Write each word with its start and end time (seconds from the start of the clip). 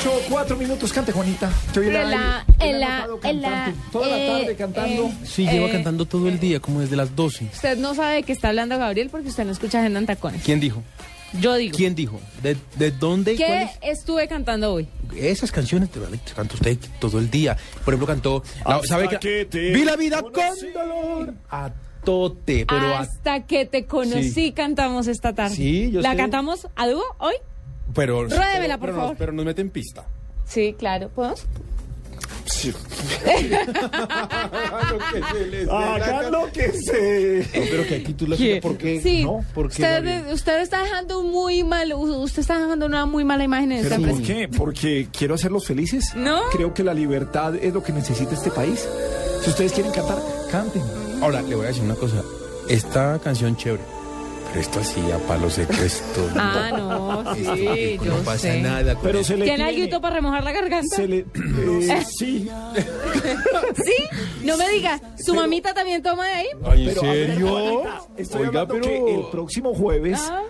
Ocho, 0.00 0.12
cuatro 0.30 0.56
minutos, 0.56 0.92
cante 0.94 1.12
Juanita. 1.12 1.50
En 1.74 1.92
la- 1.92 2.44
me 2.58 2.72
la-. 3.34 3.74
Toda 3.92 4.08
la 4.08 4.18
eh, 4.18 4.26
tarde 4.28 4.56
cantando. 4.56 5.04
eh, 5.04 5.12
Sí, 5.24 5.46
lleva 5.46 5.66
Eh, 5.68 5.72
cantando 5.72 6.06
todo 6.06 6.26
el 6.28 6.40
día, 6.40 6.58
como 6.58 6.80
desde 6.80 6.96
las 6.96 7.14
12. 7.14 7.44
Usted 7.52 7.76
no 7.76 7.94
sabe 7.94 8.14
de 8.16 8.22
qué 8.22 8.32
está 8.32 8.48
hablando 8.48 8.78
Gabriel 8.78 9.10
porque 9.10 9.28
usted 9.28 9.44
no 9.44 9.52
escucha 9.52 9.80
Agenda 9.80 9.98
en 9.98 10.06
Tacones. 10.06 10.42
¿Quién 10.42 10.58
dijo? 10.58 10.82
Yo 11.38 11.54
digo. 11.54 11.76
¿Quién 11.76 11.94
dijo? 11.94 12.18
¿De, 12.42 12.56
de 12.76 12.90
dónde? 12.92 13.36
¿Qué 13.36 13.44
¿Cuál 13.44 13.70
estuve 13.82 14.26
cantando 14.26 14.72
hoy? 14.72 14.88
es? 15.14 15.22
Esas 15.38 15.52
canciones 15.52 15.90
te 15.90 16.00
canta 16.34 16.54
usted 16.54 16.78
todo 16.98 17.18
el 17.18 17.30
día. 17.30 17.56
Por 17.84 17.92
ejemplo, 17.92 18.06
cantó. 18.06 18.42
la- 18.66 18.80
¿Sabe 18.84 19.06
que 19.18 19.44
te 19.44 19.70
Vi 19.70 19.84
la 19.84 19.96
vida 19.96 20.22
conocí. 20.22 20.72
con 20.72 20.88
dolor. 20.88 21.34
A 21.50 21.70
tote, 22.04 22.64
pero 22.66 22.94
a. 22.96 23.00
Hasta 23.00 23.44
que 23.46 23.66
te 23.66 23.84
conocí 23.84 24.30
Sí. 24.32 24.52
cantamos 24.52 25.06
esta 25.08 25.34
tarde. 25.34 25.54
Sí, 25.56 25.90
yo 25.90 26.00
¿La 26.00 26.12
sé. 26.12 26.16
cantamos 26.16 26.68
a 26.74 26.86
dúo 26.88 27.04
hoy? 27.18 27.34
Pero, 27.94 28.24
Ruédemela, 28.24 28.78
pero- 28.78 28.80
por 28.80 28.80
pero 28.80 28.92
favor. 28.94 29.08
Nos, 29.10 29.18
pero 29.18 29.32
nos 29.32 29.44
mete 29.44 29.60
en 29.62 29.70
pista. 29.70 30.04
Sí, 30.46 30.74
claro. 30.78 31.08
¿Podemos? 31.14 31.44
Acá 35.70 36.30
lo 36.30 36.50
que 36.52 36.72
sé. 36.72 37.46
No, 37.54 37.64
pero 37.70 37.86
que 37.86 37.94
aquí 37.96 38.14
tú 38.14 38.26
la 38.26 38.36
¿Qué? 38.36 38.60
¿Por 38.60 38.76
qué? 38.76 39.00
Sí. 39.00 39.24
No, 39.24 39.44
¿por 39.54 39.68
qué? 39.68 39.82
usted, 39.82 40.32
usted 40.32 40.60
está 40.60 40.82
dejando 40.82 41.22
muy 41.22 41.62
mal, 41.64 41.92
usted 41.94 42.40
está 42.40 42.58
dejando 42.58 42.86
una 42.86 43.06
muy 43.06 43.24
mala 43.24 43.44
imagen 43.44 43.72
en 43.72 43.78
esta 43.78 43.96
¿Pero 43.96 44.08
por 44.10 44.20
empresa. 44.20 44.34
qué? 44.34 44.48
Porque 44.48 45.08
quiero 45.16 45.34
hacerlos 45.34 45.66
felices. 45.66 46.12
No. 46.16 46.40
Creo 46.52 46.74
que 46.74 46.82
la 46.82 46.94
libertad 46.94 47.54
es 47.56 47.72
lo 47.72 47.82
que 47.82 47.92
necesita 47.92 48.34
este 48.34 48.50
país. 48.50 48.86
Si 49.42 49.50
ustedes 49.50 49.72
quieren 49.72 49.92
cantar, 49.92 50.18
canten. 50.50 50.82
Ahora, 51.22 51.42
le 51.42 51.54
voy 51.54 51.66
a 51.66 51.68
decir 51.68 51.84
una 51.84 51.94
cosa. 51.94 52.22
Esta 52.68 53.18
canción 53.22 53.56
chévere. 53.56 53.82
Esto 54.56 54.80
así 54.80 55.00
a 55.12 55.18
palos 55.28 55.56
de 55.56 55.62
esto. 55.62 56.28
Ah, 56.36 56.70
no, 56.76 57.34
sí, 57.34 57.96
no 57.98 58.04
yo 58.04 58.16
pasa 58.24 58.38
sé. 58.38 58.60
nada. 58.62 58.94
con 58.94 59.02
Pero 59.04 59.22
se 59.24 59.36
le 59.36 59.44
¿Tiene 59.44 59.64
algo 59.64 60.00
para 60.00 60.16
remojar 60.16 60.42
la 60.44 60.52
garganta? 60.52 60.96
se 60.96 61.06
le, 61.06 61.18
eh, 61.82 62.04
sí. 62.08 62.48
¿Sí? 63.84 64.44
No 64.44 64.56
me 64.56 64.68
diga, 64.70 65.00
¿su 65.24 65.34
mamita 65.34 65.72
también 65.74 66.02
toma 66.02 66.26
de 66.26 66.32
ahí? 66.32 66.46
Ay, 66.64 66.80
¿En 66.80 66.86
ver, 66.86 66.98
serio? 66.98 67.82
Estoy 68.16 68.46
Oiga, 68.46 68.66
pero. 68.66 68.82
que 68.82 69.14
el 69.14 69.24
próximo 69.30 69.74
jueves 69.74 70.20
Ah. 70.30 70.42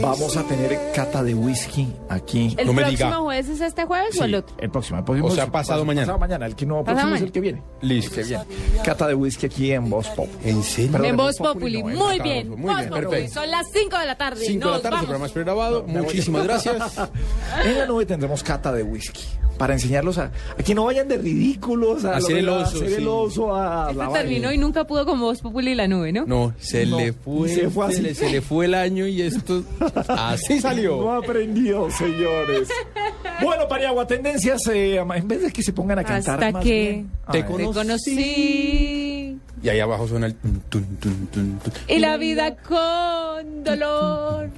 Vamos 0.00 0.36
a 0.36 0.42
tener 0.44 0.78
cata 0.94 1.22
de 1.22 1.34
whisky 1.34 1.92
aquí. 2.08 2.54
¿El 2.58 2.66
No 2.66 2.72
me 2.72 2.82
próximo 2.82 3.08
diga. 3.08 3.18
jueves 3.20 3.48
es 3.48 3.60
este 3.60 3.84
jueves 3.84 4.20
o 4.20 4.24
el 4.24 4.30
Sí, 4.30 4.36
otro? 4.36 4.56
el 4.58 4.70
próximo. 4.70 4.98
el 4.98 5.04
próximo 5.04 5.28
O 5.28 5.30
sea, 5.30 5.44
es- 5.44 5.50
pasado 5.50 5.84
mañana. 5.84 6.06
Pasado 6.06 6.18
mañana. 6.18 6.46
El 6.46 6.54
que 6.56 6.66
no, 6.66 6.76
Pasado 6.84 6.84
próximo 6.84 7.00
es 7.08 7.10
mañana. 7.12 7.26
el 7.26 7.32
que 7.32 7.40
viene. 7.40 7.62
Listo. 7.82 8.20
El 8.20 8.26
que 8.26 8.28
viene. 8.28 8.44
Cata 8.84 9.06
de 9.08 9.14
whisky 9.14 9.46
aquí 9.46 9.72
en 9.72 9.88
Voz 9.90 10.08
Pop. 10.08 10.28
¿En 10.44 10.62
serio? 10.62 10.92
Perdón, 10.92 11.08
en 11.10 11.16
Voz 11.16 11.36
Populi. 11.36 11.76
Populi, 11.78 11.96
no, 11.98 12.04
Muy 12.06 12.16
en 12.16 12.22
bien. 12.22 12.50
Voz 12.50 12.60
Voz 12.60 12.82
Populi. 12.86 13.00
perfecto. 13.06 13.34
Son 13.40 13.50
las 13.50 13.66
5 13.72 13.98
de 13.98 14.06
la 14.06 14.16
tarde. 14.18 14.44
5 14.46 14.66
de 14.66 14.70
la 14.74 14.80
tarde, 14.80 14.90
vamos. 14.90 15.04
programa 15.06 15.26
es 15.26 15.32
pregrabado. 15.32 15.84
Muchísimas 15.86 16.44
gracias. 16.44 16.76
En 17.64 17.78
la 17.78 17.86
nube 17.86 18.06
tendremos 18.06 18.42
cata 18.42 18.72
de 18.72 18.82
whisky. 18.82 19.22
Para 19.58 19.74
enseñarlos 19.74 20.18
a, 20.18 20.30
a 20.58 20.62
que 20.62 20.74
no 20.74 20.84
vayan 20.84 21.08
de 21.08 21.16
ridículos 21.18 22.04
a, 22.04 22.16
Hacer 22.16 22.38
el 22.38 22.48
oso, 22.48 22.76
hacer 22.76 22.88
sí. 22.88 22.94
el 22.96 23.08
oso 23.08 23.54
a 23.56 23.86
Este 23.90 23.98
la 24.04 24.12
terminó 24.12 24.52
y 24.52 24.58
nunca 24.58 24.86
pudo 24.86 25.04
con 25.06 25.18
Voz 25.20 25.40
Populi 25.40 25.70
y 25.72 25.74
la 25.74 25.88
nube, 25.88 26.12
¿no? 26.12 26.24
No, 26.26 26.52
se 26.58 26.84
No, 26.86 26.98
le 26.98 27.12
fue. 27.12 27.48
se 27.48 27.70
fue 27.70 27.86
así. 27.86 28.02
le, 28.02 28.14
se 28.14 28.30
le 28.30 28.40
fue 28.42 28.66
el 28.66 28.74
año 28.74 29.06
y 29.06 29.22
esto. 29.22 29.62
Así 30.08 30.54
No 30.56 30.60
salió. 30.60 31.12
aprendió, 31.12 31.90
señores. 31.90 32.68
bueno, 33.42 33.66
Pariagua, 33.68 34.06
tendencias, 34.06 34.60
eh, 34.68 34.96
en 34.96 35.28
vez 35.28 35.42
de 35.42 35.50
que 35.52 35.62
se 35.62 35.72
pongan 35.72 35.98
a 36.00 36.04
cantar 36.04 36.34
Hasta 36.34 36.52
más 36.52 36.62
que 36.64 36.70
bien. 36.90 37.10
te 37.32 37.38
A 37.38 37.44
ver. 37.44 37.46
Te 37.46 37.72
conocí. 37.72 39.38
Y 39.62 39.68
ahí 39.68 39.80
abajo 39.80 40.06
suena 40.06 40.26
el. 40.26 40.34
tun, 40.34 40.60
tun, 40.68 40.84
tun, 40.98 41.26
tun, 41.28 41.58
tun. 41.58 41.72
Y 41.88 41.98
la 41.98 42.16
vida 42.18 42.56
con 42.56 43.64
dolor. 43.64 44.50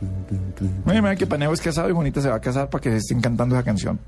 Mira, 0.84 1.00
mira 1.02 1.16
que 1.16 1.26
Paniagua 1.26 1.54
es 1.54 1.60
casado 1.60 1.88
y 1.88 1.92
Juanita 1.92 2.20
se 2.20 2.28
va 2.28 2.36
a 2.36 2.40
casar 2.40 2.68
para 2.68 2.82
que 2.82 2.90
se 2.90 2.96
estén 2.98 3.20
cantando 3.20 3.54
esa 3.54 3.64
canción. 3.64 3.98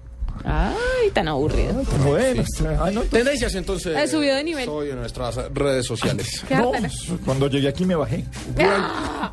Ay, 0.44 1.10
tan 1.12 1.28
aburrido. 1.28 1.82
Bueno, 2.04 2.44
ay, 2.80 2.94
no, 2.94 3.02
Tendencias 3.02 3.54
entonces. 3.54 3.96
He 3.96 4.08
subido 4.08 4.36
de 4.36 4.44
nivel. 4.44 4.64
Soy 4.64 4.90
en 4.90 4.96
nuestras 4.96 5.36
redes 5.52 5.86
sociales. 5.86 6.42
Qué 6.48 6.56
no, 6.56 6.72
cuando 7.24 7.48
llegué 7.48 7.68
aquí 7.68 7.84
me 7.84 7.94
bajé. 7.94 8.24
¿Ah, 8.58 9.32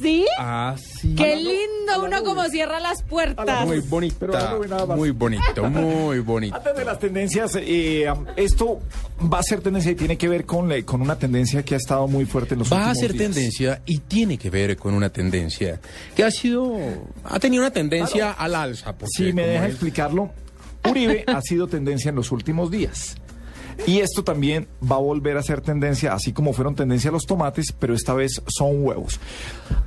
sí? 0.00 0.26
Ah, 0.38 0.74
sí. 0.78 1.14
Qué 1.14 1.36
lindo 1.36 2.04
uno 2.04 2.22
como 2.24 2.44
cierra 2.48 2.80
las 2.80 3.02
puertas. 3.02 3.66
Muy 3.66 3.80
más. 3.80 4.96
Muy 4.96 5.10
bonito, 5.10 5.64
muy 5.70 6.18
bonito. 6.20 6.56
Antes 6.56 6.76
de 6.76 6.84
las 6.84 6.98
tendencias, 6.98 7.56
eh, 7.56 8.06
esto 8.36 8.80
va 9.32 9.38
a 9.38 9.42
ser 9.42 9.60
tendencia 9.60 9.92
y 9.92 9.94
tiene 9.94 10.18
que 10.18 10.28
ver 10.28 10.44
con, 10.44 10.68
la- 10.68 10.82
con 10.82 11.00
una 11.00 11.16
tendencia 11.16 11.62
que 11.64 11.74
ha 11.74 11.78
estado 11.78 12.08
muy 12.08 12.24
fuerte 12.24 12.54
en 12.54 12.60
los 12.60 12.72
Va 12.72 12.76
a 12.76 12.88
últimos 12.88 12.98
ser 12.98 13.12
días. 13.12 13.22
tendencia 13.32 13.82
y 13.86 13.98
tiene 14.00 14.38
que 14.38 14.50
ver 14.50 14.76
con 14.76 14.94
una 14.94 15.10
tendencia 15.10 15.80
que 16.16 16.24
ha 16.24 16.30
sido, 16.30 16.76
ha 17.24 17.38
tenido 17.38 17.62
una 17.62 17.70
tendencia 17.72 18.32
al 18.32 18.54
alza. 18.54 18.92
porque 18.94 19.10
Si 19.16 19.32
me 19.32 19.46
deja 19.46 19.64
es- 19.66 19.70
explicarlo, 19.72 20.30
Uribe 20.88 21.24
ha 21.28 21.40
sido 21.40 21.66
tendencia 21.66 22.08
en 22.10 22.16
los 22.16 22.30
últimos 22.32 22.70
días. 22.70 23.16
Y 23.86 24.00
esto 24.00 24.22
también 24.24 24.66
va 24.82 24.96
a 24.96 25.00
volver 25.00 25.36
a 25.36 25.42
ser 25.42 25.60
tendencia, 25.60 26.12
así 26.14 26.32
como 26.32 26.52
fueron 26.52 26.74
tendencia 26.74 27.10
los 27.10 27.26
tomates, 27.26 27.72
pero 27.78 27.94
esta 27.94 28.14
vez 28.14 28.42
son 28.46 28.84
huevos. 28.84 29.20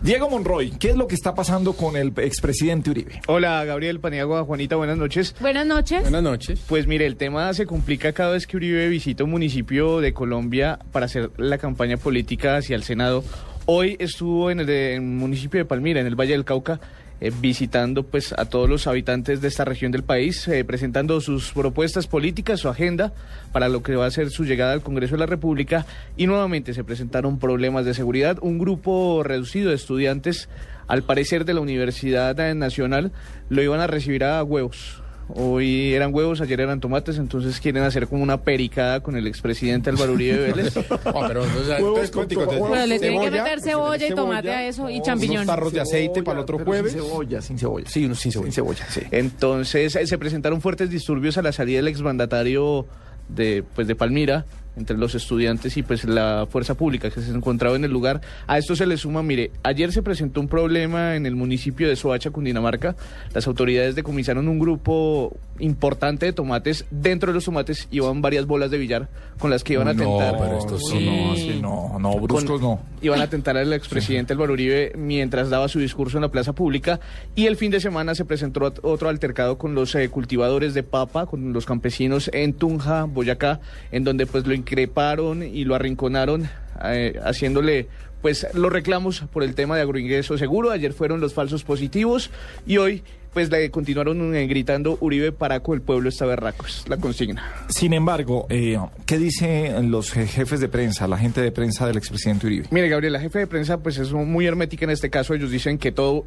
Diego 0.04 0.30
Monroy, 0.30 0.72
¿qué 0.72 0.90
es 0.92 0.96
lo 0.96 1.08
que 1.08 1.16
está 1.16 1.34
pasando 1.36 1.74
con 1.74 1.96
el 1.98 2.14
expresidente 2.18 2.90
Uribe? 2.92 3.22
Hola, 3.28 3.64
Gabriel 3.66 4.00
Paniagua, 4.00 4.44
Juanita, 4.44 4.76
buenas 4.76 4.98
noches. 4.98 5.36
Buenas 5.40 5.66
noches. 5.66 6.02
Buenas 6.02 6.24
noches. 6.24 6.60
Pues 6.68 6.88
mire, 6.88 7.06
el 7.06 7.16
tema 7.16 7.54
se 7.54 7.66
complica 7.66 8.14
cada 8.14 8.32
vez 8.34 8.46
que 8.48 8.58
Uribe 8.58 8.88
visita 8.90 9.24
un 9.24 9.32
municipio 9.32 10.00
de 10.00 10.14
Colombia 10.14 10.80
para 10.92 11.06
hacer 11.08 11.32
la 11.38 11.58
campaña 11.58 11.98
política 11.98 12.58
hacia 12.58 12.76
el 12.76 12.84
Senado. 12.84 13.24
Hoy 13.66 13.98
estuvo 14.00 14.50
en 14.52 14.62
el, 14.62 14.66
de- 14.66 14.96
en 14.96 15.04
el 15.04 15.10
municipio 15.18 15.60
de 15.60 15.66
Palmira, 15.66 16.00
en 16.00 16.08
el 16.08 16.16
Valle 16.16 16.32
del 16.34 16.46
Cauca, 16.46 16.80
eh, 17.20 17.32
visitando 17.40 18.04
pues 18.04 18.34
a 18.34 18.46
todos 18.46 18.70
los 18.70 18.86
habitantes 18.86 19.42
de 19.42 19.48
esta 19.48 19.66
región 19.66 19.92
del 19.92 20.04
país, 20.04 20.48
eh, 20.48 20.64
presentando 20.64 21.20
sus 21.20 21.52
propuestas 21.52 22.06
políticas, 22.06 22.60
su 22.60 22.70
agenda 22.70 23.14
para 23.52 23.70
lo 23.70 23.82
que 23.82 23.96
va 23.96 24.06
a 24.06 24.12
ser 24.12 24.30
su 24.30 24.46
llegada 24.46 24.74
al 24.74 24.82
Congreso 24.82 25.16
de 25.16 25.20
la 25.20 25.26
República 25.26 25.86
y 26.16 26.28
nuevamente 26.28 26.74
se 26.74 26.84
presentaron 26.84 27.40
problemas 27.40 27.86
de 27.86 27.94
seguridad. 27.94 28.38
Un 28.42 28.60
grupo 28.60 29.24
reducido 29.24 29.70
de 29.70 29.76
estudiantes, 29.76 30.50
al 30.88 31.04
parecer 31.04 31.46
de 31.46 31.54
la 31.54 31.62
Universidad 31.62 32.36
Nacional, 32.56 33.12
lo 33.50 33.64
iban 33.64 33.80
a 33.80 33.88
recibir 33.88 34.24
a 34.24 34.44
huevos. 34.44 35.02
Hoy 35.30 35.94
eran 35.94 36.14
huevos, 36.14 36.40
ayer 36.40 36.62
eran 36.62 36.80
tomates, 36.80 37.18
entonces 37.18 37.60
quieren 37.60 37.84
hacer 37.84 38.08
como 38.08 38.24
una 38.24 38.38
pericada 38.42 39.02
con 39.02 39.18
el 39.18 39.28
expresidente 39.28 39.90
Álvaro 39.90 40.14
Uribe 40.14 40.38
Vélez. 40.54 40.78
Oh, 40.78 40.84
pero, 41.28 41.42
o 41.44 41.64
sea, 41.66 41.78
Huevos 41.78 42.00
entonces, 42.00 42.12
con 42.12 42.22
contigo, 42.22 42.42
to- 42.46 42.52
entonces, 42.54 42.70
Bueno, 42.70 42.86
le 42.86 43.00
tienen 43.00 43.20
que 43.20 43.26
cebolla, 43.28 43.44
meter 43.44 43.60
cebolla 43.62 44.08
y 44.08 44.16
tomate 44.16 44.52
a 44.52 44.68
eso 44.68 44.90
y 44.90 45.02
champiñón. 45.02 45.36
Unos 45.38 45.48
tarros 45.48 45.74
de 45.74 45.82
aceite 45.82 46.24
para 46.24 46.38
el 46.40 46.44
otro 46.44 46.58
pero 46.58 46.66
jueves. 46.70 46.94
Sin 46.94 47.02
cebolla, 47.02 47.42
sin 47.42 47.60
cebolla. 47.60 47.90
Sí, 47.90 48.06
unos 48.06 48.20
sin 48.20 48.32
cebolla. 48.32 48.52
Sin 48.52 48.54
cebolla, 48.64 48.86
sí. 48.90 49.02
Entonces 49.12 49.96
eh, 49.98 50.08
se 50.08 50.18
presentaron 50.18 50.62
fuertes 50.62 50.90
disturbios 50.90 51.38
a 51.38 51.42
la 51.42 51.52
salida 51.52 51.78
del 51.78 51.90
exmandatario 51.90 52.86
de, 53.30 53.64
pues, 53.76 53.88
de 53.88 53.96
Palmira 53.96 54.46
entre 54.78 54.98
los 54.98 55.16
estudiantes 55.16 55.76
y 55.78 55.84
pues 55.84 56.04
la 56.06 56.48
fuerza 56.50 56.76
pública 56.76 57.10
que 57.10 57.22
se 57.22 57.32
encontraba 57.32 57.76
en 57.76 57.84
el 57.84 57.92
lugar. 57.92 58.22
A 58.48 58.58
esto 58.58 58.76
se 58.76 58.86
le 58.86 58.98
suma, 58.98 59.24
mire, 59.24 59.52
ayer 59.64 59.92
se 59.92 60.02
presentó 60.02 60.40
un 60.40 60.48
problema 60.48 61.16
en 61.16 61.26
el 61.26 61.36
municipio 61.36 61.88
de 61.90 61.96
Soacha, 61.96 62.30
Cundinamarca. 62.32 62.96
Las 63.34 63.48
autoridades 63.48 63.96
decomisaron 63.96 64.48
un 64.48 64.60
grupo 64.60 65.36
importante 65.60 66.26
de 66.28 66.34
tomates. 66.34 66.86
Dentro 66.92 67.32
de 67.32 67.36
los 67.36 67.46
tomates 67.46 67.88
iban 67.92 68.22
varias 68.22 68.46
bolas 68.46 68.70
de 68.72 68.78
billar 68.78 69.10
con 69.40 69.50
las 69.50 69.64
que 69.64 69.74
iban 69.74 69.88
a 69.88 69.94
No, 69.94 70.04
tentar. 70.18 70.38
pero 70.38 70.58
esto 70.58 70.78
sí. 70.80 71.06
No, 71.06 71.32
así 71.32 71.60
no, 71.62 71.98
no, 72.00 72.20
bruscos 72.20 72.44
con- 72.46 72.62
no. 72.62 72.80
Iban 73.02 73.22
a 73.22 73.28
tentar 73.28 73.58
al 73.58 73.74
expresidente 73.74 74.34
Álvaro 74.34 74.54
Uribe 74.54 74.94
mientras 74.96 75.50
daba 75.50 75.68
su 75.68 75.80
discurso 75.80 76.18
en 76.18 76.22
la 76.24 76.30
plaza 76.30 76.54
pública. 76.54 77.00
Y 77.36 77.46
el 77.48 77.56
fin 77.56 77.72
de 77.72 77.80
semana 77.80 78.16
se 78.16 78.26
presentó 78.26 78.60
ot- 78.62 78.80
otro 78.84 79.10
altercado 79.10 79.58
con 79.58 79.76
los 79.76 79.94
eh, 79.96 80.10
cultivadores 80.10 80.74
de 80.74 80.84
papa, 80.84 81.26
con 81.26 81.54
los 81.54 81.66
campesinos 81.66 82.30
en 82.34 82.54
Tunja, 82.54 83.04
Boyacá, 83.06 83.60
en 83.92 84.04
donde 84.04 84.26
pues 84.26 84.46
lo 84.48 84.54
increparon 84.72 85.44
y 85.44 85.64
lo 85.64 85.76
arrinconaron, 85.76 86.50
eh, 86.84 87.20
haciéndole 87.24 87.88
pues 88.22 88.48
los 88.54 88.72
reclamos 88.74 89.22
por 89.32 89.44
el 89.44 89.56
tema 89.56 89.76
de 89.76 89.84
agroingreso 89.84 90.38
seguro. 90.38 90.72
Ayer 90.72 90.92
fueron 90.92 91.22
los 91.22 91.34
falsos 91.34 91.64
positivos 91.64 92.30
y 92.66 92.78
hoy 92.78 93.04
pues 93.34 93.50
le 93.52 93.70
continuaron 93.70 94.32
gritando 94.48 94.98
Uribe 95.00 95.32
Paraco, 95.32 95.74
el 95.76 95.82
pueblo 95.82 96.10
está 96.10 96.26
berraco, 96.26 96.66
es 96.66 96.84
la 96.90 96.98
consigna. 96.98 97.44
Sin 97.70 97.94
embargo, 97.94 98.48
eh, 98.50 98.78
¿qué 99.06 99.18
dicen 99.20 99.92
los 99.92 100.14
je- 100.16 100.26
jefes 100.26 100.60
de 100.60 100.68
prensa, 100.68 101.08
la 101.08 101.18
gente 101.18 101.42
de 101.42 101.52
prensa 101.52 101.86
del 101.86 101.98
expresidente 101.98 102.48
Uribe? 102.48 102.66
Mire, 102.72 102.90
Gabriel, 102.90 103.14
la 103.14 103.20
jefe 103.20 103.40
de 103.40 103.48
prensa 103.48 103.78
pues 103.78 103.98
es 104.00 104.12
muy 104.12 104.48
hermética 104.48 104.86
en 104.86 104.92
este 104.92 105.10
caso. 105.12 105.34
Ellos 105.36 105.52
dicen 105.52 105.78
que 105.78 105.92
todo 105.92 106.26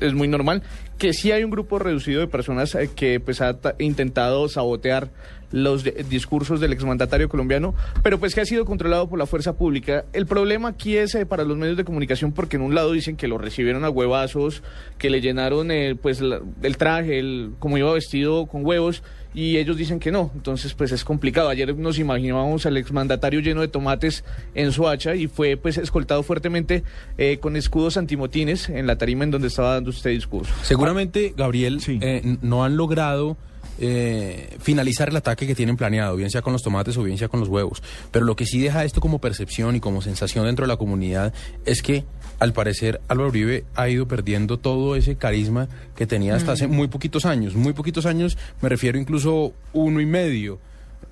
es 0.00 0.14
muy 0.14 0.28
normal, 0.28 0.62
que 0.98 1.12
sí 1.12 1.32
hay 1.32 1.44
un 1.44 1.50
grupo 1.50 1.78
reducido 1.78 2.20
de 2.20 2.26
personas 2.28 2.74
eh, 2.74 2.90
que 2.94 3.20
pues 3.20 3.40
ha 3.40 3.54
ta- 3.60 3.74
intentado 3.78 4.48
sabotear 4.48 5.08
los 5.50 5.84
discursos 6.08 6.60
del 6.60 6.72
exmandatario 6.72 7.28
colombiano, 7.28 7.74
pero 8.02 8.18
pues 8.18 8.34
que 8.34 8.40
ha 8.40 8.46
sido 8.46 8.64
controlado 8.64 9.08
por 9.10 9.18
la 9.18 9.26
fuerza 9.26 9.52
pública. 9.58 10.06
El 10.14 10.24
problema 10.24 10.68
aquí 10.70 10.96
es 10.96 11.14
eh, 11.14 11.26
para 11.26 11.44
los 11.44 11.58
medios 11.58 11.76
de 11.76 11.84
comunicación 11.84 12.32
porque 12.32 12.56
en 12.56 12.62
un 12.62 12.74
lado 12.74 12.92
dicen 12.92 13.16
que 13.16 13.28
lo 13.28 13.36
recibieron 13.36 13.84
a 13.84 13.90
huevazos, 13.90 14.62
que 14.96 15.10
le 15.10 15.20
llenaron 15.20 15.70
eh, 15.70 15.94
pues 16.00 16.22
la- 16.22 16.40
el 16.62 16.76
traje, 16.78 17.18
el, 17.18 17.52
como 17.58 17.76
iba 17.76 17.92
vestido 17.92 18.46
con 18.46 18.64
huevos 18.64 19.02
y 19.34 19.56
ellos 19.56 19.76
dicen 19.76 19.98
que 19.98 20.10
no. 20.12 20.30
Entonces, 20.34 20.74
pues 20.74 20.92
es 20.92 21.04
complicado. 21.04 21.48
Ayer 21.48 21.74
nos 21.76 21.98
imaginábamos 21.98 22.66
al 22.66 22.76
exmandatario 22.76 23.40
lleno 23.40 23.60
de 23.62 23.68
tomates 23.68 24.24
en 24.54 24.72
su 24.72 24.88
hacha 24.88 25.14
y 25.14 25.26
fue 25.26 25.56
pues 25.56 25.78
escoltado 25.78 26.22
fuertemente 26.22 26.82
eh, 27.18 27.38
con 27.40 27.56
escudos 27.56 27.96
antimotines 27.96 28.68
en 28.68 28.86
la 28.86 28.96
tarima 28.96 29.24
en 29.24 29.30
donde 29.30 29.48
estaba 29.48 29.74
dando 29.74 29.90
usted 29.90 30.10
discurso. 30.10 30.52
Seguramente, 30.62 31.34
Gabriel, 31.36 31.80
Sí. 31.80 31.98
eh, 32.02 32.36
no 32.42 32.64
han 32.64 32.76
logrado 32.76 33.36
eh, 33.78 34.56
finalizar 34.60 35.08
el 35.08 35.16
ataque 35.16 35.46
que 35.46 35.54
tienen 35.54 35.76
planeado, 35.76 36.14
bien 36.16 36.30
sea 36.30 36.42
con 36.42 36.52
los 36.52 36.62
tomates 36.62 36.96
o 36.98 37.02
bien 37.02 37.16
sea 37.18 37.28
con 37.28 37.40
los 37.40 37.48
huevos. 37.48 37.82
Pero 38.10 38.24
lo 38.26 38.36
que 38.36 38.44
sí 38.46 38.60
deja 38.60 38.84
esto 38.84 39.00
como 39.00 39.18
percepción 39.20 39.74
y 39.76 39.80
como 39.80 40.02
sensación 40.02 40.44
dentro 40.44 40.64
de 40.64 40.68
la 40.68 40.76
comunidad 40.76 41.32
es 41.64 41.82
que, 41.82 42.04
al 42.42 42.52
parecer, 42.52 43.00
Álvaro 43.06 43.28
Uribe 43.28 43.62
ha 43.76 43.88
ido 43.88 44.08
perdiendo 44.08 44.58
todo 44.58 44.96
ese 44.96 45.14
carisma 45.14 45.68
que 45.94 46.08
tenía 46.08 46.34
hasta 46.34 46.50
hace 46.50 46.66
muy 46.66 46.88
poquitos 46.88 47.24
años. 47.24 47.54
Muy 47.54 47.72
poquitos 47.72 48.04
años, 48.04 48.36
me 48.60 48.68
refiero 48.68 48.98
incluso 48.98 49.52
uno 49.72 50.00
y 50.00 50.06
medio, 50.06 50.58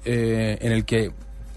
eh, 0.05 0.59
en 0.61 0.73
el 0.73 0.85
que 0.85 1.13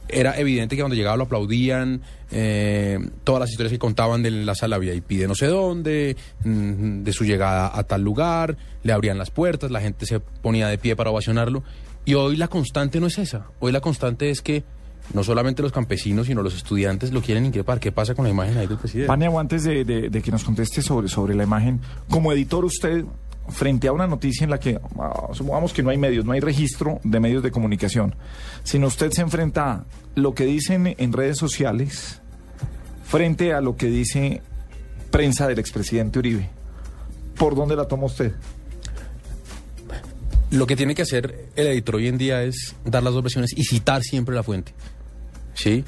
era 0.08 0.38
evidente 0.38 0.75
que 0.75 0.84
cuando 0.84 0.96
llegaba 0.96 1.18
lo 1.18 1.24
aplaudían, 1.24 2.02
eh, 2.30 3.00
todas 3.24 3.40
las 3.40 3.50
historias 3.50 3.72
que 3.72 3.80
contaban 3.80 4.22
de 4.22 4.30
la 4.30 4.54
sala 4.54 4.78
VIP 4.78 5.18
de 5.18 5.28
no 5.28 5.34
sé 5.34 5.48
dónde, 5.48 6.18
mm, 6.44 7.02
de 7.02 7.12
su 7.12 7.25
llegada 7.25 7.72
a 7.74 7.84
tal 7.84 8.04
lugar, 8.04 8.56
le 8.84 8.94
abrían 8.94 9.18
las 9.18 9.31
puertas, 9.31 9.72
la 9.72 9.81
gente 9.81 10.06
se 10.06 10.20
ponía 10.20 10.68
de 10.68 10.78
pie 10.78 10.96
para 10.96 11.10
ovacionarlo. 11.10 11.64
Y 12.06 12.14
hoy 12.14 12.38
la 12.38 12.48
constante 12.48 13.00
no 13.00 13.08
es 13.08 13.18
esa, 13.18 13.48
hoy 13.60 13.72
la 13.72 13.81
constante 13.81 14.30
es 14.30 14.44
que 14.44 14.64
no 15.14 15.24
solamente 15.24 15.62
los 15.62 15.72
campesinos, 15.72 16.28
sino 16.28 16.42
los 16.42 16.56
estudiantes 16.56 17.12
lo 17.12 17.22
quieren 17.22 17.46
increpar. 17.46 17.80
¿Qué 17.80 17.92
pasa 17.92 18.16
con 18.16 18.26
la 18.26 18.32
imagen 18.32 18.58
ahí 18.58 18.68
del 18.68 18.78
presidente? 18.78 19.08
Paniagua, 19.08 19.42
antes 19.42 19.64
de, 19.64 19.84
de- 19.84 20.10
de 20.10 20.22
que 20.22 20.32
nos 20.32 20.44
conteste 20.44 20.82
sobre, 20.82 21.08
sobre 21.08 21.36
la 21.36 21.44
imagen, 21.44 21.82
como 22.10 22.32
editor 22.32 22.64
usted, 22.66 23.04
frente 23.50 23.90
a 23.90 23.92
una 23.92 24.08
noticia 24.08 24.46
en 24.46 24.50
la 24.52 24.60
que, 24.60 24.80
ah, 24.98 25.28
supongamos 25.34 25.74
que 25.74 25.84
no 25.84 25.90
hay 25.90 25.98
medios, 25.98 26.24
no 26.24 26.32
hay 26.32 26.40
registro 26.40 27.02
de 27.04 27.20
medios 27.20 27.44
de 27.44 27.52
comunicación, 27.52 28.16
sino 28.64 28.88
usted 28.88 29.12
se 29.12 29.22
enfrenta 29.22 29.72
a 29.74 29.86
lo 30.16 30.34
que 30.34 30.46
dicen 30.46 30.96
en 30.98 31.12
redes 31.12 31.38
sociales 31.40 32.22
frente 33.04 33.54
a 33.54 33.60
lo 33.60 33.76
que 33.76 33.88
dice 33.88 34.42
prensa 35.12 35.46
del 35.48 35.60
expresidente 35.60 36.20
Uribe, 36.20 36.50
¿por 37.38 37.54
dónde 37.56 37.76
la 37.76 37.86
toma 37.86 38.06
usted? 38.06 38.32
Lo 40.50 40.68
que 40.68 40.76
tiene 40.76 40.94
que 40.96 41.02
hacer 41.02 41.50
el 41.56 41.68
editor 41.68 41.96
hoy 41.96 42.08
en 42.08 42.18
día 42.18 42.44
es 42.44 42.76
dar 42.86 43.02
las 43.04 43.14
dos 43.14 43.24
versiones 43.24 43.52
y 43.58 43.64
citar 43.64 44.04
siempre 44.04 44.36
la 44.36 44.44
fuente. 44.44 44.74
¿Sí? 45.54 45.84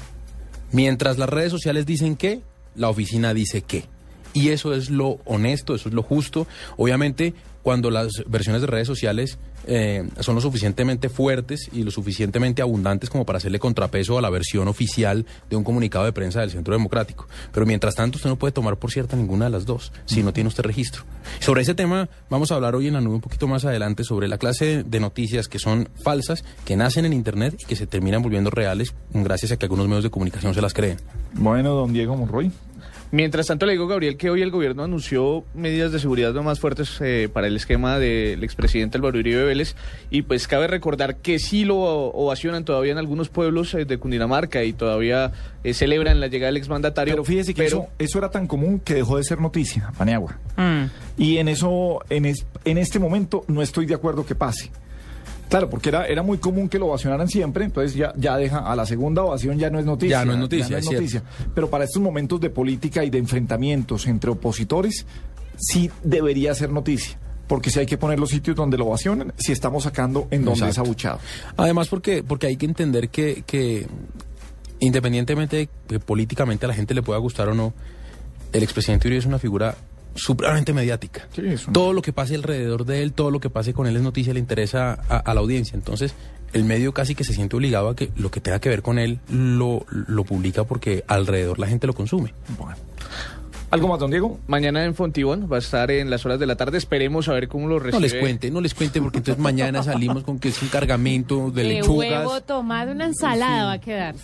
Mientras 0.72 1.18
las 1.18 1.28
redes 1.28 1.50
sociales 1.50 1.86
dicen 1.86 2.16
que, 2.16 2.42
la 2.74 2.88
oficina 2.88 3.34
dice 3.34 3.62
que. 3.62 3.84
Y 4.32 4.50
eso 4.50 4.74
es 4.74 4.90
lo 4.90 5.18
honesto, 5.24 5.74
eso 5.74 5.88
es 5.88 5.94
lo 5.94 6.02
justo. 6.02 6.46
Obviamente, 6.76 7.34
cuando 7.66 7.90
las 7.90 8.22
versiones 8.28 8.62
de 8.62 8.68
redes 8.68 8.86
sociales 8.86 9.40
eh, 9.66 10.08
son 10.20 10.36
lo 10.36 10.40
suficientemente 10.40 11.08
fuertes 11.08 11.68
y 11.72 11.82
lo 11.82 11.90
suficientemente 11.90 12.62
abundantes 12.62 13.10
como 13.10 13.26
para 13.26 13.38
hacerle 13.38 13.58
contrapeso 13.58 14.16
a 14.16 14.22
la 14.22 14.30
versión 14.30 14.68
oficial 14.68 15.26
de 15.50 15.56
un 15.56 15.64
comunicado 15.64 16.04
de 16.04 16.12
prensa 16.12 16.42
del 16.42 16.52
Centro 16.52 16.74
Democrático. 16.74 17.26
Pero 17.52 17.66
mientras 17.66 17.96
tanto, 17.96 18.18
usted 18.18 18.30
no 18.30 18.36
puede 18.36 18.52
tomar 18.52 18.76
por 18.76 18.92
cierta 18.92 19.16
ninguna 19.16 19.46
de 19.46 19.50
las 19.50 19.66
dos, 19.66 19.90
si 20.04 20.22
no 20.22 20.32
tiene 20.32 20.46
usted 20.46 20.62
registro. 20.62 21.02
Sobre 21.40 21.62
ese 21.62 21.74
tema 21.74 22.08
vamos 22.30 22.52
a 22.52 22.54
hablar 22.54 22.76
hoy 22.76 22.86
en 22.86 22.92
la 22.92 23.00
nube 23.00 23.16
un 23.16 23.20
poquito 23.20 23.48
más 23.48 23.64
adelante 23.64 24.04
sobre 24.04 24.28
la 24.28 24.38
clase 24.38 24.84
de 24.84 25.00
noticias 25.00 25.48
que 25.48 25.58
son 25.58 25.88
falsas, 26.04 26.44
que 26.64 26.76
nacen 26.76 27.04
en 27.04 27.14
Internet 27.14 27.56
y 27.58 27.64
que 27.64 27.74
se 27.74 27.88
terminan 27.88 28.22
volviendo 28.22 28.50
reales 28.50 28.94
gracias 29.12 29.50
a 29.50 29.56
que 29.56 29.64
algunos 29.64 29.88
medios 29.88 30.04
de 30.04 30.10
comunicación 30.10 30.54
se 30.54 30.62
las 30.62 30.72
creen. 30.72 30.98
Bueno, 31.32 31.74
don 31.74 31.92
Diego 31.92 32.16
Monroy. 32.16 32.52
Mientras 33.12 33.46
tanto, 33.46 33.66
le 33.66 33.72
digo, 33.72 33.86
Gabriel, 33.86 34.16
que 34.16 34.30
hoy 34.30 34.42
el 34.42 34.50
gobierno 34.50 34.82
anunció 34.82 35.44
medidas 35.54 35.92
de 35.92 36.00
seguridad 36.00 36.32
no 36.32 36.42
más 36.42 36.58
fuertes 36.60 36.96
eh, 37.00 37.28
para 37.32 37.46
el 37.46 37.56
esquema 37.56 37.98
del 37.98 38.42
expresidente 38.42 38.98
Álvaro 38.98 39.18
Uribe 39.18 39.44
Vélez. 39.44 39.76
Y 40.10 40.22
pues 40.22 40.48
cabe 40.48 40.66
recordar 40.66 41.16
que 41.16 41.38
sí 41.38 41.64
lo 41.64 41.76
ovacionan 41.78 42.64
todavía 42.64 42.92
en 42.92 42.98
algunos 42.98 43.28
pueblos 43.28 43.72
eh, 43.74 43.84
de 43.84 43.98
Cundinamarca 43.98 44.64
y 44.64 44.72
todavía 44.72 45.32
eh, 45.64 45.72
celebran 45.72 46.18
la 46.20 46.26
llegada 46.26 46.48
del 46.48 46.56
exmandatario. 46.56 47.12
Pero 47.14 47.24
fíjese 47.24 47.54
que 47.54 47.62
pero- 47.62 47.78
eso, 47.82 47.88
eso 47.98 48.18
era 48.18 48.30
tan 48.30 48.46
común 48.46 48.80
que 48.80 48.94
dejó 48.94 49.16
de 49.18 49.24
ser 49.24 49.40
noticia, 49.40 49.92
Paniagua. 49.96 50.38
Mm. 50.56 50.84
Y 51.16 51.36
en 51.38 51.48
eso, 51.48 52.00
en, 52.10 52.26
es- 52.26 52.44
en 52.64 52.76
este 52.78 52.98
momento, 52.98 53.44
no 53.46 53.62
estoy 53.62 53.86
de 53.86 53.94
acuerdo 53.94 54.26
que 54.26 54.34
pase. 54.34 54.70
Claro, 55.48 55.70
porque 55.70 55.90
era, 55.90 56.06
era 56.06 56.22
muy 56.22 56.38
común 56.38 56.68
que 56.68 56.78
lo 56.78 56.86
ovacionaran 56.86 57.28
siempre, 57.28 57.64
entonces 57.64 57.94
ya, 57.94 58.12
ya 58.16 58.36
deja, 58.36 58.58
a 58.58 58.74
la 58.74 58.84
segunda 58.84 59.22
ovación 59.22 59.58
ya 59.58 59.70
no 59.70 59.78
es 59.78 59.86
noticia. 59.86 60.18
Ya 60.18 60.24
no 60.24 60.32
es 60.32 60.38
noticia, 60.38 60.78
es 60.78 60.86
cierto. 60.86 61.26
Pero 61.54 61.70
para 61.70 61.84
estos 61.84 62.02
momentos 62.02 62.40
de 62.40 62.50
política 62.50 63.04
y 63.04 63.10
de 63.10 63.18
enfrentamientos 63.18 64.06
entre 64.06 64.30
opositores, 64.30 65.06
sí 65.56 65.90
debería 66.02 66.54
ser 66.54 66.70
noticia. 66.70 67.18
Porque 67.46 67.70
si 67.70 67.78
hay 67.78 67.86
que 67.86 67.96
poner 67.96 68.18
los 68.18 68.30
sitios 68.30 68.56
donde 68.56 68.76
lo 68.76 68.86
ovacionan, 68.86 69.32
si 69.36 69.52
estamos 69.52 69.84
sacando 69.84 70.26
en 70.32 70.44
donde 70.44 70.68
es 70.68 70.78
abuchado. 70.78 71.20
Además, 71.56 71.86
porque, 71.88 72.24
porque 72.24 72.48
hay 72.48 72.56
que 72.56 72.66
entender 72.66 73.08
que, 73.08 73.44
que 73.46 73.86
independientemente 74.80 75.56
de 75.56 75.68
que 75.86 76.00
políticamente 76.00 76.66
a 76.66 76.68
la 76.68 76.74
gente 76.74 76.92
le 76.92 77.02
pueda 77.02 77.20
gustar 77.20 77.48
o 77.48 77.54
no, 77.54 77.72
el 78.52 78.64
expresidente 78.64 79.06
Uribe 79.06 79.20
es 79.20 79.26
una 79.26 79.38
figura 79.38 79.76
supremamente 80.16 80.72
mediática. 80.72 81.26
Sí, 81.34 81.42
un- 81.42 81.72
Todo 81.72 81.92
lo 81.92 82.02
que 82.02 82.12
pase 82.12 82.34
alrededor 82.34 82.84
de 82.84 83.02
él, 83.02 83.12
todo 83.12 83.30
lo 83.30 83.40
que 83.40 83.50
pase 83.50 83.72
con 83.72 83.86
él 83.86 83.96
es 83.96 84.02
noticia, 84.02 84.32
le 84.34 84.40
interesa 84.40 84.98
a, 85.08 85.16
a 85.18 85.34
la 85.34 85.40
audiencia. 85.40 85.76
Entonces, 85.76 86.14
el 86.52 86.64
medio 86.64 86.92
casi 86.92 87.14
que 87.14 87.24
se 87.24 87.32
siente 87.34 87.56
obligado 87.56 87.88
a 87.90 87.96
que 87.96 88.10
lo 88.16 88.30
que 88.30 88.40
tenga 88.40 88.58
que 88.60 88.68
ver 88.68 88.82
con 88.82 88.98
él 88.98 89.18
lo, 89.30 89.84
lo 89.90 90.24
publica 90.24 90.64
porque 90.64 91.04
alrededor 91.06 91.58
la 91.58 91.66
gente 91.66 91.86
lo 91.86 91.92
consume. 91.94 92.32
Bueno. 92.58 92.76
¿Algo 93.68 93.88
más, 93.88 93.98
don 93.98 94.10
Diego? 94.12 94.38
Mañana 94.46 94.84
en 94.84 94.94
Fontibón 94.94 95.48
va 95.52 95.56
a 95.56 95.58
estar 95.58 95.90
en 95.90 96.08
las 96.08 96.24
horas 96.24 96.38
de 96.38 96.46
la 96.46 96.54
tarde. 96.54 96.78
Esperemos 96.78 97.28
a 97.28 97.32
ver 97.32 97.48
cómo 97.48 97.66
lo 97.66 97.80
recibe. 97.80 97.94
No 97.98 98.00
les 98.00 98.14
cuente, 98.14 98.48
no 98.50 98.60
les 98.60 98.74
cuente 98.74 99.02
porque 99.02 99.18
entonces 99.18 99.42
mañana 99.42 99.82
salimos 99.82 100.22
con 100.22 100.38
que 100.38 100.48
es 100.50 100.62
un 100.62 100.68
cargamento 100.68 101.50
de 101.50 101.64
De 101.64 101.68
lechugas. 101.70 102.08
huevo 102.24 102.40
tomado, 102.42 102.92
una 102.92 103.06
ensalada 103.06 103.64
va 103.66 103.72
a 103.72 103.80
quedar. 103.80 104.14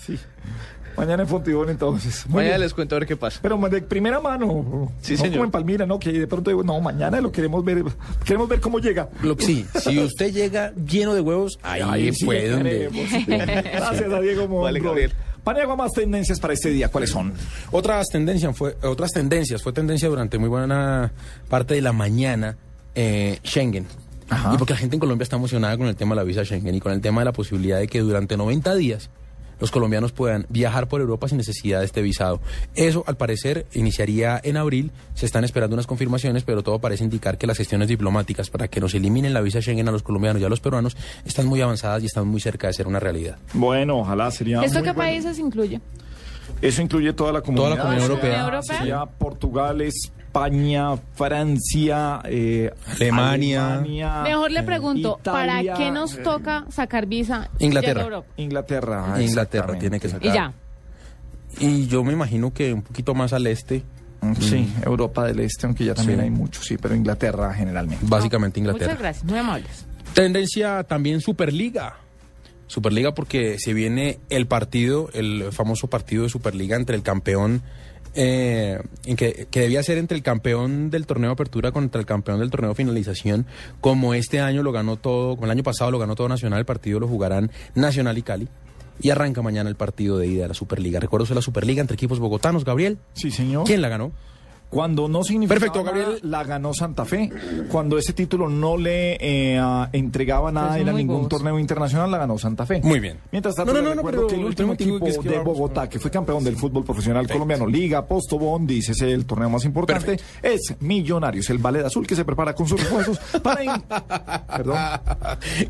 Mañana 0.96 1.22
en 1.22 1.28
Fontibón, 1.28 1.70
entonces. 1.70 2.25
Muy 2.26 2.37
Mañana 2.37 2.56
bien. 2.56 2.61
les 2.62 2.75
cuento 2.75 2.96
a 2.96 2.99
ver 2.99 3.08
qué 3.08 3.16
pasa. 3.16 3.38
Pero 3.42 3.56
de 3.58 3.82
primera 3.82 4.20
mano. 4.20 4.92
Sí, 5.00 5.12
no 5.12 5.18
señor. 5.18 5.32
como 5.32 5.44
en 5.44 5.50
Palmira, 5.50 5.87
¿no? 5.87 5.99
Que 5.99 6.12
de 6.12 6.26
pronto 6.26 6.50
digo, 6.50 6.62
no, 6.62 6.80
mañana 6.80 7.20
lo 7.20 7.32
queremos 7.32 7.64
ver. 7.64 7.82
Queremos 8.25 8.49
ver 8.49 8.61
cómo 8.61 8.78
llega. 8.78 9.08
Lo- 9.22 9.37
sí, 9.38 9.66
si 9.80 9.99
usted 9.99 10.32
llega 10.32 10.72
lleno 10.75 11.14
de 11.14 11.20
huevos, 11.20 11.58
ahí 11.62 12.12
sí 12.12 12.26
donde... 12.26 12.88
queremos. 12.88 13.11
Gracias 13.64 14.12
a 14.12 14.20
Diego 14.20 14.42
Monroy. 14.42 14.62
Vale, 14.64 14.80
Gabriel. 14.80 15.12
Paniagua, 15.44 15.75
más 15.75 15.92
tendencias 15.92 16.38
para 16.38 16.54
este 16.54 16.70
día. 16.70 16.88
¿Cuáles 16.88 17.11
son? 17.11 17.32
Otras 17.72 18.06
tendencias 18.08 18.56
fue 18.56 18.76
otras 18.82 19.11
tendencias 19.11 19.61
fue 19.61 19.72
tendencia 19.72 20.08
durante 20.08 20.38
muy 20.38 20.49
buena 20.49 21.11
parte 21.49 21.75
de 21.75 21.80
la 21.80 21.92
mañana 21.92 22.56
eh, 22.94 23.38
Schengen. 23.44 23.87
Ajá. 24.28 24.54
Y 24.54 24.58
porque 24.58 24.75
la 24.75 24.78
gente 24.78 24.96
en 24.96 25.00
Colombia 25.00 25.25
está 25.25 25.37
emocionada 25.37 25.76
con 25.76 25.88
el 25.88 25.96
tema 25.96 26.14
de 26.14 26.20
la 26.20 26.25
visa 26.25 26.44
Schengen 26.44 26.75
y 26.76 26.80
con 26.80 26.92
el 26.92 27.00
tema 27.00 27.22
de 27.22 27.25
la 27.25 27.32
posibilidad 27.32 27.78
de 27.80 27.88
que 27.88 27.99
durante 28.00 28.37
90 28.37 28.75
días 28.76 29.11
los 29.62 29.71
colombianos 29.71 30.11
puedan 30.11 30.45
viajar 30.49 30.88
por 30.88 31.00
Europa 31.00 31.28
sin 31.28 31.38
necesidad 31.38 31.78
de 31.78 31.87
este 31.87 32.02
visado. 32.02 32.40
Eso, 32.75 33.04
al 33.07 33.16
parecer, 33.16 33.64
iniciaría 33.75 34.40
en 34.42 34.57
abril. 34.57 34.90
Se 35.14 35.25
están 35.25 35.45
esperando 35.45 35.75
unas 35.75 35.87
confirmaciones, 35.87 36.42
pero 36.42 36.64
todo 36.64 36.81
parece 36.81 37.04
indicar 37.04 37.38
que 37.38 37.47
las 37.47 37.59
gestiones 37.59 37.87
diplomáticas 37.87 38.50
para 38.50 38.66
que 38.66 38.81
nos 38.81 38.92
eliminen 38.92 39.33
la 39.33 39.40
visa 39.40 39.61
Schengen 39.61 39.87
a 39.88 39.92
los 39.92 40.02
colombianos 40.02 40.42
y 40.42 40.45
a 40.45 40.49
los 40.49 40.59
peruanos 40.59 40.97
están 41.25 41.47
muy 41.47 41.61
avanzadas 41.61 42.02
y 42.02 42.07
están 42.07 42.26
muy 42.26 42.40
cerca 42.40 42.66
de 42.66 42.73
ser 42.73 42.88
una 42.88 42.99
realidad. 42.99 43.38
Bueno, 43.54 44.00
ojalá 44.00 44.33
sería. 44.33 44.64
¿Esto 44.64 44.81
muy 44.81 44.88
qué 44.88 44.92
bueno. 44.92 45.11
países 45.11 45.38
incluye? 45.38 45.81
Eso 46.61 46.82
incluye 46.82 47.12
toda 47.12 47.32
la 47.32 47.40
comunidad. 47.40 47.64
Toda 47.64 47.76
la 47.76 47.82
Comunidad 47.82 48.06
Sería- 48.06 48.44
Europea. 48.44 48.78
Sería 48.78 49.06
Portugal, 49.06 49.80
España, 49.80 50.97
Francia, 51.14 52.21
eh, 52.25 52.71
Alemania. 52.97 53.66
Alemania, 53.78 54.23
Mejor 54.23 54.50
le 54.50 54.62
pregunto, 54.62 55.16
Italia, 55.21 55.73
¿para 55.73 55.78
qué 55.78 55.90
nos 55.90 56.14
eh, 56.16 56.23
toca 56.23 56.64
sacar 56.71 57.06
visa? 57.06 57.50
Inglaterra. 57.59 58.02
Europa? 58.02 58.28
Inglaterra. 58.37 59.16
Inglaterra 59.23 59.78
tiene 59.78 59.99
que 60.00 60.09
sacar. 60.09 60.26
Y 60.26 60.32
ya. 60.32 60.52
Y 61.61 61.87
yo 61.87 62.02
me 62.04 62.12
imagino 62.12 62.52
que 62.52 62.73
un 62.73 62.82
poquito 62.82 63.14
más 63.14 63.32
al 63.32 63.47
este, 63.47 63.82
Mm, 64.25 64.35
Sí, 64.37 64.73
Europa 64.87 65.25
del 65.26 65.40
Este, 65.40 65.66
aunque 65.66 65.85
ya 65.85 65.94
también 65.94 66.21
Sí. 66.21 66.25
hay 66.26 66.30
muchos, 66.30 66.64
sí, 66.64 66.76
pero 66.80 66.94
Inglaterra 66.94 67.52
generalmente. 67.54 68.06
básicamente 68.09 68.61
Inglaterra. 68.61 68.87
Muchas 68.92 69.00
gracias, 69.02 69.25
muy 69.25 69.37
amables. 69.40 69.85
Tendencia 70.14 70.85
también 70.85 71.21
Superliga. 71.21 71.97
Superliga 72.73 73.12
porque 73.12 73.59
se 73.59 73.75
viene 73.75 74.19
el 74.31 74.47
partido, 74.47 75.11
el 75.12 75.52
famoso 75.52 75.88
partido 75.88 76.23
de 76.23 76.31
Superliga 76.31 76.75
entre 76.75 76.97
el 76.97 77.02
campeón 77.02 77.62
eh, 78.14 78.79
en 79.05 79.14
que, 79.14 79.47
que 79.50 79.61
debía 79.61 79.83
ser 79.83 79.99
entre 79.99 80.17
el 80.17 80.23
campeón 80.23 80.91
del 80.91 81.07
torneo 81.07 81.29
de 81.29 81.35
apertura 81.35 81.71
contra 81.71 82.00
el 82.00 82.07
campeón 82.07 82.41
del 82.41 82.50
torneo 82.50 82.71
de 82.71 82.75
finalización. 82.75 83.45
Como 83.83 84.14
este 84.14 84.41
año 84.41 84.62
lo 84.62 84.73
ganó 84.73 84.97
todo, 84.97 85.35
como 85.35 85.45
el 85.45 85.50
año 85.50 85.62
pasado 85.62 85.91
lo 85.91 85.99
ganó 85.99 86.14
todo 86.14 86.31
Nacional, 86.31 86.61
el 86.61 86.64
partido 86.64 86.99
lo 86.99 87.09
jugarán 87.09 87.50
Nacional 87.75 88.17
y 88.17 88.23
Cali. 88.23 88.49
Y 89.02 89.11
arranca 89.11 89.43
mañana 89.43 89.69
el 89.69 89.76
partido 89.76 90.17
de 90.17 90.29
ida 90.29 90.43
de 90.45 90.49
la 90.49 90.55
Superliga. 90.55 90.99
Recuerdo 90.99 91.35
la 91.35 91.43
Superliga 91.43 91.83
entre 91.83 91.97
equipos 91.97 92.21
bogotanos, 92.21 92.64
Gabriel. 92.64 92.97
Sí, 93.12 93.31
señor. 93.31 93.64
¿Quién 93.67 93.83
la 93.83 93.91
ganó? 93.91 94.12
Cuando 94.73 95.07
no 95.07 95.23
significaba 95.23 95.61
Perfecto, 95.61 95.85
nada, 95.85 95.99
Gabriel. 95.99 96.21
la 96.31 96.45
ganó 96.45 96.73
Santa 96.73 97.05
Fe. 97.05 97.31
Cuando 97.71 97.99
ese 97.99 98.14
título 98.14 98.49
no 98.49 98.79
le 98.79 99.19
eh, 99.21 99.59
ah, 99.61 99.91
entregaba 99.93 100.50
nada 100.50 100.69
Pues 100.71 100.81
en 100.81 100.87
muy 100.87 100.95
ningún 101.02 101.17
bobos. 101.17 101.29
torneo 101.29 101.59
internacional, 101.59 102.11
la 102.11 102.17
ganó 102.17 102.38
Santa 102.38 102.64
Fe. 102.64 102.81
Muy 102.83 102.99
bien. 102.99 103.19
Mientras 103.31 103.55
tanto, 103.55 103.75
No, 103.75 104.02
pero 104.02 104.26
que 104.26 104.35
el 104.37 104.45
último 104.47 104.73
equipo 104.73 104.99
que 105.05 105.11
es 105.11 105.19
que 105.19 105.29
de 105.29 105.38
Bogotá, 105.41 105.88
que 105.91 105.99
fue 105.99 106.11
campeón 106.11 106.43
del 106.43 106.57
fútbol 106.57 106.85
profesional 106.85 107.25
Perfecto. 107.25 107.35
colombiano, 107.45 107.67
Liga, 107.67 108.07
Postobón, 108.07 108.67
dice 108.67 108.93
ese 108.93 109.09
es 109.09 109.14
el 109.14 109.26
torneo 109.26 109.50
más 109.50 109.64
importante, 109.67 110.19
es 110.43 110.75
Millonarios, 110.81 111.50
el 111.50 111.59
ballet 111.59 111.85
azul 111.85 112.07
que 112.07 112.17
se 112.17 112.25
prepara 112.25 112.55
con 112.55 112.67
sus 112.67 112.81
refuerzos 112.83 113.19
para... 113.43 113.62
en- 113.62 113.83
Perdón. 114.57 114.79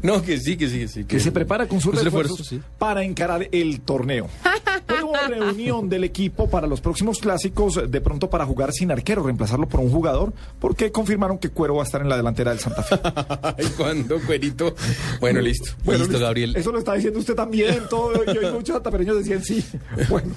no, 0.02 0.22
que 0.22 0.38
sí, 0.38 0.56
que 0.56 0.68
sí, 0.68 0.78
que 0.78 0.88
sí. 0.88 1.04
que 1.04 1.18
se 1.20 1.32
prepara 1.32 1.66
con 1.66 1.80
sus 1.80 1.92
refuerzos 1.94 2.38
refuerzos, 2.38 2.46
sí. 2.46 2.60
para 2.78 3.02
encarar 3.02 3.48
el 3.50 3.80
torneo. 3.80 4.28
Hubo 5.02 5.14
reunión 5.28 5.88
del 5.88 6.04
equipo 6.04 6.48
para 6.48 6.66
los 6.66 6.80
próximos 6.80 7.18
clásicos, 7.18 7.80
de 7.90 8.00
pronto 8.00 8.30
para 8.30 8.44
jugar 8.46 8.72
sin 8.72 8.91
arquero, 8.92 9.22
reemplazarlo 9.22 9.68
por 9.68 9.80
un 9.80 9.90
jugador, 9.90 10.32
porque 10.60 10.92
confirmaron 10.92 11.38
que 11.38 11.48
Cuero 11.50 11.74
va 11.76 11.82
a 11.82 11.86
estar 11.86 12.00
en 12.00 12.08
la 12.08 12.16
delantera 12.16 12.50
del 12.50 12.60
Santa 12.60 12.82
Fe. 12.82 12.98
Ay, 13.58 13.66
cuando, 13.76 14.20
cuerito. 14.20 14.74
Bueno, 15.20 15.40
listo. 15.40 15.70
Bueno, 15.84 16.04
listo, 16.04 16.18
Gabriel. 16.18 16.54
Eso 16.56 16.72
lo 16.72 16.78
está 16.78 16.94
diciendo 16.94 17.18
usted 17.18 17.34
también, 17.34 17.80
todo. 17.88 18.24
Yo 18.32 18.42
y 18.48 18.52
muchos 18.52 18.74
santafereños 18.74 19.16
decían 19.16 19.42
sí. 19.42 19.64
Bueno, 20.08 20.34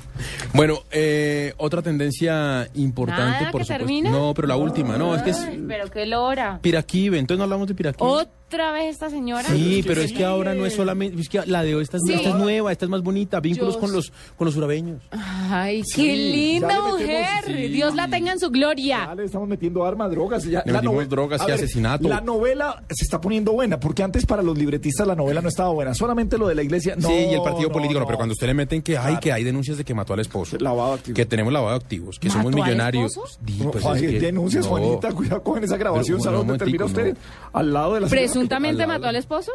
Bueno, 0.53 0.79
eh, 0.91 1.53
otra 1.57 1.81
tendencia 1.81 2.69
importante, 2.75 3.39
Nada, 3.39 3.51
por 3.51 3.62
que 3.62 3.65
supuesto. 3.65 3.85
termina. 3.85 4.09
No, 4.09 4.33
pero 4.33 4.47
la 4.47 4.55
última, 4.55 4.97
no, 4.97 5.15
es 5.15 5.21
que 5.21 5.29
es 5.31 5.47
pero 5.67 5.89
qué 5.91 6.05
lora. 6.05 6.59
Piraquive, 6.62 7.19
entonces 7.19 7.38
no 7.39 7.43
hablamos 7.43 7.67
de 7.67 7.75
Piraquive. 7.75 8.07
Otra 8.09 8.31
vez 8.71 8.85
esta 8.89 9.09
señora. 9.09 9.43
Sí, 9.50 9.83
pero 9.85 10.01
es 10.01 10.12
que 10.13 10.24
ahora 10.25 10.53
no 10.53 10.65
es 10.65 10.74
solamente, 10.74 11.19
es 11.21 11.29
que 11.29 11.45
la 11.45 11.63
de 11.63 11.75
hoy 11.75 11.83
esta 11.83 11.97
es, 11.97 12.03
Sí. 12.07 12.13
esta 12.13 12.29
es 12.29 12.35
nueva, 12.35 12.71
esta 12.71 12.85
es 12.85 12.91
más 12.91 13.01
bonita, 13.03 13.39
vínculos 13.39 13.75
Yo- 13.75 13.79
con 13.79 13.91
los 13.91 14.12
con 14.38 14.45
los 14.45 14.55
urabeños. 14.55 15.01
Ay, 15.12 15.83
Sí, 15.83 16.01
qué 16.03 16.15
linda 16.15 16.67
metemos- 16.67 16.91
mujer. 17.00 17.25
sí. 17.45 17.53
Dios 17.69 17.95
la 17.95 18.07
tenga 18.07 18.31
en 18.33 18.39
su 18.39 18.50
gloria. 18.50 19.05
ya 19.07 19.15
le 19.15 19.25
estamos 19.25 19.47
metiendo 19.47 19.85
armas, 19.85 20.09
drogas. 20.12 20.43
Ya, 20.45 20.63
Le 20.65 20.74
metimos 20.74 21.07
drogas 21.09 21.41
a 21.41 21.50
y 21.50 21.51
asesinato. 21.51 22.07
La 22.07 22.21
novela 22.21 22.83
se 22.89 23.03
está 23.03 23.19
poniendo 23.21 23.51
buena, 23.53 23.79
porque 23.79 24.03
antes 24.03 24.25
para 24.25 24.41
los 24.41 24.57
libretistas 24.57 25.05
la 25.07 25.15
novela 25.15 25.41
no 25.41 25.50
estaba 25.50 25.69
buena. 25.69 25.93
Solamente 25.93 26.38
lo 26.38 26.47
de 26.47 26.55
la 26.55 26.63
iglesia. 26.63 26.95
No, 26.97 27.07
sí, 27.07 27.13
y 27.13 27.33
el 27.33 27.41
partido 27.41 27.69
no, 27.69 27.74
político, 27.74 28.00
no, 28.00 28.05
pero 28.05 28.17
cuando 28.17 28.33
usted 28.33 28.47
le 28.47 28.53
meten 28.53 28.81
que 28.81 28.97
hay 28.97 29.17
que 29.17 29.31
hay 29.31 29.43
denuncias 29.43 29.77
de 29.77 29.83
que 29.83 29.93
mató 29.93 30.13
al 30.13 30.19
esposo, 30.19 30.57
Lavado 30.59 31.00
que 31.13 31.25
tenemos 31.25 31.51
lavado 31.53 31.71
de 31.77 31.83
activos, 31.83 32.17
que 32.19 32.27
¿Mató 32.27 32.39
somos 32.39 32.53
al 32.53 32.62
millonarios. 32.62 33.12
esposo? 33.12 33.38
Di, 33.41 33.53
No, 33.59 33.71
pues, 33.71 33.83
Juan, 33.83 33.95
es 33.97 34.01
que- 34.03 34.19
denuncias, 34.19 34.65
no. 34.65 34.71
Juanita, 34.71 35.12
cuidado 35.13 35.43
con 35.43 35.63
esa 35.63 35.77
grabación. 35.77 36.17
Pero, 36.17 36.24
¿Sabe 36.24 36.38
bueno, 36.38 36.51
dónde 36.53 36.65
termina 36.65 36.85
usted? 36.85 37.17
Al 37.53 37.74
lado 37.74 37.93
de 37.95 38.01
la 38.01 38.07
Presuntamente 38.47 38.87
mató 38.87 39.07
al 39.07 39.15
esposo. 39.15 39.51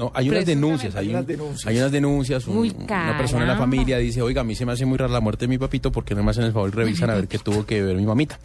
No, 0.00 0.10
hay 0.14 0.30
unas 0.30 0.46
denuncias, 0.46 0.94
hay, 0.96 1.00
Hay 1.02 1.08
un- 1.10 1.14
unas 1.16 1.26
denuncias. 1.26 1.66
hay 1.66 1.76
unas 1.78 1.92
denuncias. 1.92 2.46
un- 2.46 2.56
Uy, 2.56 2.74
una 2.78 3.16
persona 3.18 3.42
en 3.42 3.48
la 3.48 3.56
familia 3.58 3.98
dice, 3.98 4.22
oiga, 4.22 4.40
a 4.40 4.44
mí 4.44 4.54
se 4.54 4.64
me 4.64 4.72
hace 4.72 4.86
muy 4.86 4.96
rara 4.96 5.12
la 5.12 5.20
muerte 5.20 5.44
de 5.44 5.48
mi 5.48 5.58
papito 5.58 5.92
porque 5.92 6.14
no 6.14 6.22
me 6.22 6.30
hacen 6.30 6.44
el 6.44 6.52
favor 6.52 6.70
y 6.70 6.72
revisan 6.72 7.10
a 7.10 7.14
ver 7.14 7.28
qué 7.28 7.38
tuvo 7.38 7.66
que 7.66 7.82
ver 7.82 7.96
mi 7.96 8.06
mamita. 8.06 8.38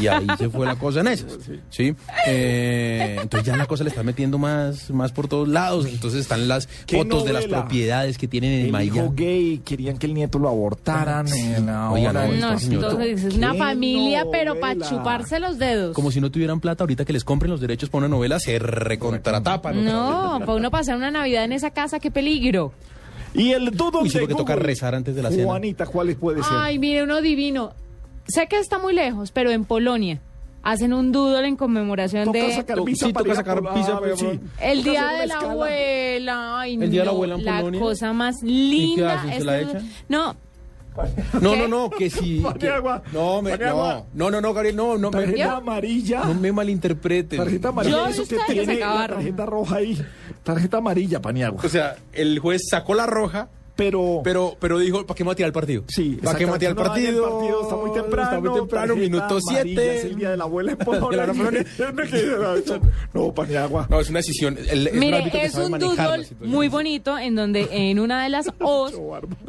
Y 0.00 0.08
ahí 0.08 0.26
se 0.36 0.48
fue 0.50 0.66
la 0.66 0.74
cosa 0.76 1.00
en 1.00 1.06
esas. 1.08 1.38
¿sí? 1.70 1.94
Eh, 2.26 3.18
entonces 3.22 3.46
ya 3.46 3.56
la 3.56 3.66
cosa 3.66 3.84
le 3.84 3.90
está 3.90 4.02
metiendo 4.02 4.36
más, 4.38 4.90
más 4.90 5.12
por 5.12 5.28
todos 5.28 5.48
lados. 5.48 5.86
Entonces 5.86 6.20
están 6.22 6.48
las 6.48 6.66
¿Qué 6.86 6.96
fotos 6.98 7.24
de 7.24 7.32
las 7.32 7.46
propiedades 7.46 8.18
que 8.18 8.26
tienen 8.28 8.52
en 8.66 8.74
El 8.74 8.84
hijo 8.84 8.96
Miami. 8.96 9.14
gay, 9.16 9.58
querían 9.64 9.98
que 9.98 10.06
el 10.06 10.14
nieto 10.14 10.38
lo 10.40 10.48
abortaran. 10.48 11.28
En 11.28 11.66
la 11.66 11.90
Oiga, 11.90 12.12
no, 12.12 12.26
No, 12.32 12.58
sí, 12.58 12.66
señor. 12.66 12.84
entonces 12.84 13.24
es 13.24 13.34
una 13.36 13.52
¿Qué 13.52 13.58
familia, 13.58 14.24
pero 14.32 14.58
para 14.58 14.80
chuparse 14.88 15.38
los 15.38 15.58
dedos. 15.58 15.94
Como 15.94 16.10
si 16.10 16.20
no 16.20 16.30
tuvieran 16.30 16.58
plata, 16.60 16.82
ahorita 16.82 17.04
que 17.04 17.12
les 17.12 17.22
compren 17.24 17.50
los 17.50 17.60
derechos 17.60 17.88
para 17.90 18.06
una 18.06 18.08
novela, 18.16 18.40
se 18.40 18.58
recontratapan. 18.58 19.84
No, 19.84 20.38
para 20.40 20.54
uno 20.54 20.70
pasar 20.70 20.95
una 20.96 21.10
Navidad 21.10 21.44
en 21.44 21.52
esa 21.52 21.70
casa, 21.70 21.98
qué 22.00 22.10
peligro. 22.10 22.72
Y 23.34 23.52
el 23.52 23.70
dudo 23.70 24.00
Uy, 24.00 24.08
de 24.08 24.20
porque 24.20 24.34
toca 24.34 24.56
rezar 24.56 24.94
antes 24.94 25.14
de 25.14 25.22
la 25.22 25.30
cena. 25.30 25.44
Juanita, 25.44 25.86
¿cuáles 25.86 26.16
puede 26.16 26.42
ser? 26.42 26.52
Ay, 26.56 26.78
mire, 26.78 27.02
uno 27.02 27.20
divino. 27.20 27.72
Sé 28.28 28.46
que 28.48 28.58
está 28.58 28.78
muy 28.78 28.92
lejos, 28.94 29.30
pero 29.30 29.50
en 29.50 29.64
Polonia 29.64 30.20
hacen 30.62 30.92
un 30.92 31.12
doodle 31.12 31.46
en 31.46 31.54
conmemoración 31.56 32.24
Toca 32.24 32.38
de 32.38 32.52
sacar 32.54 32.82
pizza 32.82 33.06
sí, 33.06 33.12
toca 33.12 33.34
sacar 33.36 33.62
sí. 34.16 34.40
el 34.60 34.82
día 34.82 35.06
de 35.08 35.26
la 35.28 35.34
escala. 35.34 35.52
abuela. 35.52 36.60
Ay, 36.60 36.74
¿El 36.74 36.90
día 36.90 37.00
de 37.02 37.06
la 37.06 37.12
abuela 37.12 37.34
en 37.36 37.44
la 37.44 37.58
Polonia? 37.58 37.80
cosa 37.80 38.12
más 38.12 38.42
linda. 38.42 39.14
hacen? 39.20 39.30
¿Se 39.30 39.36
es 39.36 39.44
la 39.44 39.58
que- 39.58 39.62
echan? 39.64 39.90
No, 40.08 40.34
No, 41.40 41.56
no, 41.56 41.68
no, 41.68 41.90
que 41.90 42.10
sí. 42.10 42.44
que- 42.58 42.68
no, 43.12 43.42
me, 43.42 43.56
no, 43.56 44.06
no, 44.14 44.30
no, 44.30 44.40
no, 44.40 44.54
Gabriel, 44.54 44.76
no, 44.76 44.98
no, 44.98 45.10
me, 45.10 45.18
Tarjeta 45.18 45.38
¿Yo? 45.38 45.50
amarilla. 45.56 46.24
no 46.24 46.34
me 46.34 46.52
malinterpreten. 46.52 47.38
Tarjeta 47.38 47.68
amarilla. 47.68 47.96
Yo 47.96 48.06
eso 48.08 48.26
que 48.26 48.38
tiene 48.52 48.76
la 48.78 49.06
tarjeta 49.08 49.46
roja 49.46 49.76
ahí. 49.76 50.02
Tarjeta 50.42 50.78
amarilla, 50.78 51.20
Paniagua. 51.20 51.60
O 51.64 51.68
sea, 51.68 51.96
el 52.12 52.38
juez 52.38 52.62
sacó 52.70 52.94
la 52.94 53.06
roja, 53.06 53.48
Pero. 53.76 54.22
pero, 54.24 54.56
pero 54.58 54.78
dijo, 54.78 55.04
¿para 55.06 55.16
qué 55.16 55.24
tirar 55.34 55.48
el 55.48 55.52
partido? 55.52 55.84
Sí, 55.88 56.18
¿para 56.22 56.38
qué 56.38 56.46
tirar 56.46 56.70
el 56.70 56.74
partido? 56.76 57.12
No, 57.12 57.26
el 57.26 57.32
partido 57.32 57.62
está 57.62 57.76
muy 57.76 57.92
temprano. 57.92 58.22
Está 58.30 58.40
muy 58.40 58.58
temprano, 58.58 58.96
minuto 58.96 59.24
amarilla, 59.24 59.62
7. 59.62 59.96
Es 59.96 60.04
el 60.04 60.16
día 60.16 60.30
de 60.30 60.36
la 60.38 60.44
abuela 60.44 60.72
en 60.72 60.78
Polonia. 60.78 61.20
De 61.20 61.26
la 61.26 61.32
Polonia. 61.34 61.64
no. 63.12 63.34
No, 63.88 64.00
es 64.00 64.10
una 64.10 64.18
decisión. 64.20 64.58
el- 64.68 64.86
es 64.88 64.94
Mire, 64.94 65.30
es 65.44 65.52
sabe 65.52 65.66
un 65.66 65.78
doodle 65.78 66.26
muy 66.40 66.68
bonito 66.68 67.18
en 67.18 67.34
donde 67.34 67.68
en 67.70 67.98
una 68.00 68.22
de 68.22 68.30
las 68.30 68.46
O's 68.60 68.94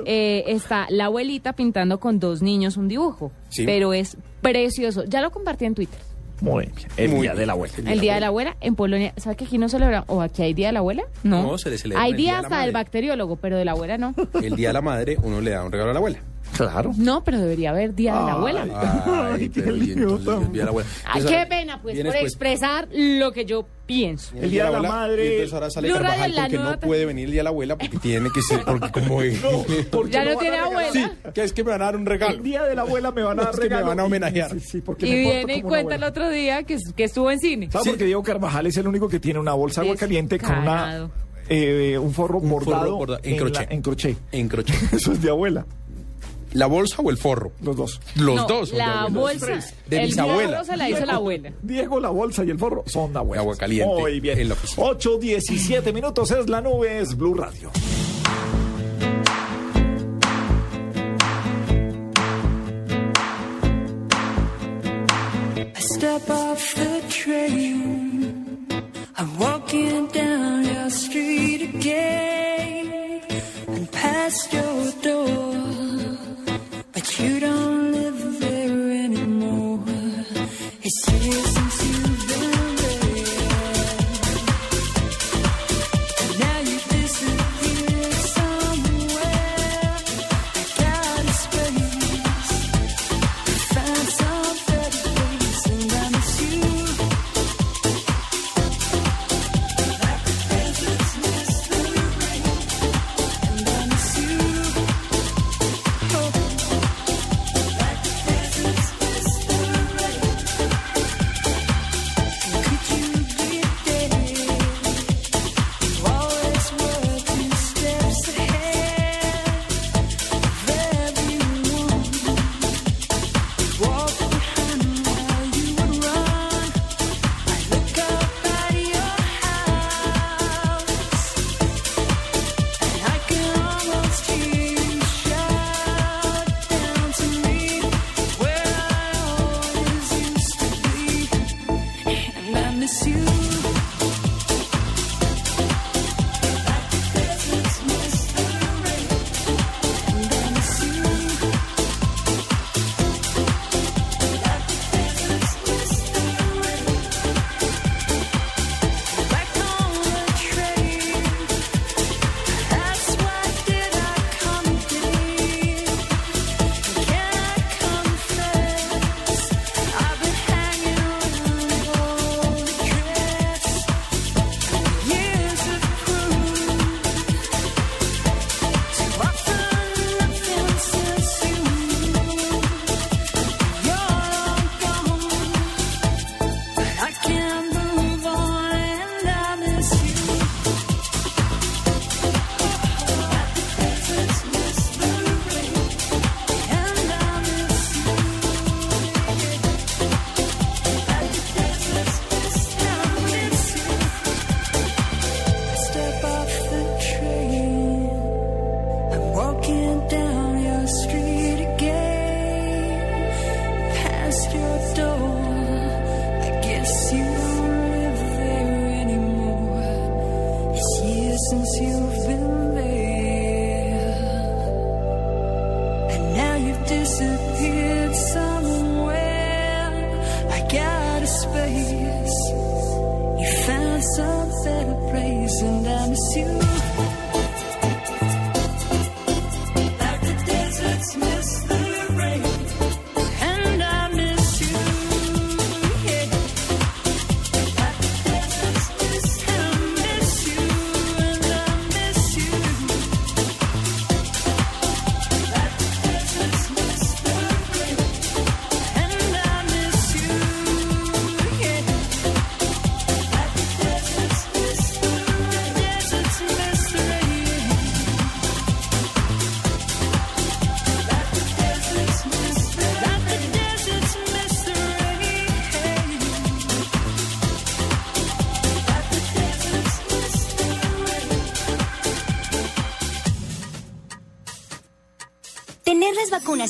eh, 0.06 0.44
está 0.48 0.88
la 0.90 1.06
abuelita 1.06 1.54
pintando 1.54 2.00
con 2.00 2.20
dos 2.20 2.42
niños 2.42 2.78
un 2.78 2.88
dibujo. 2.88 3.32
Sí. 3.50 3.64
Pero 3.66 3.94
es 3.94 4.18
precioso. 4.42 5.04
Ya 5.06 5.22
lo 5.22 5.32
compartí 5.32 5.66
en 5.66 5.76
Twitter. 5.76 6.00
Muy 6.41 6.65
bien. 6.65 6.88
El 6.98 7.10
Muy 7.10 7.22
día 7.22 7.32
bien. 7.32 7.39
de 7.39 7.46
la 7.48 7.53
abuela. 7.53 7.74
El 7.86 8.00
Día 8.00 8.13
de 8.15 8.20
la 8.22 8.27
Abuela 8.27 8.56
en 8.62 8.75
Polonia. 8.75 9.13
¿Sabe 9.17 9.36
que 9.36 9.46
aquí 9.46 9.58
no 9.58 9.70
celebra? 9.70 10.03
¿O 10.08 10.22
aquí 10.22 10.44
hay 10.44 10.53
Día 10.53 10.67
de 10.67 10.74
la 10.74 10.79
Abuela? 10.79 11.03
No. 11.24 11.41
No, 11.44 11.58
se 11.58 11.70
le 11.70 11.77
celebra 11.77 12.03
Hay 12.03 12.13
día 12.13 12.17
Día 12.17 12.36
de 12.36 12.41
la 12.41 12.48
hasta 12.48 12.62
del 12.62 12.72
bacteriólogo, 12.74 13.36
pero 13.38 13.58
de 13.58 13.65
la 13.65 13.72
abuela 13.72 13.98
no. 13.98 14.13
El 14.41 14.56
día 14.56 14.70
de 14.70 14.74
la 14.74 14.82
madre, 14.82 15.17
uno 15.24 15.41
le 15.41 15.51
da 15.51 15.63
un 15.63 15.72
regalo 15.72 15.89
a 15.91 15.94
la 15.94 15.98
abuela. 16.00 16.20
Claro. 16.58 16.92
No, 16.98 17.24
pero 17.24 17.40
debería 17.40 17.70
haber 17.70 17.94
Día 17.94 18.14
de 18.16 18.20
la 18.26 18.32
Abuela. 18.34 19.34
Ay, 19.34 19.50
qué 19.54 19.62
la 19.62 20.68
abuela. 20.68 20.90
Ay, 21.06 21.24
qué 21.24 21.46
pena, 21.48 21.82
pues, 21.82 22.00
por 22.04 22.16
expresar 22.16 22.88
lo 22.92 23.32
que 23.32 23.46
yo 23.46 23.66
pienso. 23.86 24.36
El 24.36 24.52
día 24.52 24.66
de 24.66 24.72
la 24.72 24.78
abuela, 24.78 24.96
madre. 24.96 25.24
y 25.26 25.32
entonces 25.34 25.54
ahora 25.54 25.70
sale 25.70 25.88
Blue 25.88 25.98
Carvajal 25.98 26.36
la 26.36 26.42
porque 26.44 26.58
nueva 26.58 26.72
no 26.72 26.80
puede 26.80 27.06
venir 27.06 27.26
el 27.26 27.32
día 27.32 27.40
de 27.40 27.44
la 27.46 27.50
abuela 27.52 27.78
porque 27.78 27.98
tiene 28.00 28.30
que 28.34 28.42
ser, 28.42 28.64
porque 28.66 28.92
como 28.92 29.18
porque 29.92 30.12
Ya 30.12 30.26
no 30.26 30.38
tiene 30.38 30.58
abuela. 30.58 30.92
Sí, 30.92 31.06
que 31.34 31.44
es 31.44 31.54
que 31.54 31.64
me 31.64 31.72
van 31.72 31.82
a 31.82 31.86
dar 31.86 31.96
un 31.96 32.06
regalo. 32.06 32.34
El 32.36 32.44
día 32.44 32.64
de 32.64 32.76
la 32.76 32.82
abuela 32.82 33.12
me 33.12 33.24
van 33.24 33.40
a 33.40 33.44
dar 33.44 33.54
Es 33.58 33.60
que 33.60 33.70
me 33.70 33.82
van 33.84 34.00
a 34.00 34.04
homenajear. 34.04 34.52
Sí, 34.52 34.60
sí, 34.60 34.82
porque 34.82 35.08
Y 35.08 35.12
me 35.12 35.18
viene 35.22 35.56
y 35.58 35.62
cuenta 35.62 35.96
el 35.96 36.04
otro 36.04 36.30
día 36.30 36.64
que, 36.64 36.78
que 36.96 37.04
estuvo 37.06 37.32
en 37.32 37.40
cine. 37.40 37.70
¿Sabes 37.72 37.88
por 37.90 37.98
qué 37.98 38.06
Diego 38.06 38.24
Carvajal 38.24 38.68
es 38.68 38.78
el 38.78 38.88
único 38.88 39.08
que 39.08 39.20
tiene 39.20 39.40
una 39.40 39.54
bolsa 39.54 39.82
de 39.82 39.88
agua 39.88 40.00
caliente 40.00 40.38
con 40.40 40.58
una, 40.58 41.10
eh, 41.50 41.98
un 41.98 42.14
forro 42.14 42.40
Un 42.40 42.50
forro 42.50 42.66
bordado, 42.66 42.96
bordado 42.98 43.20
en 43.24 43.32
en, 43.34 43.38
crochet. 43.38 43.70
la- 43.70 43.76
en 43.76 43.82
crochet? 43.82 44.18
En 44.34 44.50
crochet. 44.50 44.94
Eso 44.94 45.14
es 45.14 45.22
de 45.22 45.30
abuela, 45.30 45.66
¿La 46.54 46.66
bolsa 46.66 47.01
o 47.01 47.10
el 47.10 47.18
forro? 47.18 47.51
los 47.62 47.75
dos. 47.75 48.00
Los 48.16 48.36
No, 48.36 48.48
dos. 48.48 48.70
son 48.70 48.77
La 48.77 49.08
bolsa. 49.10 49.60
De 49.88 50.00
el 50.01 50.08
bisabuela. 50.08 50.63
se 50.63 50.77
la 50.77 50.89
hizo 50.89 51.06
la 51.06 51.13
abuela. 51.16 51.51
Diego, 51.62 52.00
la 52.00 52.10
bolsa 52.10 52.44
y 52.44 52.50
el 52.50 52.58
forro 52.58 52.84
son 52.88 53.13
de 53.13 53.20
abuela. 53.20 53.42
Agua 53.42 53.56
caliente 53.58 53.94
Muy 53.94 54.20
bien. 54.20 54.39
en 54.39 54.48
la 54.50 54.54
oficina. 54.56 54.88
8, 54.88 55.18
17 55.20 55.94
minutos 55.94 56.32
es 56.32 56.50
la 56.50 56.62
nube, 56.62 57.00
es 57.00 57.16
Blue 57.16 57.34
Radio. 57.36 57.72
I 65.60 65.82
step 65.82 66.30
off 66.30 66.74
the 66.75 67.01
train. 67.10 67.97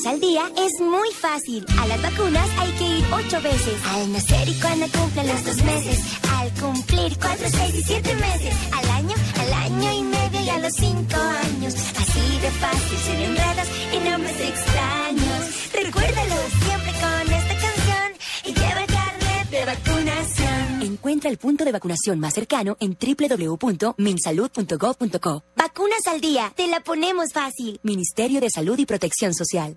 Al 0.06 0.20
día 0.20 0.50
es 0.56 0.80
muy 0.80 1.10
fácil. 1.12 1.66
A 1.78 1.86
las 1.86 2.00
vacunas 2.02 2.48
hay 2.58 2.70
que 2.72 2.84
ir 2.98 3.04
ocho 3.12 3.40
veces. 3.42 3.74
Al 3.86 4.10
nacer 4.12 4.48
y 4.48 4.54
cuando 4.60 4.86
cumplen 4.88 5.26
los 5.26 5.44
dos 5.44 5.62
meses. 5.64 6.00
Al 6.36 6.50
cumplir 6.54 7.18
cuatro, 7.18 7.46
seis 7.50 7.74
y 7.74 7.82
siete 7.82 8.14
meses. 8.14 8.54
Al 8.72 8.88
año, 8.90 9.14
al 9.40 9.52
año 9.52 9.92
y 9.92 10.02
medio 10.02 10.40
y 10.42 10.48
a 10.50 10.58
los 10.58 10.72
cinco 10.74 11.16
años. 11.16 11.74
Así 11.74 12.38
de 12.40 12.50
fácil, 12.50 12.98
sin 12.98 13.16
enredos 13.16 13.68
y 13.94 13.98
nombres 14.08 14.40
extraños. 14.40 15.72
Recuérdalo 15.72 16.36
siempre 16.64 16.92
con 17.00 17.32
esta 17.32 17.54
canción 17.64 18.12
y 18.44 18.52
lleva 18.54 18.80
el 18.82 18.86
carnet 18.86 19.50
de 19.50 19.64
vacunación. 19.64 20.82
Encuentra 20.82 21.30
el 21.30 21.38
punto 21.38 21.64
de 21.64 21.72
vacunación 21.72 22.20
más 22.20 22.34
cercano 22.34 22.76
en 22.80 22.96
www.minsalud.gov.co. 23.00 25.44
Vacunas 25.56 26.06
al 26.06 26.20
día, 26.20 26.52
te 26.54 26.66
la 26.68 26.80
ponemos 26.80 27.32
fácil. 27.32 27.80
Ministerio 27.82 28.40
de 28.40 28.50
Salud 28.50 28.78
y 28.78 28.86
Protección 28.86 29.34
Social. 29.34 29.76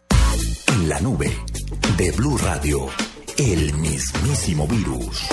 La 0.91 0.99
nube 0.99 1.31
de 1.95 2.11
Blue 2.11 2.37
Radio, 2.37 2.87
el 3.37 3.73
mismísimo 3.75 4.67
virus. 4.67 5.25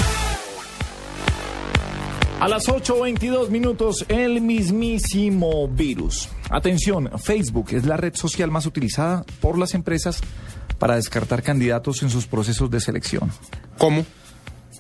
A 2.39 2.47
las 2.47 2.69
8.22 2.69 3.49
minutos, 3.49 4.07
el 4.07 4.41
mismísimo 4.41 5.67
virus. 5.67 6.29
Atención, 6.49 7.11
Facebook 7.19 7.71
es 7.73 7.85
la 7.87 7.97
red 7.97 8.15
social 8.15 8.53
más 8.53 8.67
utilizada 8.67 9.25
por 9.41 9.59
las 9.59 9.75
empresas 9.75 10.21
para 10.79 10.95
descartar 10.95 11.43
candidatos 11.43 12.05
en 12.05 12.11
sus 12.11 12.29
procesos 12.29 12.71
de 12.71 12.79
selección. 12.79 13.29
¿Cómo? 13.79 14.07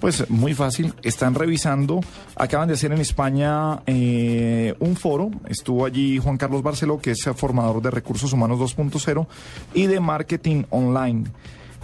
Pues 0.00 0.30
muy 0.30 0.54
fácil, 0.54 0.94
están 1.02 1.34
revisando, 1.34 2.00
acaban 2.36 2.68
de 2.68 2.74
hacer 2.74 2.92
en 2.92 3.00
España 3.00 3.82
eh, 3.86 4.74
un 4.78 4.94
foro, 4.94 5.32
estuvo 5.48 5.84
allí 5.84 6.18
Juan 6.18 6.36
Carlos 6.36 6.62
Barceló, 6.62 7.00
que 7.00 7.10
es 7.10 7.28
formador 7.34 7.82
de 7.82 7.90
recursos 7.90 8.32
humanos 8.32 8.60
2.0 8.60 9.26
y 9.74 9.86
de 9.86 9.98
marketing 9.98 10.64
online. 10.70 11.24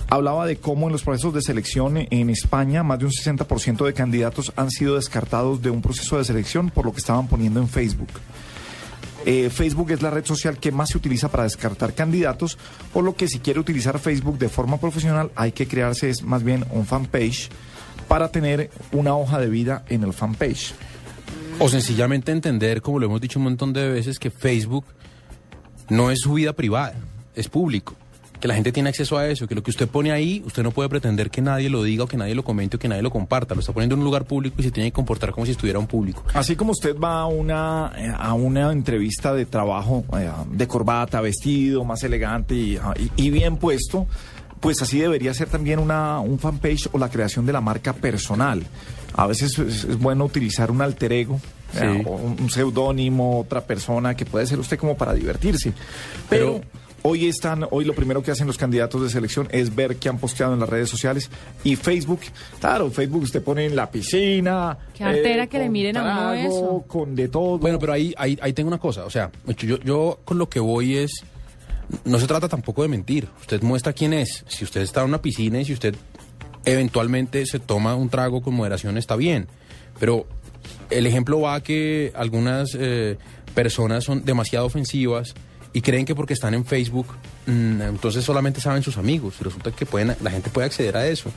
Hablaba 0.08 0.46
de 0.46 0.58
cómo 0.58 0.86
en 0.86 0.92
los 0.92 1.02
procesos 1.02 1.34
de 1.34 1.42
selección 1.42 1.96
en 1.96 2.30
España 2.30 2.84
más 2.84 3.00
de 3.00 3.06
un 3.06 3.10
60% 3.10 3.84
de 3.84 3.94
candidatos 3.94 4.52
han 4.54 4.70
sido 4.70 4.94
descartados 4.94 5.60
de 5.60 5.70
un 5.70 5.82
proceso 5.82 6.16
de 6.16 6.24
selección 6.24 6.70
por 6.70 6.84
lo 6.84 6.92
que 6.92 6.98
estaban 6.98 7.26
poniendo 7.26 7.58
en 7.58 7.68
Facebook. 7.68 8.10
Eh, 9.26 9.50
Facebook 9.50 9.90
es 9.90 10.02
la 10.02 10.10
red 10.10 10.24
social 10.24 10.58
que 10.58 10.70
más 10.70 10.90
se 10.90 10.98
utiliza 10.98 11.30
para 11.30 11.44
descartar 11.44 11.94
candidatos, 11.94 12.58
por 12.92 13.02
lo 13.02 13.16
que 13.16 13.26
si 13.26 13.40
quiere 13.40 13.58
utilizar 13.58 13.98
Facebook 13.98 14.38
de 14.38 14.50
forma 14.50 14.78
profesional 14.78 15.32
hay 15.34 15.50
que 15.50 15.66
crearse 15.66 16.10
es 16.10 16.22
más 16.22 16.44
bien 16.44 16.64
un 16.70 16.86
fanpage 16.86 17.50
para 18.08 18.28
tener 18.28 18.70
una 18.92 19.16
hoja 19.16 19.38
de 19.40 19.48
vida 19.48 19.84
en 19.88 20.02
el 20.04 20.12
fanpage. 20.12 20.74
O 21.58 21.68
sencillamente 21.68 22.32
entender, 22.32 22.82
como 22.82 22.98
lo 22.98 23.06
hemos 23.06 23.20
dicho 23.20 23.38
un 23.38 23.44
montón 23.44 23.72
de 23.72 23.88
veces, 23.88 24.18
que 24.18 24.30
Facebook 24.30 24.84
no 25.88 26.10
es 26.10 26.20
su 26.20 26.34
vida 26.34 26.52
privada, 26.52 26.94
es 27.34 27.48
público. 27.48 27.94
Que 28.40 28.48
la 28.48 28.54
gente 28.56 28.72
tiene 28.72 28.90
acceso 28.90 29.16
a 29.16 29.26
eso, 29.28 29.46
que 29.46 29.54
lo 29.54 29.62
que 29.62 29.70
usted 29.70 29.88
pone 29.88 30.12
ahí, 30.12 30.42
usted 30.44 30.62
no 30.62 30.70
puede 30.70 30.90
pretender 30.90 31.30
que 31.30 31.40
nadie 31.40 31.70
lo 31.70 31.82
diga 31.82 32.04
o 32.04 32.06
que 32.06 32.18
nadie 32.18 32.34
lo 32.34 32.44
comente 32.44 32.76
o 32.76 32.80
que 32.80 32.88
nadie 32.88 33.00
lo 33.02 33.10
comparta. 33.10 33.54
Lo 33.54 33.60
está 33.60 33.72
poniendo 33.72 33.94
en 33.94 34.00
un 34.00 34.04
lugar 34.04 34.26
público 34.26 34.56
y 34.58 34.64
se 34.64 34.70
tiene 34.70 34.90
que 34.90 34.92
comportar 34.92 35.30
como 35.30 35.46
si 35.46 35.52
estuviera 35.52 35.78
un 35.78 35.86
público. 35.86 36.22
Así 36.34 36.54
como 36.54 36.72
usted 36.72 36.94
va 36.98 37.20
a 37.20 37.26
una, 37.26 37.92
eh, 37.96 38.12
a 38.14 38.34
una 38.34 38.70
entrevista 38.72 39.32
de 39.32 39.46
trabajo 39.46 40.04
eh, 40.18 40.28
de 40.50 40.66
corbata, 40.68 41.22
vestido, 41.22 41.84
más 41.84 42.02
elegante 42.02 42.54
y, 42.54 42.76
ah, 42.76 42.92
y- 42.98 43.10
y 43.28 43.30
bien 43.30 43.56
puesto, 43.56 44.06
pues 44.64 44.80
así 44.82 44.98
debería 44.98 45.34
ser 45.34 45.48
también 45.48 45.78
una, 45.78 46.18
un 46.20 46.38
fanpage 46.38 46.88
o 46.92 46.98
la 46.98 47.10
creación 47.10 47.44
de 47.46 47.52
la 47.52 47.60
marca 47.60 47.92
personal. 47.92 48.62
A 49.14 49.26
veces 49.26 49.58
es, 49.58 49.84
es 49.84 49.98
bueno 49.98 50.24
utilizar 50.24 50.70
un 50.70 50.80
alter 50.80 51.12
ego. 51.12 51.38
Sí. 51.72 51.80
eh, 51.84 52.02
o 52.06 52.12
un, 52.16 52.36
un 52.40 52.50
seudónimo, 52.50 53.40
otra 53.40 53.60
persona 53.60 54.16
que 54.16 54.24
puede 54.24 54.46
ser 54.46 54.58
usted 54.58 54.78
como 54.78 54.96
para 54.96 55.12
divertirse. 55.12 55.72
Pero, 56.30 56.62
hoy 57.02 57.26
están, 57.26 57.66
hoy 57.70 57.84
lo 57.84 57.94
primero 57.94 58.22
que 58.22 58.30
hacen 58.30 58.46
los 58.46 58.56
candidatos 58.56 59.02
de 59.02 59.10
selección 59.10 59.46
es 59.50 59.74
ver 59.74 59.96
qué 59.96 60.08
han 60.08 60.16
posteado 60.18 60.54
en 60.54 60.60
las 60.60 60.68
redes 60.70 60.88
sociales 60.88 61.28
y 61.62 61.76
Facebook, 61.76 62.20
claro, 62.60 62.90
Facebook 62.90 63.24
usted 63.24 63.42
pone 63.42 63.66
en 63.66 63.76
la 63.76 63.90
piscina. 63.90 64.78
eh, 64.80 64.92
Qué 64.96 65.04
artera 65.04 65.46
que 65.46 65.58
le 65.58 65.68
miren 65.68 65.98
a 65.98 66.02
uno 66.02 66.32
eso. 66.32 66.84
Con 66.88 67.14
de 67.14 67.28
todo. 67.28 67.58
Bueno, 67.58 67.78
pero 67.78 67.92
ahí, 67.92 68.14
ahí, 68.16 68.38
ahí 68.40 68.54
tengo 68.54 68.68
una 68.68 68.78
cosa. 68.78 69.04
O 69.04 69.10
sea, 69.10 69.30
yo, 69.58 69.78
yo 69.80 70.20
con 70.24 70.38
lo 70.38 70.48
que 70.48 70.60
voy 70.60 70.96
es. 70.96 71.10
No 72.04 72.18
se 72.18 72.26
trata 72.26 72.48
tampoco 72.48 72.82
de 72.82 72.88
mentir. 72.88 73.28
Usted 73.40 73.62
muestra 73.62 73.92
quién 73.92 74.12
es. 74.12 74.44
Si 74.48 74.64
usted 74.64 74.82
está 74.82 75.02
en 75.02 75.08
una 75.08 75.22
piscina 75.22 75.60
y 75.60 75.64
si 75.64 75.72
usted 75.72 75.94
eventualmente 76.64 77.44
se 77.46 77.58
toma 77.58 77.94
un 77.94 78.08
trago 78.08 78.42
con 78.42 78.54
moderación, 78.54 78.96
está 78.96 79.16
bien. 79.16 79.48
Pero 79.98 80.26
el 80.90 81.06
ejemplo 81.06 81.40
va 81.40 81.56
a 81.56 81.62
que 81.62 82.12
algunas 82.14 82.76
eh, 82.78 83.18
personas 83.54 84.04
son 84.04 84.24
demasiado 84.24 84.66
ofensivas 84.66 85.34
y 85.72 85.80
creen 85.80 86.06
que 86.06 86.14
porque 86.14 86.34
están 86.34 86.54
en 86.54 86.64
Facebook, 86.64 87.08
mm, 87.46 87.82
entonces 87.82 88.24
solamente 88.24 88.60
saben 88.60 88.82
sus 88.82 88.96
amigos. 88.96 89.34
Y 89.40 89.44
resulta 89.44 89.70
que 89.72 89.86
pueden, 89.86 90.16
la 90.22 90.30
gente 90.30 90.50
puede 90.50 90.66
acceder 90.66 90.96
a 90.96 91.06
eso. 91.06 91.30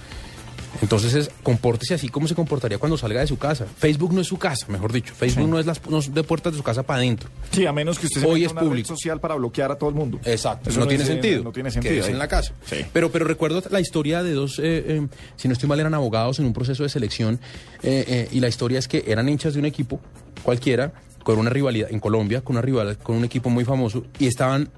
Entonces 0.82 1.13
es, 1.16 1.32
compórtese 1.44 1.96
así 1.96 2.10
como 2.10 2.28
se 2.28 2.36
comportaría 2.36 2.78
cuando 2.78 2.98
salga 2.98 3.22
de 3.22 3.28
su 3.28 3.38
casa. 3.38 3.66
Facebook 3.78 4.13
no 4.13 4.22
es 4.22 4.28
su 4.28 4.38
casa, 4.38 4.68
mejor 4.70 4.94
dicho. 4.94 5.13
Facebook 5.16 5.46
Sí. 5.46 5.52
no 5.52 5.60
es 5.60 5.66
las 5.66 5.84
no 5.90 6.00
es 6.00 6.13
de 6.13 6.24
puertas 6.24 6.54
de 6.54 6.58
su 6.58 6.63
casa 6.63 6.84
para 6.84 7.00
adentro. 7.00 7.30
Sí, 7.52 7.66
a 7.66 7.74
menos 7.74 7.98
que 8.00 8.06
usted 8.08 8.22
se 8.22 8.28
Hoy 8.28 8.46
es 8.46 8.52
red 8.54 8.62
público. 8.62 8.88
social 8.88 9.20
para 9.20 9.36
bloquear 9.36 9.72
a 9.72 9.76
todo 9.78 9.90
el 9.90 9.96
mundo. 9.96 10.20
Exacto, 10.24 10.70
Eso 10.70 10.80
no, 10.80 10.88
tiene 10.88 11.04
es, 11.04 11.10
sentido. 11.10 11.44
No 11.44 11.52
tiene 11.52 11.72
sentido. 11.72 12.06
Ahí. 12.06 12.12
en 12.12 12.20
la 12.20 12.28
casa. 12.28 12.54
Sí. 12.66 12.78
Pero, 12.94 13.12
pero 13.12 13.26
recuerdo 13.26 13.63
la 13.72 13.80
historia 13.80 14.22
de 14.24 14.34
dos, 14.34 14.60
eh, 14.60 14.84
eh, 14.88 15.08
si 15.36 15.48
no 15.48 15.54
estoy 15.54 15.68
mal, 15.68 15.80
eran 15.80 15.94
abogados 15.94 16.40
en 16.40 16.46
un 16.46 16.54
proceso 16.54 16.84
de 16.84 16.90
selección. 16.90 17.40
eh, 17.84 18.06
eh, 18.08 18.28
y 18.32 18.40
la 18.40 18.48
historia 18.48 18.80
es 18.80 18.88
que 18.88 19.04
eran 19.08 19.28
hinchas 19.30 19.54
de 19.54 19.60
un 19.60 19.66
equipo 19.66 20.00
cualquiera, 20.44 20.94
con 21.24 21.40
una 21.40 21.50
rivalidad 21.50 21.90
en 21.92 22.00
Colombia, 22.00 22.42
con 22.42 22.56
una 22.56 22.62
rivalidad 22.62 22.98
con 22.98 23.16
un 23.18 23.26
equipo 23.26 23.50
muy 23.50 23.66
famoso. 23.66 24.06
Y 24.20 24.28
estaban 24.28 24.70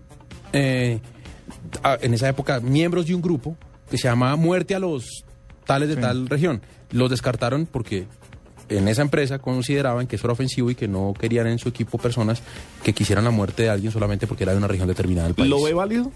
eh, 0.54 1.00
en 2.02 2.14
esa 2.14 2.30
época 2.30 2.60
miembros 2.60 3.06
de 3.08 3.16
un 3.16 3.22
grupo 3.22 3.56
que 3.90 3.98
se 3.98 4.08
llamaba 4.08 4.36
Muerte 4.36 4.76
a 4.76 4.80
los 4.80 5.26
tales 5.66 5.90
de 5.90 5.96
Sí. 5.96 6.02
tal 6.02 6.28
región. 6.30 6.62
Los 6.92 7.10
descartaron 7.10 7.66
porque 7.66 8.08
en 8.70 8.88
esa 8.88 9.02
empresa 9.02 9.40
consideraban 9.40 10.06
que 10.08 10.16
eso 10.16 10.28
era 10.28 10.34
ofensivo 10.34 10.70
y 10.72 10.76
que 10.76 10.88
no 10.88 11.14
querían 11.20 11.48
en 11.48 11.58
su 11.60 11.70
equipo 11.70 11.98
personas 11.98 12.42
que 12.84 12.94
quisieran 12.94 13.24
la 13.26 13.32
muerte 13.32 13.64
de 13.64 13.70
alguien 13.70 13.92
solamente 13.92 14.28
porque 14.28 14.44
era 14.44 14.52
de 14.52 14.58
una 14.60 14.68
región 14.68 14.88
determinada 14.88 15.28
del 15.28 15.36
país. 15.36 15.50
¿Lo 15.50 15.62
ve 15.64 15.74
válido? 15.74 16.12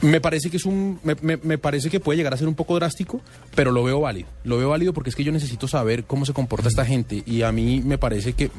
Me 0.00 0.20
parece 0.20 0.48
que 0.48 0.58
es 0.58 0.64
un, 0.64 1.00
me, 1.02 1.16
me- 1.22 1.38
me 1.38 1.58
parece 1.58 1.90
que 1.90 1.98
puede 1.98 2.16
llegar 2.18 2.32
a 2.32 2.36
ser 2.36 2.46
un 2.46 2.54
poco 2.54 2.76
drástico, 2.76 3.20
pero 3.56 3.72
lo 3.72 3.82
veo 3.82 4.00
válido. 4.00 4.28
Lo 4.44 4.56
veo 4.56 4.68
válido 4.68 4.92
porque 4.92 5.10
es 5.10 5.16
que 5.16 5.24
yo 5.24 5.32
necesito 5.32 5.66
saber 5.66 6.04
cómo 6.04 6.24
se 6.24 6.32
comporta 6.32 6.68
esta 6.68 6.84
gente 6.86 7.24
y 7.26 7.42
a 7.42 7.50
mí 7.50 7.82
me 7.84 7.98
parece 7.98 8.32
que, 8.34 8.52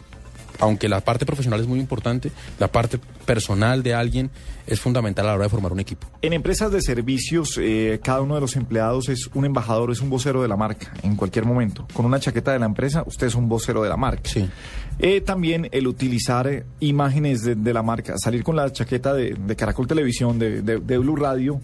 aunque 0.60 0.90
la 0.90 1.02
parte 1.02 1.26
profesional 1.26 1.60
es 1.62 1.68
muy 1.68 1.80
importante, 1.80 2.32
la 2.60 2.68
parte 2.72 3.00
personal 3.26 3.82
de 3.84 3.94
alguien 3.94 4.30
es 4.68 4.80
fundamental 4.80 5.26
a 5.26 5.30
la 5.30 5.36
hora 5.36 5.44
de 5.46 5.50
formar 5.50 5.72
un 5.72 5.80
equipo. 5.80 6.08
En 6.22 6.34
empresas 6.34 6.72
de 6.72 6.82
servicios, 6.82 7.58
eh, 7.60 8.00
cada 8.04 8.22
uno 8.22 8.36
de 8.36 8.42
los 8.42 8.56
empleados 8.56 9.10
es 9.10 9.30
un 9.34 9.46
embajador, 9.46 9.92
es 9.92 10.02
un 10.02 10.10
vocero 10.10 10.42
de 10.42 10.48
la 10.48 10.58
marca 10.58 10.94
en 11.02 11.16
cualquier 11.16 11.46
momento. 11.46 11.88
Con 11.94 12.06
una 12.06 12.20
chaqueta 12.20 12.52
de 12.52 12.60
la 12.60 12.66
empresa, 12.68 13.04
usted 13.06 13.28
es 13.28 13.36
un 13.36 13.50
vocero 13.50 13.82
de 13.82 13.90
la 13.90 13.98
marca. 13.98 14.30
Eh, 15.00 15.22
también 15.22 15.70
el 15.72 15.88
utilizar 15.88 16.48
eh, 16.48 16.66
imágenes 16.82 17.42
de, 17.44 17.56
de 17.56 17.74
la 17.74 17.82
marca, 17.82 18.16
salir 18.18 18.44
con 18.44 18.56
la 18.58 18.72
chaqueta 18.72 19.14
de, 19.14 19.34
de 19.34 19.56
Caracol 19.56 19.88
Televisión, 19.88 20.38
de, 20.38 20.62
de- 20.62 20.80
de 20.80 20.98
Blue 20.98 21.16
Radio 21.16 21.62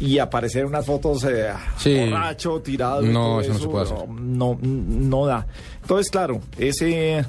y 0.00 0.18
aparecer 0.18 0.66
unas 0.66 0.84
fotos 0.84 1.22
eh, 1.24 1.50
Sí. 1.78 1.96
borracho, 2.10 2.60
tirado. 2.60 3.04
y 3.04 3.08
No, 3.10 3.20
todo 3.20 3.40
eso 3.42 3.52
no 3.52 3.58
se 3.60 3.68
puede 3.68 3.84
hacer. 3.84 4.08
No, 4.08 4.58
no 4.60 5.24
da. 5.26 5.46
Entonces, 5.82 6.10
claro, 6.10 6.40
ese 6.58 7.24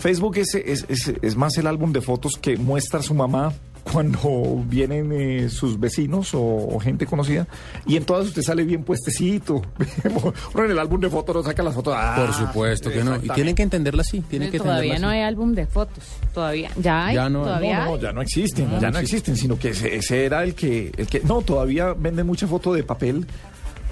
Facebook 0.00 0.36
es, 0.38 0.54
es, 0.54 0.84
es- 0.88 1.12
es 1.22 1.36
más 1.36 1.56
el 1.58 1.66
álbum 1.66 1.92
de 1.92 2.00
fotos 2.00 2.32
que 2.40 2.56
muestra 2.56 3.02
su 3.02 3.14
mamá 3.14 3.52
cuando 3.82 4.62
vienen 4.66 5.10
eh, 5.12 5.48
sus 5.48 5.80
vecinos 5.80 6.34
o, 6.34 6.40
o 6.42 6.78
gente 6.80 7.06
conocida 7.06 7.46
y 7.86 7.96
en 7.96 8.04
todas 8.04 8.26
usted 8.26 8.42
sale 8.42 8.62
bien 8.64 8.82
puestecito. 8.84 9.62
Uno 10.54 10.64
en 10.66 10.70
el 10.70 10.78
álbum 10.78 11.00
de 11.00 11.08
fotos 11.08 11.34
no 11.36 11.42
saca 11.42 11.62
las 11.62 11.74
fotos. 11.74 11.94
Ah, 11.96 12.14
Por 12.24 12.34
supuesto 12.34 12.90
que 12.90 13.02
no. 13.02 13.16
Y 13.16 13.28
tienen 13.30 13.54
que 13.54 13.62
entenderla 13.62 14.02
así. 14.02 14.20
Tienen 14.20 14.50
que 14.50 14.58
Todavía 14.58 14.94
entenderla 14.96 15.06
no 15.06 15.10
así. 15.12 15.18
hay 15.18 15.22
álbum 15.24 15.54
de 15.54 15.66
fotos. 15.66 16.04
Todavía. 16.34 16.70
Ya 16.80 17.06
hay. 17.06 17.14
Ya 17.14 17.28
no. 17.30 17.42
Todavía 17.42 17.78
No, 17.80 17.84
no, 17.86 17.94
hay. 17.94 18.00
ya 18.02 18.12
no 18.12 18.20
existen, 18.22 18.70
No, 18.70 18.80
ya 18.80 18.88
no 18.88 18.92
no 18.94 18.98
existe. 18.98 19.30
existen, 19.32 19.36
sino 19.36 19.58
que 19.58 19.70
ese, 19.70 19.96
ese 19.96 20.24
era 20.26 20.44
el 20.44 20.54
que, 20.54 20.92
el 20.96 21.06
que, 21.06 21.20
no, 21.20 21.40
todavía 21.40 21.94
venden 21.94 22.26
mucha 22.26 22.46
foto 22.46 22.74
de 22.74 22.82
papel 22.84 23.26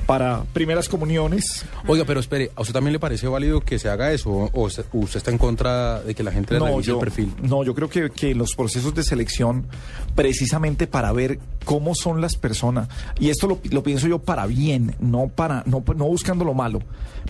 para 0.08 0.44
primeras 0.54 0.88
comuniones. 0.88 1.66
Oiga, 1.86 2.06
pero 2.06 2.18
espere, 2.18 2.50
¿a 2.56 2.62
usted 2.62 2.72
también 2.72 2.94
le 2.94 2.98
parece 2.98 3.28
válido 3.28 3.60
que 3.60 3.78
se 3.78 3.90
haga 3.90 4.10
eso? 4.10 4.30
¿O 4.30 4.62
usted 4.62 4.86
usted 4.90 5.18
está 5.18 5.30
en 5.30 5.36
contra 5.36 6.00
de 6.00 6.14
que 6.14 6.22
la 6.22 6.32
gente 6.32 6.54
le 6.54 6.60
revise 6.60 6.88
yo, 6.88 6.94
el 6.94 7.00
perfil? 7.00 7.34
no, 7.42 7.62
yo 7.62 7.74
creo 7.74 7.90
que, 7.90 8.08
que 8.08 8.34
los 8.34 8.54
procesos 8.54 8.94
de 8.94 9.02
selección, 9.02 9.66
precisamente 10.14 10.86
para 10.86 11.12
ver 11.12 11.38
cómo 11.66 11.94
son 11.94 12.22
las 12.22 12.36
personas, 12.36 12.88
y 13.20 13.28
esto 13.28 13.46
lo, 13.46 13.60
lo 13.70 13.82
pienso 13.82 14.08
yo 14.08 14.18
para 14.18 14.46
bien, 14.46 14.96
no 14.98 15.28
para, 15.28 15.62
no, 15.66 15.84
no 15.94 16.06
buscando 16.06 16.42
lo 16.42 16.54
malo, 16.54 16.80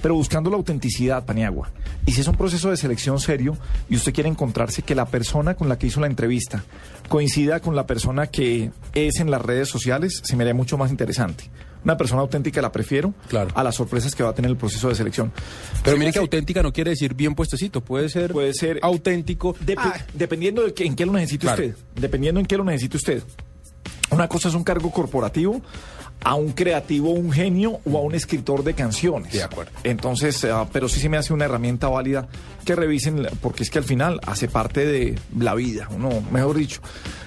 pero 0.00 0.14
buscando 0.14 0.48
la 0.48 0.56
autenticidad, 0.56 1.26
Paniagua. 1.26 1.72
Y 2.06 2.12
si 2.12 2.20
es 2.20 2.28
un 2.28 2.36
proceso 2.36 2.70
de 2.70 2.76
selección 2.76 3.18
serio 3.18 3.56
y 3.90 3.96
usted 3.96 4.14
quiere 4.14 4.28
encontrarse 4.28 4.82
que 4.82 4.94
la 4.94 5.06
persona 5.06 5.54
con 5.54 5.68
la 5.68 5.80
que 5.80 5.88
hizo 5.88 5.98
la 5.98 6.06
entrevista 6.06 6.62
coincida 7.08 7.58
con 7.58 7.74
la 7.74 7.88
persona 7.88 8.28
que 8.28 8.70
es 8.94 9.18
en 9.18 9.32
las 9.32 9.42
redes 9.42 9.68
sociales, 9.68 10.20
se 10.22 10.36
me 10.36 10.44
haría 10.44 10.54
mucho 10.54 10.78
más 10.78 10.92
interesante. 10.92 11.50
Una 11.84 11.96
persona 11.96 12.20
auténtica 12.22 12.60
la 12.60 12.70
prefiero 12.72 13.14
a 13.54 13.62
las 13.62 13.74
sorpresas 13.74 14.14
que 14.14 14.22
va 14.22 14.30
a 14.30 14.34
tener 14.34 14.50
el 14.50 14.56
proceso 14.56 14.88
de 14.88 14.94
selección. 14.94 15.32
Pero 15.84 15.96
mire 15.96 16.12
que 16.12 16.18
auténtica 16.18 16.62
no 16.62 16.72
quiere 16.72 16.90
decir 16.90 17.14
bien 17.14 17.34
puestecito, 17.34 17.80
puede 17.82 18.08
ser, 18.08 18.32
puede 18.32 18.52
ser 18.54 18.78
auténtico. 18.82 19.54
Dep- 19.56 20.04
Dependiendo 20.14 20.62
de 20.64 20.74
que- 20.74 20.84
en 20.84 20.94
qué 20.96 21.06
lo 21.06 21.12
necesite 21.12 21.42
Claro. 21.46 21.62
usted. 21.64 21.76
Dependiendo 21.94 22.40
en 22.40 22.46
qué 22.46 22.56
lo 22.56 22.64
necesite 22.64 22.96
usted. 22.96 23.22
Una 24.10 24.26
cosa 24.28 24.48
es 24.48 24.54
un 24.54 24.64
cargo 24.64 24.90
corporativo, 24.90 25.60
a 26.24 26.34
un 26.34 26.52
creativo, 26.52 27.10
un 27.10 27.30
genio 27.30 27.78
o 27.84 27.96
a 27.96 28.00
un 28.00 28.14
escritor 28.14 28.64
de 28.64 28.74
canciones. 28.74 29.32
De 29.32 29.42
acuerdo. 29.42 29.70
Entonces, 29.84 30.44
ah, 30.46 30.66
pero 30.72 30.88
sí 30.88 30.98
se 30.98 31.08
me 31.08 31.16
hace 31.16 31.32
una 31.32 31.44
herramienta 31.44 31.88
válida 31.88 32.26
que 32.64 32.74
revisen, 32.74 33.26
porque 33.40 33.62
es 33.62 33.70
que 33.70 33.78
al 33.78 33.84
final 33.84 34.18
hace 34.26 34.48
parte 34.48 34.84
de 34.84 35.16
la 35.38 35.54
vida, 35.54 35.88
uno, 35.94 36.08
mejor 36.32 36.56
dicho, 36.56 36.80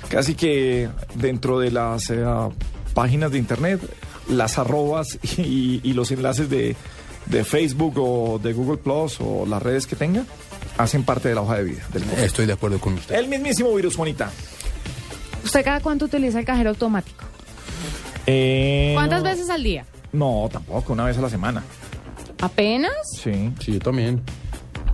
casi 0.09 0.35
que 0.35 0.89
dentro 1.15 1.57
de 1.59 1.71
las 1.71 2.11
ah, 2.11 2.49
páginas 2.93 3.31
de 3.31 3.37
internet, 3.37 3.79
las 4.31 4.57
arrobas 4.57 5.19
y, 5.37 5.79
y 5.83 5.93
los 5.93 6.11
enlaces 6.11 6.49
de, 6.49 6.75
de 7.27 7.43
Facebook 7.43 7.93
o 7.97 8.39
de 8.39 8.53
Google 8.53 8.77
Plus 8.77 9.17
o 9.19 9.45
las 9.45 9.61
redes 9.61 9.87
que 9.87 9.95
tenga, 9.95 10.23
hacen 10.77 11.03
parte 11.03 11.29
de 11.29 11.35
la 11.35 11.41
hoja 11.41 11.57
de 11.57 11.63
vida. 11.63 11.87
Del. 11.93 12.03
Estoy 12.23 12.45
de 12.45 12.53
acuerdo 12.53 12.79
con 12.79 12.93
usted. 12.93 13.15
El 13.15 13.27
mismísimo 13.27 13.73
virus, 13.73 13.95
Juanita. 13.95 14.31
¿Usted 15.43 15.63
cada 15.63 15.79
cuánto 15.79 16.05
utiliza 16.05 16.39
el 16.39 16.45
cajero 16.45 16.69
automático? 16.69 17.23
Eh, 18.27 18.91
¿Cuántas 18.93 19.23
no, 19.23 19.29
veces 19.29 19.49
al 19.49 19.63
día? 19.63 19.85
No, 20.11 20.49
tampoco, 20.51 20.93
una 20.93 21.05
vez 21.05 21.17
a 21.17 21.21
la 21.21 21.29
semana. 21.29 21.63
¿Apenas? 22.41 22.91
Sí. 23.21 23.51
Sí, 23.59 23.73
yo 23.73 23.79
también. 23.79 24.21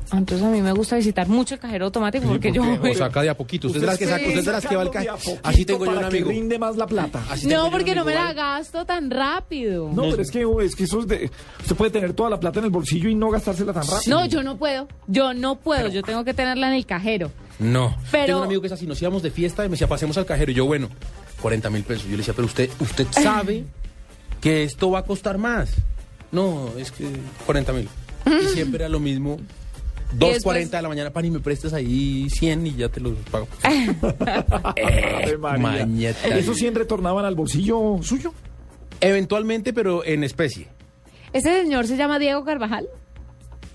Ah, 0.10 0.18
Entonces 0.20 0.46
a 0.46 0.50
mí 0.50 0.62
me 0.62 0.72
gusta 0.72 0.96
visitar 0.96 1.28
mucho 1.28 1.56
el 1.56 1.60
cajero 1.60 1.86
automático 1.86 2.26
porque 2.28 2.52
yo... 2.52 2.64
O 2.64 2.94
saca 2.94 3.22
de 3.22 3.30
a 3.30 3.36
poquito. 3.38 3.68
Usted 3.68 3.80
es 3.80 3.82
de 3.82 3.88
las 3.88 3.98
que 3.98 4.06
saca, 4.06 4.26
usted 4.26 4.40
es 4.40 4.46
de 4.46 4.52
las 4.54 4.66
que 4.66 4.76
va 4.76 4.82
al 4.84 4.92
cajero. 4.92 5.18
Así 5.44 5.66
tengo 5.66 5.86
yo 5.86 5.92
un 5.92 6.00
que 6.00 6.06
amigo. 6.06 6.30
rinde 6.30 6.58
más 6.58 6.78
la 6.78 6.88
plata. 6.88 7.24
Así 7.30 7.48
No, 7.48 7.70
porque 7.70 7.94
no 7.94 8.06
me 8.06 8.14
la 8.16 8.32
gasto 8.34 8.86
tan 8.86 9.12
rápido. 9.12 9.92
No, 9.94 10.04
pero 10.10 10.22
es 10.22 10.32
que, 10.32 10.46
es 10.64 10.76
que 10.76 10.84
eso 10.86 11.02
es 11.02 11.08
de... 11.08 11.30
Usted 11.62 11.76
puede 11.76 11.92
tener 11.92 12.14
toda 12.14 12.30
la 12.30 12.40
plata 12.40 12.60
en 12.60 12.66
el 12.66 12.72
bolsillo 12.72 13.10
y 13.10 13.16
no 13.16 13.30
gastársela 13.30 13.74
tan 13.74 13.84
rápido. 13.86 14.18
No, 14.20 14.26
yo 14.26 14.44
no 14.44 14.58
puedo. 14.58 14.88
Yo 15.08 15.34
no 15.34 15.56
puedo. 15.60 15.90
yo 15.90 16.02
tengo 16.04 16.24
que 16.24 16.34
tenerla 16.34 16.68
en 16.70 16.74
el 16.76 16.86
cajero. 16.86 17.32
No. 17.60 17.98
Pero- 18.12 18.26
Tengo 18.28 18.40
un 18.40 18.46
amigo 18.46 18.62
que 18.62 18.68
es 18.68 18.74
así, 18.74 18.86
nos 18.88 19.02
íbamos 19.02 19.24
de 19.24 19.32
fiesta 19.32 19.66
y 19.66 19.68
me 19.68 19.72
decía, 19.74 19.88
pasemos 19.88 20.18
al 20.18 20.26
cajero. 20.26 20.52
Y 20.52 20.56
yo, 20.56 20.66
bueno, 20.66 20.90
40 21.42 21.70
mil 21.70 21.84
pesos. 21.84 22.04
Yo 22.06 22.12
le 22.12 22.18
decía, 22.18 22.34
pero 22.34 22.46
usted, 22.46 22.70
usted 22.80 23.08
sabe 23.12 23.66
que 24.40 24.64
esto 24.64 24.90
va 24.92 25.00
a 25.00 25.04
costar 25.04 25.38
más. 25.38 25.72
No, 26.32 26.70
es 26.78 26.92
que 26.92 27.08
40 27.46 27.74
mil. 27.74 27.90
Y 28.26 28.46
siempre 28.54 28.84
era 28.84 28.90
lo 28.90 29.00
mismo. 29.00 29.38
Y 30.14 30.18
2.40 30.20 30.34
después- 30.34 30.72
de 30.72 30.82
la 30.82 30.88
mañana, 30.90 31.10
pan, 31.12 31.26
y 31.26 31.32
me 31.32 31.40
prestas 31.40 31.74
ahí 31.74 32.28
100 32.30 32.66
y 32.68 32.76
ya 32.76 32.90
te 32.90 33.00
los 33.00 33.14
pago. 33.32 33.48
Ave 33.64 35.38
María. 35.38 35.86
Mañeta. 35.86 36.28
¿Eso 36.38 36.54
sí 36.54 36.70
retornaban 36.70 37.26
al 37.26 37.36
bolsillo 37.36 37.98
suyo? 38.02 38.34
Eventualmente, 39.02 39.74
pero 39.74 40.04
en 40.06 40.24
especie. 40.24 40.68
¿Ese 41.34 41.62
señor 41.64 41.88
se 41.88 41.98
llama 41.98 42.20
Diego 42.20 42.44
Carvajal? 42.44 42.88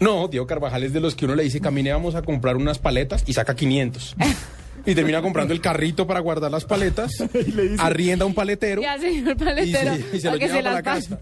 No, 0.01 0.27
Diego 0.27 0.47
Carvajal 0.47 0.83
es 0.85 0.93
de 0.93 1.01
los 1.01 1.15
que 1.15 1.27
uno 1.27 1.35
le 1.35 1.45
dice, 1.45 1.61
camine, 1.61 1.93
vamos 1.93 2.15
a 2.15 2.23
comprar 2.23 2.57
unas 2.57 2.79
paletas 2.79 3.23
y 3.27 3.35
saca 3.35 3.55
500. 3.55 4.17
y 4.87 4.95
termina 4.97 5.23
comprando 5.23 5.55
el 5.55 5.61
carrito 5.61 6.07
para 6.09 6.19
guardar 6.21 6.51
las 6.51 6.65
paletas, 6.65 7.13
arrienda 7.79 8.25
a 8.25 8.27
un 8.27 8.35
paletero 8.35 8.83
Ya, 8.83 8.99
señor 8.99 9.33
y 9.33 9.35
paletero. 9.45 9.95
se, 9.95 10.17
y 10.17 10.21
se 10.21 10.31
lo 10.31 10.37
lleva 10.39 10.55
se 10.57 10.63
para 10.63 10.73
la 10.75 10.83
casa. 10.83 11.21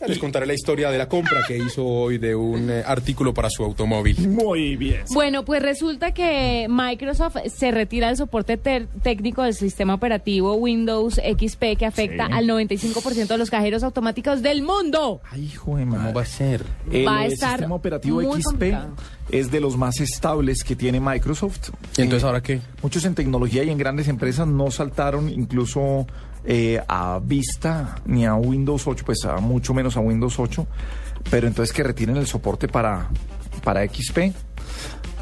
Ya 0.00 0.06
Les 0.08 0.18
contaré 0.18 0.44
la 0.46 0.52
historia 0.52 0.90
de 0.90 0.98
la 0.98 1.08
compra 1.08 1.40
que 1.48 1.56
hizo 1.56 1.84
hoy 1.86 2.18
de 2.18 2.34
un 2.34 2.68
eh, 2.70 2.82
artículo 2.86 3.32
para 3.32 3.48
su 3.48 3.64
automóvil. 3.64 4.28
Muy 4.28 4.76
bien. 4.76 5.02
Bueno, 5.10 5.44
pues 5.44 5.62
resulta 5.62 6.12
que 6.12 6.66
Microsoft 6.68 7.36
se 7.54 7.70
retira 7.70 8.08
del 8.08 8.16
soporte 8.18 8.58
técnico 8.58 9.42
del 9.42 9.54
sistema 9.54 9.94
operativo 9.94 10.54
Windows 10.54 11.14
XP 11.14 11.76
que 11.78 11.86
afecta 11.86 12.26
Sí. 12.26 12.32
al 12.34 12.46
95% 12.46 13.26
de 13.28 13.38
los 13.38 13.48
cajeros 13.50 13.82
automáticos 13.82 14.42
del 14.42 14.62
mundo. 14.62 15.20
Ay, 15.30 15.44
hijo 15.44 15.76
de. 15.76 15.86
¿Cómo 15.86 16.12
va 16.12 16.22
a 16.22 16.26
ser? 16.26 16.62
El 16.92 17.06
Va 17.06 17.20
a 17.20 17.26
estar 17.26 17.52
sistema 17.52 17.74
operativo 17.74 18.20
muy 18.20 18.40
XP 18.42 18.44
complicado. 18.44 18.88
es 19.30 19.50
de 19.50 19.60
los 19.60 19.76
más 19.78 19.98
estables 20.00 20.62
que 20.62 20.76
tiene 20.76 21.00
Microsoft. 21.00 21.70
¿Y 21.96 22.02
entonces 22.02 22.22
Eh, 22.22 22.26
ahora 22.26 22.42
qué? 22.42 22.60
Muchos 22.82 23.04
en 23.06 23.14
tecnología 23.14 23.64
y 23.64 23.70
en 23.70 23.78
grandes 23.78 24.08
empresas 24.08 24.46
no 24.46 24.70
saltaron 24.70 25.30
incluso 25.30 26.06
eh, 26.46 26.80
a 26.86 27.20
Vista 27.22 27.96
ni 28.06 28.24
a 28.24 28.34
Windows 28.34 28.86
8, 28.86 29.04
pues 29.04 29.24
a 29.24 29.38
mucho 29.38 29.74
menos 29.74 29.96
a 29.96 30.00
Windows 30.00 30.38
8. 30.38 30.66
Pero 31.30 31.46
entonces 31.46 31.74
que 31.74 31.82
retiren 31.82 32.16
el 32.16 32.26
soporte 32.26 32.68
para, 32.68 33.08
para 33.64 33.86
XP. 33.86 34.32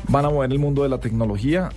Van 0.08 0.24
a 0.26 0.30
mover 0.30 0.52
el 0.52 0.58
mundo 0.58 0.82
de 0.82 0.90
la 0.90 1.00
tecnología, 1.00 1.70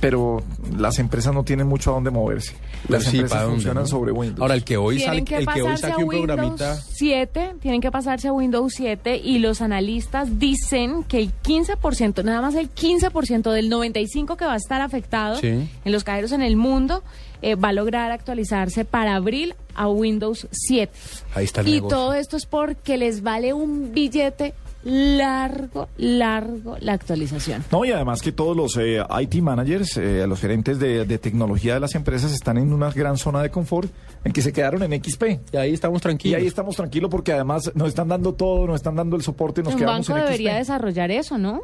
pero 0.00 0.42
las 0.76 0.98
empresas 0.98 1.32
no 1.32 1.44
tienen 1.44 1.68
mucho 1.68 1.90
a 1.90 1.94
dónde 1.94 2.10
moverse. 2.10 2.54
Las 2.88 3.04
Sí, 3.04 3.16
empresas 3.18 3.30
¿para 3.30 3.42
dónde, 3.42 3.56
funcionan 3.56 3.82
no? 3.84 3.88
sobre 3.88 4.12
Windows. 4.12 4.40
Ahora, 4.40 4.54
el 4.54 4.64
que 4.64 4.76
hoy, 4.76 5.00
sale, 5.00 5.22
que 5.24 5.36
el 5.36 5.46
que 5.46 5.62
hoy 5.62 5.76
saque 5.76 6.02
un 6.02 6.08
Windows 6.08 6.26
programita... 6.26 6.76
7, 6.76 7.54
tienen 7.60 7.80
que 7.80 7.90
pasarse 7.90 8.28
a 8.28 8.32
Windows 8.32 8.72
7 8.76 9.16
y 9.22 9.38
los 9.38 9.60
analistas 9.60 10.38
dicen 10.38 11.04
que 11.04 11.18
el 11.18 11.30
15%, 11.42 12.24
nada 12.24 12.40
más 12.40 12.54
el 12.54 12.70
15% 12.74 13.50
del 13.52 13.70
95% 13.70 14.36
que 14.36 14.44
va 14.44 14.54
a 14.54 14.56
estar 14.56 14.80
afectado 14.80 15.36
Sí. 15.36 15.46
en 15.48 15.92
los 15.92 16.04
cajeros 16.04 16.32
en 16.32 16.42
el 16.42 16.56
mundo 16.56 17.02
eh, 17.42 17.54
va 17.54 17.68
a 17.68 17.72
lograr 17.72 18.10
actualizarse 18.12 18.84
para 18.84 19.14
abril 19.16 19.54
a 19.74 19.88
Windows 19.88 20.46
7. 20.50 20.92
Ahí 21.34 21.44
está 21.44 21.60
el 21.62 21.68
Y 21.68 21.72
negocio. 21.72 21.96
todo 21.96 22.14
esto 22.14 22.36
es 22.36 22.44
porque 22.46 22.98
les 22.98 23.22
vale 23.22 23.52
un 23.54 23.92
billete 23.92 24.52
largo, 24.84 25.88
largo 25.98 26.76
la 26.80 26.92
actualización. 26.94 27.64
No, 27.70 27.84
y 27.84 27.92
además 27.92 28.22
que 28.22 28.32
todos 28.32 28.56
los 28.56 28.76
eh, 28.76 29.02
IT 29.20 29.34
managers, 29.42 29.96
eh, 29.96 30.26
los 30.26 30.40
gerentes 30.40 30.78
de, 30.78 31.04
de 31.04 31.18
tecnología 31.18 31.74
de 31.74 31.80
las 31.80 31.94
empresas 31.94 32.32
están 32.32 32.58
en 32.58 32.72
una 32.72 32.90
gran 32.90 33.16
zona 33.18 33.42
de 33.42 33.50
confort 33.50 33.90
en 34.24 34.32
que 34.32 34.42
se 34.42 34.52
quedaron 34.52 34.82
en 34.82 35.02
XP. 35.02 35.22
Y 35.52 35.56
ahí 35.56 35.72
estamos 35.72 36.00
Y 36.00 36.02
tranquilos. 36.02 36.40
ahí 36.40 36.46
estamos 36.46 36.76
tranquilos 36.76 37.10
porque 37.10 37.32
además 37.32 37.70
nos 37.74 37.88
están 37.88 38.08
dando 38.08 38.34
todo, 38.34 38.66
nos 38.66 38.76
están 38.76 38.96
dando 38.96 39.16
el 39.16 39.22
soporte 39.22 39.60
y 39.60 39.64
nos 39.64 39.74
un 39.74 39.78
quedamos 39.80 40.06
banco 40.08 40.18
en 40.18 40.24
debería 40.26 40.50
XP. 40.52 40.58
desarrollar 40.58 41.10
eso, 41.10 41.38
¿no? 41.38 41.60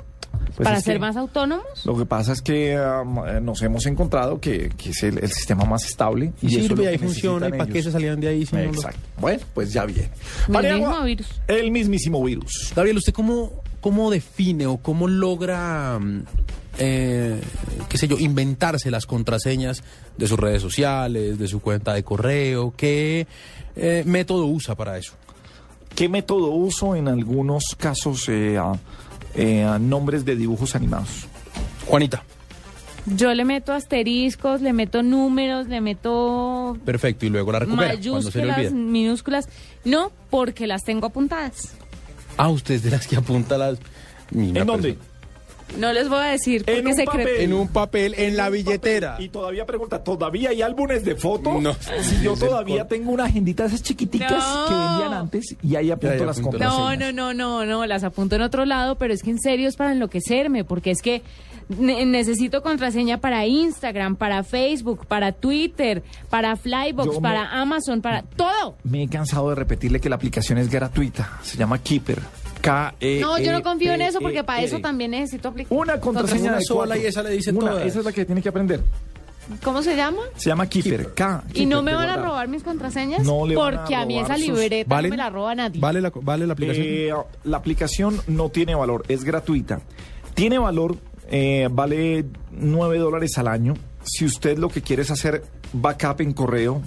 Pues 0.55 0.67
Para 0.67 0.81
ser 0.81 0.95
que 0.95 1.01
más 1.01 1.17
autónomos. 1.17 1.85
Lo 1.85 1.97
que 1.97 2.07
pasa 2.07 2.33
es 2.33 2.41
que 2.41 2.79
um, 2.79 3.27
eh, 3.27 3.41
nos 3.41 3.61
hemos 3.63 3.87
encontrado 3.87 4.41
que, 4.41 4.71
que 4.77 4.91
es 4.91 5.03
el, 5.03 5.19
el 5.19 5.31
sistema 5.31 5.65
más 5.65 5.85
estable. 5.85 6.33
Y 6.41 6.47
eso 6.49 6.59
es 6.59 6.67
sirve, 6.67 6.89
ahí 6.89 6.99
que 6.99 7.05
funciona. 7.05 7.49
¿Y 7.49 7.51
para 7.53 7.67
qué 7.67 7.73
ellos. 7.73 7.85
se 7.85 7.93
salían 7.93 8.21
de 8.21 8.29
ahí? 8.29 8.47
si 8.47 8.57
no 8.57 8.63
lo- 8.63 8.69
Exacto. 8.71 9.01
Bueno, 9.19 9.43
pues 9.55 9.73
ya 9.73 9.85
bien. 9.85 10.09
El 10.49 10.75
mismo 10.81 11.03
virus. 11.03 11.27
el 11.49 11.71
mismísimo 11.71 12.25
virus. 12.25 12.73
Gabriel, 12.75 12.97
¿usted 12.97 13.13
cómo, 13.13 13.63
cómo 13.81 14.11
define 14.11 14.67
o 14.67 14.79
cómo 14.79 15.09
logra 15.09 15.99
mm, 15.99 16.23
eh, 16.79 17.41
qué 17.89 17.99
sé 17.99 18.09
yo, 18.09 18.19
inventarse 18.19 18.91
las 18.91 19.07
contraseñas 19.07 19.83
de 20.17 20.27
sus 20.27 20.39
redes 20.39 20.63
sociales, 20.63 21.39
de 21.39 21.49
su 21.49 21.61
cuenta 21.61 21.95
de 21.95 22.03
correo. 22.03 22.75
¿Qué 22.77 23.27
eh, 23.77 24.03
método 24.07 24.47
usa 24.47 24.75
para 24.75 24.99
eso? 24.99 25.15
¿Qué 25.95 26.09
método 26.09 26.49
uso 26.51 26.95
en 26.95 27.09
algunos 27.09 27.75
casos 27.79 28.29
eh, 28.29 28.59
a, 28.59 28.73
eh, 29.37 29.63
a 29.65 29.79
nombres 29.79 30.25
de 30.25 30.35
dibujos 30.37 30.75
animados? 30.75 31.27
Juanita. 31.87 32.23
Yo 33.07 33.33
le 33.35 33.45
meto 33.45 33.73
asteriscos, 33.73 34.61
le 34.63 34.73
meto 34.73 35.03
números, 35.05 35.69
le 35.69 35.81
meto 35.81 36.77
Perfecto, 36.85 37.25
y 37.25 37.29
luego 37.29 37.53
la 37.53 37.61
recupera 37.61 37.95
cuando 38.01 38.31
se 38.33 38.39
le 38.41 38.47
mayúsculas, 38.47 38.59
olvida. 38.59 38.71
minúsculas. 38.73 39.49
No, 39.85 40.11
porque 40.29 40.67
las 40.67 40.83
tengo 40.83 41.07
apuntadas. 41.07 41.75
Ah, 42.37 42.49
usted 42.49 42.75
es 42.75 42.83
de 42.83 42.91
las 42.91 43.07
que 43.07 43.15
apunta 43.17 43.57
las... 43.57 43.79
Mira, 44.33 44.63
¿En 44.63 44.67
dónde? 44.67 44.99
No 45.79 45.93
les 45.93 46.09
voy 46.09 46.19
a 46.21 46.25
decir 46.31 46.65
porque 46.65 46.79
En 46.79 46.87
un 46.87 46.95
secreto. 46.95 47.11
papel. 47.19 47.41
En 47.41 47.53
un 47.53 47.69
papel, 47.69 48.15
en 48.17 48.37
la 48.37 48.49
billetera. 48.51 49.11
papel. 49.13 49.27
Y 49.27 49.29
todavía 49.29 49.67
pregunta, 49.67 50.03
¿todavía 50.03 50.51
hay 50.51 50.63
álbumes 50.63 51.05
de 51.05 51.17
fotos? 51.17 51.61
No. 51.61 51.75
Si 52.03 52.23
yo 52.23 52.35
todavía 52.39 52.87
tengo 52.89 53.11
una 53.13 53.25
agendita 53.25 53.65
de 53.65 53.69
esas 53.71 53.83
chiquiticas 53.83 54.31
No. 54.33 54.67
que 54.69 54.75
vendían 54.75 55.13
antes 55.15 55.57
y 55.63 55.77
ahí 55.77 55.91
apunto 55.91 56.15
ahí 56.15 56.27
las 56.27 56.39
apunto 56.39 56.59
No, 56.59 56.71
contraseñas. 56.77 57.15
no, 57.15 57.35
no, 57.35 57.65
no, 57.65 57.67
no, 57.67 57.87
las 57.87 58.05
apunto 58.05 58.37
en 58.37 58.43
otro 58.43 58.65
lado, 58.65 58.97
pero 58.97 59.13
es 59.13 59.23
que 59.23 59.31
en 59.31 59.39
serio 59.41 59.69
es 59.69 59.77
para 59.77 59.93
enloquecerme, 59.93 60.65
porque 60.65 60.91
es 60.93 61.03
que 61.03 61.23
ne- 61.69 62.07
necesito 62.07 62.63
contraseña 62.63 63.19
para 63.19 63.45
Instagram, 63.47 64.17
para 64.17 64.45
Facebook, 64.45 65.07
para 65.07 65.33
Twitter, 65.33 66.03
para 66.31 66.57
Flybox, 66.57 67.17
me- 67.17 67.21
para 67.21 67.61
Amazon, 67.61 68.01
para 68.01 68.23
todo. 68.23 68.77
Me 68.85 69.03
he 69.03 69.09
cansado 69.09 69.49
de 69.51 69.57
repetirle 69.57 70.01
que 70.01 70.09
la 70.09 70.17
aplicación 70.17 70.59
es 70.59 70.71
gratuita. 70.71 71.39
Se 71.43 71.57
llama 71.59 71.79
Keeper. 71.83 72.21
K 72.67 72.95
-E 73.01 73.21
No, 73.21 73.39
yo 73.39 73.53
no 73.53 73.63
confío 73.63 73.93
en 73.93 74.03
eso 74.03 74.19
-E 74.19 74.23
porque 74.23 74.43
para 74.43 74.63
eso 74.63 74.79
-R. 74.79 74.83
también 74.83 75.13
necesito 75.13 75.49
aplicar. 75.49 75.77
Una 75.77 76.01
contraseña 76.01 76.57
de 76.57 76.63
sola 76.63 76.99
y 76.99 77.07
esa 77.07 77.23
le 77.23 77.31
dice 77.31 77.53
Una, 77.53 77.71
todas. 77.71 77.87
Esa 77.87 77.99
es 78.01 78.05
la 78.05 78.13
que 78.13 78.25
tiene 78.25 78.43
que 78.43 78.49
aprender. 78.49 78.83
¿Cómo 79.63 79.81
se 79.81 79.95
llama? 79.95 80.23
Se 80.35 80.49
llama 80.49 80.69
Keeper. 80.69 81.15
K. 81.15 81.45
¿Y 81.55 81.67
no 81.67 81.81
me 81.83 81.95
van 81.95 82.09
a 82.09 82.17
robar 82.17 82.49
mis 82.49 82.65
contraseñas? 82.65 83.23
No 83.23 83.47
le 83.47 83.55
van 83.55 83.75
a 83.75 83.77
porque 83.79 83.95
a, 83.95 84.05
mí 84.05 84.19
esa 84.19 84.37
libreta 84.37 85.03
no 85.03 85.09
me 85.09 85.17
la 85.17 85.31
roba 85.31 85.55
nadie. 85.55 85.81
¿Vale 85.81 86.01
la, 86.01 86.11
vale 86.15 86.47
la 86.47 86.55
aplicación? 86.55 86.87
Eh, 86.87 87.13
la 87.45 87.57
aplicación 87.57 88.21
no 88.27 88.49
tiene 88.49 88.75
valor, 88.75 89.05
es 89.07 89.23
gratuita. 89.23 89.81
Tiene 90.35 90.59
valor, 90.59 90.97
eh, 91.31 91.69
vale 91.71 92.25
9 92.51 92.99
dólares 92.99 93.39
al 93.39 93.47
año. 93.47 93.75
Si 94.03 94.25
usted 94.25 94.59
lo 94.59 94.69
que 94.69 94.83
quiere 94.83 95.03
es 95.03 95.11
hacer 95.13 95.45
backup 95.73 96.21
en 96.21 96.33
correo 96.33 96.83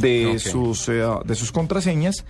de, 0.00 0.38
sus, 0.38 0.88
eh, 0.88 1.02
de 1.24 1.34
sus 1.34 1.52
contraseñas 1.52 2.24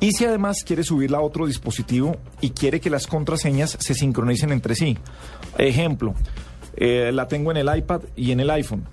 y 0.00 0.12
si 0.12 0.24
además 0.24 0.62
quiere 0.64 0.82
subirla 0.84 1.18
a 1.18 1.22
otro 1.22 1.46
dispositivo 1.46 2.16
y 2.40 2.50
quiere 2.50 2.80
que 2.80 2.90
las 2.90 3.06
contraseñas 3.06 3.76
se 3.78 3.94
sincronicen 3.94 4.52
entre 4.52 4.74
sí. 4.74 4.96
Ejemplo, 5.56 6.14
eh, 6.76 7.10
la 7.12 7.28
tengo 7.28 7.50
en 7.50 7.58
el 7.58 7.76
iPad 7.76 8.02
y 8.16 8.32
en 8.32 8.40
el 8.40 8.50
iPhone. 8.50 8.84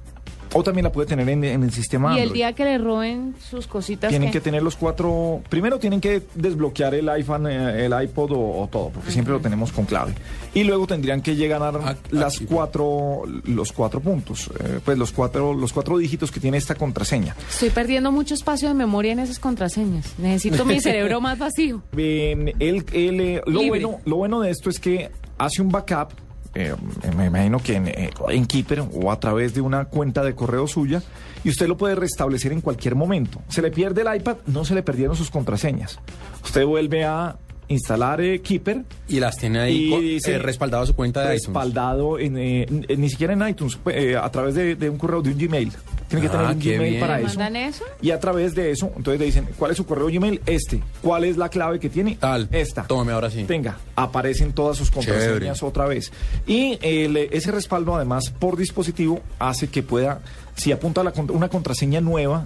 O 0.58 0.64
también 0.64 0.86
la 0.86 0.92
puede 0.92 1.08
tener 1.08 1.28
en, 1.28 1.44
en 1.44 1.64
el 1.64 1.72
sistema 1.72 2.18
Y 2.18 2.22
el 2.22 2.32
día 2.32 2.54
que 2.54 2.64
le 2.64 2.78
roben 2.78 3.36
sus 3.40 3.68
cositas. 3.68 4.10
Tienen 4.10 4.30
¿qué? 4.30 4.40
que 4.40 4.42
tener 4.42 4.64
los 4.64 4.78
cuatro. 4.78 5.42
Primero 5.50 5.80
tienen 5.80 6.00
que 6.00 6.24
desbloquear 6.34 6.96
el 6.96 7.10
iPhone, 7.10 7.46
eh, 7.48 7.86
el 7.86 7.94
iPod 8.04 8.32
o, 8.32 8.62
o 8.64 8.68
todo, 8.72 8.90
porque 8.90 9.12
siempre 9.12 9.34
lo 9.34 9.42
tenemos 9.42 9.74
con 9.74 9.84
clave. 9.86 10.14
Y 10.54 10.64
luego 10.64 10.88
tendrían 10.88 11.22
que 11.22 11.36
llegar 11.36 11.62
a 11.62 11.66
Ah, 11.76 11.96
las 12.12 12.38
aquí. 12.38 12.46
cuatro, 12.46 13.24
los 13.44 13.74
cuatro 13.74 14.00
puntos, 14.00 14.50
eh, 14.64 14.80
pues 14.86 14.98
los 14.98 15.12
cuatro, 15.12 15.54
los 15.54 15.74
cuatro 15.74 15.98
dígitos 15.98 16.32
que 16.32 16.40
tiene 16.40 16.58
esta 16.58 16.76
contraseña. 16.76 17.36
Estoy 17.50 17.72
perdiendo 17.72 18.12
mucho 18.14 18.34
espacio 18.34 18.70
de 18.70 18.76
memoria 18.76 19.12
en 19.12 19.20
esas 19.20 19.40
contraseñas. 19.40 20.14
Necesito 20.20 20.64
mi 20.64 20.80
cerebro 20.80 21.20
más 21.20 21.38
vacío. 21.38 21.82
Bien, 21.92 22.54
él, 22.60 22.86
eh, 22.94 23.42
lo, 23.46 23.60
Libre. 23.62 23.68
bueno, 23.84 24.00
lo 24.06 24.16
bueno 24.16 24.40
de 24.40 24.52
esto 24.52 24.70
es 24.70 24.80
que 24.80 25.12
hace 25.38 25.62
un 25.62 25.70
backup, 25.70 26.14
eh, 26.56 26.74
me 27.16 27.26
imagino 27.26 27.60
que 27.60 27.76
en, 27.76 27.88
eh, 27.88 28.10
en 28.30 28.46
Keeper 28.46 28.84
o 28.94 29.12
a 29.12 29.20
través 29.20 29.54
de 29.54 29.62
una 29.62 29.86
cuenta 29.86 30.24
de 30.24 30.34
correo 30.36 30.68
suya, 30.68 31.04
y 31.44 31.50
usted 31.50 31.68
lo 31.68 31.78
puede 31.78 31.96
restablecer 31.96 32.52
en 32.52 32.62
cualquier 32.62 32.96
momento. 32.96 33.42
Se 33.50 33.62
le 33.62 33.72
pierde 33.72 34.02
el 34.02 34.16
iPad, 34.16 34.38
no 34.48 34.66
se 34.66 34.74
le 34.74 34.82
perdieron 34.82 35.16
sus 35.16 35.30
contraseñas. 35.30 36.00
Usted 36.44 36.66
vuelve 36.66 37.04
a 37.04 37.38
instalar 37.68 38.22
eh, 38.22 38.42
Keeper. 38.42 38.84
Y 39.08 39.20
las 39.20 39.38
tiene 39.38 39.60
ahí 39.60 39.86
Y 39.88 39.90
co- 39.90 40.00
dice- 40.00 40.34
eh, 40.36 40.40
respaldado 40.40 40.84
a 40.84 40.86
su 40.88 40.96
cuenta 40.96 41.22
de 41.22 41.36
iTunes. 41.36 41.46
respaldado 41.48 42.20
en, 42.20 42.38
eh, 42.38 42.66
n- 42.70 42.86
ni 42.98 43.10
siquiera 43.10 43.34
en 43.34 43.48
iTunes, 43.48 43.78
pues, 43.84 43.96
eh, 43.96 44.18
a 44.18 44.30
través 44.32 44.56
de, 44.56 44.76
de 44.76 44.90
un 44.90 44.98
correo, 44.98 45.22
de 45.22 45.32
un 45.32 45.38
Gmail. 45.38 45.72
Tiene 46.08 46.22
que 46.22 46.28
Ah, 46.28 46.32
tener 46.32 46.46
un 46.48 46.60
Gmail 46.60 46.90
bien. 46.92 47.00
para 47.02 47.18
¿Me 47.18 47.24
eso. 47.24 47.40
mandan 47.40 47.56
eso? 47.56 47.84
Y 48.02 48.12
a 48.12 48.20
través 48.20 48.54
de 48.54 48.72
eso, 48.72 48.92
entonces 48.96 49.20
le 49.20 49.26
dicen, 49.26 49.48
¿cuál 49.58 49.72
es 49.72 49.78
su 49.78 49.86
correo 49.86 50.06
Gmail? 50.08 50.40
Este. 50.46 50.82
¿Cuál 51.02 51.24
es 51.26 51.36
la 51.38 51.50
clave 51.50 51.80
que 51.80 51.90
tiene? 51.90 52.16
Tal. 52.16 52.48
Esta. 52.52 52.84
Tómame 52.84 53.12
ahora 53.12 53.30
sí. 53.32 53.44
Tenga, 53.46 53.78
aparecen 53.96 54.54
todas 54.54 54.78
sus 54.78 54.92
contraseñas 54.92 55.26
Chévere. 55.28 55.52
otra 55.62 55.86
vez. 55.88 56.12
Y 56.46 56.78
el, 56.82 57.18
eh, 57.18 57.30
ese 57.32 57.52
respaldo, 57.52 57.96
además, 57.96 58.30
por 58.38 58.56
dispositivo, 58.58 59.22
hace 59.40 59.68
que 59.68 59.82
pueda, 59.82 60.22
si 60.56 60.72
apunta 60.72 61.04
la 61.04 61.12
una 61.30 61.50
contraseña 61.50 62.02
nueva 62.02 62.46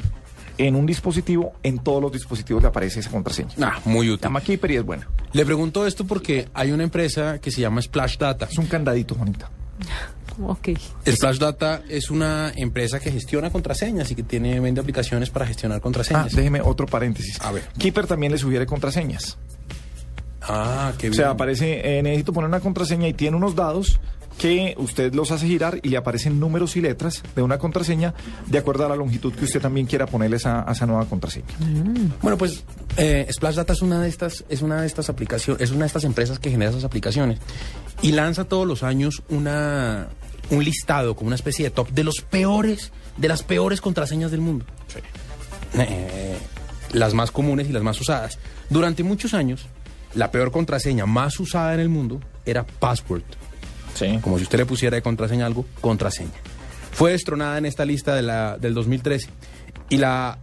en 0.60 0.76
un 0.76 0.86
dispositivo, 0.86 1.54
en 1.64 1.80
todos 1.80 2.02
los 2.02 2.12
dispositivos 2.12 2.62
le 2.62 2.68
aparece 2.68 3.00
esa 3.00 3.10
contraseña. 3.10 3.50
Ah, 3.62 3.80
muy 3.86 4.10
útil. 4.10 4.24
llama 4.24 4.42
Keeper 4.42 4.72
y 4.72 4.76
es 4.78 4.84
buena. 4.84 5.08
Le 5.34 5.46
pregunto 5.46 5.88
esto 5.88 6.06
porque 6.06 6.50
hay 6.54 6.72
una 6.72 6.84
empresa 6.84 7.40
que 7.40 7.50
se 7.50 7.62
llama 7.62 7.82
Splash 7.82 8.18
Data. 8.18 8.48
Es 8.52 8.58
un 8.58 8.68
candadito, 8.68 9.16
bonita. 9.16 9.50
Ok. 10.42 10.70
Splash 11.06 11.38
Data 11.38 11.82
es 11.90 12.10
una 12.10 12.54
empresa 12.56 13.02
que 13.02 13.12
gestiona 13.12 13.50
contraseñas 13.50 14.10
y 14.12 14.16
que 14.16 14.24
tiene 14.24 14.58
vende 14.62 14.80
aplicaciones 14.80 15.30
para 15.30 15.46
gestionar 15.46 15.80
Ah, 15.80 15.82
contraseñas. 15.82 16.34
déjeme 16.34 16.62
otro 16.62 16.86
paréntesis. 16.86 17.42
A 17.42 17.52
ver. 17.52 17.64
Keeper 17.78 18.08
también 18.08 18.32
le 18.32 18.38
sugiere 18.38 18.66
contraseñas. 18.66 19.38
Ah, 20.42 20.94
qué 20.98 21.08
O 21.08 21.12
bien. 21.12 21.14
sea, 21.16 21.32
aparece, 21.32 21.98
eh, 22.00 22.02
necesito 22.02 22.32
poner 22.32 22.48
una 22.48 22.62
contraseña 22.62 23.08
y 23.10 23.14
tiene 23.14 23.36
unos 23.36 23.54
dados 23.56 24.00
que 24.40 24.74
usted 24.78 25.14
los 25.14 25.32
hace 25.32 25.46
girar 25.46 25.80
y 25.84 25.90
le 25.90 25.98
aparecen 25.98 26.40
números 26.40 26.78
y 26.78 26.82
letras 26.82 27.22
de 27.36 27.42
una 27.42 27.60
contraseña 27.60 28.14
de 28.48 28.58
acuerdo 28.58 28.86
a 28.86 28.90
la 28.90 28.96
longitud 28.96 29.34
que 29.34 29.44
usted 29.44 29.62
también 29.62 29.86
quiera 29.86 30.08
ponerle 30.08 30.38
esa, 30.38 30.68
a 30.68 30.72
esa 30.72 30.86
nueva 30.86 31.06
contraseña. 31.06 31.46
Bueno, 32.22 32.38
pues 32.38 32.64
eh, 32.98 33.28
Splash 33.30 33.56
Data 33.56 33.74
es 33.74 33.82
una 33.82 34.02
de 34.02 34.08
estas, 34.08 34.46
es 34.50 34.62
una 34.62 34.82
de 34.82 34.88
estas 34.88 35.10
aplicaciones, 35.10 35.62
es 35.62 35.72
una 35.72 35.82
de 35.82 35.88
estas 35.88 36.06
empresas 36.06 36.40
que 36.40 36.50
genera 36.50 36.72
esas 36.72 36.86
aplicaciones 36.86 37.40
y 38.02 38.14
lanza 38.14 38.46
todos 38.46 38.66
los 38.66 38.82
años 38.82 39.22
una 39.30 40.08
un 40.52 40.64
listado 40.64 41.16
como 41.16 41.28
una 41.28 41.36
especie 41.36 41.66
de 41.66 41.72
top 41.72 41.90
de 41.90 42.04
los 42.04 42.22
peores, 42.22 42.92
de 43.18 43.28
las 43.28 43.44
peores 43.44 43.82
contraseñas 43.82 44.32
del 44.32 44.42
mundo. 44.42 44.66
Eh, 45.78 46.38
las 46.94 47.14
más 47.14 47.30
comunes 47.30 47.70
y 47.70 47.74
las 47.74 47.84
más 47.84 48.00
usadas. 48.00 48.40
Durante 48.70 49.04
muchos 49.04 49.34
años, 49.34 49.68
la 50.16 50.32
peor 50.32 50.52
contraseña 50.52 51.06
más 51.06 51.40
usada 51.40 51.74
en 51.74 51.82
el 51.82 51.90
mundo 51.90 52.22
era 52.46 52.66
password. 52.66 53.24
Como 54.22 54.38
si 54.38 54.44
usted 54.44 54.58
le 54.58 54.66
pusiera 54.66 54.96
de 54.96 55.02
contraseña 55.02 55.46
algo, 55.46 55.66
contraseña. 55.82 56.32
Fue 56.92 57.12
destronada 57.12 57.58
en 57.58 57.66
esta 57.66 57.86
lista 57.86 58.16
de 58.16 58.22
la, 58.22 58.58
del 58.58 58.74
2013 58.74 59.30
y 59.90 59.98
la 59.98 60.40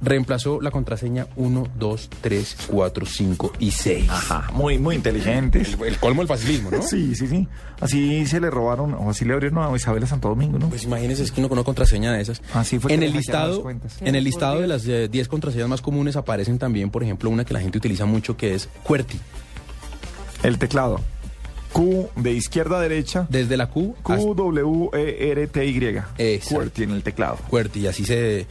reemplazó 0.00 0.60
la 0.60 0.70
contraseña 0.70 1.26
1, 1.36 1.68
2, 1.78 2.10
3, 2.20 2.56
4, 2.68 3.06
5 3.06 3.52
y 3.58 3.70
6. 3.70 4.10
Ajá, 4.10 4.50
muy, 4.52 4.78
muy 4.78 4.94
inteligentes. 4.94 5.74
El, 5.74 5.84
el 5.84 5.98
colmo 5.98 6.20
del 6.20 6.28
facilismo, 6.28 6.70
¿no? 6.70 6.82
Sí, 6.86 7.14
sí, 7.14 7.26
sí. 7.26 7.48
Así 7.80 8.26
se 8.26 8.40
le 8.40 8.50
robaron, 8.50 8.94
o 8.94 9.10
así 9.10 9.24
le 9.24 9.32
abrieron 9.32 9.58
a 9.58 9.74
Isabel 9.74 10.04
a 10.04 10.06
Santo 10.06 10.28
Domingo, 10.28 10.58
¿no? 10.58 10.68
Pues 10.68 10.84
imagínese, 10.84 11.22
es 11.22 11.32
que 11.32 11.40
uno 11.40 11.48
con 11.48 11.58
una 11.58 11.64
contraseña 11.64 12.12
de 12.12 12.20
esas. 12.20 12.42
Así 12.54 12.78
fue 12.78 12.92
en 12.92 13.00
que 13.00 13.06
el 13.06 13.12
listado, 13.12 13.64
en 14.00 14.14
el 14.14 14.24
listado 14.24 14.60
de 14.60 14.66
las 14.66 14.86
eh, 14.86 15.08
10 15.08 15.28
contraseñas 15.28 15.68
más 15.68 15.80
comunes 15.80 16.16
aparecen 16.16 16.58
también, 16.58 16.90
por 16.90 17.02
ejemplo, 17.02 17.30
una 17.30 17.44
que 17.44 17.54
la 17.54 17.60
gente 17.60 17.78
utiliza 17.78 18.06
mucho 18.06 18.36
que 18.36 18.54
es 18.54 18.68
QWERTY. 18.84 19.18
El 20.42 20.58
teclado. 20.58 21.00
Q 21.76 22.08
de 22.16 22.32
izquierda 22.32 22.78
a 22.78 22.80
derecha. 22.80 23.26
Desde 23.28 23.56
la 23.56 23.68
Q 23.68 23.94
Q, 24.02 24.34
W, 24.34 24.90
E, 24.94 25.30
R, 25.32 25.46
T, 25.48 25.66
Y. 25.66 25.76
Exacto. 26.18 26.54
QWERTY 26.56 26.82
en 26.84 26.90
el 26.92 27.02
teclado. 27.02 27.36
QWERTY 27.50 27.80
y 27.80 27.86
así 27.86 28.04
se 28.04 28.46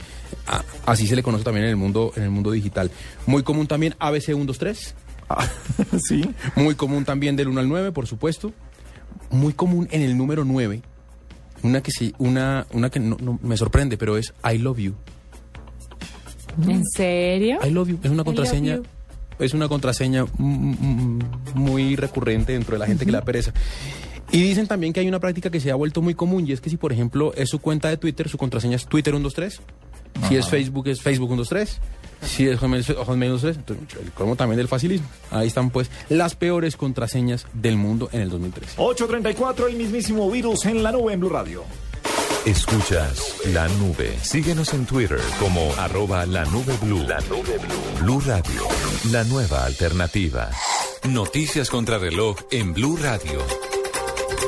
a- 0.47 0.63
así 0.85 1.07
se 1.07 1.15
le 1.15 1.23
conoce 1.23 1.43
también 1.43 1.65
en 1.65 1.71
el 1.71 1.75
mundo 1.77 2.11
en 2.15 2.23
el 2.23 2.29
mundo 2.29 2.51
digital. 2.51 2.91
Muy 3.25 3.41
común 3.43 3.65
también 3.67 3.95
ABC 3.99 4.25
123. 4.25 4.93
Ah, 5.29 5.47
sí. 6.07 6.23
Muy 6.55 6.75
común 6.75 7.03
también 7.03 7.35
del 7.35 7.47
1 7.47 7.59
al 7.61 7.67
9, 7.67 7.91
por 7.91 8.05
supuesto. 8.05 8.53
Muy 9.31 9.53
común 9.53 9.87
en 9.91 10.03
el 10.03 10.15
número 10.17 10.45
9. 10.45 10.83
Una 11.63 11.81
que 11.81 11.89
sí, 11.91 12.13
una 12.19 12.67
una 12.73 12.91
que 12.91 12.99
no, 12.99 13.17
no- 13.19 13.39
me 13.41 13.57
sorprende, 13.57 13.97
pero 13.97 14.17
es 14.17 14.33
I 14.47 14.59
love 14.59 14.77
you. 14.77 14.93
¿En 16.67 16.83
serio? 16.85 17.57
I 17.65 17.69
love 17.71 17.89
you 17.89 17.99
es 18.03 18.11
una 18.11 18.13
I 18.13 18.17
love 18.17 18.25
contraseña 18.25 18.75
you. 18.77 18.83
Es 19.39 19.53
una 19.53 19.67
contraseña 19.67 20.25
muy 20.37 21.95
recurrente 21.95 22.53
dentro 22.53 22.75
de 22.75 22.79
la 22.79 22.87
gente 22.87 23.05
que 23.05 23.11
le 23.11 23.17
da 23.17 23.23
pereza. 23.23 23.53
Y 24.31 24.41
dicen 24.41 24.67
también 24.67 24.91
que 24.91 24.99
hay 24.99 25.07
una 25.07 25.19
práctica 25.19 25.49
que 25.49 25.59
se 25.59 25.71
ha 25.71 25.75
vuelto 25.75 26.01
muy 26.01 26.15
común 26.15 26.47
y 26.47 26.51
es 26.51 26.61
que 26.61 26.69
si 26.69 26.77
por 26.77 26.91
ejemplo 26.91 27.33
es 27.35 27.49
su 27.49 27.59
cuenta 27.59 27.89
de 27.89 27.97
Twitter, 27.97 28.27
su 28.27 28.37
contraseña 28.37 28.75
es 28.75 28.85
Twitter 28.85 29.13
123, 29.13 29.61
si 30.27 30.35
es 30.35 30.49
Facebook 30.49 30.87
es 30.87 31.01
Facebook 31.01 31.29
123, 31.29 31.79
si 32.23 32.47
es 32.47 32.59
Hotmail, 32.59 32.83
Hotmail 32.83 33.39
123, 33.39 33.57
entonces, 33.57 33.99
el 34.01 34.11
colmo 34.11 34.35
también 34.35 34.57
del 34.57 34.67
facilismo. 34.67 35.07
Ahí 35.29 35.47
están 35.47 35.69
pues 35.69 35.91
las 36.09 36.35
peores 36.35 36.75
contraseñas 36.75 37.45
del 37.53 37.77
mundo 37.77 38.09
en 38.11 38.21
el 38.21 38.29
2013. 38.29 38.75
834, 38.77 39.67
el 39.67 39.75
mismísimo 39.75 40.29
virus 40.31 40.65
en 40.65 40.81
la 40.81 40.91
nube 40.91 41.13
en 41.13 41.19
Blue 41.19 41.29
Radio. 41.29 41.63
Escuchas 42.45 43.37
la 43.53 43.67
nube. 43.67 44.19
Síguenos 44.21 44.73
en 44.75 44.85
Twitter 44.85 45.19
como 45.39 45.73
arroba 45.79 46.27
la 46.27 46.45
nube 46.45 46.77
blue. 46.79 47.01
La 47.01 47.19
nube 47.21 47.57
blue. 47.57 48.03
Blue 48.03 48.21
Radio, 48.23 48.61
la 49.11 49.23
nueva 49.23 49.65
alternativa. 49.65 50.51
Noticias 51.09 51.71
contra 51.71 51.97
reloj 51.97 52.37
en 52.51 52.73
Blue 52.73 52.97
Radio. 53.01 53.74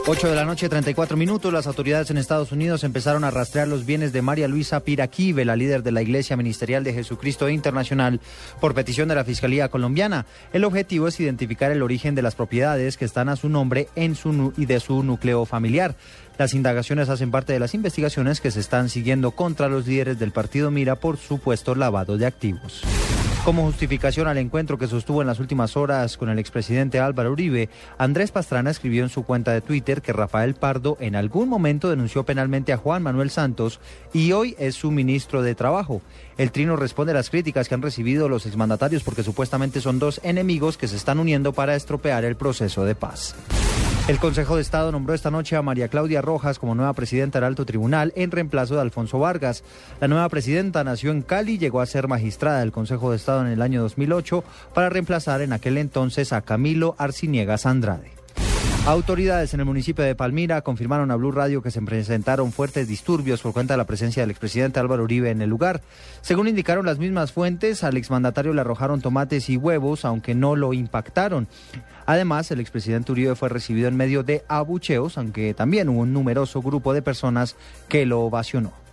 8 0.10 0.30
de 0.30 0.36
la 0.36 0.46
noche, 0.46 0.70
34 0.70 1.18
minutos. 1.18 1.52
Las 1.52 1.68
autoridades 1.68 2.10
en 2.10 2.18
Estados 2.18 2.54
Unidos 2.54 2.86
empezaron 2.86 3.26
a 3.26 3.30
rastrear 3.30 3.68
los 3.68 3.86
bienes 3.86 4.14
de 4.14 4.22
María 4.22 4.48
Luisa 4.48 4.80
Piraquive, 4.80 5.44
la 5.44 5.58
líder 5.58 5.84
de 5.84 5.92
la 5.92 6.02
Iglesia 6.02 6.38
Ministerial 6.38 6.86
de 6.86 6.94
Jesucristo 6.94 7.50
Internacional, 7.50 8.22
por 8.62 8.74
petición 8.74 9.10
de 9.10 9.16
la 9.16 9.26
Fiscalía 9.26 9.68
colombiana. 9.68 10.26
El 10.54 10.64
objetivo 10.64 11.10
es 11.10 11.20
identificar 11.20 11.74
el 11.74 11.84
origen 11.84 12.16
de 12.16 12.22
las 12.22 12.36
propiedades 12.36 12.96
que 12.96 13.04
están 13.04 13.28
a 13.28 13.36
su 13.36 13.50
nombre 13.50 13.90
en 13.98 14.16
su 14.16 14.54
y 14.56 14.66
de 14.66 14.80
su 14.80 15.04
núcleo 15.04 15.44
familiar. 15.44 15.96
Las 16.38 16.54
indagaciones 16.54 17.10
hacen 17.10 17.30
parte 17.30 17.52
de 17.52 17.60
las 17.60 17.74
investigaciones 17.74 18.40
que 18.40 18.52
se 18.52 18.62
están 18.62 18.88
siguiendo 18.88 19.32
contra 19.32 19.68
los 19.68 19.88
líderes 19.88 20.18
del 20.20 20.32
partido 20.32 20.72
Mira 20.72 20.96
por 20.96 21.18
supuesto 21.18 21.76
lavado 21.76 22.18
de 22.18 22.28
activos. 22.28 22.82
Como 23.48 23.64
justificación 23.64 24.28
al 24.28 24.40
encuentro 24.40 24.78
que 24.78 24.88
sostuvo 24.88 25.22
en 25.22 25.28
las 25.28 25.40
últimas 25.40 25.78
horas 25.78 26.18
con 26.18 26.28
el 26.28 26.38
expresidente 26.38 27.00
Álvaro 27.00 27.32
Uribe, 27.32 27.70
Andrés 27.98 28.30
Pastrana 28.30 28.72
escribió 28.72 29.04
en 29.04 29.10
su 29.10 29.24
cuenta 29.24 29.54
de 29.54 29.62
Twitter 29.62 30.02
que 30.02 30.12
Rafael 30.12 30.54
Pardo 30.54 30.98
en 31.00 31.16
algún 31.16 31.48
momento 31.48 31.90
denunció 31.90 32.26
penalmente 32.26 32.74
a 32.74 32.78
Juan 32.78 33.04
Manuel 33.04 33.30
Santos 33.30 33.80
y 34.12 34.34
hoy 34.34 34.54
es 34.60 34.76
su 34.76 34.92
ministro 34.92 35.44
de 35.44 35.56
Trabajo. 35.56 36.02
El 36.38 36.52
trino 36.52 36.76
responde 36.76 37.12
a 37.12 37.16
las 37.16 37.32
críticas 37.32 37.68
que 37.68 37.74
han 37.74 37.82
recibido 37.82 38.30
los 38.30 38.46
exmandatarios 38.46 39.04
porque 39.04 39.24
supuestamente 39.24 39.82
son 39.82 39.98
dos 39.98 40.22
enemigos 40.24 40.78
que 40.78 40.88
se 40.88 40.96
están 40.96 41.20
uniendo 41.20 41.52
para 41.52 41.76
estropear 41.76 42.26
el 42.26 42.36
proceso 42.36 42.86
de 42.86 42.94
paz. 42.94 43.36
El 44.08 44.20
Consejo 44.20 44.56
de 44.56 44.62
Estado 44.62 44.92
nombró 44.92 45.14
esta 45.14 45.32
noche 45.32 45.56
a 45.56 45.62
María 45.62 45.90
Claudia 45.90 46.22
Rojas 46.22 46.60
como 46.60 46.76
nueva 46.76 46.94
presidenta 46.94 47.40
del 47.40 47.48
Alto 47.48 47.66
Tribunal 47.66 48.14
en 48.16 48.32
reemplazo 48.32 48.76
de 48.76 48.82
Alfonso 48.82 49.20
Vargas. 49.20 49.64
La 50.00 50.08
nueva 50.08 50.30
presidenta 50.30 50.84
nació 50.84 51.12
en 51.12 51.24
Cali 51.24 51.54
y 51.54 51.58
llegó 51.58 51.82
a 51.82 51.86
ser 51.86 52.08
magistrada 52.08 52.60
del 52.60 52.72
Consejo 52.72 53.12
de 53.12 53.18
Estado 53.18 53.42
en 53.42 53.52
el 53.52 53.62
año 53.62 53.82
2008 53.82 54.44
para 54.74 54.90
reemplazar 54.90 55.42
en 55.42 55.52
aquel 55.52 55.78
entonces 55.78 56.32
a 56.32 56.42
Camilo 56.42 56.96
Arciniegas 56.98 57.66
Andrade. 57.66 58.17
Autoridades 58.88 59.54
en 59.54 59.60
el 59.60 59.66
municipio 59.66 60.06
de 60.06 60.16
Palmira 60.16 60.62
confirmaron 60.62 61.12
a 61.12 61.18
Blue 61.18 61.34
Radio 61.34 61.62
que 61.62 61.72
se 61.72 61.82
presentaron 61.82 62.54
fuertes 62.54 62.88
disturbios 62.88 63.42
por 63.42 63.52
cuenta 63.52 63.74
de 63.74 63.78
la 63.80 63.84
presencia 63.84 64.24
del 64.24 64.30
expresidente 64.30 64.80
Álvaro 64.80 65.04
Uribe 65.04 65.30
en 65.30 65.42
el 65.42 65.50
lugar. 65.50 65.82
Según 66.22 66.48
indicaron 66.48 66.86
las 66.86 66.98
mismas 66.98 67.34
fuentes, 67.34 67.84
al 67.84 67.98
exmandatario 67.98 68.54
le 68.54 68.62
arrojaron 68.62 69.02
tomates 69.02 69.50
y 69.50 69.58
huevos, 69.58 70.06
aunque 70.06 70.36
no 70.36 70.56
lo 70.56 70.72
impactaron. 70.72 71.50
Además, 72.06 72.50
el 72.52 72.62
expresidente 72.62 73.12
Uribe 73.12 73.36
fue 73.36 73.50
recibido 73.50 73.90
en 73.90 73.98
medio 73.98 74.24
de 74.24 74.46
abucheos, 74.48 75.18
aunque 75.18 75.54
también 75.54 75.90
hubo 75.90 76.00
un 76.00 76.14
numeroso 76.14 76.62
grupo 76.62 76.94
de 76.94 77.02
personas 77.02 77.58
que 77.90 78.06
lo 78.06 78.22
ovacionó. 78.22 78.87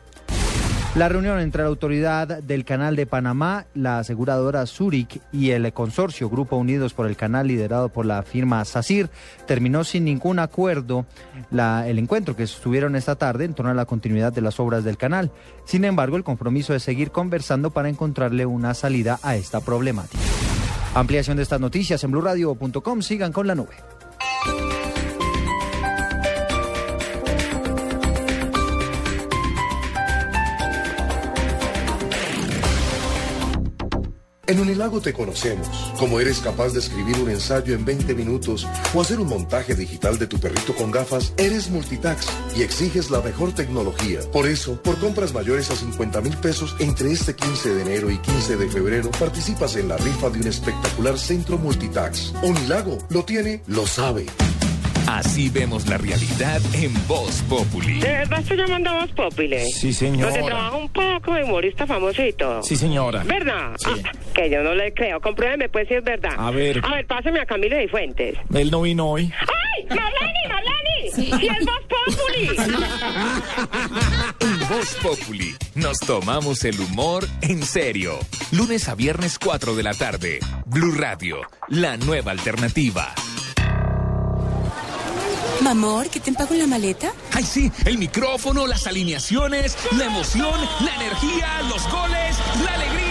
La 0.95 1.09
reunión 1.09 1.41
entre 1.41 1.63
la 1.63 1.69
autoridad 1.69 2.41
del 2.41 2.65
Canal 2.65 2.95
de 2.95 3.05
Panamá, 3.05 3.67
la 3.75 3.99
aseguradora 3.99 4.65
Zurich 4.65 5.21
y 5.33 5.51
el 5.51 5.73
consorcio 5.73 6.31
Grupo 6.31 6.57
Unidos 6.57 6.95
por 6.95 7.09
el 7.09 7.17
Canal 7.17 7.49
liderado 7.49 7.89
por 7.89 8.07
la 8.07 8.23
firma 8.23 8.65
SACIR 8.65 9.11
terminó 9.45 9.83
sin 9.83 10.05
ningún 10.05 10.39
acuerdo 10.39 11.05
el 11.51 11.99
encuentro 11.99 12.37
que 12.37 12.45
estuvieron 12.45 12.95
esta 12.95 13.17
tarde 13.17 13.45
en 13.45 13.55
torno 13.55 13.73
a 13.73 13.75
la 13.75 13.87
continuidad 13.87 14.33
de 14.33 14.43
las 14.43 14.61
obras 14.61 14.85
del 14.85 14.97
canal. 14.97 15.33
Sin 15.65 15.85
embargo, 15.85 16.17
el 16.17 16.23
compromiso 16.23 16.77
es 16.77 16.85
seguir 16.85 17.11
conversando 17.11 17.73
para 17.73 17.89
encontrarle 17.89 18.47
una 18.47 18.73
salida 18.73 19.19
a 19.25 19.35
esta 19.35 19.61
problemática. 19.61 20.23
Ampliación 20.95 21.37
de 21.37 21.43
estas 21.43 21.61
noticias 21.61 22.05
en 22.05 22.13
blurradio.com. 22.13 23.03
Sigan 23.03 23.33
con 23.33 23.49
la 23.49 23.57
nube. 23.57 23.75
En 34.47 34.61
Unilago 34.61 35.01
te 35.01 35.15
conocemos, 35.15 35.67
como 35.99 36.21
eres 36.21 36.41
capaz 36.41 36.75
de 36.75 36.81
escribir 36.81 37.17
un 37.19 37.31
ensayo 37.31 37.75
en 37.75 37.85
20 37.85 38.15
minutos 38.15 38.67
o 38.95 39.01
hacer 39.01 39.19
un 39.19 39.29
montaje 39.29 39.75
digital 39.75 40.19
de 40.19 40.27
tu 40.27 40.39
perrito 40.39 40.75
con 40.75 40.91
gafas, 40.91 41.33
eres 41.39 41.71
multitax 41.71 42.27
y 42.55 42.63
exiges 42.63 43.11
la 43.11 43.23
mejor 43.23 43.55
tecnología. 43.55 44.21
Por 44.33 44.47
eso, 44.47 44.81
por 44.83 44.99
compras 44.99 45.33
mayores 45.33 45.71
a 45.71 45.77
50 45.77 46.21
mil 46.21 46.37
pesos 46.37 46.77
entre 46.79 47.11
este 47.11 47.35
15 47.35 47.75
de 47.75 47.83
enero 47.83 48.11
y 48.11 48.19
15 48.19 48.57
de 48.57 48.69
febrero, 48.69 49.11
participas 49.13 49.77
en 49.77 49.89
la 49.89 49.97
rifa 49.97 50.29
de 50.29 50.41
un 50.41 50.47
espectacular 50.47 51.19
centro 51.19 51.57
multitax. 51.57 52.35
Unilago 52.43 52.99
lo 53.09 53.25
tiene, 53.25 53.63
lo 53.67 53.87
sabe. 53.87 54.27
Así 55.07 55.51
vemos 55.51 55.87
la 55.87 55.99
realidad 55.99 56.61
en 56.73 56.93
Voz 57.07 57.43
Populi. 57.49 58.01
¿De 58.01 58.09
verdad 58.09 58.41
estoy 58.41 58.57
llamando 58.57 58.91
a 58.91 59.01
Voz 59.01 59.13
Populi? 59.13 59.71
Sí, 59.73 59.93
señora. 59.93 60.31
Donde 60.31 60.47
trabaja 60.47 60.77
un 60.77 60.89
poco 60.89 61.35
de 61.35 61.45
humorista 61.45 61.87
famosito. 61.87 62.63
Sí, 62.63 62.77
señora. 62.77 63.23
¿Verdad? 63.25 63.75
Sí. 63.77 63.91
Ah, 64.05 64.13
que 64.35 64.51
yo 64.51 64.63
no 64.63 64.75
le 64.75 64.95
creo. 64.95 65.21
Compruébeme, 65.21 65.69
pues, 65.69 65.89
si 65.89 65.95
es 65.95 66.05
verdad. 66.05 66.33
A 66.37 66.51
ver. 66.51 66.81
A 66.83 66.95
ver, 66.95 67.07
páseme 67.07 67.41
a 67.41 67.47
Camilo 67.47 67.77
de 67.77 67.87
Fuentes. 67.89 68.39
Él 68.55 68.71
no 68.71 68.83
vino 68.83 69.11
hoy. 69.11 69.31
¡Ay! 69.41 69.87
¡Marlani, 69.89 70.49
Marlani! 70.49 71.11
¡Sí, 71.15 71.31
es 71.33 71.67
Voz 71.67 71.83
Populi! 71.89 72.49
En 74.41 74.69
Voz 74.69 74.97
Populi 75.03 75.55
nos 75.75 75.99
tomamos 75.99 76.65
el 76.65 76.81
humor 76.81 77.27
en 77.43 77.63
serio. 77.63 78.19
Lunes 78.53 78.89
a 78.89 78.95
viernes 78.95 79.39
4 79.39 79.75
de 79.75 79.83
la 79.83 79.93
tarde. 79.93 80.39
Blue 80.67 80.93
Radio, 80.97 81.41
la 81.69 81.97
nueva 81.99 82.33
alternativa. 82.33 83.15
Mamor, 85.65 86.11
¿qué 86.11 86.21
te 86.21 86.29
empago 86.29 86.53
en 86.53 86.61
la 86.61 86.67
maleta? 86.67 87.11
Ay, 87.33 87.43
sí, 87.43 87.73
el 87.87 87.97
micrófono, 87.97 88.67
las 88.67 88.87
alineaciones, 88.87 89.79
la 89.93 90.05
emoción, 90.05 90.61
la 90.81 90.95
energía, 90.97 91.63
los 91.71 91.91
goles, 91.91 92.37
la 92.63 92.75
alegría 92.75 93.04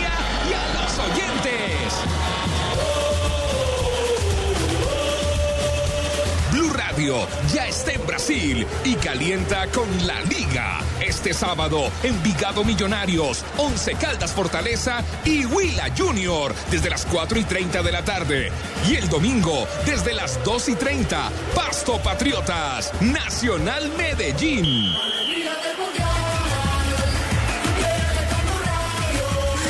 Ya 6.96 7.68
está 7.68 7.92
en 7.92 8.06
Brasil 8.06 8.68
y 8.84 8.96
calienta 8.96 9.66
con 9.68 9.88
la 10.06 10.22
Liga. 10.22 10.80
Este 11.02 11.34
sábado, 11.34 11.90
Envigado 12.04 12.64
Millonarios, 12.64 13.44
Once 13.58 13.96
Caldas 13.96 14.32
Fortaleza 14.32 15.04
y 15.26 15.44
Huila 15.46 15.92
Junior 15.98 16.54
desde 16.70 16.92
las 16.92 17.06
4 17.08 17.40
y 17.40 17.44
30 17.46 17.82
de 17.82 17.92
la 17.92 18.06
tarde. 18.06 18.52
Y 18.88 18.96
el 18.96 19.10
domingo, 19.10 19.68
desde 19.88 20.14
las 20.14 20.44
2 20.44 20.70
y 20.70 20.76
30, 20.76 21.32
Pasto 21.56 21.98
Patriotas, 21.98 22.92
Nacional 23.02 23.92
Medellín. 23.98 24.66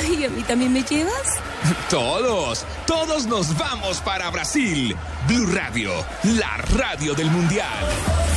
Ay, 0.02 0.26
¿a 0.26 0.30
mí 0.30 0.44
también 0.44 0.74
me 0.74 0.84
llevas? 0.84 1.40
Todos, 1.90 2.66
todos 2.86 3.26
nos 3.28 3.58
vamos 3.58 4.02
para 4.02 4.30
Brasil. 4.30 4.96
Blue 5.28 5.48
Radio, 5.54 5.92
la 6.24 6.58
radio 6.58 7.14
del 7.14 7.30
Mundial. 7.32 8.33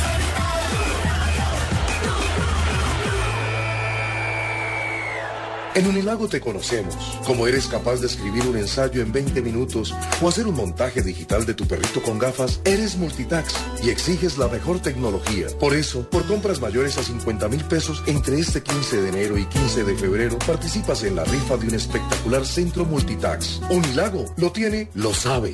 En 5.77 5.85
Unilago 5.85 6.27
te 6.27 6.41
conocemos, 6.41 6.95
como 7.23 7.45
eres 7.45 7.67
capaz 7.67 7.97
de 7.97 8.07
escribir 8.07 8.47
un 8.47 8.57
ensayo 8.57 8.99
en 8.99 9.11
20 9.11 9.43
minutos 9.43 9.93
o 10.23 10.27
hacer 10.27 10.47
un 10.47 10.55
montaje 10.55 11.03
digital 11.03 11.45
de 11.45 11.53
tu 11.53 11.67
perrito 11.67 12.01
con 12.01 12.17
gafas, 12.17 12.61
eres 12.65 12.97
multitax 12.97 13.53
y 13.83 13.91
exiges 13.91 14.39
la 14.39 14.47
mejor 14.47 14.79
tecnología. 14.79 15.45
Por 15.59 15.75
eso, 15.75 16.09
por 16.09 16.25
compras 16.25 16.59
mayores 16.59 16.97
a 16.97 17.03
50 17.03 17.47
mil 17.49 17.63
pesos 17.65 18.01
entre 18.07 18.39
este 18.39 18.63
15 18.63 19.03
de 19.03 19.09
enero 19.09 19.37
y 19.37 19.45
15 19.45 19.83
de 19.83 19.95
febrero, 19.95 20.39
participas 20.47 21.03
en 21.03 21.15
la 21.15 21.25
rifa 21.25 21.57
de 21.57 21.67
un 21.67 21.75
espectacular 21.75 22.43
centro 22.43 22.83
multitax. 22.83 23.61
Unilago 23.69 24.25
lo 24.35 24.51
tiene, 24.51 24.89
lo 24.95 25.13
sabe. 25.13 25.53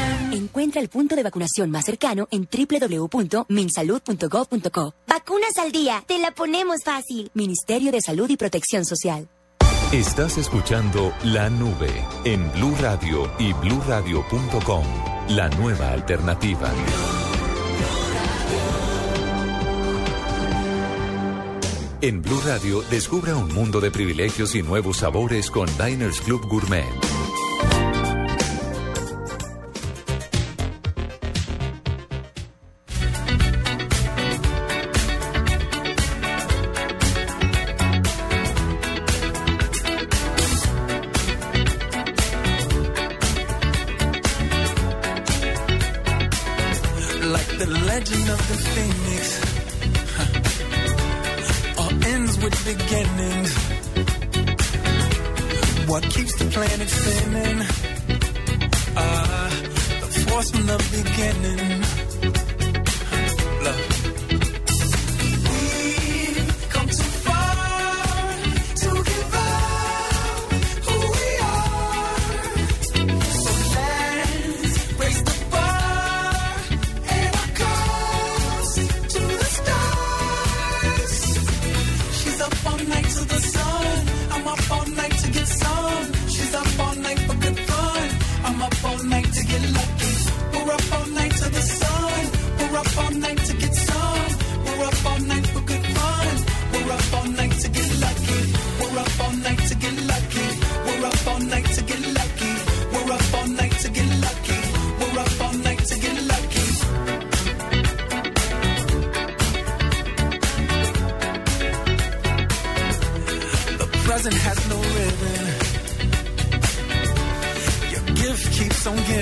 Encuentra 0.31 0.81
el 0.81 0.89
punto 0.89 1.15
de 1.15 1.23
vacunación 1.23 1.71
más 1.71 1.85
cercano 1.85 2.27
en 2.31 2.49
www.minsalud.gov.co. 2.49 4.93
Vacunas 5.07 5.57
al 5.57 5.71
día, 5.71 6.03
te 6.07 6.19
la 6.19 6.31
ponemos 6.31 6.83
fácil. 6.83 7.31
Ministerio 7.33 7.91
de 7.91 8.01
Salud 8.01 8.29
y 8.29 8.37
Protección 8.37 8.85
Social. 8.85 9.27
Estás 9.91 10.37
escuchando 10.37 11.11
La 11.25 11.49
Nube 11.49 11.91
en 12.23 12.49
Blue 12.53 12.73
Radio 12.79 13.29
y 13.39 13.51
bluradio.com. 13.51 14.85
La 15.29 15.49
nueva 15.49 15.91
alternativa. 15.91 16.71
En 22.01 22.21
Blue 22.21 22.39
Radio, 22.45 22.83
descubra 22.89 23.35
un 23.35 23.53
mundo 23.53 23.81
de 23.81 23.91
privilegios 23.91 24.55
y 24.55 24.63
nuevos 24.63 24.97
sabores 24.97 25.51
con 25.51 25.67
Diners 25.77 26.21
Club 26.21 26.47
Gourmet. 26.47 26.85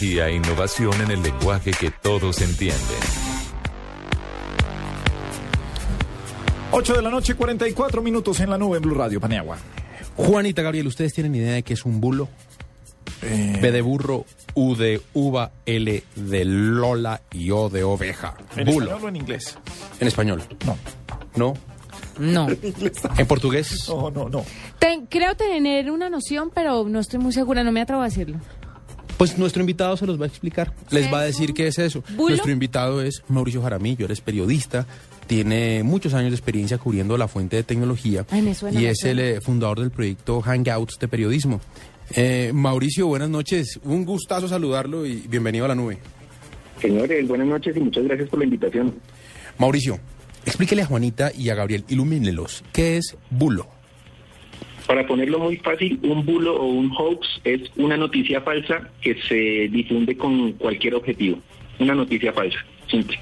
tecnología 0.00 0.28
e 0.28 0.36
innovación 0.36 0.94
en 1.02 1.10
el 1.10 1.22
lenguaje 1.22 1.72
que 1.72 1.90
todos 1.90 2.40
entienden. 2.40 2.78
8 6.72 6.94
de 6.94 7.02
la 7.02 7.10
noche, 7.10 7.34
44 7.34 8.00
minutos 8.00 8.40
en 8.40 8.48
la 8.50 8.56
nube 8.56 8.78
en 8.78 8.82
Blue 8.82 8.94
Radio, 8.94 9.20
Paniagua. 9.20 9.58
Juanita 10.16 10.62
Gabriel, 10.62 10.86
¿ustedes 10.86 11.12
tienen 11.12 11.34
idea 11.34 11.52
de 11.52 11.62
qué 11.62 11.74
es 11.74 11.84
un 11.84 12.00
bulo? 12.00 12.28
Eh. 13.22 13.58
B 13.60 13.72
de 13.72 13.82
burro, 13.82 14.24
U 14.54 14.74
de 14.74 15.02
uva, 15.12 15.52
L 15.66 16.02
de 16.16 16.44
lola 16.46 17.20
y 17.32 17.50
O 17.50 17.68
de 17.68 17.84
oveja. 17.84 18.36
¿En 18.56 18.64
bulo. 18.64 18.86
español 18.86 19.04
o 19.04 19.08
en 19.08 19.16
inglés? 19.16 19.58
En 19.98 20.08
español. 20.08 20.42
No. 20.64 20.78
¿No? 21.36 21.54
No. 22.18 22.48
¿En 23.18 23.26
portugués? 23.26 23.86
No, 23.88 24.10
no, 24.10 24.28
no. 24.30 24.44
Creo 25.10 25.36
tener 25.36 25.90
una 25.90 26.08
noción, 26.08 26.50
pero 26.54 26.84
no 26.88 27.00
estoy 27.00 27.18
muy 27.18 27.32
segura, 27.32 27.62
no 27.64 27.72
me 27.72 27.82
atrevo 27.82 28.02
a 28.02 28.06
decirlo. 28.06 28.38
Pues 29.20 29.36
nuestro 29.36 29.60
invitado 29.60 29.98
se 29.98 30.06
los 30.06 30.18
va 30.18 30.24
a 30.24 30.28
explicar, 30.28 30.72
les 30.90 31.12
va 31.12 31.20
a 31.20 31.24
decir 31.24 31.52
qué 31.52 31.66
es 31.66 31.78
eso. 31.78 32.02
Nuestro 32.16 32.50
invitado 32.50 33.02
es 33.02 33.22
Mauricio 33.28 33.60
Jaramillo, 33.60 34.06
eres 34.06 34.22
periodista, 34.22 34.86
tiene 35.26 35.82
muchos 35.82 36.14
años 36.14 36.30
de 36.30 36.36
experiencia 36.36 36.78
cubriendo 36.78 37.18
la 37.18 37.28
fuente 37.28 37.56
de 37.56 37.62
tecnología 37.62 38.24
y 38.72 38.86
es 38.86 39.04
el 39.04 39.18
eh, 39.18 39.42
fundador 39.42 39.80
del 39.80 39.90
proyecto 39.90 40.40
Hangouts 40.40 40.98
de 40.98 41.06
Periodismo. 41.06 41.60
Eh, 42.16 42.52
Mauricio, 42.54 43.08
buenas 43.08 43.28
noches, 43.28 43.78
un 43.84 44.06
gustazo 44.06 44.48
saludarlo 44.48 45.04
y 45.04 45.16
bienvenido 45.28 45.66
a 45.66 45.68
la 45.68 45.74
nube. 45.74 45.98
Señores, 46.80 47.28
buenas 47.28 47.46
noches 47.46 47.76
y 47.76 47.80
muchas 47.80 48.04
gracias 48.04 48.30
por 48.30 48.38
la 48.38 48.46
invitación. 48.46 48.94
Mauricio, 49.58 50.00
explíquele 50.46 50.80
a 50.80 50.86
Juanita 50.86 51.30
y 51.36 51.50
a 51.50 51.54
Gabriel, 51.54 51.84
ilumínelos, 51.88 52.64
¿qué 52.72 52.96
es 52.96 53.18
bulo? 53.28 53.79
Para 54.90 55.06
ponerlo 55.06 55.38
muy 55.38 55.56
fácil, 55.58 56.00
un 56.02 56.26
bulo 56.26 56.56
o 56.56 56.66
un 56.66 56.90
hoax 56.90 57.24
es 57.44 57.60
una 57.76 57.96
noticia 57.96 58.40
falsa 58.40 58.90
que 59.00 59.14
se 59.28 59.68
difunde 59.70 60.16
con 60.16 60.54
cualquier 60.54 60.96
objetivo. 60.96 61.38
Una 61.78 61.94
noticia 61.94 62.32
falsa, 62.32 62.58
simple. 62.90 63.16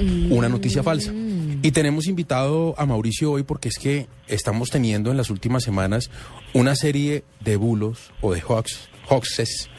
Mm. 0.00 0.30
Una 0.30 0.48
noticia 0.48 0.80
falsa. 0.84 1.12
Y 1.60 1.72
tenemos 1.72 2.06
invitado 2.06 2.76
a 2.78 2.86
Mauricio 2.86 3.32
hoy 3.32 3.42
porque 3.42 3.68
es 3.68 3.80
que 3.80 4.06
estamos 4.28 4.70
teniendo 4.70 5.10
en 5.10 5.16
las 5.16 5.30
últimas 5.30 5.64
semanas 5.64 6.08
una 6.52 6.76
serie 6.76 7.24
de 7.40 7.56
bulos 7.56 8.12
o 8.20 8.32
de 8.32 8.40
hoax, 8.40 8.88
hoaxes 9.08 9.70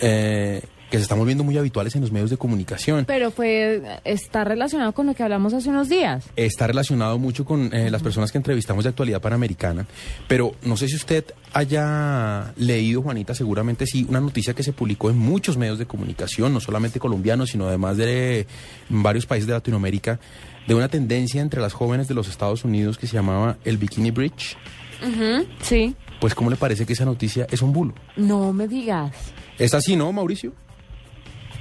eh, 0.00 0.60
que 0.94 0.98
se 0.98 1.02
están 1.02 1.18
volviendo 1.18 1.42
muy 1.42 1.58
habituales 1.58 1.96
en 1.96 2.02
los 2.02 2.12
medios 2.12 2.30
de 2.30 2.36
comunicación. 2.36 3.04
Pero 3.04 3.32
fue, 3.32 3.82
está 4.04 4.44
relacionado 4.44 4.92
con 4.92 5.06
lo 5.06 5.14
que 5.14 5.24
hablamos 5.24 5.52
hace 5.52 5.68
unos 5.68 5.88
días. 5.88 6.24
Está 6.36 6.68
relacionado 6.68 7.18
mucho 7.18 7.44
con 7.44 7.74
eh, 7.74 7.90
las 7.90 8.00
personas 8.00 8.30
que 8.30 8.38
entrevistamos 8.38 8.84
de 8.84 8.90
actualidad 8.90 9.20
panamericana, 9.20 9.88
pero 10.28 10.54
no 10.62 10.76
sé 10.76 10.86
si 10.86 10.94
usted 10.94 11.24
haya 11.52 12.52
leído, 12.56 13.02
Juanita, 13.02 13.34
seguramente 13.34 13.86
sí, 13.86 14.06
una 14.08 14.20
noticia 14.20 14.54
que 14.54 14.62
se 14.62 14.72
publicó 14.72 15.10
en 15.10 15.18
muchos 15.18 15.56
medios 15.56 15.80
de 15.80 15.86
comunicación, 15.86 16.52
no 16.54 16.60
solamente 16.60 17.00
colombianos, 17.00 17.50
sino 17.50 17.66
además 17.66 17.96
de 17.96 18.46
varios 18.88 19.26
países 19.26 19.48
de 19.48 19.54
Latinoamérica, 19.54 20.20
de 20.68 20.76
una 20.76 20.86
tendencia 20.86 21.42
entre 21.42 21.60
las 21.60 21.72
jóvenes 21.72 22.06
de 22.06 22.14
los 22.14 22.28
Estados 22.28 22.64
Unidos 22.64 22.98
que 22.98 23.08
se 23.08 23.14
llamaba 23.14 23.56
el 23.64 23.78
Bikini 23.78 24.12
Bridge. 24.12 24.56
Ujú, 25.02 25.44
Sí. 25.60 25.96
Pues, 26.20 26.36
¿cómo 26.36 26.50
le 26.50 26.56
parece 26.56 26.86
que 26.86 26.92
esa 26.92 27.04
noticia 27.04 27.48
es 27.50 27.60
un 27.62 27.72
bulo? 27.72 27.94
No 28.16 28.52
me 28.52 28.68
digas. 28.68 29.12
¿Es 29.58 29.74
así, 29.74 29.96
no, 29.96 30.12
Mauricio? 30.12 30.52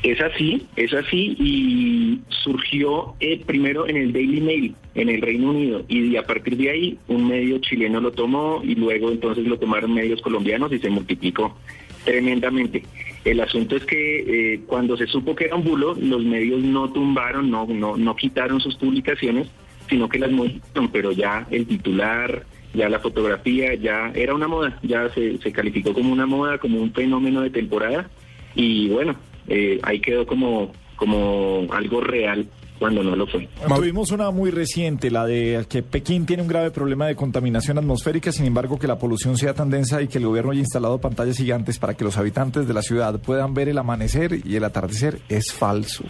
Es 0.04 0.20
así, 0.20 0.68
es 0.76 0.94
así 0.94 1.34
y 1.40 2.20
surgió 2.28 3.16
eh, 3.22 3.42
primero 3.46 3.88
en 3.88 3.96
el 3.96 4.12
Daily 4.12 4.42
Mail 4.42 4.76
en 4.96 5.08
el 5.08 5.22
Reino 5.22 5.52
Unido 5.52 5.86
y 5.88 6.18
a 6.18 6.24
partir 6.24 6.58
de 6.58 6.70
ahí 6.70 7.00
un 7.08 7.30
medio 7.30 7.58
chileno 7.60 8.02
lo 8.02 8.12
tomó 8.12 8.62
y 8.66 8.76
luego 8.76 9.12
entonces 9.12 9.48
lo 9.48 9.58
tomaron 9.58 9.94
medios 9.94 10.22
colombianos 10.22 10.74
y 10.74 10.80
se 10.80 10.90
multiplicó 10.90 11.58
tremendamente. 12.04 12.84
El 13.24 13.40
asunto 13.40 13.78
es 13.78 13.86
que 13.86 14.56
eh, 14.56 14.62
cuando 14.68 14.98
se 14.98 15.08
supo 15.08 15.36
que 15.36 15.46
era 15.46 15.56
un 15.56 15.64
bulo, 15.64 15.96
los 15.98 16.26
medios 16.26 16.62
no 16.62 16.92
tumbaron, 16.92 17.50
no, 17.50 17.66
no, 17.66 17.96
no 17.96 18.16
quitaron 18.18 18.60
sus 18.60 18.76
publicaciones, 18.76 19.48
sino 19.90 20.10
que 20.10 20.20
las 20.20 20.32
modificaron, 20.32 20.92
pero 20.92 21.14
ya 21.14 21.48
el 21.50 21.66
titular, 21.66 22.46
ya 22.74 22.90
la 22.90 23.00
fotografía, 23.00 23.76
ya 23.76 24.12
era 24.14 24.36
una 24.36 24.50
moda, 24.50 24.78
ya 24.84 25.10
se, 25.14 25.38
se 25.38 25.54
calificó 25.54 25.94
como 25.94 26.12
una 26.12 26.26
moda, 26.26 26.58
como 26.58 26.82
un 26.82 26.92
fenómeno 26.92 27.40
de 27.40 27.52
temporada 27.52 28.10
y 28.54 28.90
bueno, 28.90 29.16
eh, 29.48 29.80
ahí 29.84 30.00
quedó 30.00 30.26
como, 30.26 30.72
como 30.96 31.68
algo 31.72 32.02
real 32.02 32.48
cuando 32.80 33.04
no 33.04 33.16
lo 33.16 33.26
fue. 33.28 33.48
Tuvimos 33.68 34.12
una 34.12 34.32
muy 34.32 34.52
reciente, 34.52 35.10
la 35.10 35.26
de 35.26 35.66
que 35.70 35.84
Pekín 35.84 36.26
tiene 36.26 36.44
un 36.44 36.50
grave 36.50 36.72
problema 36.72 37.08
de 37.08 37.16
contaminación 37.16 37.78
atmosférica, 37.78 38.32
sin 38.32 38.46
embargo 38.46 38.78
que 38.78 38.88
la 38.88 38.98
polución 38.98 39.38
sea 39.38 39.54
tan 39.54 39.70
densa 39.70 40.02
y 40.02 40.08
que 40.08 40.18
el 40.18 40.26
gobierno 40.26 40.52
haya 40.52 40.60
instalado 40.60 41.00
pantallas 41.00 41.38
gigantes 41.38 41.80
para 41.80 41.94
que 41.94 42.04
los 42.04 42.18
habitantes 42.18 42.68
de 42.68 42.74
la 42.74 42.82
ciudad 42.82 43.22
puedan 43.22 43.54
ver 43.54 43.70
el 43.70 43.78
amanecer 43.78 44.40
y 44.44 44.56
el 44.56 44.64
atardecer 44.66 45.20
es 45.30 45.54
falso. 45.54 46.04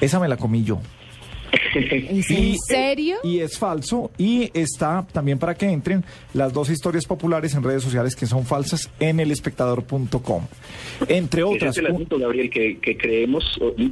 Esa 0.00 0.20
me 0.20 0.28
la 0.28 0.36
comí 0.36 0.64
yo. 0.64 0.80
¿Es 1.74 2.30
en 2.30 2.56
serio? 2.58 3.16
Y 3.22 3.38
es 3.40 3.58
falso. 3.58 4.10
Y 4.18 4.50
está 4.54 5.06
también 5.12 5.38
para 5.38 5.54
que 5.54 5.66
entren 5.66 6.04
las 6.34 6.52
dos 6.52 6.70
historias 6.70 7.04
populares 7.04 7.54
en 7.54 7.62
redes 7.62 7.82
sociales 7.82 8.16
que 8.16 8.26
son 8.26 8.44
falsas 8.44 8.90
en 9.00 9.20
elespectador.com. 9.20 10.46
Entre 11.08 11.42
Ese 11.42 11.54
otras. 11.54 11.76
es 11.76 11.78
el 11.78 11.86
asunto, 11.86 12.18
Gabriel, 12.18 12.50
que, 12.50 12.78
que 12.78 12.96
creemos, 12.96 13.44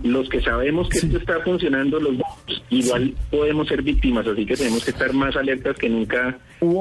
los 0.02 0.28
que 0.28 0.40
sabemos 0.40 0.88
que 0.88 0.98
esto 0.98 1.18
está 1.18 1.40
funcionando, 1.40 2.00
los 2.00 2.14
igual 2.70 3.14
podemos 3.30 3.68
ser 3.68 3.82
víctimas, 3.82 4.26
así 4.26 4.46
que 4.46 4.56
tenemos 4.56 4.84
que 4.84 4.90
estar 4.90 5.12
más 5.12 5.36
alertas 5.36 5.76
que 5.76 5.88
nunca 5.88 6.38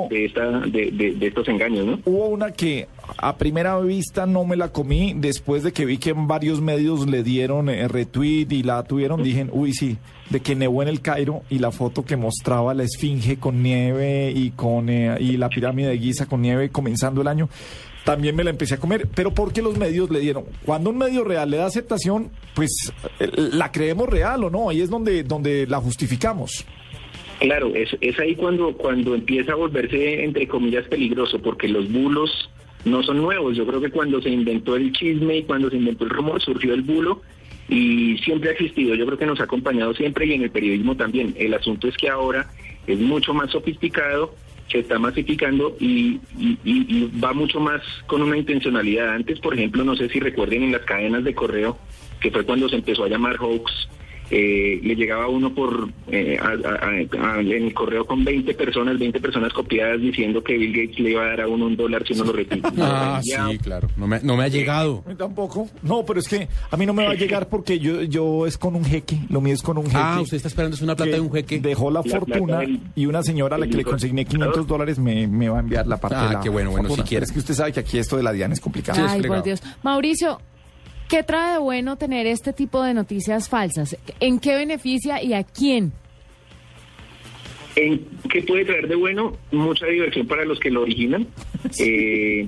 de, 0.09 0.25
esta, 0.25 0.59
de, 0.61 0.91
de- 0.91 1.11
de 1.15 1.27
estos 1.27 1.47
engaños, 1.49 1.85
¿no? 1.85 1.99
Hubo 2.05 2.27
una 2.29 2.51
que 2.51 2.87
a 3.17 3.37
primera 3.37 3.79
vista 3.79 4.25
no 4.25 4.45
me 4.45 4.55
la 4.55 4.69
comí, 4.69 5.13
después 5.15 5.63
de 5.63 5.71
que 5.71 5.85
vi 5.85 5.97
que 5.97 6.11
en 6.11 6.27
varios 6.27 6.61
medios 6.61 7.07
le 7.07 7.23
dieron 7.23 7.69
eh, 7.69 7.87
retweet 7.87 8.47
y 8.49 8.63
la 8.63 8.83
tuvieron, 8.83 9.23
dije, 9.23 9.47
uy, 9.51 9.73
sí, 9.73 9.97
de 10.29 10.39
que 10.39 10.55
nevó 10.55 10.81
en 10.81 10.87
el 10.87 11.01
Cairo 11.01 11.43
y 11.49 11.59
la 11.59 11.71
foto 11.71 12.05
que 12.05 12.15
mostraba 12.15 12.73
la 12.73 12.83
esfinge 12.83 13.37
con 13.37 13.61
nieve 13.61 14.31
y 14.35 14.51
con 14.51 14.89
eh, 14.89 15.17
y 15.19 15.37
la 15.37 15.49
pirámide 15.49 15.89
de 15.89 15.99
Giza 15.99 16.25
con 16.25 16.41
nieve 16.41 16.69
comenzando 16.69 17.21
el 17.21 17.27
año. 17.27 17.49
También 18.03 18.35
me 18.35 18.43
la 18.43 18.49
empecé 18.49 18.75
a 18.75 18.79
comer, 18.79 19.07
pero 19.15 19.33
¿por 19.33 19.53
qué 19.53 19.61
los 19.61 19.77
medios 19.77 20.09
le 20.09 20.19
dieron? 20.19 20.43
Cuando 20.65 20.89
un 20.89 20.97
medio 20.97 21.23
real 21.23 21.49
le 21.49 21.57
da 21.57 21.65
aceptación, 21.65 22.31
pues 22.53 22.91
eh, 23.19 23.29
la 23.35 23.71
creemos 23.71 24.09
real 24.09 24.43
o 24.43 24.49
no, 24.49 24.69
ahí 24.69 24.81
es 24.81 24.89
donde, 24.89 25.23
donde 25.23 25.67
la 25.67 25.79
justificamos. 25.79 26.65
Claro, 27.39 27.73
es, 27.75 27.89
es 27.99 28.17
ahí 28.19 28.35
cuando, 28.35 28.73
cuando 28.73 29.15
empieza 29.15 29.53
a 29.53 29.55
volverse, 29.55 30.23
entre 30.23 30.47
comillas, 30.47 30.85
peligroso, 30.87 31.39
porque 31.39 31.67
los 31.67 31.91
bulos 31.91 32.49
no 32.85 33.03
son 33.03 33.17
nuevos. 33.17 33.55
Yo 33.55 33.65
creo 33.65 33.81
que 33.81 33.89
cuando 33.89 34.21
se 34.21 34.29
inventó 34.29 34.75
el 34.75 34.91
chisme 34.93 35.37
y 35.37 35.43
cuando 35.43 35.69
se 35.69 35.77
inventó 35.77 36.03
el 36.03 36.09
rumor, 36.09 36.41
surgió 36.41 36.73
el 36.73 36.81
bulo 36.81 37.21
y 37.69 38.17
siempre 38.19 38.49
ha 38.49 38.53
existido. 38.53 38.95
Yo 38.95 39.05
creo 39.05 39.17
que 39.17 39.25
nos 39.25 39.39
ha 39.39 39.43
acompañado 39.45 39.93
siempre 39.93 40.25
y 40.25 40.33
en 40.33 40.43
el 40.43 40.51
periodismo 40.51 40.95
también. 40.95 41.33
El 41.37 41.53
asunto 41.53 41.87
es 41.87 41.95
que 41.97 42.09
ahora 42.09 42.49
es 42.87 42.99
mucho 42.99 43.33
más 43.33 43.51
sofisticado, 43.51 44.35
se 44.69 44.79
está 44.79 44.99
masificando 44.99 45.75
y, 45.79 46.19
y- 46.37 46.57
y- 46.63 46.85
y 46.89 47.11
va 47.23 47.33
mucho 47.33 47.59
más 47.59 47.81
con 48.07 48.21
una 48.21 48.37
intencionalidad. 48.37 49.13
Antes, 49.13 49.39
por 49.39 49.53
ejemplo, 49.53 49.83
no 49.83 49.95
sé 49.95 50.09
si 50.09 50.19
recuerden 50.19 50.63
en 50.63 50.71
las 50.71 50.81
cadenas 50.81 51.23
de 51.23 51.33
correo, 51.35 51.77
que 52.19 52.31
fue 52.31 52.43
cuando 52.45 52.67
se 52.69 52.75
empezó 52.77 53.03
a 53.03 53.09
llamar 53.09 53.37
hoax, 53.39 53.71
eh, 54.29 54.79
le 54.83 54.95
llegaba 54.95 55.27
uno 55.27 55.53
por 55.53 55.89
eh, 56.11 56.37
a- 56.41 56.49
a- 56.49 57.35
a- 57.35 57.39
en 57.39 57.51
el 57.51 57.73
correo 57.73 58.05
con 58.05 58.23
20 58.23 58.53
personas, 58.53 58.97
20 58.97 59.19
personas 59.19 59.51
copiadas 59.53 59.99
diciendo 60.01 60.43
que 60.43 60.57
Bill 60.57 60.73
Gates 60.73 60.99
le 60.99 61.11
iba 61.11 61.23
a 61.23 61.27
dar 61.27 61.41
a 61.41 61.47
uno 61.47 61.65
un 61.67 61.75
dólar 61.75 62.05
si 62.07 62.13
uno 62.13 62.25
lo 62.25 62.33
repite. 62.33 62.67
Ah, 62.77 63.19
sí, 63.23 63.57
claro. 63.59 63.87
No 63.97 64.07
me, 64.07 64.19
no 64.21 64.35
me 64.37 64.43
ha 64.43 64.47
llegado. 64.47 65.03
Tampoco. 65.17 65.67
No, 65.81 66.03
pero 66.05 66.19
es 66.19 66.27
que 66.27 66.47
a 66.71 66.77
mí 66.77 66.85
no 66.85 66.93
me 66.93 67.05
va 67.05 67.11
a 67.11 67.15
llegar 67.15 67.47
porque 67.49 67.79
yo, 67.79 68.01
yo 68.03 68.45
es 68.47 68.57
con 68.57 68.75
un 68.75 68.83
jeque. 68.85 69.19
Lo 69.29 69.41
mío 69.41 69.53
es 69.53 69.61
con 69.61 69.77
un 69.77 69.85
jeque. 69.85 69.97
Ah, 69.97 70.19
usted 70.21 70.37
está 70.37 70.47
esperando 70.47 70.75
es 70.75 70.81
una 70.81 70.95
plata 70.95 71.11
de 71.11 71.19
un 71.19 71.31
jeque. 71.31 71.59
Dejó 71.59 71.91
la, 71.91 72.01
La 72.05 72.19
fortuna 72.19 72.59
del- 72.59 72.79
y 72.95 73.05
una 73.05 73.23
señora 73.23 73.55
a 73.55 73.59
la 73.59 73.67
que 73.67 73.77
le 73.77 73.83
consigné 73.83 74.25
500 74.25 74.67
dólares 74.67 74.99
me, 74.99 75.27
me 75.27 75.49
va 75.49 75.57
a 75.57 75.61
enviar 75.61 75.85
la 75.87 75.97
parte 75.97 76.17
Ah, 76.19 76.27
de 76.27 76.33
la 76.35 76.39
qué 76.41 76.49
bueno, 76.49 76.71
bueno, 76.71 76.87
fortuna. 76.87 77.05
si 77.05 77.09
quiere. 77.09 77.25
Es 77.25 77.31
que 77.31 77.39
usted 77.39 77.53
sabe 77.53 77.71
que 77.71 77.79
aquí 77.81 77.97
esto 77.97 78.17
de 78.17 78.23
la 78.23 78.31
DIAN 78.31 78.51
es 78.51 78.59
complicado. 78.61 79.05
Ay, 79.07 79.21
por 79.21 79.43
Dios. 79.43 79.61
Mauricio, 79.83 80.39
¿qué 81.13 81.21
trae 81.21 81.53
de 81.53 81.57
bueno 81.59 81.95
tener 81.95 82.25
este 82.25 82.53
tipo 82.53 82.81
de 82.81 82.95
noticias 82.95 83.47
falsas? 83.47 83.95
¿En 84.19 84.39
qué 84.39 84.55
beneficia 84.55 85.21
y 85.21 85.33
a 85.33 85.43
quién? 85.43 85.93
¿En 87.75 88.03
¿Qué 88.31 88.41
puede 88.41 88.65
traer 88.65 88.87
de 88.87 88.95
bueno? 88.95 89.37
Mucha 89.51 89.85
diversión 89.85 90.25
para 90.25 90.43
los 90.43 90.59
que 90.59 90.71
lo 90.71 90.81
originan. 90.81 91.27
Eh, 91.79 92.47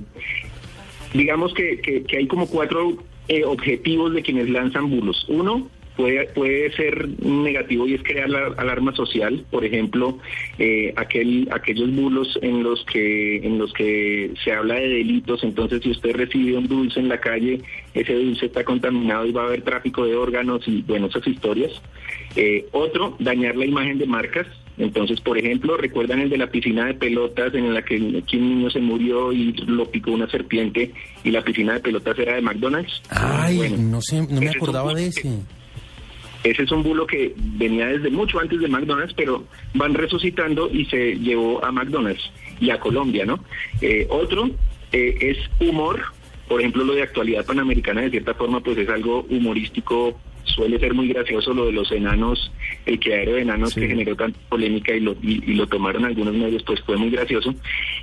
digamos 1.14 1.54
que, 1.54 1.80
que- 1.80 2.02
que 2.02 2.16
hay 2.18 2.26
como 2.26 2.48
cuatro 2.48 2.98
eh, 3.28 3.44
objetivos 3.44 4.12
de 4.12 4.22
quienes 4.22 4.50
lanzan 4.50 4.90
bulos. 4.90 5.24
Uno, 5.28 5.70
puede, 5.96 6.26
puede 6.28 6.70
ser 6.72 7.08
negativo 7.20 7.86
y 7.86 7.94
es 7.94 8.02
crear 8.02 8.28
la 8.28 8.48
alarma 8.56 8.94
social. 8.94 9.44
Por 9.50 9.64
ejemplo, 9.64 10.18
eh, 10.58 10.92
aquel, 10.96 11.48
aquellos 11.52 11.94
bulos 11.94 12.38
en 12.42 12.62
los 12.62 12.84
que 12.84 13.38
en 13.38 13.58
los 13.58 13.72
que 13.72 14.32
se 14.44 14.52
habla 14.52 14.74
de 14.74 14.88
delitos. 14.88 15.42
Entonces, 15.42 15.82
si 15.82 15.90
usted 15.90 16.14
recibe 16.14 16.56
un 16.56 16.68
dulce 16.68 17.00
en 17.00 17.08
la 17.08 17.18
calle, 17.18 17.60
ese 17.94 18.14
dulce 18.14 18.46
está 18.46 18.64
contaminado 18.64 19.26
y 19.26 19.32
va 19.32 19.42
a 19.42 19.46
haber 19.46 19.62
tráfico 19.62 20.04
de 20.04 20.14
órganos 20.14 20.66
y 20.68 20.82
bueno, 20.82 21.06
esas 21.06 21.26
historias. 21.26 21.80
Eh, 22.36 22.66
otro, 22.72 23.16
dañar 23.18 23.56
la 23.56 23.64
imagen 23.64 23.98
de 23.98 24.06
marcas. 24.06 24.46
Entonces, 24.78 25.20
por 25.22 25.38
ejemplo, 25.38 25.78
recuerdan 25.78 26.20
el 26.20 26.28
de 26.28 26.36
la 26.36 26.48
piscina 26.48 26.84
de 26.84 26.94
pelotas 26.94 27.54
en 27.54 27.72
la 27.72 27.82
que, 27.82 28.22
que 28.28 28.36
un 28.36 28.58
niño 28.58 28.70
se 28.70 28.80
murió 28.80 29.32
y 29.32 29.52
lo 29.52 29.90
picó 29.90 30.10
una 30.10 30.28
serpiente 30.28 30.92
y 31.24 31.30
la 31.30 31.42
piscina 31.42 31.74
de 31.74 31.80
pelotas 31.80 32.18
era 32.18 32.34
de 32.34 32.42
McDonald's. 32.42 33.02
Ay, 33.08 33.56
Bueno, 33.56 33.76
no 33.78 34.02
sé, 34.02 34.20
no 34.20 34.26
me 34.26 34.34
ese 34.36 34.44
es 34.44 34.50
un 34.50 34.56
acordaba 34.56 34.92
de 34.92 35.06
ese. 35.06 35.32
Ese 36.50 36.62
es 36.62 36.70
un 36.70 36.82
bulo 36.82 37.06
que 37.06 37.34
venía 37.36 37.86
desde 37.86 38.10
mucho 38.10 38.38
antes 38.38 38.60
de 38.60 38.68
McDonald's, 38.68 39.14
pero 39.14 39.44
van 39.74 39.94
resucitando 39.94 40.68
y 40.72 40.84
se 40.86 41.16
llevó 41.16 41.64
a 41.64 41.72
McDonald's 41.72 42.30
y 42.60 42.70
a 42.70 42.78
Colombia, 42.78 43.26
¿no? 43.26 43.40
Eh, 43.80 44.06
otro 44.08 44.50
eh, 44.92 45.16
es 45.20 45.38
humor, 45.66 46.02
por 46.48 46.60
ejemplo, 46.60 46.84
lo 46.84 46.94
de 46.94 47.02
actualidad 47.02 47.44
panamericana, 47.44 48.02
de 48.02 48.10
cierta 48.10 48.34
forma, 48.34 48.60
pues 48.60 48.78
es 48.78 48.88
algo 48.88 49.26
humorístico, 49.28 50.18
suele 50.44 50.78
ser 50.78 50.94
muy 50.94 51.08
gracioso 51.08 51.52
lo 51.52 51.66
de 51.66 51.72
los 51.72 51.90
enanos, 51.90 52.52
el 52.86 53.00
quedadero 53.00 53.34
de 53.34 53.42
enanos 53.42 53.74
que 53.74 53.88
generó 53.88 54.14
tanta 54.14 54.38
polémica 54.48 54.94
y 54.94 55.00
lo, 55.00 55.16
y, 55.20 55.42
y 55.44 55.54
lo 55.54 55.66
tomaron 55.66 56.04
algunos 56.04 56.34
medios, 56.34 56.62
pues 56.62 56.80
fue 56.82 56.96
muy 56.96 57.10
gracioso. 57.10 57.54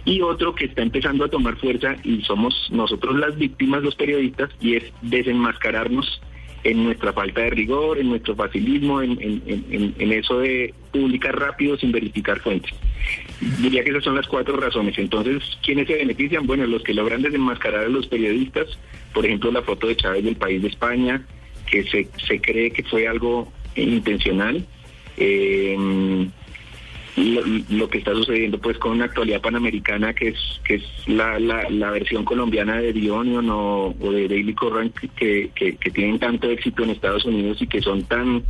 Y 0.03 0.21
otro 0.21 0.53
que 0.53 0.65
está 0.65 0.81
empezando 0.81 1.23
a 1.23 1.29
tomar 1.29 1.55
fuerza 1.55 1.95
y 2.03 2.21
somos 2.23 2.69
nosotros 2.71 3.15
las 3.17 3.37
víctimas, 3.37 3.81
los 3.81 3.95
periodistas, 3.95 4.49
y 4.59 4.75
es 4.75 4.83
desenmascararnos 5.01 6.21
en 6.64 6.84
nuestra 6.86 7.11
falta 7.14 7.41
de 7.41 7.49
rigor, 7.49 7.97
en 7.99 8.09
nuestro 8.09 8.36
facilismo, 8.36 9.01
en, 9.01 9.11
en- 9.22 9.43
en- 9.47 9.95
en- 9.99 10.11
eso 10.14 10.39
de 10.39 10.74
publicar 10.91 11.38
rápido 11.38 11.78
sin 11.78 11.91
verificar 11.91 12.39
fuentes. 12.39 12.72
Diría 13.61 13.84
que 13.84 13.89
esas 13.89 14.03
son 14.03 14.16
las 14.16 14.28
cuatro 14.28 14.55
razones. 14.55 14.97
Entonces, 14.97 15.43
¿quiénes 15.61 15.88
se 15.88 15.95
benefician? 15.95 16.45
Bueno, 16.47 16.66
los 16.66 16.82
que 16.84 16.93
logran 16.93 17.22
desenmascarar 17.22 17.86
a 17.86 17.89
los 17.89 18.07
periodistas, 18.07 18.68
por 19.14 19.26
ejemplo, 19.26 19.51
la 19.51 19.61
foto 19.61 19.88
de 19.88 19.95
Chávez 19.97 20.24
del 20.24 20.36
país 20.38 20.61
de 20.61 20.70
España, 20.70 21.26
que 21.70 21.84
se, 21.84 22.07
se 22.26 22.39
cree 22.39 22.72
que 22.72 22.84
fue 22.84 23.07
algo 23.07 23.51
intencional. 23.76 24.66
Eh, 25.18 25.76
lo, 27.16 27.41
lo 27.70 27.89
que 27.89 27.99
está 27.99 28.14
sucediendo 28.14 28.57
pues 28.59 28.78
con 28.78 28.93
una 28.93 29.05
actualidad 29.05 29.41
panamericana 29.41 30.14
que 30.14 30.30
es 30.30 30.59
que 30.64 30.76
es 30.76 30.84
la, 31.07 31.39
la, 31.39 31.70
la 31.70 31.91
versión 31.91 32.26
colombiana 32.26 32.78
de 32.78 32.93
The 32.93 33.11
Onion 33.11 33.49
o, 33.49 33.93
de 33.99 34.28
Daily 34.28 34.53
Current 34.53 34.95
que, 35.16 35.51
que, 35.53 35.76
que 35.76 35.91
tienen 35.91 36.20
tanto 36.20 36.49
éxito 36.49 36.84
en 36.84 36.91
Estados 36.91 37.26
Unidos 37.26 37.61
y 37.61 37.68
que 37.68 37.82
son 37.82 38.03
tan 38.03 38.43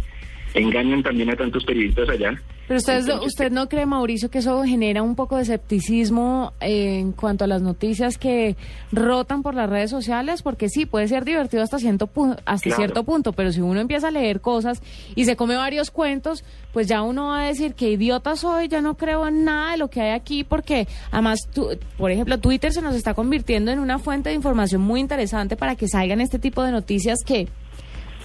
engañan 0.53 1.03
también 1.03 1.29
a 1.29 1.35
tantos 1.35 1.63
periodistas 1.65 2.09
allá. 2.09 2.33
Pero 2.67 2.77
usted, 2.79 2.99
Entonces, 2.99 3.27
usted 3.27 3.51
no 3.51 3.67
cree, 3.67 3.85
Mauricio, 3.85 4.29
que 4.31 4.37
eso 4.37 4.63
genera 4.63 5.03
un 5.03 5.15
poco 5.15 5.35
de 5.35 5.41
escepticismo 5.43 6.53
eh, 6.61 6.99
en 6.99 7.11
cuanto 7.11 7.43
a 7.43 7.47
las 7.47 7.61
noticias 7.61 8.17
que 8.17 8.55
rotan 8.91 9.43
por 9.43 9.53
las 9.53 9.69
redes 9.69 9.89
sociales, 9.91 10.41
porque 10.41 10.69
sí, 10.69 10.85
puede 10.85 11.07
ser 11.09 11.25
divertido 11.25 11.61
hasta 11.63 11.77
cierto, 11.77 12.07
pu- 12.07 12.37
hasta 12.45 12.63
Claro. 12.69 12.77
cierto 12.77 13.03
punto, 13.03 13.33
pero 13.33 13.51
si 13.51 13.59
uno 13.59 13.81
empieza 13.81 14.07
a 14.07 14.11
leer 14.11 14.39
cosas 14.39 14.81
y 15.15 15.25
se 15.25 15.35
come 15.35 15.55
varios 15.57 15.91
cuentos, 15.91 16.45
pues 16.71 16.87
ya 16.87 17.01
uno 17.01 17.27
va 17.27 17.41
a 17.43 17.47
decir 17.47 17.73
que 17.73 17.91
idiota 17.91 18.35
soy, 18.37 18.69
ya 18.69 18.81
no 18.81 18.95
creo 18.95 19.27
en 19.27 19.43
nada 19.43 19.71
de 19.73 19.77
lo 19.77 19.89
que 19.89 19.99
hay 20.01 20.11
aquí, 20.11 20.43
porque 20.45 20.87
además, 21.11 21.39
tu- 21.53 21.67
por 21.97 22.11
ejemplo, 22.11 22.39
Twitter 22.39 22.71
se 22.71 22.81
nos 22.81 22.95
está 22.95 23.13
convirtiendo 23.13 23.71
en 23.71 23.79
una 23.79 23.99
fuente 23.99 24.29
de 24.29 24.35
información 24.35 24.81
muy 24.81 25.01
interesante 25.01 25.57
para 25.57 25.75
que 25.75 25.87
salgan 25.89 26.21
este 26.21 26.39
tipo 26.39 26.63
de 26.63 26.71
noticias 26.71 27.19
que 27.25 27.49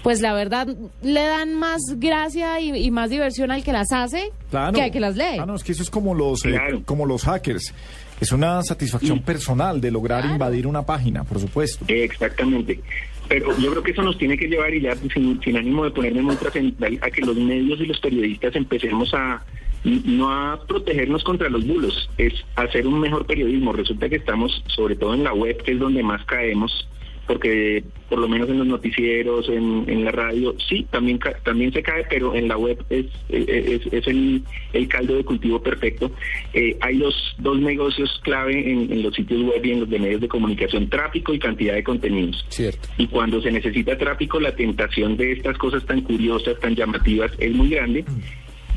pues 0.08 0.22
la 0.22 0.32
verdad 0.32 0.66
le 1.02 1.20
dan 1.20 1.54
más 1.54 1.82
gracia 1.96 2.58
y, 2.60 2.74
y 2.74 2.90
más 2.90 3.10
diversión 3.10 3.50
al 3.50 3.62
que 3.62 3.74
las 3.74 3.92
hace 3.92 4.32
Claro. 4.48 4.72
que 4.72 4.80
al 4.80 4.90
que 4.90 5.00
las 5.00 5.16
lee. 5.16 5.36
Ah, 5.38 5.44
no, 5.44 5.54
es 5.54 5.62
que 5.62 5.72
eso 5.72 5.82
es 5.82 5.90
como 5.90 6.14
los, 6.14 6.46
eh, 6.46 6.58
como 6.86 7.04
los 7.04 7.24
hackers. 7.24 7.74
Es 8.18 8.32
una 8.32 8.62
satisfacción 8.62 9.20
personal 9.20 9.82
de 9.82 9.90
lograr 9.90 10.24
invadir 10.24 10.66
una 10.66 10.86
página, 10.86 11.24
por 11.24 11.38
supuesto. 11.38 11.84
Exactamente. 11.88 12.80
Pero 13.28 13.54
yo 13.58 13.70
creo 13.70 13.82
que 13.82 13.90
eso 13.90 14.00
nos 14.00 14.16
tiene 14.16 14.38
que 14.38 14.46
llevar, 14.46 14.72
y 14.72 14.80
ya 14.80 14.94
pues, 14.94 15.12
sin, 15.12 15.38
sin 15.42 15.58
ánimo 15.58 15.84
de 15.84 15.90
ponerme 15.90 16.22
muy 16.22 16.36
trascendental, 16.36 16.98
a 17.02 17.10
que 17.10 17.20
los 17.20 17.36
medios 17.36 17.78
y 17.78 17.84
los 17.84 18.00
periodistas 18.00 18.56
empecemos 18.56 19.12
a 19.12 19.44
no 19.84 20.32
a 20.32 20.58
protegernos 20.66 21.22
contra 21.22 21.50
los 21.50 21.66
bulos, 21.66 22.08
es 22.16 22.32
hacer 22.56 22.86
un 22.86 22.98
mejor 22.98 23.26
periodismo. 23.26 23.74
Resulta 23.74 24.08
que 24.08 24.16
estamos, 24.16 24.64
sobre 24.68 24.96
todo 24.96 25.12
en 25.12 25.24
la 25.24 25.34
web, 25.34 25.62
que 25.62 25.72
es 25.72 25.78
donde 25.78 26.02
más 26.02 26.24
caemos, 26.24 26.88
porque 27.28 27.84
por 28.08 28.18
lo 28.18 28.26
menos 28.26 28.48
en 28.48 28.58
los 28.58 28.66
noticieros, 28.66 29.48
en, 29.50 29.84
en 29.86 30.04
la 30.04 30.10
radio, 30.10 30.56
sí, 30.58 30.86
también 30.90 31.20
también 31.44 31.72
se 31.72 31.82
cae, 31.82 32.04
pero 32.08 32.34
en 32.34 32.48
la 32.48 32.56
web 32.56 32.82
es, 32.88 33.06
es, 33.28 33.82
es 33.92 34.06
el, 34.06 34.42
el 34.72 34.88
caldo 34.88 35.14
de 35.14 35.24
cultivo 35.24 35.62
perfecto. 35.62 36.10
Eh, 36.54 36.76
hay 36.80 36.96
dos, 36.98 37.36
dos 37.38 37.60
negocios 37.60 38.18
clave 38.24 38.58
en, 38.58 38.90
en 38.90 39.02
los 39.02 39.14
sitios 39.14 39.42
web 39.42 39.64
y 39.64 39.72
en 39.72 39.80
los 39.80 39.90
de 39.90 39.98
medios 39.98 40.22
de 40.22 40.28
comunicación, 40.28 40.88
tráfico 40.88 41.34
y 41.34 41.38
cantidad 41.38 41.74
de 41.74 41.84
contenidos. 41.84 42.44
Cierto. 42.48 42.88
Y 42.96 43.06
cuando 43.06 43.42
se 43.42 43.52
necesita 43.52 43.98
tráfico, 43.98 44.40
la 44.40 44.56
tentación 44.56 45.16
de 45.18 45.32
estas 45.32 45.58
cosas 45.58 45.84
tan 45.84 46.00
curiosas, 46.00 46.58
tan 46.60 46.74
llamativas, 46.74 47.30
es 47.38 47.52
muy 47.52 47.68
grande. 47.68 48.04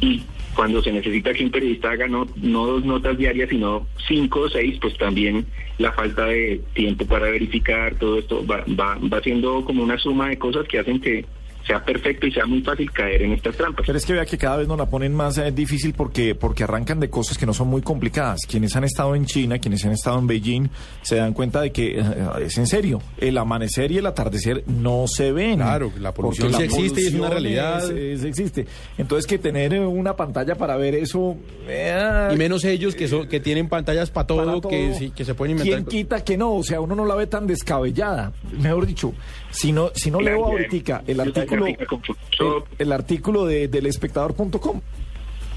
Y 0.02 0.24
cuando 0.56 0.82
se 0.82 0.91
necesita 0.91 1.34
que 1.34 1.45
un 1.45 1.52
periodista 1.52 1.91
haga 1.91 2.08
no, 2.08 2.28
no 2.36 2.66
dos 2.66 2.84
notas 2.84 3.18
diarias, 3.18 3.49
sino 3.49 3.88
cinco 4.08 4.41
o 4.41 4.49
seis, 4.49 4.78
pues 4.82 4.97
también 4.97 5.45
la 5.78 5.91
falta 5.93 6.26
de 6.26 6.62
tiempo 6.74 7.06
para 7.06 7.30
verificar 7.30 7.95
todo 7.95 8.20
esto 8.20 8.45
va, 8.45 8.64
va, 8.80 8.97
va 9.02 9.22
siendo 9.22 9.64
como 9.64 9.84
una 9.84 9.97
suma 9.97 10.30
de 10.30 10.38
cosas 10.38 10.68
que 10.68 10.80
hacen 10.80 10.99
que 10.99 11.26
sea 11.66 11.84
perfecto 11.84 12.28
y 12.28 12.32
sea 12.32 12.45
muy 12.45 12.62
fácil 12.62 12.91
caer 12.91 13.22
en 13.24 13.34
estas 13.34 13.55
trampas. 13.55 13.86
Pero 13.86 13.97
es 13.97 14.05
que 14.05 14.14
vea 14.14 14.26
que 14.26 14.38
cada 14.38 14.57
vez 14.57 14.68
nos 14.68 14.78
la 14.78 14.88
ponen 14.88 15.14
más 15.14 15.38
eh, 15.38 15.51
difícil 15.51 15.93
porque, 15.93 16.36
porque 16.36 16.64
arrancan 16.64 16.99
de 16.99 17.09
cosas 17.09 17.38
que 17.38 17.45
no 17.45 17.53
son 17.53 17.68
muy 17.68 17.82
complicadas. 17.82 18.41
Quienes 18.47 18.76
han 18.76 18.84
estado 18.84 19.16
en 19.16 19.26
China, 19.26 19.59
quienes 19.59 19.86
han 19.86 19.91
estado 19.91 20.18
en 20.20 20.28
Beijing, 20.28 20.70
se 21.01 21.16
dan 21.18 21.34
cuenta 21.34 21.62
de 21.62 21.72
que 21.72 21.99
eh, 21.99 22.03
es 22.45 22.57
en 22.57 22.68
serio. 22.68 23.01
El 23.18 23.38
amanecer 23.38 23.91
y 23.91 23.97
el 23.99 24.05
atardecer 24.05 24.64
no 24.68 25.05
se 25.07 25.32
ven. 25.32 25.57
Claro, 25.59 25.91
la 25.99 26.14
polución 26.14 26.51
Porque 26.51 26.70
sí 26.70 26.76
existe 26.82 27.01
y 27.01 27.07
es 27.07 27.14
una 27.14 27.30
realidad. 27.30 27.84
es- 27.91 28.20
es- 28.20 28.24
existe. 28.26 28.66
Entonces 28.97 29.28
que 29.28 29.38
tener 29.38 29.74
eh, 29.74 29.80
una 29.80 30.16
pantalla 30.16 30.55
para 30.55 30.76
ver 30.78 30.95
eso... 30.95 31.38
eh, 31.68 32.30
Y 32.34 32.38
menos 32.38 32.64
ellos 32.66 32.95
que 32.95 33.07
son 33.07 33.28
que 33.28 33.39
tienen 33.39 33.70
pantallas 33.70 34.09
para 34.09 34.28
todo, 34.28 34.62
para 34.62 34.76
que, 34.76 34.93
sí, 34.95 35.12
que 35.12 35.26
se 35.26 35.34
pueden 35.36 35.57
inventar. 35.57 35.84
¿Quién 35.84 36.03
quita 36.03 36.24
que 36.24 36.38
no? 36.38 36.53
O 36.55 36.64
sea, 36.64 36.82
uno 36.82 36.95
no 36.95 37.05
la 37.05 37.16
ve 37.16 37.28
tan 37.28 37.45
descabellada. 37.47 38.32
Mejor 38.59 38.86
dicho, 38.86 39.14
si 39.51 39.72
no, 39.72 39.91
si 39.93 40.12
no 40.12 40.20
leo 40.22 40.45
ahorita 40.45 41.03
el 41.07 41.18
la 41.18 41.26
artículo, 41.60 42.66
el, 42.78 42.91
artículo 42.91 43.45
de, 43.45 43.68
del 43.68 43.86
espectador.com, 43.86 44.82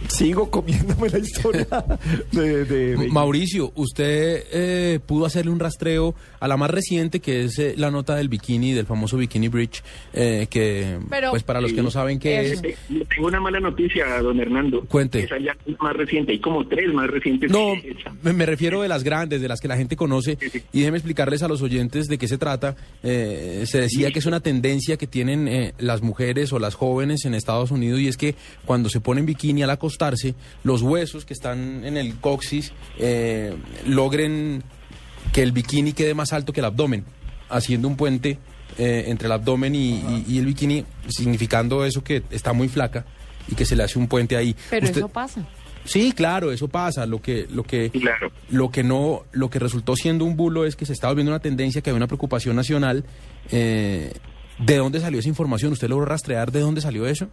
sigo 0.08 0.50
comiéndome 0.50 1.08
la 1.08 1.18
historia 1.18 1.66
de... 2.32 2.64
de- 2.64 2.96
de- 2.96 3.08
Mauricio, 3.08 3.72
usted 3.74 4.44
eh, 4.52 5.00
pudo 5.04 5.26
hacerle 5.26 5.50
un 5.52 5.60
rastreo 5.60 6.14
a 6.40 6.48
la 6.48 6.56
más 6.56 6.70
reciente, 6.70 7.20
que 7.20 7.44
es 7.44 7.58
eh, 7.58 7.74
la 7.76 7.90
nota 7.90 8.14
del 8.16 8.28
bikini, 8.28 8.72
del 8.72 8.86
famoso 8.86 9.16
Bikini 9.16 9.48
Bridge, 9.48 9.82
eh, 10.12 10.46
que, 10.50 10.98
Pero- 11.10 11.30
pues 11.30 11.42
para 11.42 11.60
los 11.60 11.72
que 11.72 11.82
no 11.82 11.90
saben 11.90 12.18
qué 12.18 12.40
es... 12.52 12.62
Eh, 12.62 12.76
Tengo 13.14 13.28
una 13.28 13.40
mala 13.40 13.60
noticia, 13.60 14.06
don 14.20 14.38
Hernando. 14.40 14.84
Cuente. 14.86 15.20
Esa 15.20 15.38
ya 15.38 15.56
es 15.66 15.78
más 15.80 15.94
reciente, 15.96 16.32
hay 16.32 16.38
como 16.40 16.66
tres 16.66 16.92
más 16.92 17.08
recientes. 17.08 17.50
No, 17.50 17.72
me, 18.22 18.32
me 18.32 18.46
refiero 18.46 18.82
de 18.82 18.88
las 18.88 19.04
grandes, 19.04 19.40
de 19.40 19.48
las 19.48 19.60
que 19.60 19.68
la 19.68 19.76
gente 19.76 19.96
conoce. 19.96 20.38
Y 20.72 20.80
déjeme 20.80 20.98
explicarles 20.98 21.42
a 21.42 21.48
los 21.48 21.62
oyentes 21.62 22.06
de 22.06 22.18
qué 22.18 22.28
se 22.28 22.38
trata. 22.38 22.76
Eh, 23.02 23.64
se 23.66 23.80
decía 23.80 24.10
que 24.10 24.18
es 24.18 24.26
una 24.26 24.40
tendencia 24.40 24.96
que 24.96 25.06
tienen 25.06 25.48
eh, 25.48 25.74
las 25.78 26.02
mujeres 26.02 26.52
o 26.52 26.58
las 26.58 26.74
jóvenes 26.74 27.24
en 27.24 27.34
Estados 27.34 27.70
Unidos 27.70 28.00
y 28.00 28.08
es 28.08 28.16
que 28.16 28.34
cuando 28.64 28.88
se 28.88 29.00
ponen 29.00 29.26
bikini 29.26 29.62
al 29.62 29.70
acostarse, 29.98 30.34
los 30.64 30.82
huesos 30.82 31.24
que 31.24 31.32
están 31.32 31.84
en 31.84 31.96
el 31.96 32.16
coxis 32.16 32.72
eh, 32.98 33.54
logren 33.86 34.62
que 35.32 35.42
el 35.42 35.52
bikini 35.52 35.92
quede 35.92 36.14
más 36.14 36.32
alto 36.32 36.52
que 36.52 36.60
el 36.60 36.66
abdomen, 36.66 37.04
haciendo 37.48 37.88
un 37.88 37.96
puente 37.96 38.38
eh, 38.78 39.04
entre 39.06 39.26
el 39.26 39.32
abdomen 39.32 39.74
y, 39.74 39.94
y- 39.94 40.24
y 40.28 40.38
el 40.38 40.46
bikini, 40.46 40.84
significando 41.08 41.84
eso 41.84 42.02
que 42.02 42.22
está 42.30 42.52
muy 42.52 42.68
flaca 42.68 43.04
y 43.48 43.54
que 43.54 43.64
se 43.64 43.76
le 43.76 43.82
hace 43.84 43.98
un 43.98 44.08
puente 44.08 44.36
ahí. 44.36 44.54
Pero 44.70 44.86
Usted- 44.86 44.98
eso 44.98 45.08
pasa. 45.08 45.46
Sí, 45.84 46.12
claro, 46.12 46.50
eso 46.50 46.66
pasa. 46.68 47.04
Lo 47.04 47.20
que, 47.20 47.46
lo 47.50 47.62
que, 47.62 47.90
lo 48.48 48.70
que 48.70 48.82
no, 48.82 49.24
lo 49.32 49.50
que 49.50 49.58
resultó 49.58 49.94
siendo 49.96 50.24
un 50.24 50.34
bulo 50.34 50.64
es 50.64 50.76
que 50.76 50.86
se 50.86 50.94
está 50.94 51.08
volviendo 51.08 51.30
una 51.30 51.40
tendencia, 51.40 51.82
que 51.82 51.90
hay 51.90 51.96
una 51.96 52.06
preocupación 52.06 52.56
nacional. 52.56 53.04
Eh, 53.50 54.12
¿De 54.58 54.76
dónde 54.76 55.00
salió 55.00 55.18
esa 55.20 55.28
información? 55.28 55.72
¿Usted 55.72 55.88
logró 55.88 56.06
rastrear 56.06 56.52
de 56.52 56.60
dónde 56.60 56.80
salió 56.80 57.06
eso? 57.06 57.28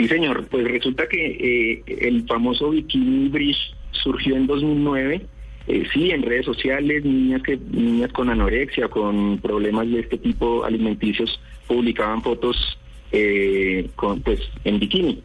Sí, 0.00 0.08
señor. 0.08 0.46
Pues 0.48 0.66
resulta 0.66 1.06
que 1.06 1.26
eh, 1.26 1.82
el 1.86 2.26
famoso 2.26 2.70
Bikini 2.70 3.28
Bridge 3.28 3.74
surgió 3.90 4.34
en 4.34 4.46
2009. 4.46 5.20
Eh, 5.66 5.84
sí, 5.92 6.10
en 6.10 6.22
redes 6.22 6.46
sociales, 6.46 7.04
niñas 7.04 7.42
que 7.42 7.58
niñas 7.70 8.10
con 8.12 8.30
anorexia, 8.30 8.88
con 8.88 9.38
problemas 9.40 9.90
de 9.90 10.00
este 10.00 10.16
tipo 10.16 10.64
alimenticios, 10.64 11.38
publicaban 11.66 12.22
fotos 12.22 12.78
eh, 13.12 13.90
con, 13.94 14.22
pues, 14.22 14.40
en 14.64 14.78
bikini. 14.80 15.22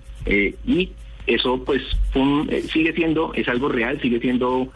Y 0.67 0.89
eso, 1.25 1.63
pues, 1.63 1.81
sigue 2.69 2.91
siendo, 2.91 3.33
es 3.33 3.47
algo 3.47 3.69
real, 3.69 4.01
sigue 4.01 4.19
siendo 4.19 4.73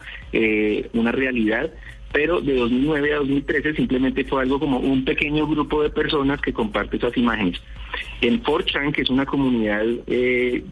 una 0.94 1.12
realidad. 1.12 1.70
Pero 2.12 2.40
de 2.40 2.56
2009 2.56 3.12
a 3.12 3.16
2013 3.18 3.74
simplemente 3.74 4.24
fue 4.24 4.42
algo 4.42 4.58
como 4.58 4.78
un 4.78 5.04
pequeño 5.04 5.46
grupo 5.46 5.82
de 5.82 5.90
personas 5.90 6.40
que 6.40 6.52
comparte 6.52 6.96
esas 6.96 7.16
imágenes. 7.16 7.60
En 8.20 8.42
4chan, 8.42 8.92
que 8.92 9.02
es 9.02 9.10
una 9.10 9.26
comunidad 9.26 9.84
eh, 10.08 10.62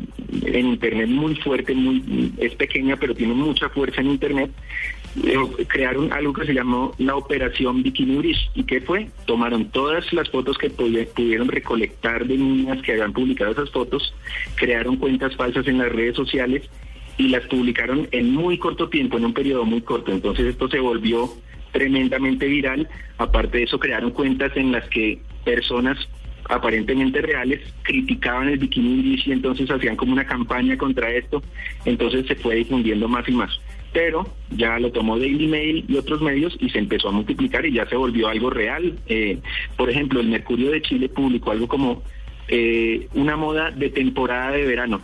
en 0.44 0.66
Internet 0.66 1.08
muy 1.08 1.36
fuerte, 1.36 1.74
muy 1.74 2.32
es 2.38 2.54
pequeña, 2.56 2.96
pero 2.96 3.14
tiene 3.14 3.34
mucha 3.34 3.68
fuerza 3.68 4.00
en 4.00 4.08
Internet, 4.10 4.50
eh, 5.24 5.36
crearon 5.68 6.12
algo 6.12 6.32
que 6.32 6.46
se 6.46 6.54
llamó 6.54 6.92
la 6.98 7.14
Operación 7.16 7.82
Bikini 7.84 8.16
Bridge. 8.16 8.50
¿Y 8.54 8.64
qué 8.64 8.80
fue? 8.80 9.08
Tomaron 9.26 9.66
todas 9.70 10.12
las 10.12 10.28
fotos 10.30 10.58
que 10.58 10.70
pudi- 10.70 11.06
pudieron 11.08 11.48
recolectar 11.48 12.26
de 12.26 12.36
niñas 12.36 12.82
que 12.82 12.92
habían 12.92 13.12
publicado 13.12 13.52
esas 13.52 13.70
fotos, 13.70 14.12
crearon 14.56 14.96
cuentas 14.96 15.34
falsas 15.36 15.66
en 15.68 15.78
las 15.78 15.90
redes 15.90 16.16
sociales 16.16 16.68
y 17.18 17.28
las 17.28 17.44
publicaron 17.46 18.08
en 18.12 18.32
muy 18.32 18.58
corto 18.58 18.88
tiempo, 18.88 19.18
en 19.18 19.26
un 19.26 19.34
periodo 19.34 19.64
muy 19.64 19.82
corto. 19.82 20.12
Entonces 20.12 20.46
esto 20.46 20.68
se 20.68 20.78
volvió 20.78 21.28
tremendamente 21.72 22.46
viral. 22.46 22.88
Aparte 23.18 23.58
de 23.58 23.64
eso, 23.64 23.78
crearon 23.78 24.12
cuentas 24.12 24.56
en 24.56 24.72
las 24.72 24.88
que 24.88 25.20
personas 25.44 25.98
aparentemente 26.48 27.20
reales 27.20 27.60
criticaban 27.82 28.48
el 28.48 28.58
bikini 28.58 29.02
Bridge 29.02 29.26
y 29.26 29.32
entonces 29.32 29.70
hacían 29.70 29.96
como 29.96 30.12
una 30.12 30.26
campaña 30.26 30.78
contra 30.78 31.10
esto. 31.10 31.42
Entonces 31.84 32.26
se 32.26 32.36
fue 32.36 32.54
difundiendo 32.54 33.08
más 33.08 33.28
y 33.28 33.32
más. 33.32 33.60
Pero 33.92 34.26
ya 34.50 34.78
lo 34.78 34.92
tomó 34.92 35.18
Daily 35.18 35.48
Mail 35.48 35.84
y 35.88 35.96
otros 35.96 36.22
medios 36.22 36.56
y 36.60 36.70
se 36.70 36.78
empezó 36.78 37.08
a 37.08 37.12
multiplicar 37.12 37.66
y 37.66 37.72
ya 37.72 37.86
se 37.86 37.96
volvió 37.96 38.28
algo 38.28 38.48
real. 38.48 38.96
Eh, 39.06 39.38
por 39.76 39.90
ejemplo, 39.90 40.20
el 40.20 40.28
Mercurio 40.28 40.70
de 40.70 40.82
Chile 40.82 41.08
publicó 41.08 41.50
algo 41.50 41.66
como 41.66 42.02
eh, 42.46 43.08
una 43.14 43.36
moda 43.36 43.72
de 43.72 43.90
temporada 43.90 44.52
de 44.52 44.64
verano 44.64 45.00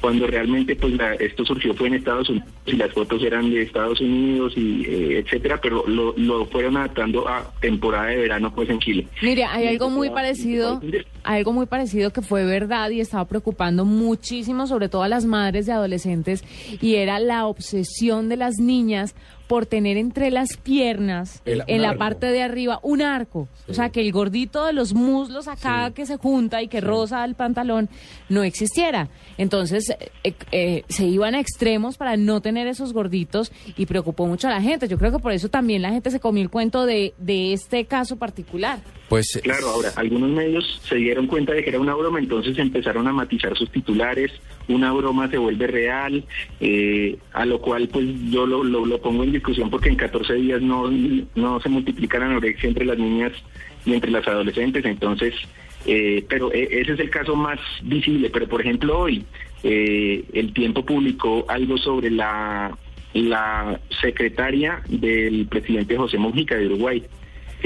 cuando 0.00 0.26
realmente 0.26 0.76
pues 0.76 0.92
la- 0.94 1.14
esto 1.14 1.44
surgió 1.44 1.74
fue 1.74 1.88
en 1.88 1.94
Estados 1.94 2.28
Unidos 2.28 2.48
y 2.66 2.72
las 2.76 2.92
fotos 2.92 3.22
eran 3.22 3.50
de 3.50 3.62
Estados 3.62 4.00
Unidos 4.00 4.52
y 4.56 4.84
eh, 4.86 5.18
etcétera 5.18 5.60
pero 5.60 5.84
lo, 5.86 6.14
lo 6.16 6.46
fueron 6.46 6.76
adaptando 6.76 7.28
a 7.28 7.50
temporada 7.60 8.06
de 8.06 8.16
verano 8.16 8.52
pues 8.54 8.68
en 8.70 8.78
Chile. 8.78 9.06
Mire, 9.22 9.44
hay 9.44 9.66
algo 9.68 9.90
muy 9.90 10.10
parecido, 10.10 10.80
hay 11.24 11.38
algo 11.38 11.52
muy 11.52 11.66
parecido 11.66 12.10
que 12.12 12.22
fue 12.22 12.44
verdad 12.44 12.90
y 12.90 13.00
estaba 13.00 13.24
preocupando 13.26 13.84
muchísimo, 13.84 14.66
sobre 14.66 14.88
todo 14.88 15.02
a 15.02 15.08
las 15.08 15.24
madres 15.24 15.66
de 15.66 15.72
adolescentes, 15.72 16.44
y 16.80 16.94
era 16.96 17.18
la 17.18 17.46
obsesión 17.46 18.28
de 18.28 18.36
las 18.36 18.58
niñas 18.58 19.14
por 19.46 19.64
tener 19.66 19.96
entre 19.96 20.30
las 20.30 20.56
piernas, 20.56 21.40
El- 21.44 21.62
en 21.68 21.82
la 21.82 21.90
arco. 21.90 21.98
parte 22.00 22.26
de 22.26 22.42
arriba, 22.42 22.80
un 22.82 23.00
arco. 23.02 23.48
O 23.68 23.74
sea, 23.74 23.90
que 23.90 24.00
el 24.00 24.10
gordito 24.12 24.64
de 24.66 24.72
los 24.72 24.92
muslos 24.94 25.46
acá 25.48 25.92
que 25.94 26.04
se 26.06 26.16
junta 26.16 26.62
y 26.62 26.68
que 26.68 26.80
roza 26.80 27.24
el 27.24 27.34
pantalón 27.34 27.88
no 28.28 28.42
existiera. 28.42 29.08
Entonces, 29.38 29.90
eh, 30.24 30.34
eh, 30.52 30.82
se 30.88 31.06
iban 31.06 31.34
a 31.34 31.40
extremos 31.40 31.96
para 31.96 32.16
no 32.16 32.40
tener 32.40 32.66
esos 32.66 32.92
gorditos 32.92 33.52
y 33.76 33.86
preocupó 33.86 34.26
mucho 34.26 34.48
a 34.48 34.50
la 34.50 34.60
gente. 34.60 34.88
Yo 34.88 34.98
creo 34.98 35.12
que 35.12 35.18
por 35.18 35.32
eso 35.32 35.48
también 35.48 35.82
la 35.82 35.90
gente 35.90 36.10
se 36.10 36.20
comió 36.20 36.42
el 36.42 36.50
cuento 36.50 36.86
de, 36.86 37.14
de 37.18 37.52
este 37.52 37.84
caso 37.84 38.16
particular. 38.16 38.80
Pues 39.08 39.38
Claro, 39.42 39.68
ahora, 39.68 39.92
algunos 39.96 40.30
medios 40.30 40.80
se 40.88 40.96
dieron 40.96 41.26
cuenta 41.28 41.52
de 41.52 41.62
que 41.62 41.70
era 41.70 41.78
una 41.80 41.94
broma, 41.94 42.18
entonces 42.18 42.58
empezaron 42.58 43.06
a 43.06 43.12
matizar 43.12 43.56
sus 43.56 43.70
titulares, 43.70 44.32
una 44.68 44.92
broma 44.92 45.28
se 45.28 45.38
vuelve 45.38 45.66
real, 45.66 46.24
eh, 46.60 47.16
a 47.32 47.44
lo 47.44 47.60
cual 47.60 47.88
pues 47.88 48.06
yo 48.30 48.46
lo, 48.46 48.64
lo, 48.64 48.98
pongo 49.00 49.24
en 49.24 49.32
discusión 49.32 49.70
porque 49.70 49.88
en 49.88 49.96
14 49.96 50.34
días 50.34 50.60
no, 50.60 50.90
no 51.34 51.60
se 51.60 51.68
multiplica 51.68 52.18
la 52.18 52.26
anorexia 52.26 52.68
entre 52.68 52.84
las 52.84 52.98
niñas 52.98 53.32
y 53.84 53.94
entre 53.94 54.10
las 54.10 54.26
adolescentes, 54.26 54.84
entonces, 54.84 55.34
eh, 55.86 56.24
pero 56.28 56.52
eh, 56.52 56.68
ese 56.70 56.94
es 56.94 57.00
el 57.00 57.10
caso 57.10 57.36
más 57.36 57.60
visible, 57.82 58.30
pero 58.30 58.48
por 58.48 58.60
ejemplo 58.60 58.98
hoy 58.98 59.24
eh, 59.62 60.24
el 60.32 60.52
tiempo 60.52 60.84
publicó 60.84 61.44
algo 61.48 61.78
sobre 61.78 62.10
la, 62.10 62.76
la 63.14 63.80
secretaria 64.00 64.82
del 64.88 65.46
presidente 65.46 65.96
José 65.96 66.18
Mujica 66.18 66.56
de 66.56 66.66
Uruguay, 66.66 67.04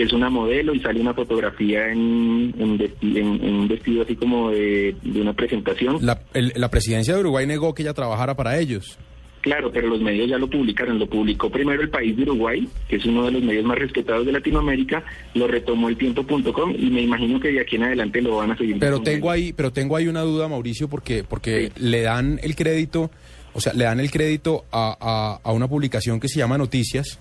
que 0.00 0.06
es 0.06 0.14
una 0.14 0.30
modelo 0.30 0.74
y 0.74 0.80
sale 0.80 0.98
una 0.98 1.12
fotografía 1.12 1.92
en, 1.92 2.54
en, 2.58 2.80
en- 3.02 3.44
en 3.44 3.54
un 3.54 3.68
vestido 3.68 4.00
así 4.02 4.16
como 4.16 4.50
de, 4.50 4.96
de 5.02 5.20
una 5.20 5.34
presentación. 5.34 5.98
la, 6.00 6.22
el- 6.32 6.54
la 6.56 6.70
presidencia 6.70 7.12
de 7.14 7.20
Uruguay 7.20 7.46
negó 7.46 7.74
que 7.74 7.82
ella 7.82 7.92
trabajara 7.92 8.34
para 8.34 8.58
ellos. 8.58 8.96
Claro, 9.42 9.70
pero 9.70 9.88
los 9.88 10.00
medios 10.00 10.26
ya 10.30 10.38
lo 10.38 10.48
publicaron. 10.48 10.98
Lo 10.98 11.06
publicó 11.06 11.50
primero 11.50 11.82
el 11.82 11.90
país 11.90 12.16
de 12.16 12.22
Uruguay, 12.22 12.66
que 12.88 12.96
es 12.96 13.04
uno 13.04 13.24
de 13.26 13.32
los 13.32 13.42
medios 13.42 13.66
más 13.66 13.78
respetados 13.78 14.24
de 14.24 14.32
Latinoamérica, 14.32 15.04
lo 15.34 15.46
retomó 15.48 15.90
el 15.90 15.98
tiempo.com 15.98 16.74
y 16.78 16.86
me 16.90 17.02
imagino 17.02 17.38
que 17.38 17.48
de 17.52 17.60
aquí 17.60 17.76
en 17.76 17.82
adelante 17.82 18.22
lo 18.22 18.36
van 18.36 18.52
a 18.52 18.56
seguir. 18.56 18.78
Pero 18.80 19.02
tengo 19.02 19.30
ahí, 19.30 19.52
pero 19.52 19.70
tengo 19.70 19.96
ahí 19.96 20.08
una 20.08 20.22
duda, 20.22 20.48
Mauricio, 20.48 20.88
porque, 20.88 21.24
porque 21.28 21.72
le 21.76 22.00
dan 22.00 22.40
el 22.42 22.56
crédito, 22.56 23.10
o 23.52 23.60
sea, 23.60 23.74
le 23.74 23.84
dan 23.84 24.00
el 24.00 24.10
crédito 24.10 24.64
a, 24.72 24.96
a- 24.98 25.40
a 25.46 25.52
una 25.52 25.68
publicación 25.68 26.20
que 26.20 26.28
se 26.28 26.38
llama 26.38 26.56
Noticias. 26.56 27.18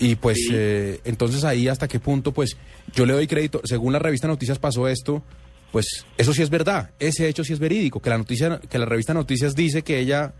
Y 0.00 0.16
pues 0.16 0.48
eh, 0.50 1.00
entonces 1.04 1.44
ahí 1.44 1.68
hasta 1.68 1.86
qué 1.86 2.00
punto, 2.00 2.32
pues 2.32 2.56
yo 2.94 3.04
le 3.04 3.12
doy 3.12 3.26
crédito, 3.26 3.60
según 3.64 3.92
la 3.92 3.98
revista 3.98 4.26
Noticias 4.26 4.58
pasó 4.58 4.88
esto, 4.88 5.22
pues 5.70 6.06
eso 6.16 6.32
sí 6.32 6.40
es 6.40 6.48
verdad, 6.48 6.90
ese 6.98 7.28
hecho 7.28 7.44
sí 7.44 7.52
es 7.52 7.58
verídico, 7.58 8.00
que 8.00 8.08
la 8.08 8.16
noticia, 8.16 8.60
que 8.60 8.78
la 8.78 8.86
revista 8.86 9.12
Noticias 9.12 9.54
dice 9.54 9.82
que 9.82 9.98
ella 9.98 10.32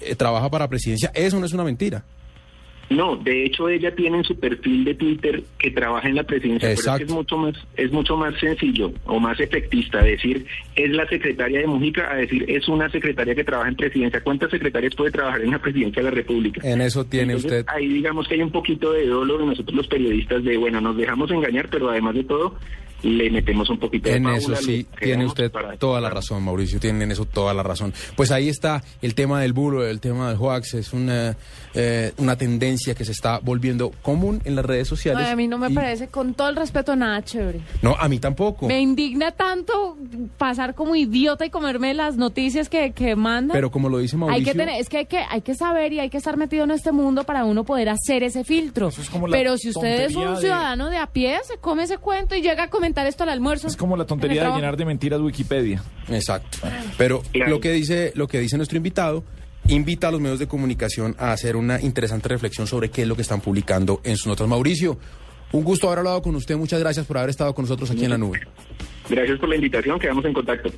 eh, 0.00 0.14
trabaja 0.16 0.50
para 0.50 0.66
presidencia, 0.66 1.12
eso 1.14 1.38
no 1.38 1.44
es 1.44 1.52
una 1.52 1.62
mentira. 1.62 2.04
No, 2.96 3.16
de 3.16 3.44
hecho 3.44 3.68
ella 3.68 3.94
tiene 3.94 4.18
en 4.18 4.24
su 4.24 4.38
perfil 4.38 4.84
de 4.84 4.94
Twitter 4.94 5.42
que 5.58 5.70
trabaja 5.70 6.08
en 6.08 6.16
la 6.16 6.24
presidencia, 6.24 6.68
pero 6.68 6.72
es, 6.72 6.80
que 6.80 6.90
Exacto. 6.90 7.04
es 7.06 7.12
mucho 7.12 7.36
más 7.36 7.54
es 7.76 7.92
mucho 7.92 8.16
más 8.16 8.38
sencillo 8.38 8.92
o 9.06 9.18
más 9.18 9.38
efectista 9.40 10.02
decir 10.02 10.46
es 10.76 10.90
la 10.90 11.06
secretaria 11.08 11.60
de 11.60 11.66
Mujica 11.66 12.10
a 12.10 12.16
decir 12.16 12.44
es 12.48 12.68
una 12.68 12.88
secretaria 12.90 13.34
que 13.34 13.44
trabaja 13.44 13.68
en 13.68 13.76
presidencia. 13.76 14.20
¿Cuántas 14.22 14.50
secretarias 14.50 14.94
puede 14.94 15.10
trabajar 15.10 15.42
en 15.42 15.50
la 15.50 15.58
presidencia 15.58 16.02
de 16.02 16.10
la 16.10 16.14
República? 16.14 16.60
En 16.64 16.80
eso 16.80 17.04
tiene 17.04 17.34
Entonces, 17.34 17.60
usted 17.60 17.74
Ahí 17.74 17.88
digamos 17.88 18.28
que 18.28 18.34
hay 18.34 18.42
un 18.42 18.52
poquito 18.52 18.92
de 18.92 19.06
dolo 19.06 19.38
de 19.38 19.46
nosotros 19.46 19.76
los 19.76 19.86
periodistas 19.86 20.44
de, 20.44 20.56
bueno, 20.56 20.80
nos 20.80 20.96
dejamos 20.96 21.30
engañar, 21.30 21.68
pero 21.70 21.90
además 21.90 22.14
de 22.14 22.24
todo, 22.24 22.56
le 23.02 23.30
metemos 23.30 23.68
un 23.70 23.78
poquito 23.78 24.08
de 24.08 24.16
En 24.16 24.26
eso 24.28 24.54
sí, 24.56 24.86
tiene 25.00 25.26
usted 25.26 25.50
para- 25.50 25.76
toda 25.76 26.00
la 26.00 26.10
razón, 26.10 26.42
Mauricio, 26.44 26.78
tiene 26.80 27.04
en 27.04 27.10
eso 27.12 27.24
toda 27.24 27.52
la 27.54 27.62
razón. 27.62 27.92
Pues 28.16 28.30
ahí 28.30 28.48
está 28.48 28.82
el 29.02 29.14
tema 29.14 29.40
del 29.40 29.52
bulo, 29.52 29.86
el 29.86 30.00
tema 30.00 30.28
del 30.30 30.38
hoax, 30.40 30.74
es 30.74 30.92
una, 30.92 31.36
eh, 31.74 32.12
una 32.18 32.36
tendencia 32.36 32.94
que 32.94 33.04
se 33.04 33.12
está 33.12 33.38
volviendo 33.40 33.90
común 34.02 34.40
en 34.44 34.54
las 34.56 34.64
redes 34.64 34.86
sociales. 34.88 35.26
A 35.28 35.34
mí 35.36 35.48
no 35.48 35.58
me 35.58 35.70
y- 35.70 35.74
parece, 35.74 36.08
con 36.08 36.34
todo 36.34 36.48
el 36.48 36.56
respeto, 36.56 36.94
nada 36.96 37.22
chévere. 37.22 37.60
No, 37.82 37.96
a 37.98 38.08
mí 38.08 38.18
tampoco. 38.18 38.66
Me 38.68 38.80
indigna 38.80 39.32
tanto 39.32 39.96
pasar 40.38 40.74
como 40.74 40.94
idiota 40.94 41.44
y 41.44 41.50
comerme 41.50 41.94
las 41.94 42.16
noticias 42.16 42.68
que, 42.68 42.92
que 42.92 43.16
mandan. 43.16 43.54
Pero 43.54 43.70
como 43.70 43.88
lo 43.88 43.98
dice 43.98 44.16
Mauricio... 44.16 44.38
Hay 44.38 44.44
que 44.44 44.54
tener, 44.58 44.80
es 44.80 44.88
que 44.88 44.98
hay 44.98 45.06
que 45.06 45.18
hay 45.18 45.40
que 45.42 45.54
saber 45.54 45.92
y 45.92 46.00
hay 46.00 46.10
que 46.10 46.18
estar 46.18 46.36
metido 46.36 46.64
en 46.64 46.70
este 46.70 46.92
mundo 46.92 47.24
para 47.24 47.44
uno 47.44 47.64
poder 47.64 47.88
hacer 47.88 48.22
ese 48.22 48.44
filtro. 48.44 48.90
como 49.10 49.26
la 49.26 49.36
Pero 49.36 49.56
si 49.58 49.70
usted 49.70 50.02
es 50.06 50.14
un 50.14 50.34
de- 50.34 50.40
ciudadano 50.40 50.88
de 50.90 50.98
a 50.98 51.06
pie, 51.06 51.38
se 51.44 51.56
come 51.58 51.82
ese 51.84 51.98
cuento 51.98 52.34
y 52.36 52.42
llega 52.42 52.64
a 52.64 52.70
comentar 52.70 52.91
esto 53.06 53.22
al 53.24 53.30
almuerzo. 53.30 53.66
Es 53.66 53.76
como 53.76 53.96
la 53.96 54.06
tontería 54.06 54.44
de 54.44 54.54
llenar 54.54 54.76
de 54.76 54.84
mentiras 54.84 55.20
Wikipedia. 55.20 55.82
Exacto. 56.08 56.58
Pero 56.98 57.22
lo 57.32 57.60
que 57.60 57.72
dice 57.72 58.12
lo 58.14 58.28
que 58.28 58.38
dice 58.38 58.56
nuestro 58.56 58.76
invitado 58.76 59.24
invita 59.68 60.08
a 60.08 60.10
los 60.10 60.20
medios 60.20 60.38
de 60.38 60.48
comunicación 60.48 61.14
a 61.18 61.32
hacer 61.32 61.56
una 61.56 61.80
interesante 61.80 62.28
reflexión 62.28 62.66
sobre 62.66 62.90
qué 62.90 63.02
es 63.02 63.08
lo 63.08 63.16
que 63.16 63.22
están 63.22 63.40
publicando 63.40 64.00
en 64.04 64.16
sus 64.16 64.26
notas. 64.26 64.48
Mauricio, 64.48 64.98
un 65.52 65.64
gusto 65.64 65.86
haber 65.86 66.00
hablado 66.00 66.22
con 66.22 66.34
usted. 66.34 66.56
Muchas 66.56 66.80
gracias 66.80 67.06
por 67.06 67.18
haber 67.18 67.30
estado 67.30 67.54
con 67.54 67.64
nosotros 67.64 67.90
aquí 67.90 68.04
en 68.04 68.10
la 68.10 68.18
nube. 68.18 68.40
Gracias 69.08 69.38
por 69.38 69.48
la 69.48 69.56
invitación, 69.56 69.98
quedamos 69.98 70.24
en 70.24 70.32
contacto. 70.32 70.70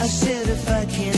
I 0.00 0.06
said 0.06 0.48
if 0.48 0.68
I 0.70 0.84
can't 0.86 1.17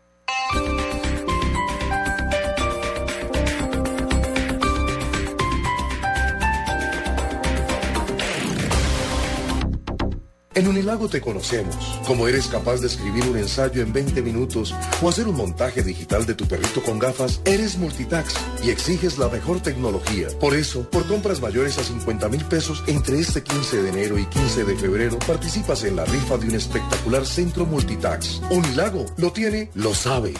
En 10.53 10.67
Unilago 10.67 11.07
te 11.07 11.21
conocemos, 11.21 11.75
como 12.05 12.27
eres 12.27 12.47
capaz 12.47 12.81
de 12.81 12.87
escribir 12.87 13.23
un 13.23 13.37
ensayo 13.37 13.81
en 13.81 13.93
20 13.93 14.21
minutos 14.21 14.75
o 15.01 15.07
hacer 15.07 15.29
un 15.29 15.37
montaje 15.37 15.81
digital 15.81 16.25
de 16.25 16.33
tu 16.33 16.45
perrito 16.45 16.83
con 16.83 16.99
gafas, 16.99 17.39
eres 17.45 17.77
multitax 17.77 18.33
y 18.61 18.69
exiges 18.69 19.17
la 19.17 19.29
mejor 19.29 19.61
tecnología. 19.61 20.27
Por 20.41 20.53
eso, 20.53 20.89
por 20.89 21.07
compras 21.07 21.39
mayores 21.39 21.77
a 21.77 21.85
50 21.85 22.27
mil 22.27 22.43
pesos 22.43 22.83
entre 22.87 23.19
este 23.19 23.43
15 23.43 23.81
de 23.81 23.89
enero 23.89 24.19
y 24.19 24.25
15 24.25 24.65
de 24.65 24.75
febrero, 24.75 25.19
participas 25.19 25.85
en 25.85 25.95
la 25.95 26.03
rifa 26.03 26.37
de 26.37 26.47
un 26.47 26.55
espectacular 26.55 27.25
centro 27.25 27.65
multitax. 27.65 28.41
Unilago 28.49 29.05
lo 29.15 29.31
tiene, 29.31 29.69
lo 29.73 29.95
sabe. 29.95 30.33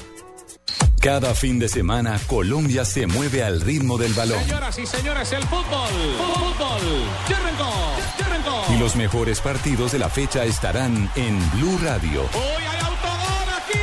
Cada 1.00 1.34
fin 1.34 1.58
de 1.58 1.70
semana, 1.70 2.20
Colombia 2.28 2.84
se 2.84 3.08
mueve 3.08 3.44
al 3.44 3.62
ritmo 3.62 3.98
del 3.98 4.14
balón. 4.14 4.40
Señoras 4.44 4.78
y 4.78 4.86
señores, 4.86 5.32
el 5.32 5.44
fútbol. 5.44 5.90
Fútbol. 6.18 6.82
Ya 7.30 7.38
arrancó. 7.38 8.31
Y 8.70 8.78
los 8.78 8.96
mejores 8.96 9.42
partidos 9.42 9.92
de 9.92 10.00
la 10.00 10.10
fecha 10.10 10.46
estarán 10.46 11.10
en 11.16 11.52
Blue 11.52 11.78
Radio. 11.84 12.22
Hoy 12.22 12.64
hay 12.64 12.80
autogol 12.80 13.50
aquí. 13.58 13.80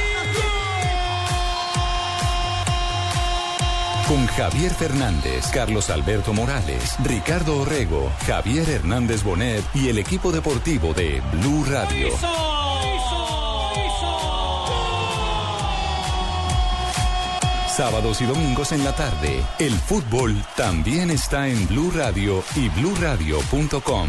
Con 4.08 4.26
Javier 4.26 4.72
Fernández, 4.72 5.46
Carlos 5.52 5.90
Alberto 5.90 6.32
Morales, 6.32 6.96
Ricardo 7.04 7.58
Orrego, 7.58 8.10
Javier 8.26 8.68
Hernández 8.68 9.22
Bonet 9.22 9.64
y 9.74 9.88
el 9.88 9.98
equipo 9.98 10.32
deportivo 10.32 10.94
de 10.94 11.22
Blue 11.32 11.64
Radio. 11.68 12.08
Sábados 17.78 18.20
y 18.20 18.24
domingos 18.24 18.72
en 18.72 18.82
la 18.82 18.92
tarde, 18.92 19.40
el 19.60 19.72
fútbol 19.72 20.42
también 20.56 21.10
está 21.12 21.46
en 21.46 21.68
Blue 21.68 21.92
Radio 21.94 22.42
y 22.56 22.68
bluradio.com. 22.70 24.08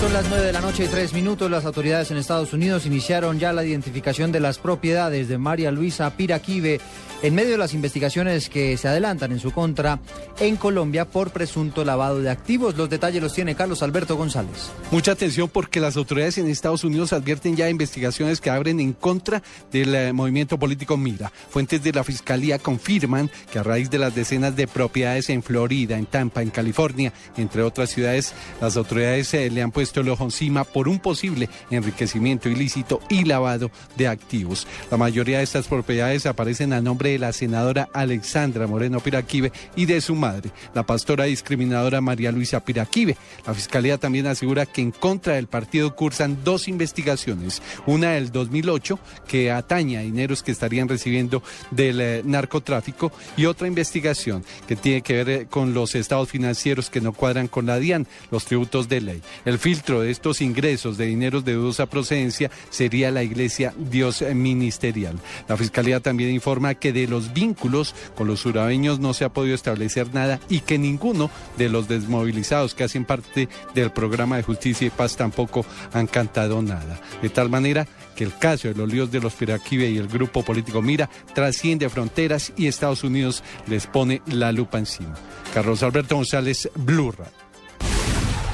Son 0.00 0.12
las 0.12 0.28
9 0.28 0.44
de 0.44 0.52
la 0.52 0.60
noche 0.60 0.84
y 0.84 0.88
3 0.88 1.14
minutos. 1.14 1.50
Las 1.50 1.64
autoridades 1.64 2.10
en 2.10 2.18
Estados 2.18 2.52
Unidos 2.52 2.84
iniciaron 2.84 3.38
ya 3.38 3.54
la 3.54 3.64
identificación 3.64 4.30
de 4.30 4.40
las 4.40 4.58
propiedades 4.58 5.28
de 5.28 5.38
María 5.38 5.70
Luisa 5.70 6.10
Piraquive 6.14 6.80
en 7.22 7.34
medio 7.34 7.52
de 7.52 7.58
las 7.58 7.72
investigaciones 7.72 8.50
que 8.50 8.76
se 8.76 8.88
adelantan 8.88 9.32
en 9.32 9.40
su 9.40 9.50
contra 9.50 10.00
en 10.38 10.56
Colombia 10.56 11.06
por 11.06 11.30
presunto 11.30 11.82
lavado 11.82 12.20
de 12.20 12.28
activos. 12.28 12.76
Los 12.76 12.90
detalles 12.90 13.22
los 13.22 13.32
tiene 13.32 13.54
Carlos 13.54 13.82
Alberto 13.82 14.16
González. 14.16 14.70
Mucha 14.90 15.12
atención 15.12 15.48
porque 15.48 15.80
las 15.80 15.96
autoridades 15.96 16.36
en 16.36 16.46
Estados 16.46 16.84
Unidos 16.84 17.14
advierten 17.14 17.56
ya 17.56 17.70
investigaciones 17.70 18.42
que 18.42 18.50
abren 18.50 18.80
en 18.80 18.92
contra 18.92 19.42
del 19.72 19.94
eh, 19.94 20.12
movimiento 20.12 20.58
político 20.58 20.98
Mira. 20.98 21.32
Fuentes 21.48 21.82
de 21.82 21.92
la 21.92 22.04
Fiscalía 22.04 22.58
confirman 22.58 23.30
que 23.50 23.60
a 23.60 23.62
raíz 23.62 23.88
de 23.88 23.98
las 23.98 24.14
decenas 24.14 24.54
de 24.54 24.68
propiedades 24.68 25.30
en 25.30 25.42
Florida, 25.42 25.96
en 25.96 26.04
Tampa, 26.04 26.42
en 26.42 26.50
California, 26.50 27.14
entre 27.38 27.62
otras 27.62 27.88
ciudades, 27.88 28.34
las 28.60 28.76
autoridades 28.76 29.32
eh, 29.32 29.48
le 29.50 29.62
han 29.62 29.72
puesto 29.72 29.85
el 29.94 30.08
ojo 30.08 30.24
encima 30.24 30.64
por 30.64 30.88
un 30.88 30.98
posible 30.98 31.48
enriquecimiento 31.70 32.48
ilícito 32.48 33.00
y 33.08 33.24
lavado 33.24 33.70
de 33.96 34.08
activos. 34.08 34.66
La 34.90 34.96
mayoría 34.96 35.38
de 35.38 35.44
estas 35.44 35.68
propiedades 35.68 36.26
aparecen 36.26 36.72
a 36.72 36.80
nombre 36.80 37.10
de 37.10 37.18
la 37.18 37.32
senadora 37.32 37.88
Alexandra 37.92 38.66
Moreno 38.66 39.00
Piraquive 39.00 39.52
y 39.76 39.86
de 39.86 40.00
su 40.00 40.14
madre, 40.14 40.50
la 40.74 40.84
pastora 40.84 41.24
discriminadora 41.24 42.00
María 42.00 42.32
Luisa 42.32 42.64
Piraquive. 42.64 43.16
La 43.46 43.54
Fiscalía 43.54 43.98
también 43.98 44.26
asegura 44.26 44.66
que 44.66 44.82
en 44.82 44.90
contra 44.90 45.34
del 45.34 45.46
partido 45.46 45.94
cursan 45.94 46.38
dos 46.44 46.68
investigaciones, 46.68 47.62
una 47.86 48.12
del 48.12 48.32
2008 48.32 48.98
que 49.26 49.50
atañe 49.50 49.98
a 49.98 50.02
dineros 50.02 50.42
que 50.42 50.52
estarían 50.52 50.88
recibiendo 50.88 51.42
del 51.70 52.00
eh, 52.00 52.22
narcotráfico 52.24 53.12
y 53.36 53.46
otra 53.46 53.68
investigación 53.68 54.44
que 54.66 54.76
tiene 54.76 55.02
que 55.02 55.12
ver 55.14 55.28
eh, 55.28 55.46
con 55.48 55.74
los 55.74 55.94
estados 55.94 56.28
financieros 56.28 56.90
que 56.90 57.00
no 57.00 57.12
cuadran 57.12 57.48
con 57.48 57.66
la 57.66 57.78
DIAN, 57.78 58.06
los 58.30 58.44
tributos 58.44 58.88
de 58.88 59.00
ley. 59.00 59.22
El 59.44 59.58
filtro 59.76 60.00
de 60.00 60.10
estos 60.10 60.40
ingresos 60.40 60.96
de 60.96 61.04
dineros 61.04 61.44
de 61.44 61.52
dudosa 61.52 61.84
procedencia 61.84 62.50
sería 62.70 63.10
la 63.10 63.22
Iglesia 63.22 63.74
Dios 63.76 64.22
Ministerial. 64.22 65.18
La 65.48 65.56
Fiscalía 65.58 66.00
también 66.00 66.30
informa 66.30 66.76
que 66.76 66.94
de 66.94 67.06
los 67.06 67.34
vínculos 67.34 67.94
con 68.14 68.26
los 68.26 68.46
urabeños 68.46 69.00
no 69.00 69.12
se 69.12 69.26
ha 69.26 69.28
podido 69.28 69.54
establecer 69.54 70.14
nada 70.14 70.40
y 70.48 70.60
que 70.60 70.78
ninguno 70.78 71.30
de 71.58 71.68
los 71.68 71.88
desmovilizados 71.88 72.74
que 72.74 72.84
hacen 72.84 73.04
parte 73.04 73.50
del 73.74 73.90
programa 73.90 74.38
de 74.38 74.44
justicia 74.44 74.86
y 74.86 74.90
paz 74.90 75.14
tampoco 75.14 75.66
han 75.92 76.06
cantado 76.06 76.62
nada. 76.62 76.98
De 77.20 77.28
tal 77.28 77.50
manera 77.50 77.86
que 78.16 78.24
el 78.24 78.34
caso 78.38 78.68
de 78.68 78.74
los 78.74 78.90
líos 78.90 79.10
de 79.12 79.20
los 79.20 79.34
Piraquive 79.34 79.90
y 79.90 79.98
el 79.98 80.08
grupo 80.08 80.42
político 80.42 80.80
Mira 80.80 81.10
trasciende 81.34 81.90
fronteras 81.90 82.50
y 82.56 82.66
Estados 82.66 83.04
Unidos 83.04 83.44
les 83.66 83.86
pone 83.86 84.22
la 84.24 84.52
lupa 84.52 84.78
encima. 84.78 85.16
Carlos 85.52 85.82
Alberto 85.82 86.16
González, 86.16 86.70
Blue 86.76 87.12
Radio. 87.12 87.45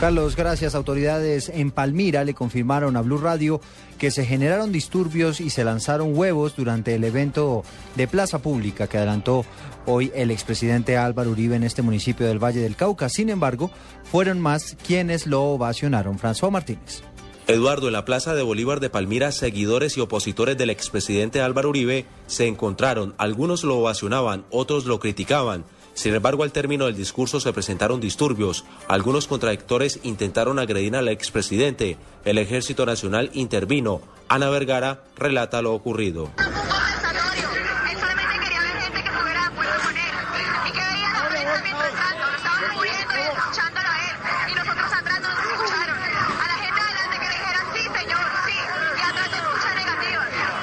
Carlos, 0.03 0.35
gracias. 0.35 0.75
Autoridades 0.75 1.49
en 1.49 1.71
Palmira 1.71 2.25
le 2.25 2.35
confirmaron 2.35 2.97
a 2.97 3.03
Blue 3.03 3.19
Radio 3.19 3.61
que 4.01 4.11
se 4.11 4.27
generaron 4.27 4.73
disturbios 4.73 5.41
y 5.41 5.49
se 5.49 5.63
lanzaron 5.63 6.19
huevos 6.19 6.57
durante 6.57 6.97
el 6.97 7.05
evento 7.05 7.63
de 7.95 8.09
Plaza 8.09 8.41
Pública 8.41 8.89
que 8.89 8.97
adelantó 8.97 9.45
hoy 9.87 10.11
el 10.17 10.33
expresidente 10.33 10.97
Álvaro 10.97 11.31
Uribe 11.31 11.55
en 11.55 11.63
este 11.63 11.83
municipio 11.83 12.27
del 12.27 12.43
Valle 12.43 12.59
del 12.59 12.75
Cauca. 12.75 13.09
Sin 13.09 13.31
embargo, 13.31 13.71
fueron 14.03 14.41
más 14.41 14.77
quienes 14.85 15.29
lo 15.29 15.45
ovacionaron. 15.45 16.19
François 16.19 16.51
Martínez. 16.51 17.05
Eduardo, 17.47 17.87
en 17.87 17.93
la 17.93 18.05
Plaza 18.05 18.35
de 18.35 18.43
Bolívar 18.43 18.81
de 18.81 18.91
Palmira, 18.91 19.31
seguidores 19.31 19.97
y 19.97 20.01
opositores 20.01 20.59
del 20.59 20.71
expresidente 20.71 21.41
Álvaro 21.41 21.69
Uribe 21.69 22.07
se 22.27 22.49
encontraron. 22.49 23.15
Algunos 23.19 23.63
lo 23.63 23.79
ovacionaban, 23.79 24.47
otros 24.51 24.85
lo 24.85 24.99
criticaban. 24.99 25.65
Sin 25.95 26.15
embargo, 26.15 26.43
al 26.43 26.53
término 26.53 26.87
del 26.87 26.97
discurso 26.97 27.41
se 27.41 27.53
presentaron 27.53 28.01
disturbios. 28.01 28.65
Algunos 28.89 29.27
contradictores 29.27 30.01
intentaron 30.03 30.59
agredir 30.59 30.97
al 30.97 31.09
expresidente. 31.09 31.97
El 32.25 32.39
Ejército 32.39 32.87
Nacional 32.87 33.31
intervino. 33.35 34.01
Ana 34.29 34.49
Vergara 34.51 35.05
relata 35.17 35.61
lo 35.63 35.75
ocurrido. 35.75 36.31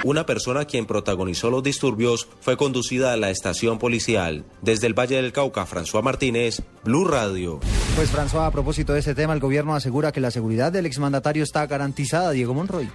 Una 0.06 0.26
persona 0.26 0.64
quien 0.64 0.86
protagonizó 0.86 1.50
los 1.50 1.62
disturbios 1.62 2.30
fue 2.39 2.56
conducida 2.56 3.12
a 3.12 3.18
la 3.18 3.32
estación 3.32 3.80
policial. 3.80 4.45
Desde 4.62 4.88
el 4.88 4.97
Valle 4.97 5.18
del 5.18 5.34
Cauca, 5.34 5.66
François 5.68 6.02
Martínez, 6.02 6.62
Blue 6.86 7.06
Radio. 7.06 7.60
Pues 7.97 8.10
François, 8.10 8.45
a 8.45 8.52
propósito 8.52 8.93
de 8.93 9.00
ese 9.00 9.14
tema, 9.14 9.34
el 9.34 9.41
gobierno 9.41 9.76
asegura 9.76 10.14
que 10.14 10.22
la 10.22 10.32
seguridad 10.32 10.72
del 10.72 10.86
exmandatario 10.86 11.43
está 11.43 11.68
garantizada. 11.68 12.32
Diego 12.32 12.54
Monroy. 12.54 12.89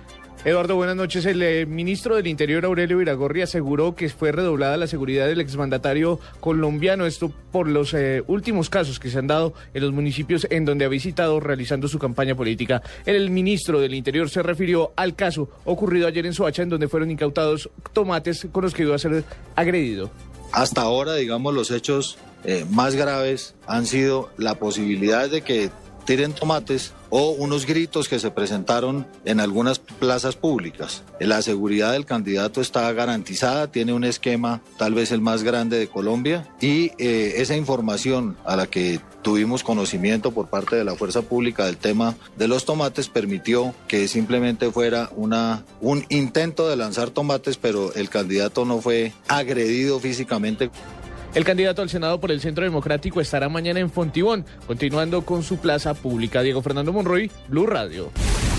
Eduardo, 0.44 0.76
buenas 0.76 0.96
noches. 0.96 1.24
El 1.24 1.42
eh, 1.42 1.64
ministro 1.64 2.16
del 2.16 2.26
Interior, 2.26 2.66
Aurelio 2.66 3.00
Iragorri, 3.00 3.40
aseguró 3.40 3.94
que 3.94 4.10
fue 4.10 4.30
redoblada 4.30 4.76
la 4.76 4.86
seguridad 4.86 5.26
del 5.26 5.40
exmandatario 5.40 6.20
colombiano. 6.40 7.06
Esto 7.06 7.32
por 7.50 7.66
los 7.66 7.94
eh, 7.94 8.22
últimos 8.26 8.68
casos 8.68 9.00
que 9.00 9.08
se 9.08 9.18
han 9.18 9.26
dado 9.26 9.54
en 9.72 9.82
los 9.82 9.92
municipios 9.94 10.46
en 10.50 10.66
donde 10.66 10.84
ha 10.84 10.88
visitado 10.88 11.40
realizando 11.40 11.88
su 11.88 11.98
campaña 11.98 12.34
política. 12.34 12.82
El 13.06 13.30
ministro 13.30 13.80
del 13.80 13.94
Interior 13.94 14.28
se 14.28 14.42
refirió 14.42 14.92
al 14.96 15.14
caso 15.14 15.48
ocurrido 15.64 16.06
ayer 16.06 16.26
en 16.26 16.34
Soacha, 16.34 16.62
en 16.62 16.68
donde 16.68 16.88
fueron 16.88 17.10
incautados 17.10 17.70
tomates 17.94 18.46
con 18.52 18.64
los 18.64 18.74
que 18.74 18.82
iba 18.82 18.94
a 18.94 18.98
ser 18.98 19.24
agredido. 19.56 20.10
Hasta 20.52 20.82
ahora, 20.82 21.14
digamos, 21.14 21.54
los 21.54 21.70
hechos 21.70 22.18
eh, 22.44 22.66
más 22.70 22.96
graves 22.96 23.54
han 23.66 23.86
sido 23.86 24.28
la 24.36 24.56
posibilidad 24.56 25.30
de 25.30 25.40
que 25.40 25.70
tiren 26.04 26.32
tomates 26.32 26.92
o 27.10 27.30
unos 27.30 27.66
gritos 27.66 28.08
que 28.08 28.18
se 28.18 28.30
presentaron 28.30 29.06
en 29.24 29.40
algunas 29.40 29.78
plazas 29.78 30.36
públicas. 30.36 31.02
La 31.20 31.42
seguridad 31.42 31.92
del 31.92 32.06
candidato 32.06 32.60
está 32.60 32.90
garantizada, 32.92 33.70
tiene 33.70 33.92
un 33.92 34.04
esquema 34.04 34.60
tal 34.78 34.94
vez 34.94 35.12
el 35.12 35.20
más 35.20 35.42
grande 35.42 35.78
de 35.78 35.88
Colombia 35.88 36.48
y 36.60 36.90
eh, 36.98 37.34
esa 37.36 37.56
información 37.56 38.36
a 38.44 38.56
la 38.56 38.66
que 38.66 39.00
tuvimos 39.22 39.64
conocimiento 39.64 40.32
por 40.32 40.48
parte 40.48 40.76
de 40.76 40.84
la 40.84 40.96
fuerza 40.96 41.22
pública 41.22 41.64
del 41.66 41.78
tema 41.78 42.14
de 42.36 42.46
los 42.46 42.64
tomates 42.64 43.08
permitió 43.08 43.74
que 43.88 44.06
simplemente 44.06 44.70
fuera 44.70 45.10
una, 45.16 45.64
un 45.80 46.04
intento 46.10 46.68
de 46.68 46.76
lanzar 46.76 47.10
tomates, 47.10 47.56
pero 47.56 47.94
el 47.94 48.10
candidato 48.10 48.64
no 48.64 48.80
fue 48.80 49.12
agredido 49.28 49.98
físicamente. 49.98 50.70
El 51.34 51.44
candidato 51.44 51.82
al 51.82 51.88
Senado 51.88 52.20
por 52.20 52.30
el 52.30 52.40
Centro 52.40 52.62
Democrático 52.62 53.20
estará 53.20 53.48
mañana 53.48 53.80
en 53.80 53.90
Fontibón, 53.90 54.44
continuando 54.68 55.22
con 55.22 55.42
su 55.42 55.58
plaza 55.58 55.92
pública. 55.92 56.42
Diego 56.42 56.62
Fernando 56.62 56.92
Monroy, 56.92 57.28
Blue 57.48 57.66
Radio. 57.66 58.12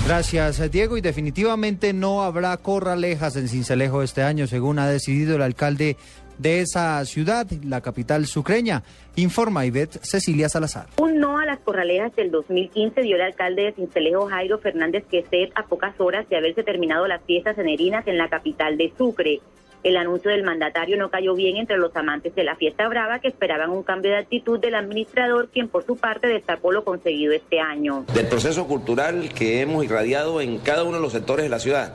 Gracias, 0.06 0.70
Diego. 0.70 0.98
Y 0.98 1.02
definitivamente 1.02 1.94
no 1.94 2.24
habrá 2.24 2.58
corralejas 2.58 3.38
en 3.38 3.48
Cincelejo 3.48 4.04
este 4.04 4.24
año, 4.24 4.46
según 4.46 4.80
ha 4.80 4.90
decidido 4.90 5.38
el 5.38 5.42
alcalde 5.42 5.96
de 6.38 6.60
esa 6.60 7.04
ciudad, 7.06 7.48
la 7.64 7.80
capital 7.80 8.26
sucreña. 8.26 8.84
Informa 9.16 9.66
Ivette 9.66 10.00
Cecilia 10.04 10.50
Salazar. 10.50 10.88
Un 10.98 11.18
no 11.22 11.40
a 11.40 11.46
las 11.46 11.60
corralejas 11.60 12.14
del 12.18 12.30
2015 12.30 13.04
dio 13.04 13.16
el 13.16 13.22
alcalde 13.22 13.64
de 13.64 13.72
Cincelejo, 13.72 14.28
Jairo 14.28 14.60
Fernández 14.60 15.06
Queset, 15.10 15.52
a 15.56 15.64
pocas 15.64 15.98
horas 15.98 16.28
de 16.28 16.36
haberse 16.36 16.64
terminado 16.64 17.08
las 17.08 17.24
fiestas 17.24 17.58
enerinas 17.58 18.06
en 18.06 18.18
la 18.18 18.28
capital 18.28 18.78
de 18.78 18.92
Sucre. 18.98 19.40
El 19.86 19.98
anuncio 19.98 20.32
del 20.32 20.42
mandatario 20.42 20.98
no 20.98 21.12
cayó 21.12 21.36
bien 21.36 21.58
entre 21.58 21.78
los 21.78 21.96
amantes 21.96 22.34
de 22.34 22.44
la 22.44 22.56
fiesta 22.56 22.88
brava 22.88 23.20
que 23.20 23.28
esperaban 23.28 23.70
un 23.70 23.84
cambio 23.84 24.10
de 24.10 24.18
actitud 24.18 24.60
del 24.60 24.74
administrador, 24.74 25.50
quien 25.50 25.68
por 25.68 25.86
su 25.86 25.96
parte 25.96 26.26
destacó 26.26 26.72
lo 26.72 26.84
conseguido 26.84 27.34
este 27.34 27.60
año. 27.60 28.04
del 28.12 28.26
proceso 28.26 28.66
cultural 28.66 29.30
que 29.32 29.62
hemos 29.62 29.86
irradiado 29.86 30.42
en 30.42 30.58
cada 30.58 30.84
uno 30.84 30.98
de 30.98 31.04
los 31.04 31.12
sectores 31.12 31.44
de 31.44 31.50
la 31.50 31.60
ciudad, 31.60 31.94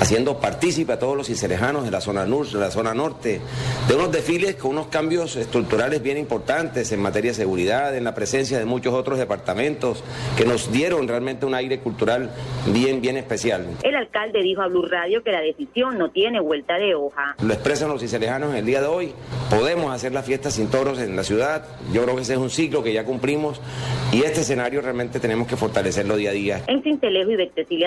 haciendo 0.00 0.38
partícipe 0.38 0.92
a 0.92 0.98
todos 0.98 1.16
los 1.16 1.26
cincelejanos 1.26 1.84
de 1.84 1.90
la 1.90 2.00
zona 2.00 2.26
sur, 2.26 2.46
de 2.46 2.58
la 2.58 2.70
zona 2.70 2.94
norte, 2.94 3.40
de 3.88 3.94
unos 3.94 4.12
desfiles 4.12 4.56
con 4.56 4.72
unos 4.72 4.88
cambios 4.88 5.36
estructurales 5.36 6.02
bien 6.02 6.18
importantes 6.18 6.92
en 6.92 7.00
materia 7.00 7.30
de 7.30 7.34
seguridad, 7.34 7.96
en 7.96 8.04
la 8.04 8.14
presencia 8.14 8.58
de 8.58 8.64
muchos 8.64 8.94
otros 8.94 9.18
departamentos 9.18 10.04
que 10.36 10.44
nos 10.44 10.70
dieron 10.72 11.08
realmente 11.08 11.46
un 11.46 11.54
aire 11.54 11.80
cultural 11.80 12.30
bien, 12.72 13.00
bien 13.00 13.16
especial. 13.16 13.66
El 13.82 13.94
alcalde 13.96 14.42
dijo 14.42 14.62
a 14.62 14.68
Blue 14.68 14.86
Radio 14.86 15.22
que 15.22 15.32
la 15.32 15.40
decisión 15.40 15.98
no 15.98 16.10
tiene 16.10 16.40
vuelta 16.40 16.76
de 16.76 16.94
hoja. 16.94 17.36
Lo 17.42 17.52
expresan 17.52 17.88
los 17.88 18.00
cincelejanos 18.00 18.50
en 18.50 18.56
el 18.56 18.66
día 18.66 18.80
de 18.80 18.86
hoy. 18.86 19.12
Podemos 19.50 19.92
hacer 19.92 20.12
la 20.12 20.22
fiesta 20.22 20.50
sin 20.50 20.68
toros 20.68 20.98
en 21.00 21.16
la 21.16 21.24
ciudad. 21.24 21.64
Yo 21.92 22.02
creo 22.02 22.16
que 22.16 22.22
ese 22.22 22.34
es 22.34 22.38
un 22.38 22.50
ciclo 22.50 22.82
que 22.82 22.92
ya 22.92 23.04
cumplimos 23.04 23.60
y 24.12 24.22
este 24.22 24.40
escenario 24.40 24.80
realmente 24.80 25.20
tenemos 25.20 25.48
que 25.48 25.56
fortalecerlo 25.56 26.16
día 26.16 26.30
a 26.30 26.34
día. 26.34 26.62
En 26.66 26.82
Cincelejo 26.82 27.30
y 27.30 27.38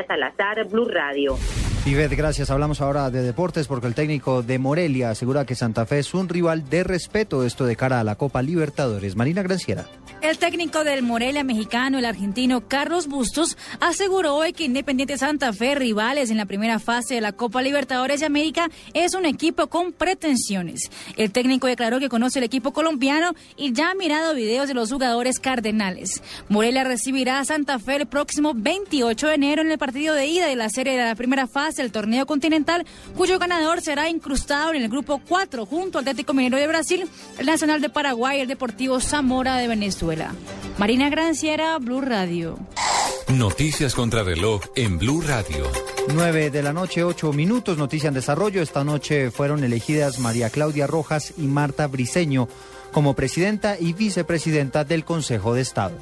Salazar, 0.08 0.66
Blue 0.68 0.86
Radio. 0.86 1.38
Ivette, 1.84 2.16
gracias. 2.16 2.52
Hablamos 2.52 2.80
ahora 2.80 3.10
de 3.10 3.24
deportes 3.24 3.68
porque 3.68 3.88
el 3.88 3.96
técnico 3.96 4.44
de 4.44 4.60
Morelia 4.60 5.10
asegura 5.10 5.46
que 5.46 5.56
Santa 5.56 5.88
Fe 5.88 6.00
es 6.00 6.14
un 6.14 6.30
rival 6.30 6.70
de 6.70 6.84
respeto, 6.84 7.44
esto 7.44 7.66
de 7.66 7.76
cara 7.76 8.00
a 8.00 8.04
la 8.04 8.16
Copa 8.16 8.44
Libertadores. 8.44 9.16
Marina 9.16 9.42
Granciera. 9.42 9.88
El 10.22 10.38
técnico 10.38 10.84
del 10.84 11.02
Morelia 11.02 11.44
mexicano, 11.44 11.98
el 11.98 12.06
argentino 12.06 12.68
Carlos 12.68 13.08
Bustos, 13.08 13.58
aseguró 13.80 14.36
hoy 14.36 14.54
que 14.54 14.66
Independiente 14.66 15.18
Santa 15.18 15.52
Fe, 15.52 15.74
rivales 15.74 16.30
en 16.30 16.38
la 16.38 16.46
primera 16.46 16.78
fase 16.78 17.16
de 17.16 17.22
la 17.22 17.32
Copa 17.32 17.64
Libertadores 17.64 18.20
de 18.20 18.28
América, 18.28 18.70
es 18.94 19.16
un 19.16 19.26
equipo 19.26 19.66
con 19.66 19.92
pretensiones. 19.94 20.92
El 21.18 21.32
técnico 21.32 21.66
declaró 21.66 22.00
que 22.00 22.08
conoce 22.08 22.38
el 22.38 22.46
equipo 22.46 22.72
colombiano 22.72 23.34
y 23.58 23.74
ya 23.74 23.90
ha 23.90 23.96
mirado 23.96 24.36
videos 24.36 24.68
de 24.68 24.76
los 24.76 24.92
jugadores 24.92 25.40
cardenales. 25.40 26.22
Morelia 26.50 26.84
recibirá 26.84 27.40
a 27.40 27.46
Santa 27.46 27.80
Fe 27.80 27.96
el 27.96 28.06
próximo 28.06 28.54
28 28.56 29.28
de 29.28 29.34
enero 29.34 29.64
en 29.64 29.72
el 29.72 29.80
partido 29.80 30.14
de 30.14 30.28
ida 30.28 30.46
de 30.46 30.56
la 30.56 30.70
serie 30.70 30.96
de 30.96 31.04
la 31.04 31.16
primera 31.16 31.48
fase 31.48 31.82
del 31.82 31.92
torneo 31.92 32.28
continental, 32.28 32.86
cuyo 33.18 33.40
ganador 33.40 33.82
será 33.82 34.08
incrustado 34.08 34.76
en 34.76 34.84
el 34.84 34.90
grupo 34.90 35.20
4 35.28 35.66
junto 35.66 35.98
al 35.98 36.04
Atlético 36.04 36.36
Minero 36.36 36.58
de 36.58 36.68
Brasil, 36.68 37.10
el 37.40 37.46
Nacional 37.48 37.82
de 37.82 37.90
Paraguay 37.90 38.38
y 38.38 38.42
el 38.42 38.48
Deportivo 38.48 39.00
Zamora 39.00 39.56
de 39.56 39.68
Venezuela. 39.68 40.11
Marina 40.78 41.10
Granciera, 41.10 41.78
Blue 41.80 42.02
Radio. 42.02 42.58
Noticias 43.30 43.96
contra 43.96 44.24
reloj 44.24 44.62
en 44.76 44.98
Blue 44.98 45.22
Radio. 45.22 45.66
9 46.14 46.50
de 46.50 46.64
la 46.64 46.74
noche, 46.74 47.04
8 47.04 47.32
minutos, 47.32 47.78
noticia 47.78 48.10
en 48.10 48.14
desarrollo. 48.14 48.62
Esta 48.62 48.84
noche 48.84 49.32
fueron 49.32 49.64
elegidas 49.64 50.20
María 50.20 50.50
Claudia 50.50 50.88
Rojas 50.88 51.34
y 51.38 51.44
Marta 51.44 51.88
Briceño 51.88 52.50
como 52.92 53.16
presidenta 53.16 53.78
y 53.80 53.94
vicepresidenta 53.94 54.84
del 54.84 55.06
Consejo 55.06 55.54
de 55.54 55.62
Estado. 55.62 55.96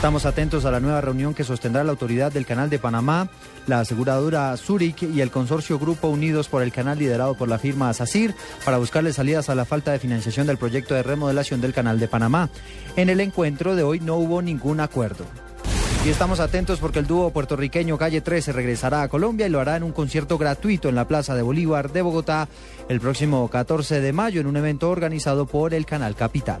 Estamos 0.00 0.24
atentos 0.24 0.64
a 0.64 0.70
la 0.70 0.80
nueva 0.80 1.02
reunión 1.02 1.34
que 1.34 1.44
sostendrá 1.44 1.84
la 1.84 1.90
autoridad 1.90 2.32
del 2.32 2.46
Canal 2.46 2.70
de 2.70 2.78
Panamá, 2.78 3.28
la 3.66 3.80
aseguradora 3.80 4.56
Zurich 4.56 5.02
y 5.02 5.20
el 5.20 5.30
consorcio 5.30 5.78
Grupo 5.78 6.08
Unidos 6.08 6.48
por 6.48 6.62
el 6.62 6.72
Canal 6.72 6.98
liderado 6.98 7.34
por 7.34 7.50
la 7.50 7.58
firma 7.58 7.92
SACIR 7.92 8.34
para 8.64 8.78
buscarle 8.78 9.12
salidas 9.12 9.50
a 9.50 9.54
la 9.54 9.66
falta 9.66 9.92
de 9.92 9.98
financiación 9.98 10.46
del 10.46 10.56
proyecto 10.56 10.94
de 10.94 11.02
remodelación 11.02 11.60
del 11.60 11.74
Canal 11.74 12.00
de 12.00 12.08
Panamá. 12.08 12.48
En 12.96 13.10
el 13.10 13.20
encuentro 13.20 13.76
de 13.76 13.82
hoy 13.82 14.00
no 14.00 14.16
hubo 14.16 14.40
ningún 14.40 14.80
acuerdo. 14.80 15.26
Y 16.06 16.08
estamos 16.08 16.40
atentos 16.40 16.78
porque 16.78 17.00
el 17.00 17.06
dúo 17.06 17.30
puertorriqueño 17.30 17.98
Calle 17.98 18.22
13 18.22 18.52
regresará 18.52 19.02
a 19.02 19.08
Colombia 19.08 19.48
y 19.48 19.50
lo 19.50 19.60
hará 19.60 19.76
en 19.76 19.82
un 19.82 19.92
concierto 19.92 20.38
gratuito 20.38 20.88
en 20.88 20.94
la 20.94 21.06
Plaza 21.06 21.34
de 21.34 21.42
Bolívar 21.42 21.92
de 21.92 22.00
Bogotá 22.00 22.48
el 22.88 23.00
próximo 23.00 23.46
14 23.50 24.00
de 24.00 24.12
mayo 24.14 24.40
en 24.40 24.46
un 24.46 24.56
evento 24.56 24.88
organizado 24.88 25.44
por 25.44 25.74
el 25.74 25.84
Canal 25.84 26.16
Capital. 26.16 26.60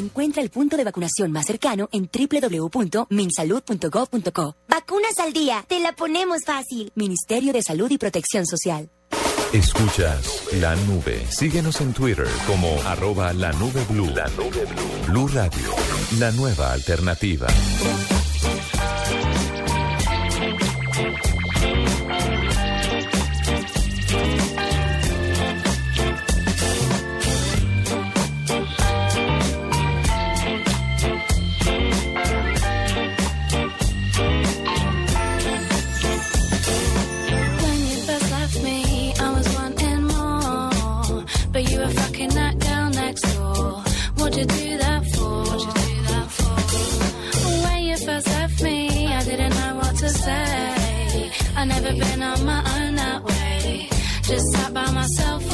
Encuentra 0.00 0.42
el 0.42 0.48
punto 0.48 0.78
de 0.78 0.84
vacunación 0.84 1.30
más 1.30 1.44
cercano 1.46 1.90
en 1.92 2.08
www.minsalud.gov.co. 2.10 4.56
Vacunas 4.66 5.18
al 5.18 5.34
día, 5.34 5.62
te 5.68 5.78
la 5.78 5.92
ponemos 5.92 6.38
fácil. 6.46 6.90
Ministerio 6.94 7.52
de 7.52 7.62
Salud 7.62 7.90
y 7.90 7.98
Protección 7.98 8.46
Social. 8.46 8.90
Escuchas 9.52 10.54
la 10.54 10.74
nube. 10.76 11.26
Síguenos 11.28 11.82
en 11.82 11.92
Twitter 11.92 12.26
como 12.46 12.80
arroba 12.86 13.34
la 13.34 13.52
nube 13.52 13.84
blue. 13.90 14.08
La 14.14 14.26
nube 14.28 14.64
blue. 14.64 14.88
Blue 15.08 15.28
Radio, 15.28 15.74
la 16.18 16.32
nueva 16.32 16.72
alternativa. 16.72 17.46
Say. 50.30 51.30
I 51.56 51.64
never 51.64 51.92
been 52.02 52.22
on 52.22 52.44
my 52.44 52.60
own 52.76 52.94
that 53.02 53.24
way. 53.24 53.88
Just 54.22 54.46
sat 54.52 54.72
by 54.72 54.90
myself 54.90 55.49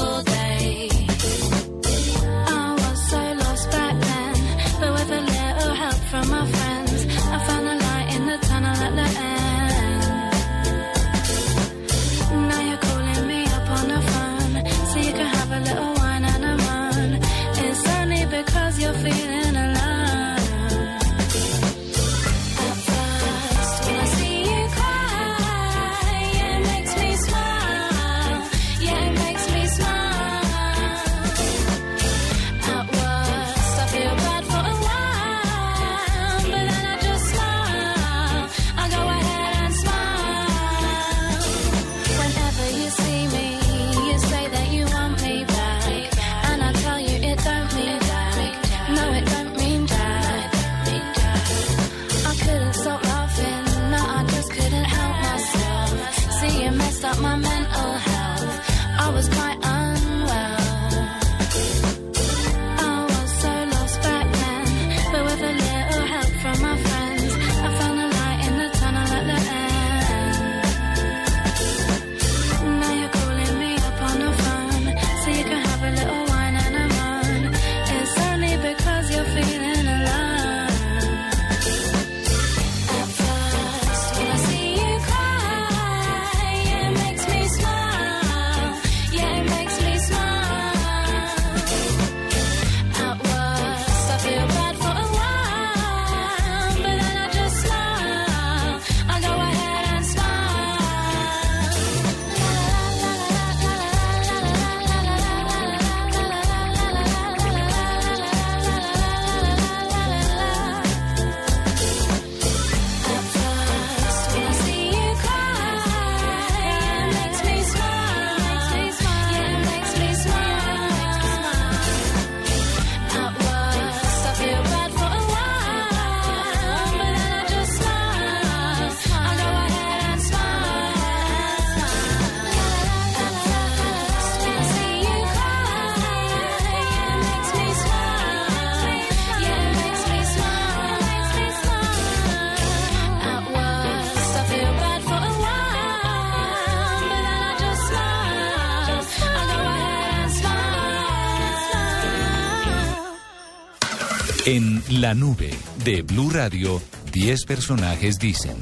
la 154.90 155.14
nube 155.14 155.50
de 155.84 156.02
Blue 156.02 156.30
Radio, 156.30 156.80
10 157.12 157.44
personajes 157.44 158.18
dicen. 158.18 158.56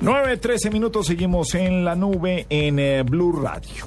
9, 0.00 0.36
13 0.36 0.70
minutos, 0.70 1.06
seguimos 1.06 1.54
en 1.54 1.84
la 1.84 1.94
nube 1.94 2.46
en 2.50 2.78
eh, 2.78 3.02
Blue 3.02 3.32
Radio. 3.32 3.86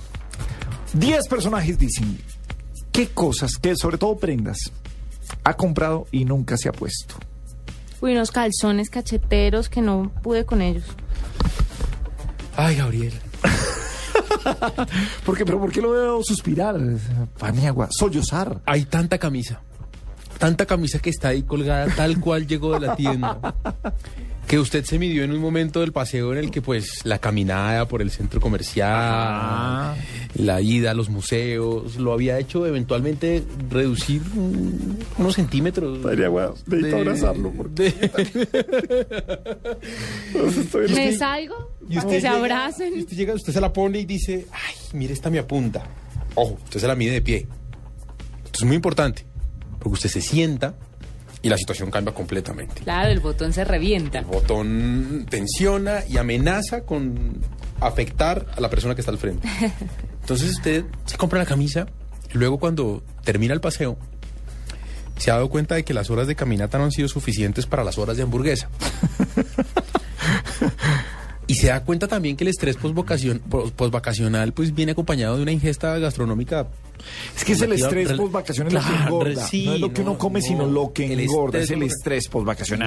10 0.94 1.28
personajes 1.28 1.78
dicen 1.78 2.18
qué 2.92 3.10
cosas, 3.10 3.58
que 3.58 3.76
sobre 3.76 3.98
todo 3.98 4.18
prendas, 4.18 4.72
ha 5.44 5.54
comprado 5.56 6.08
y 6.12 6.26
nunca 6.26 6.58
se 6.58 6.70
ha 6.70 6.72
puesto. 6.72 7.16
Uy, 8.02 8.14
unos 8.14 8.32
calzones 8.32 8.90
cacheteros 8.90 9.70
que 9.70 9.82
no 9.82 10.12
pude 10.24 10.46
con 10.46 10.62
ellos. 10.62 10.86
Ay, 12.56 12.76
Gabriel. 12.76 13.14
¿Por 15.26 15.38
qué? 15.38 15.46
¿Pero 15.46 15.60
por 15.60 15.72
qué 15.72 15.82
lo 15.82 15.92
veo 15.92 16.24
suspirar? 16.24 16.80
Paniagua, 17.38 17.88
sollozar. 17.92 18.62
Hay 18.66 18.86
tanta 18.86 19.18
camisa. 19.18 19.62
Tanta 20.38 20.66
camisa 20.66 21.00
que 21.00 21.10
está 21.10 21.30
ahí 21.30 21.44
colgada 21.44 21.88
tal 21.96 22.20
cual 22.20 22.48
llegó 22.48 22.74
de 22.80 22.88
la 22.88 22.96
tienda. 22.96 23.40
Que 24.48 24.58
usted 24.60 24.86
se 24.86 24.98
midió 24.98 25.26
en 25.26 25.34
un 25.34 25.40
momento 25.40 25.82
del 25.82 25.92
paseo 25.92 26.32
en 26.32 26.38
el 26.40 26.52
que 26.52 26.62
pues 26.62 27.02
la 27.04 27.20
caminada 27.20 27.86
por 27.86 28.02
el 28.02 28.12
centro 28.12 28.40
comercial, 28.40 28.94
Ah. 28.96 29.96
la 30.36 30.62
ida 30.62 30.92
a 30.92 30.94
los 30.94 31.10
museos, 31.10 31.98
lo 31.98 32.14
había 32.14 32.40
hecho 32.40 32.66
eventualmente 32.66 33.44
reducir 33.70 34.22
unos 35.18 35.36
centímetros. 35.36 36.00
necesito 36.00 36.98
abrazarlo, 36.98 37.52
¿Me 40.96 41.12
salgo? 41.14 41.72
Y 41.90 41.98
usted 41.98 42.10
que 42.10 42.22
se 42.22 42.28
llega- 42.28 42.38
abracen. 42.38 42.98
y 42.98 43.02
usted 43.02 43.16
llega, 43.18 43.34
usted 43.34 43.52
se 43.54 43.60
la 43.62 43.72
pone 43.74 44.00
y 44.00 44.06
dice, 44.06 44.46
ay, 44.52 44.76
mire, 44.94 45.14
esta 45.14 45.30
me 45.30 45.40
apunta. 45.40 45.86
Ojo, 46.36 46.58
usted 46.66 46.80
se 46.82 46.88
la 46.88 46.96
mide 46.96 47.12
de 47.12 47.22
pie. 47.22 47.48
Esto 48.46 48.60
es 48.60 48.64
muy 48.66 48.76
importante, 48.78 49.26
porque 49.80 49.94
usted 49.94 50.10
se 50.10 50.22
sienta 50.22 50.76
y 51.48 51.50
la 51.50 51.58
situación 51.58 51.90
cambia 51.90 52.14
completamente. 52.14 52.82
Claro, 52.84 53.10
el 53.10 53.22
botón 53.22 53.54
se 53.54 53.64
revienta. 53.64 54.20
El 54.20 54.26
botón 54.26 55.26
tensiona 55.30 56.02
y 56.06 56.18
amenaza 56.18 56.82
con 56.82 57.40
afectar 57.80 58.48
a 58.54 58.60
la 58.60 58.70
persona 58.70 58.96
que 58.96 59.02
está 59.02 59.12
al 59.12 59.18
frente. 59.18 59.48
Entonces 60.22 60.50
usted 60.50 60.84
se 61.06 61.16
compra 61.16 61.40
la 61.40 61.46
camisa 61.46 61.88
y 62.34 62.38
luego 62.38 62.60
cuando 62.60 63.02
termina 63.24 63.54
el 63.54 63.62
paseo 63.62 63.98
se 65.16 65.32
ha 65.32 65.36
dado 65.36 65.50
cuenta 65.50 65.76
de 65.76 65.86
que 65.86 65.94
las 65.94 66.10
horas 66.10 66.28
de 66.28 66.36
caminata 66.36 66.78
no 66.78 66.84
han 66.84 66.92
sido 66.92 67.08
suficientes 67.08 67.66
para 67.66 67.86
las 67.86 67.98
horas 67.98 68.18
de 68.18 68.24
hamburguesa. 68.24 68.70
Y 71.50 71.56
se 71.56 71.68
da 71.68 71.82
cuenta 71.84 72.08
también 72.10 72.36
que 72.36 72.44
el 72.44 72.50
estrés 72.50 72.78
postvacacion- 72.78 73.40
pos- 73.40 73.72
postvacacional 73.72 74.52
pues 74.52 74.76
viene 74.76 74.92
acompañado 74.92 75.38
de 75.38 75.44
una 75.44 75.52
ingesta 75.54 75.98
gastronómica. 75.98 76.68
Es 77.38 77.46
que 77.46 77.54
es 77.54 77.62
el 77.62 77.72
estrés 77.72 78.10
rel- 78.12 78.18
postvacacional 78.18 78.74
lo 78.74 78.80
que 78.82 78.86
Claro, 78.86 79.04
engorda. 79.06 79.48
sí, 79.48 79.66
no 79.66 79.74
es 79.76 79.80
lo 79.80 79.94
que 79.94 80.02
uno 80.02 80.18
come, 80.18 80.42
sino 80.42 80.66
lo 80.66 80.92
que 80.92 81.06
engorda. 81.14 81.60
Es 81.60 81.72
el 81.72 81.84
estrés- 81.84 81.96
estrés 81.98 82.28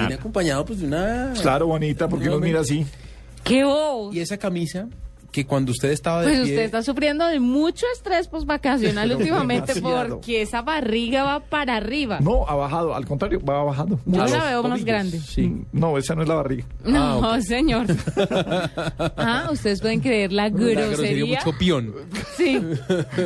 Viene 0.01 0.19
acompañado 0.19 0.63
pues 0.65 0.79
de 0.79 0.85
una... 0.87 1.33
Claro, 1.41 1.67
bonita, 1.67 2.07
porque 2.07 2.27
nos 2.27 2.39
mira 2.41 2.59
así. 2.59 2.85
¡Qué 3.43 3.63
bobo! 3.63 4.13
Y 4.13 4.19
esa 4.19 4.37
camisa 4.37 4.87
que 5.31 5.45
cuando 5.45 5.71
usted 5.71 5.91
estaba 5.91 6.21
de 6.21 6.27
Pues 6.27 6.39
pie... 6.41 6.49
usted 6.51 6.63
está 6.65 6.83
sufriendo 6.83 7.25
de 7.27 7.39
mucho 7.39 7.85
estrés 7.95 8.27
postvacacional 8.27 9.11
últimamente 9.15 9.73
demasiado. 9.73 10.15
porque 10.15 10.41
esa 10.41 10.61
barriga 10.61 11.23
va 11.23 11.39
para 11.39 11.77
arriba. 11.77 12.19
No, 12.19 12.45
ha 12.47 12.55
bajado, 12.55 12.93
al 12.93 13.05
contrario, 13.05 13.39
va 13.43 13.63
bajando. 13.63 13.99
Yo 14.05 14.21
A 14.21 14.27
la 14.27 14.43
veo 14.45 14.63
más 14.63 14.71
tobillos. 14.71 14.85
grande. 14.85 15.19
Sí. 15.19 15.63
No, 15.71 15.97
esa 15.97 16.15
no 16.15 16.23
es 16.23 16.27
la 16.27 16.35
barriga. 16.35 16.65
No, 16.85 17.41
señor. 17.41 17.85
ah, 19.17 19.49
ustedes 19.51 19.81
pueden 19.81 19.99
creer 20.01 20.31
la 20.31 20.49
grosería 20.49 20.87
grosería. 20.87 21.39
mucho 21.45 21.57
pión. 21.57 21.93
Sí. 22.37 22.59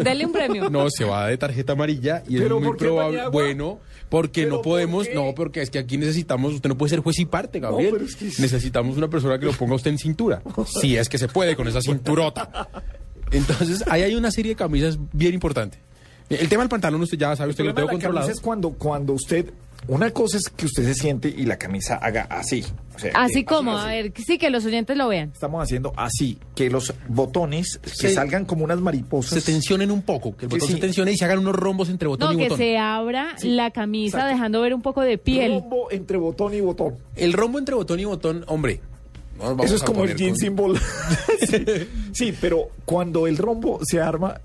Dele 0.04 0.26
un 0.26 0.32
premio. 0.32 0.70
No, 0.70 0.90
se 0.90 1.06
va 1.06 1.28
de 1.28 1.38
tarjeta 1.38 1.74
amarilla 1.74 2.24
y 2.28 2.38
¿Pero 2.38 2.58
es 2.60 2.64
muy 2.64 2.78
probable. 2.78 3.30
Bueno, 3.30 3.80
porque 4.10 4.44
¿Pero 4.44 4.58
no 4.58 4.62
podemos, 4.62 5.08
por 5.08 5.16
no, 5.16 5.36
porque 5.36 5.62
es 5.62 5.70
que 5.70 5.80
aquí 5.80 5.98
necesitamos, 5.98 6.54
usted 6.54 6.70
no 6.70 6.78
puede 6.78 6.90
ser 6.92 7.00
juez 7.00 7.20
y 7.20 7.26
parte, 7.26 7.60
Gabriel. 7.60 7.92
pero 7.94 8.06
es 8.06 8.16
que- 8.16 8.26
Necesitamos 8.42 8.98
una 8.98 9.10
persona 9.10 9.40
que 9.40 9.46
lo 9.46 9.54
ponga 9.54 9.74
a 9.74 9.76
usted 9.76 9.92
en 9.92 9.98
cintura. 9.98 10.42
Si 10.82 10.96
es 10.98 11.10
que 11.10 11.18
se 11.18 11.28
puede 11.28 11.56
con 11.56 11.68
esa 11.68 11.82
cinturota. 11.82 12.70
Entonces, 13.32 13.84
ahí 13.88 14.04
hay 14.04 14.16
una 14.16 14.32
serie 14.32 14.52
de 14.52 14.56
camisas 14.56 14.98
bien 15.12 15.34
importante. 15.34 15.78
El 16.30 16.48
tema 16.50 16.64
del 16.64 16.70
pantalón, 16.70 17.02
usted 17.02 17.18
ya 17.18 17.36
sabe, 17.36 17.52
usted 17.52 17.64
El 17.64 17.70
lo 17.70 17.76
tengo 17.76 17.90
controlado. 17.90 18.30
es 18.30 18.40
cuando, 18.40 18.72
cuando 18.72 19.14
usted... 19.14 19.52
Una 19.88 20.10
cosa 20.12 20.38
es 20.38 20.50
que 20.50 20.66
usted 20.66 20.84
se 20.84 20.96
siente 20.96 21.28
y 21.30 21.46
la 21.46 21.58
camisa 21.58 21.96
haga 21.98 22.24
así. 22.30 22.66
O 22.96 23.00
sea, 23.00 23.12
Así 23.14 23.40
eh, 23.40 23.46
como, 23.46 23.78
así. 23.78 23.86
a 23.88 23.92
ver, 23.92 24.14
sí, 24.26 24.38
que 24.38 24.50
los 24.50 24.66
oyentes 24.66 24.98
lo 24.98 25.08
vean. 25.10 25.30
Estamos 25.34 25.62
haciendo 25.62 25.94
así, 25.98 26.40
que 26.56 26.70
los 26.70 26.94
botones 27.08 27.80
que 27.84 27.90
Se- 27.90 28.14
salgan 28.14 28.46
como 28.46 28.64
unas 28.64 28.80
mariposas. 28.80 29.44
Se 29.44 29.52
tensionen 29.52 29.92
un 29.92 30.02
poco, 30.02 30.36
que 30.36 30.46
el 30.46 30.50
Que 30.50 30.56
botón 30.56 30.68
sí. 30.70 30.74
se 30.76 30.80
tensione 30.80 31.12
y 31.12 31.18
se 31.18 31.26
hagan 31.26 31.40
unos 31.40 31.56
rombos 31.56 31.90
entre 31.90 32.08
botón 32.08 32.30
No, 32.30 32.34
y 32.34 32.38
que 32.38 32.44
botón. 32.50 32.58
se 32.58 32.78
abra 32.78 33.36
la 33.44 33.70
camisa 33.72 34.18
exacto. 34.18 34.34
dejando 34.36 34.62
ver 34.62 34.74
un 34.74 34.82
poco 34.82 35.02
de 35.02 35.18
piel. 35.18 35.52
Rombo 35.60 35.92
entre 35.92 36.18
botón 36.18 36.54
y 36.54 36.62
botón. 36.62 36.96
El 37.16 37.34
rombo 37.34 37.60
entre 37.60 37.76
botón 37.76 38.00
y 38.00 38.06
botón, 38.06 38.44
hombre. 38.48 38.80
no 39.38 39.62
Eso 39.64 39.76
es 39.76 39.84
como 39.84 40.04
el 40.06 40.16
jean 40.16 40.30
con- 40.32 40.40
symbol. 40.40 40.80
sí, 41.48 41.66
sí, 42.14 42.34
pero 42.40 42.70
cuando 42.86 43.28
el 43.28 43.38
rombo 43.38 43.80
se 43.84 44.00
arma 44.02 44.40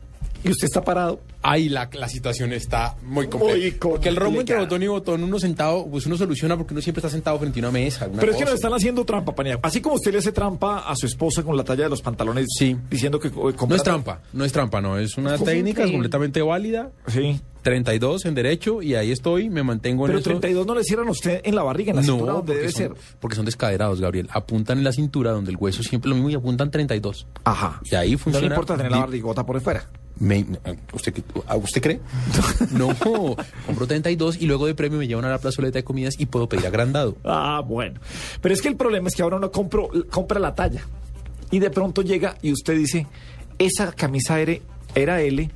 y 0.45 0.51
usted 0.51 0.67
está 0.67 0.83
parado, 0.83 1.21
Ahí 1.43 1.71
la, 1.71 1.89
la 1.95 2.07
situación 2.07 2.53
está 2.53 2.97
muy 3.03 3.27
compleja. 3.29 3.57
Muy 3.57 3.71
porque 3.71 4.11
el 4.11 4.17
rombo 4.17 4.41
entre 4.41 4.59
botón 4.59 4.83
y 4.83 4.89
botón, 4.89 5.25
uno 5.25 5.39
sentado, 5.41 5.87
pues 5.91 6.05
uno 6.05 6.19
soluciona 6.19 6.55
porque 6.59 6.75
uno 6.75 6.83
siempre 6.83 7.01
está 7.01 7.09
sentado 7.09 7.39
frente 7.39 7.61
a 7.61 7.63
una 7.63 7.71
mesa. 7.71 8.11
Pero 8.15 8.33
es 8.33 8.37
que 8.37 8.45
nos 8.45 8.53
están 8.53 8.75
haciendo 8.75 9.07
trampa, 9.07 9.35
Paniagua. 9.35 9.63
Así 9.67 9.81
como 9.81 9.95
usted 9.95 10.13
le 10.13 10.19
hace 10.19 10.33
trampa 10.33 10.81
a 10.81 10.95
su 10.97 11.07
esposa 11.07 11.43
con 11.43 11.57
la 11.57 11.65
talla 11.65 11.85
de 11.85 11.89
los 11.89 12.03
pantalones, 12.03 12.45
Sí. 12.59 12.77
diciendo 12.91 13.19
que 13.19 13.29
eh, 13.29 13.33
No 13.67 13.75
es 13.75 13.83
trampa, 13.83 14.21
no 14.35 14.45
es 14.45 14.53
trampa, 14.53 14.83
no. 14.83 14.99
Es 14.99 15.17
una 15.17 15.37
Es 15.37 15.43
técnica 15.43 15.91
completamente 15.91 16.43
válida. 16.43 16.91
Sí. 17.07 17.41
32 17.63 18.25
en 18.27 18.35
derecho 18.35 18.83
y 18.83 18.95
ahí 18.95 19.11
estoy, 19.11 19.49
me 19.49 19.63
mantengo 19.63 20.05
en 20.05 20.09
Pero 20.09 20.19
eso. 20.19 20.29
32 20.31 20.67
no 20.67 20.75
le 20.75 20.85
cierran 20.85 21.09
a 21.09 21.11
usted 21.11 21.41
en 21.45 21.55
la 21.55 21.63
barriga, 21.63 21.91
en 21.91 21.97
la 21.97 22.03
cintura, 22.03 22.33
No, 22.33 22.39
donde 22.39 22.53
porque 22.53 22.61
debe 22.61 22.73
son, 22.73 22.83
ser. 22.97 23.17
porque 23.19 23.37
son 23.37 23.45
descaderados, 23.47 23.99
Gabriel. 24.01 24.29
Apuntan 24.33 24.77
en 24.79 24.85
la 24.85 24.93
cintura, 24.93 25.31
donde 25.33 25.51
el 25.53 25.57
hueso 25.59 25.83
siempre 25.83 26.09
lo 26.11 26.15
mismo 26.17 26.29
y 26.31 26.35
apuntan 26.35 26.71
32. 26.71 27.27
Ajá. 27.45 27.81
Y 27.91 27.95
ahí 27.95 28.13
No 28.13 28.19
funciona. 28.19 28.47
le 28.49 28.55
importa 28.55 28.77
tener 28.77 28.93
la 28.93 28.99
barrigota 28.99 29.45
por 29.47 29.59
fuera. 29.63 29.89
Me- 30.21 30.45
¿usted, 30.93 31.15
¿a 31.47 31.57
¿Usted 31.57 31.83
cree? 31.83 32.01
No, 32.73 32.95
compro 33.67 33.87
32 33.87 34.37
y 34.41 34.47
luego 34.47 34.67
de 34.67 34.75
premio 34.75 34.99
me 34.99 35.07
llevan 35.09 35.25
a 35.25 35.31
la 35.31 35.39
plazoleta 35.39 35.79
de 35.79 35.85
comidas 35.85 36.15
y 36.19 36.27
puedo 36.27 36.49
pedir 36.49 36.67
agrandado. 36.67 37.17
Ah, 37.25 37.63
bueno. 37.67 37.99
Pero 38.41 38.55
es 38.55 38.61
que 38.63 38.69
el 38.69 38.77
problema 38.77 39.09
es 39.09 39.15
que 39.17 39.23
ahora 39.23 39.37
uno 39.37 39.51
compro, 39.51 39.89
compra 40.11 40.39
la 40.39 40.55
talla 40.55 40.83
y 41.51 41.59
de 41.59 41.71
pronto 41.71 42.03
llega 42.03 42.37
y 42.43 42.53
usted 42.53 42.77
dice, 42.77 43.07
esa 43.59 43.93
camisa 43.93 44.39
era, 44.41 44.55
era 44.95 45.21
L, 45.23 45.51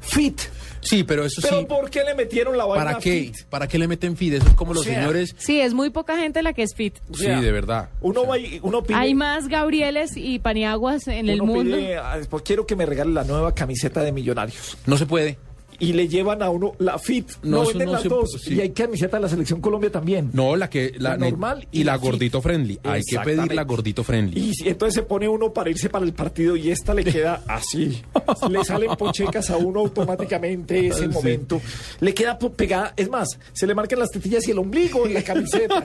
fit. 0.00 0.40
Sí, 0.80 1.04
pero 1.04 1.24
eso 1.24 1.40
¿Pero 1.42 1.60
sí. 1.60 1.66
por 1.66 1.90
qué 1.90 2.04
le 2.04 2.14
metieron 2.14 2.56
la 2.56 2.64
vaina 2.64 2.84
¿Para 2.84 2.98
qué? 2.98 3.24
fit? 3.24 3.44
¿Para 3.48 3.68
qué 3.68 3.78
le 3.78 3.86
meten 3.88 4.16
feed? 4.16 4.34
Eso 4.34 4.48
es 4.48 4.54
como 4.54 4.72
O 4.72 4.74
los 4.74 4.84
sea, 4.84 4.94
señores. 4.94 5.34
Sí, 5.38 5.60
es 5.60 5.74
muy 5.74 5.90
poca 5.90 6.16
gente 6.16 6.42
la 6.42 6.52
que 6.52 6.62
es 6.62 6.74
fit. 6.74 6.98
O 7.10 7.16
sea, 7.16 7.38
sí, 7.38 7.44
de 7.44 7.52
verdad. 7.52 7.90
Uno 8.00 8.26
va 8.26 8.38
y 8.38 8.60
uno 8.62 8.82
pide... 8.82 8.98
Hay 8.98 9.14
más 9.14 9.48
Gabrieles 9.48 10.16
y 10.16 10.38
Paniaguas 10.38 11.06
en 11.08 11.28
el 11.28 11.42
mundo. 11.42 11.76
pide, 11.76 11.96
ah, 11.96 12.18
pues 12.28 12.42
quiero 12.42 12.66
que 12.66 12.76
me 12.76 12.86
regale 12.86 13.12
la 13.12 13.24
nueva 13.24 13.54
camiseta 13.54 14.02
de 14.02 14.12
millonarios. 14.12 14.76
No 14.86 14.96
se 14.96 15.06
puede. 15.06 15.38
Y 15.80 15.92
le 15.94 16.06
llevan 16.08 16.42
a 16.42 16.50
uno 16.50 16.72
la 16.78 16.98
fit. 16.98 17.28
No, 17.42 17.66
venden 17.66 17.86
no 17.86 17.92
las 17.94 18.02
se- 18.02 18.08
dos. 18.08 18.30
sí. 18.42 18.54
Y 18.54 18.60
hay 18.60 18.70
camiseta 18.70 19.16
de 19.16 19.22
la 19.22 19.28
selección 19.28 19.60
Colombia 19.60 19.90
también. 19.90 20.30
No, 20.32 20.54
la 20.56 20.70
que 20.70 20.92
la, 20.98 21.10
La 21.10 21.16
normal 21.16 21.66
y, 21.72 21.80
y 21.80 21.84
la 21.84 21.96
gordito 21.96 22.40
friendly. 22.42 22.78
Hay 22.84 23.02
que 23.02 23.18
pedir 23.20 23.52
la 23.54 23.64
gordito 23.64 24.04
friendly. 24.04 24.40
Y 24.40 24.54
si- 24.54 24.68
entonces 24.68 24.94
se 24.94 25.02
pone 25.02 25.28
uno 25.28 25.52
para 25.52 25.70
irse 25.70 25.88
para 25.88 26.04
el 26.04 26.12
partido 26.12 26.54
y 26.56 26.70
esta 26.70 26.94
le 26.94 27.02
queda 27.04 27.42
así. 27.48 28.02
le 28.50 28.64
salen 28.64 28.94
pochecas 28.96 29.50
a 29.50 29.56
uno 29.56 29.80
automáticamente 29.80 30.86
ese 30.88 31.00
Sí. 31.04 31.08
momento. 31.08 31.60
Le 32.00 32.12
queda 32.14 32.38
pegada. 32.38 32.92
Es 32.96 33.08
más, 33.08 33.38
se 33.52 33.66
le 33.66 33.74
marcan 33.74 33.98
las 33.98 34.10
tetillas 34.10 34.46
y 34.48 34.50
el 34.50 34.58
ombligo 34.58 35.06
en 35.06 35.14
la 35.14 35.22
camiseta. 35.22 35.82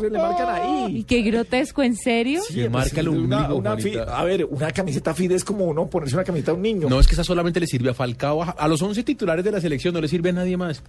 se 0.00 0.10
le 0.10 0.18
marcan 0.18 0.48
Y 0.56 0.94
ahí. 0.96 1.04
qué 1.04 1.22
grotesco, 1.22 1.82
¿en 1.82 1.96
serio? 1.96 2.40
Sí, 2.48 2.54
Le 2.56 2.68
marca 2.70 3.00
el 3.00 3.08
ombligo, 3.08 3.54
una. 3.56 3.72
A 4.08 4.24
ver, 4.24 4.44
una 4.46 4.70
camiseta 4.72 5.14
fit 5.14 5.30
es 5.32 5.44
como 5.44 5.66
uno 5.66 5.88
ponerse 5.88 6.14
una 6.16 6.24
camiseta 6.24 6.50
a 6.52 6.54
un 6.54 6.62
niño. 6.62 6.88
No 6.88 6.98
es 6.98 7.06
que 7.06 7.14
esa 7.14 7.22
solamente 7.24 7.60
le 7.60 7.66
sirve 7.66 7.90
a 7.90 7.94
Falcao. 7.94 8.42
A 8.42 8.50
a 8.62 8.68
los 8.68 8.80
11 8.82 9.02
titulares 9.14 9.44
de 9.44 9.50
la 9.52 9.60
selección 9.60 9.94
no 9.94 10.00
le 10.00 10.08
sirve 10.08 10.30
a 10.30 10.32
nadie 10.32 10.56
más. 10.56 10.82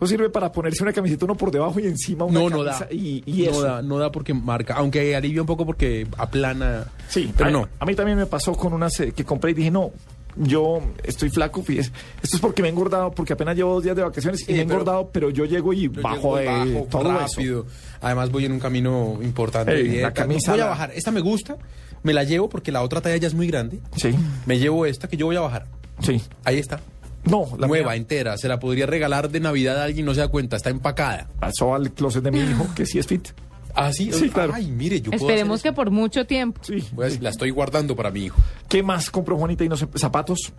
No 0.00 0.06
sirve 0.06 0.30
para 0.30 0.50
ponerse 0.52 0.82
una 0.82 0.92
camiseta 0.92 1.24
uno 1.24 1.34
por 1.36 1.50
debajo 1.50 1.80
y 1.80 1.86
encima 1.86 2.24
una 2.24 2.38
No, 2.40 2.50
no 2.50 2.64
camisa 2.64 2.84
da. 2.86 2.92
Y, 2.94 3.22
y 3.26 3.42
no 3.44 3.50
eso. 3.50 3.62
da, 3.62 3.82
no 3.82 3.98
da 3.98 4.10
porque 4.12 4.34
marca. 4.34 4.74
Aunque 4.74 5.14
alivia 5.16 5.40
un 5.40 5.46
poco 5.46 5.66
porque 5.66 6.06
aplana. 6.18 6.86
Sí, 7.08 7.32
pero 7.36 7.48
a, 7.48 7.52
no. 7.52 7.68
A 7.78 7.84
mí 7.86 7.94
también 7.94 8.16
me 8.18 8.26
pasó 8.26 8.52
con 8.54 8.72
unas 8.72 8.98
eh, 9.00 9.12
que 9.12 9.24
compré 9.24 9.50
y 9.50 9.54
dije, 9.54 9.70
no, 9.70 9.90
yo 10.36 10.80
estoy 11.02 11.28
flaco. 11.30 11.62
Esto 11.68 11.90
es 12.36 12.40
porque 12.40 12.62
me 12.62 12.68
he 12.68 12.70
engordado, 12.70 13.10
porque 13.10 13.32
apenas 13.32 13.56
llevo 13.56 13.74
dos 13.74 13.82
días 13.84 13.96
de 13.96 14.02
vacaciones 14.02 14.40
Sí, 14.40 14.46
y 14.48 14.54
me 14.54 14.60
he 14.60 14.62
engordado, 14.62 15.10
pero 15.12 15.30
yo 15.30 15.44
llego 15.44 15.72
y 15.72 15.90
Yo 15.90 16.02
bajo, 16.02 16.38
llego 16.38 16.38
eh, 16.38 16.74
bajo 16.74 16.86
todo 16.90 17.12
rápido. 17.12 17.66
Además 18.00 18.30
voy 18.30 18.44
en 18.44 18.52
un 18.52 18.60
camino 18.60 19.18
importante. 19.22 19.74
Ey, 19.74 19.88
de 19.88 20.02
la 20.02 20.12
camisa 20.12 20.52
voy 20.52 20.60
a 20.60 20.66
bajar. 20.66 20.92
Esta 20.94 21.10
me 21.10 21.20
gusta. 21.20 21.56
Me 22.02 22.14
la 22.14 22.24
llevo 22.24 22.48
porque 22.48 22.72
la 22.72 22.80
otra 22.82 23.00
talla 23.02 23.16
ya 23.18 23.26
es 23.28 23.34
muy 23.34 23.46
grande. 23.46 23.80
eso. 23.94 24.08
Sí, 24.10 24.16
Me 24.46 24.58
llevo 24.58 24.86
esta 24.86 25.06
que 25.08 25.16
yo 25.18 25.26
voy 25.26 25.36
a 25.36 25.40
bajar. 25.40 25.66
sí. 26.00 26.22
Ahí 26.44 26.58
está. 26.58 26.80
No, 27.24 27.46
la 27.58 27.66
Nueva, 27.66 27.90
mía 27.90 27.96
entera. 27.96 28.36
Se 28.38 28.48
la 28.48 28.58
podría 28.58 28.86
regalar 28.86 29.30
de 29.30 29.40
Navidad 29.40 29.78
a 29.80 29.84
alguien, 29.84 30.06
no 30.06 30.14
se 30.14 30.20
da 30.20 30.28
cuenta. 30.28 30.56
Está 30.56 30.70
empacada. 30.70 31.28
pasó 31.38 31.74
al 31.74 31.92
closet 31.92 32.22
de 32.24 32.30
mi 32.30 32.40
hijo, 32.40 32.66
que 32.74 32.86
sí 32.86 32.98
es 32.98 33.06
fit. 33.06 33.28
Ah, 33.74 33.92
sí. 33.92 34.10
Sí, 34.12 34.30
claro. 34.30 34.52
Ay, 34.54 34.66
mire, 34.70 35.00
yo 35.00 35.12
Esperemos 35.12 35.62
que 35.62 35.72
por 35.72 35.90
mucho 35.90 36.26
tiempo. 36.26 36.60
Sí. 36.64 36.84
la 37.20 37.30
estoy 37.30 37.50
guardando 37.50 37.94
para 37.94 38.10
mi 38.10 38.24
hijo. 38.24 38.40
¿Qué 38.68 38.82
más 38.82 39.10
compró 39.10 39.36
Juanita 39.36 39.64
y 39.64 39.68
no 39.68 39.76
sé, 39.76 39.86
zapatos? 39.94 40.52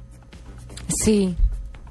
Sí. 0.88 1.36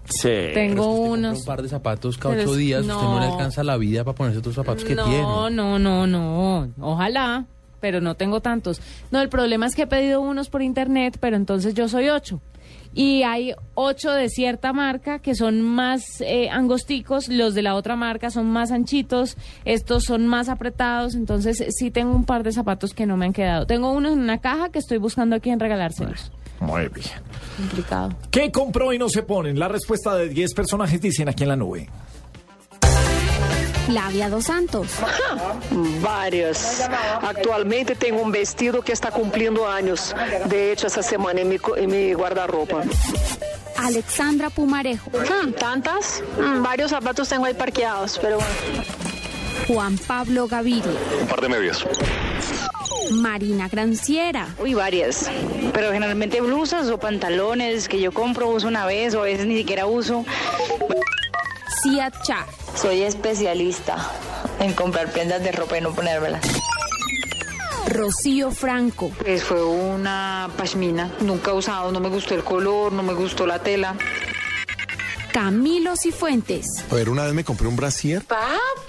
Sí. 0.06 0.28
Tengo 0.54 0.92
Un 0.92 1.10
unos. 1.20 1.44
par 1.44 1.62
de 1.62 1.68
zapatos 1.68 2.18
cada 2.18 2.34
ocho 2.34 2.54
días, 2.54 2.80
usted 2.80 2.92
no 2.94 3.20
le 3.20 3.26
no. 3.26 3.32
alcanza 3.34 3.62
la 3.62 3.76
vida 3.76 4.02
para 4.02 4.16
ponerse 4.16 4.38
otros 4.40 4.54
zapatos 4.56 4.82
que 4.84 4.94
no, 4.94 5.04
tiene. 5.04 5.22
no, 5.22 5.78
no, 5.78 6.06
no. 6.06 6.68
Ojalá, 6.80 7.44
pero 7.80 8.00
no 8.00 8.16
tengo 8.16 8.40
tantos. 8.40 8.80
No, 9.10 9.20
el 9.20 9.28
problema 9.28 9.66
es 9.66 9.74
que 9.76 9.82
he 9.82 9.86
pedido 9.86 10.20
unos 10.20 10.48
por 10.48 10.62
internet, 10.62 11.16
pero 11.20 11.36
entonces 11.36 11.74
yo 11.74 11.88
soy 11.88 12.08
ocho. 12.08 12.40
Y 12.92 13.22
hay 13.22 13.54
ocho 13.74 14.10
de 14.10 14.28
cierta 14.28 14.72
marca 14.72 15.20
que 15.20 15.34
son 15.34 15.62
más 15.62 16.20
eh, 16.20 16.48
angosticos, 16.50 17.28
los 17.28 17.54
de 17.54 17.62
la 17.62 17.74
otra 17.74 17.96
marca 17.96 18.30
son 18.30 18.50
más 18.50 18.72
anchitos, 18.72 19.36
estos 19.64 20.04
son 20.04 20.26
más 20.26 20.48
apretados, 20.48 21.14
entonces 21.14 21.64
sí 21.70 21.90
tengo 21.90 22.14
un 22.14 22.24
par 22.24 22.42
de 22.42 22.52
zapatos 22.52 22.92
que 22.92 23.06
no 23.06 23.16
me 23.16 23.26
han 23.26 23.32
quedado. 23.32 23.66
Tengo 23.66 23.92
unos 23.92 24.14
en 24.14 24.20
una 24.20 24.38
caja 24.38 24.70
que 24.70 24.80
estoy 24.80 24.98
buscando 24.98 25.36
a 25.36 25.40
quién 25.40 25.60
regalárselos. 25.60 26.32
Muy 26.60 26.88
bien. 26.88 27.06
Complicado. 27.56 28.10
¿Qué 28.30 28.52
compró 28.52 28.92
y 28.92 28.98
no 28.98 29.08
se 29.08 29.22
ponen? 29.22 29.58
La 29.58 29.68
respuesta 29.68 30.14
de 30.14 30.28
10 30.28 30.54
personajes 30.54 31.00
dicen 31.00 31.28
aquí 31.28 31.44
en 31.44 31.48
la 31.48 31.56
nube. 31.56 31.88
Flavia 33.90 34.28
Dos 34.28 34.44
Santos. 34.44 34.86
Várias. 36.00 36.88
Actualmente 37.22 37.96
tenho 37.96 38.22
um 38.22 38.30
vestido 38.30 38.82
que 38.82 38.92
está 38.92 39.10
cumprindo 39.10 39.66
anos. 39.66 40.14
De 40.46 40.70
hecho, 40.70 40.86
essa 40.86 41.02
semana 41.02 41.40
em 41.40 41.44
mi, 41.44 41.58
em 41.76 41.88
mi 41.88 42.14
guarda-roupa. 42.14 42.84
Alexandra 43.76 44.48
Pumarejo. 44.48 45.10
Hmm, 45.10 45.50
tantas. 45.50 46.22
Hmm, 46.38 46.62
varios 46.62 46.90
zapatos 46.92 47.28
tengo 47.28 47.46
ahí 47.46 47.54
parqueados, 47.54 48.16
pero 48.18 48.36
bueno. 48.36 48.84
Juan 49.66 49.98
Pablo 49.98 50.46
Gaviria. 50.46 50.92
Un 51.20 51.26
par 51.26 51.40
de 51.40 51.48
medias. 51.48 51.84
Marina 53.10 53.68
Granciera. 53.68 54.46
Uy, 54.58 54.74
varias. 54.74 55.28
Pero 55.72 55.92
generalmente 55.92 56.40
blusas 56.40 56.88
o 56.90 56.98
pantalones 56.98 57.88
que 57.88 58.00
yo 58.00 58.12
compro, 58.12 58.48
uso 58.50 58.68
una 58.68 58.86
vez 58.86 59.16
o 59.16 59.22
a 59.22 59.24
veces 59.24 59.46
ni 59.46 59.56
siquiera 59.56 59.86
uso. 59.86 60.24
Char. 62.22 62.46
Soy 62.74 63.02
especialista 63.02 63.96
en 64.58 64.74
comprar 64.74 65.10
prendas 65.12 65.42
de 65.42 65.50
ropa 65.50 65.78
y 65.78 65.80
no 65.80 65.94
ponérmelas. 65.94 66.42
Rocío 67.88 68.50
Franco. 68.50 69.10
Pues 69.18 69.42
fue 69.42 69.64
una 69.64 70.50
pashmina, 70.58 71.10
nunca 71.20 71.52
he 71.52 71.54
usado, 71.54 71.90
no 71.90 72.00
me 72.00 72.10
gustó 72.10 72.34
el 72.34 72.44
color, 72.44 72.92
no 72.92 73.02
me 73.02 73.14
gustó 73.14 73.46
la 73.46 73.60
tela. 73.60 73.96
Camilo 75.32 75.94
Cifuentes. 75.96 76.66
A 76.90 76.94
ver, 76.94 77.08
una 77.08 77.24
vez 77.24 77.32
me 77.32 77.44
compré 77.44 77.68
un 77.68 77.76
brasier 77.76 78.24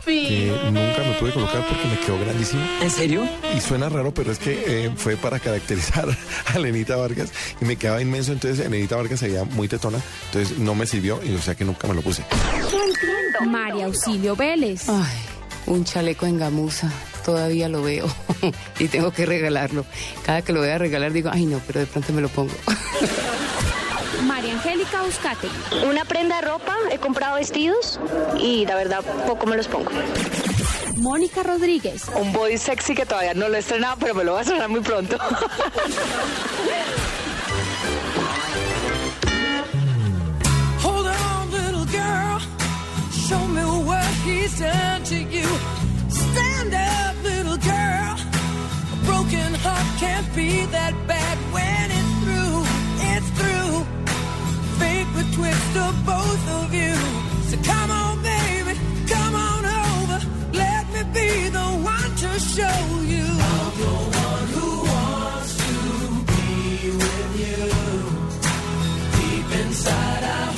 que 0.05 0.51
nunca 0.65 1.03
me 1.03 1.13
pude 1.19 1.31
colocar 1.31 1.65
porque 1.67 1.87
me 1.87 1.99
quedó 1.99 2.19
grandísimo. 2.19 2.61
¿En 2.81 2.89
serio? 2.89 3.27
Y 3.55 3.61
suena 3.61 3.89
raro, 3.89 4.13
pero 4.13 4.31
es 4.31 4.39
que 4.39 4.85
eh, 4.85 4.91
fue 4.95 5.15
para 5.17 5.39
caracterizar 5.39 6.07
a 6.53 6.59
Lenita 6.59 6.95
Vargas 6.95 7.31
y 7.61 7.65
me 7.65 7.75
quedaba 7.75 8.01
inmenso. 8.01 8.31
Entonces, 8.31 8.69
Lenita 8.69 8.95
Vargas 8.95 9.19
se 9.19 9.27
veía 9.27 9.43
muy 9.45 9.67
tetona, 9.67 9.99
entonces 10.25 10.57
no 10.57 10.75
me 10.75 10.85
sirvió 10.85 11.21
y 11.23 11.33
o 11.33 11.41
sea 11.41 11.55
que 11.55 11.63
nunca 11.63 11.87
me 11.87 11.93
lo 11.93 12.01
puse. 12.01 12.25
María 13.45 13.85
Auxilio 13.85 14.35
Vélez. 14.35 14.87
Ay, 14.89 15.17
un 15.67 15.83
chaleco 15.83 16.25
en 16.25 16.37
gamuza. 16.37 16.91
Todavía 17.25 17.69
lo 17.69 17.83
veo 17.83 18.07
y 18.79 18.87
tengo 18.87 19.11
que 19.11 19.25
regalarlo. 19.25 19.85
Cada 20.25 20.41
que 20.41 20.53
lo 20.53 20.59
voy 20.59 20.69
a 20.69 20.77
regalar 20.77 21.13
digo, 21.13 21.29
ay 21.31 21.45
no, 21.45 21.61
pero 21.67 21.79
de 21.79 21.85
pronto 21.85 22.13
me 22.13 22.21
lo 22.21 22.29
pongo. 22.29 22.53
María 24.25 24.53
Angélica 24.53 25.03
Uscate. 25.03 25.47
Una 25.87 26.05
prenda 26.05 26.37
de 26.37 26.41
ropa, 26.47 26.75
he 26.91 26.97
comprado 26.97 27.35
vestidos 27.35 27.99
y 28.39 28.65
la 28.65 28.75
verdad 28.75 29.03
poco 29.27 29.45
me 29.45 29.57
los 29.57 29.67
pongo. 29.67 29.91
Mónica 30.97 31.43
Rodríguez. 31.43 32.03
Un 32.15 32.31
body 32.31 32.57
sexy 32.57 32.95
que 32.95 33.05
todavía 33.05 33.33
no 33.33 33.49
lo 33.49 33.55
he 33.55 33.59
estrenado, 33.59 33.97
pero 33.99 34.13
me 34.13 34.23
lo 34.23 34.33
va 34.33 34.39
a 34.39 34.41
estrenar 34.41 34.69
muy 34.69 34.81
pronto. 34.81 35.17
he's 44.23 44.59
done 44.59 45.03
to 45.03 45.15
you. 45.15 45.47
Stand 46.09 46.73
up, 46.73 47.15
little 47.23 47.57
girl. 47.57 48.15
A 48.93 48.97
broken 49.05 49.53
heart 49.63 49.87
can't 49.99 50.27
be 50.35 50.65
that 50.67 50.93
bad 51.07 51.37
when 51.53 51.85
it's 51.99 52.13
through. 52.21 52.57
It's 53.13 53.29
through. 53.37 53.73
Fate 54.79 55.07
twist 55.35 55.73
of 55.77 55.93
both 56.05 56.43
of 56.59 56.73
you. 56.73 56.95
So 57.49 57.57
come 57.63 57.91
on, 57.91 58.21
baby. 58.21 58.73
Come 59.07 59.35
on 59.35 59.65
over. 59.65 60.19
Let 60.53 60.83
me 60.93 61.01
be 61.17 61.49
the 61.49 61.67
one 61.95 62.11
to 62.23 62.31
show 62.55 62.81
you. 63.13 63.27
I'm 63.53 63.73
the 63.83 63.95
one 64.25 64.47
who 64.55 64.69
wants 64.91 65.53
to 65.63 65.73
be 66.31 66.45
with 67.01 67.31
you. 67.43 67.61
Deep 69.17 69.49
inside, 69.61 70.23
I 70.23 70.50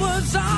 was 0.00 0.36
on. 0.36 0.49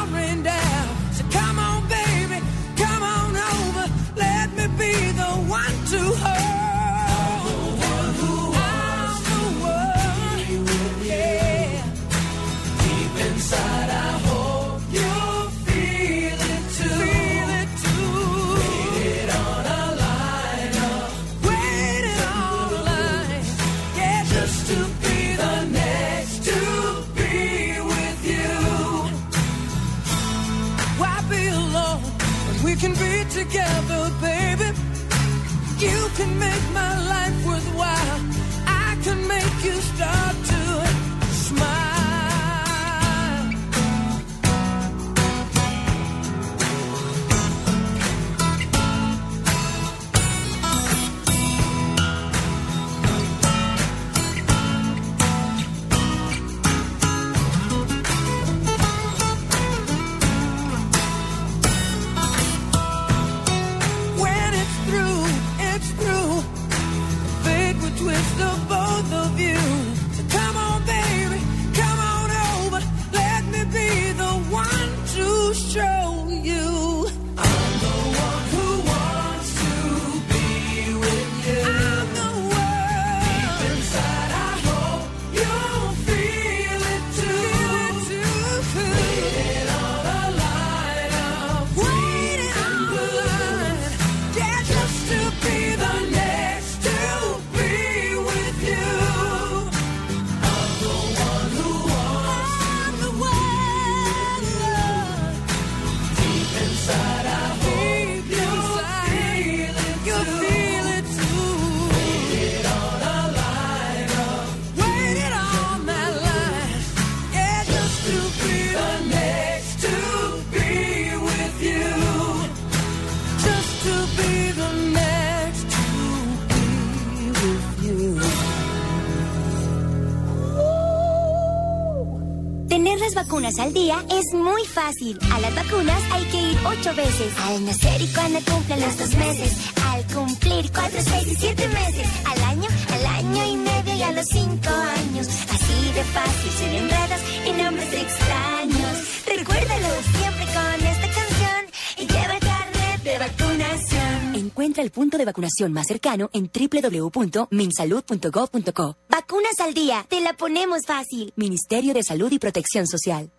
A 134.83 135.39
las 135.39 135.55
vacunas 135.55 136.03
hay 136.11 136.25
que 136.25 136.39
ir 136.39 136.59
ocho 136.67 136.93
veces. 136.97 137.33
Al 137.39 137.65
nacer 137.65 138.03
y 138.03 138.09
cuando 138.09 138.41
cumplen 138.41 138.81
los 138.81 138.99
dos 138.99 139.15
meses. 139.15 139.53
Al 139.87 140.05
cumplir 140.13 140.73
cuatro, 140.73 141.01
seis 141.01 141.29
y 141.29 141.37
siete 141.37 141.69
meses. 141.69 142.09
Al 142.27 142.43
año, 142.43 142.67
al 142.91 143.07
año 143.07 143.47
y 143.53 143.57
medio 143.59 143.95
y 143.95 144.03
a 144.03 144.11
los 144.11 144.27
cinco 144.27 144.71
años. 144.71 145.29
Así 145.29 145.93
de 145.95 146.03
fácil, 146.03 146.51
sin 146.59 146.71
enredos 146.71 147.21
y 147.47 147.53
nombres 147.63 147.95
extraños. 147.95 149.25
Recuérdalo 149.25 149.87
siempre 150.19 150.47
con 150.47 150.75
esta 150.85 151.09
canción 151.15 151.65
y 151.99 152.09
lleva 152.09 152.35
el 152.35 152.41
carnet 152.41 153.05
de 153.05 153.19
vacunación. 153.19 154.35
Encuentra 154.35 154.83
el 154.83 154.91
punto 154.91 155.17
de 155.17 155.25
vacunación 155.25 155.73
más 155.73 155.87
cercano 155.87 156.29
en 156.33 156.51
www.minsalud.gov.co. 156.53 158.97
Vacunas 159.09 159.61
al 159.61 159.75
día, 159.75 160.05
te 160.09 160.21
la 160.21 160.33
ponemos 160.33 160.81
fácil. 160.85 161.33
Ministerio 161.37 161.95
de 161.95 162.03
Salud 162.03 162.33
y 162.33 162.41
Protección 162.41 162.89
Social. 162.89 163.31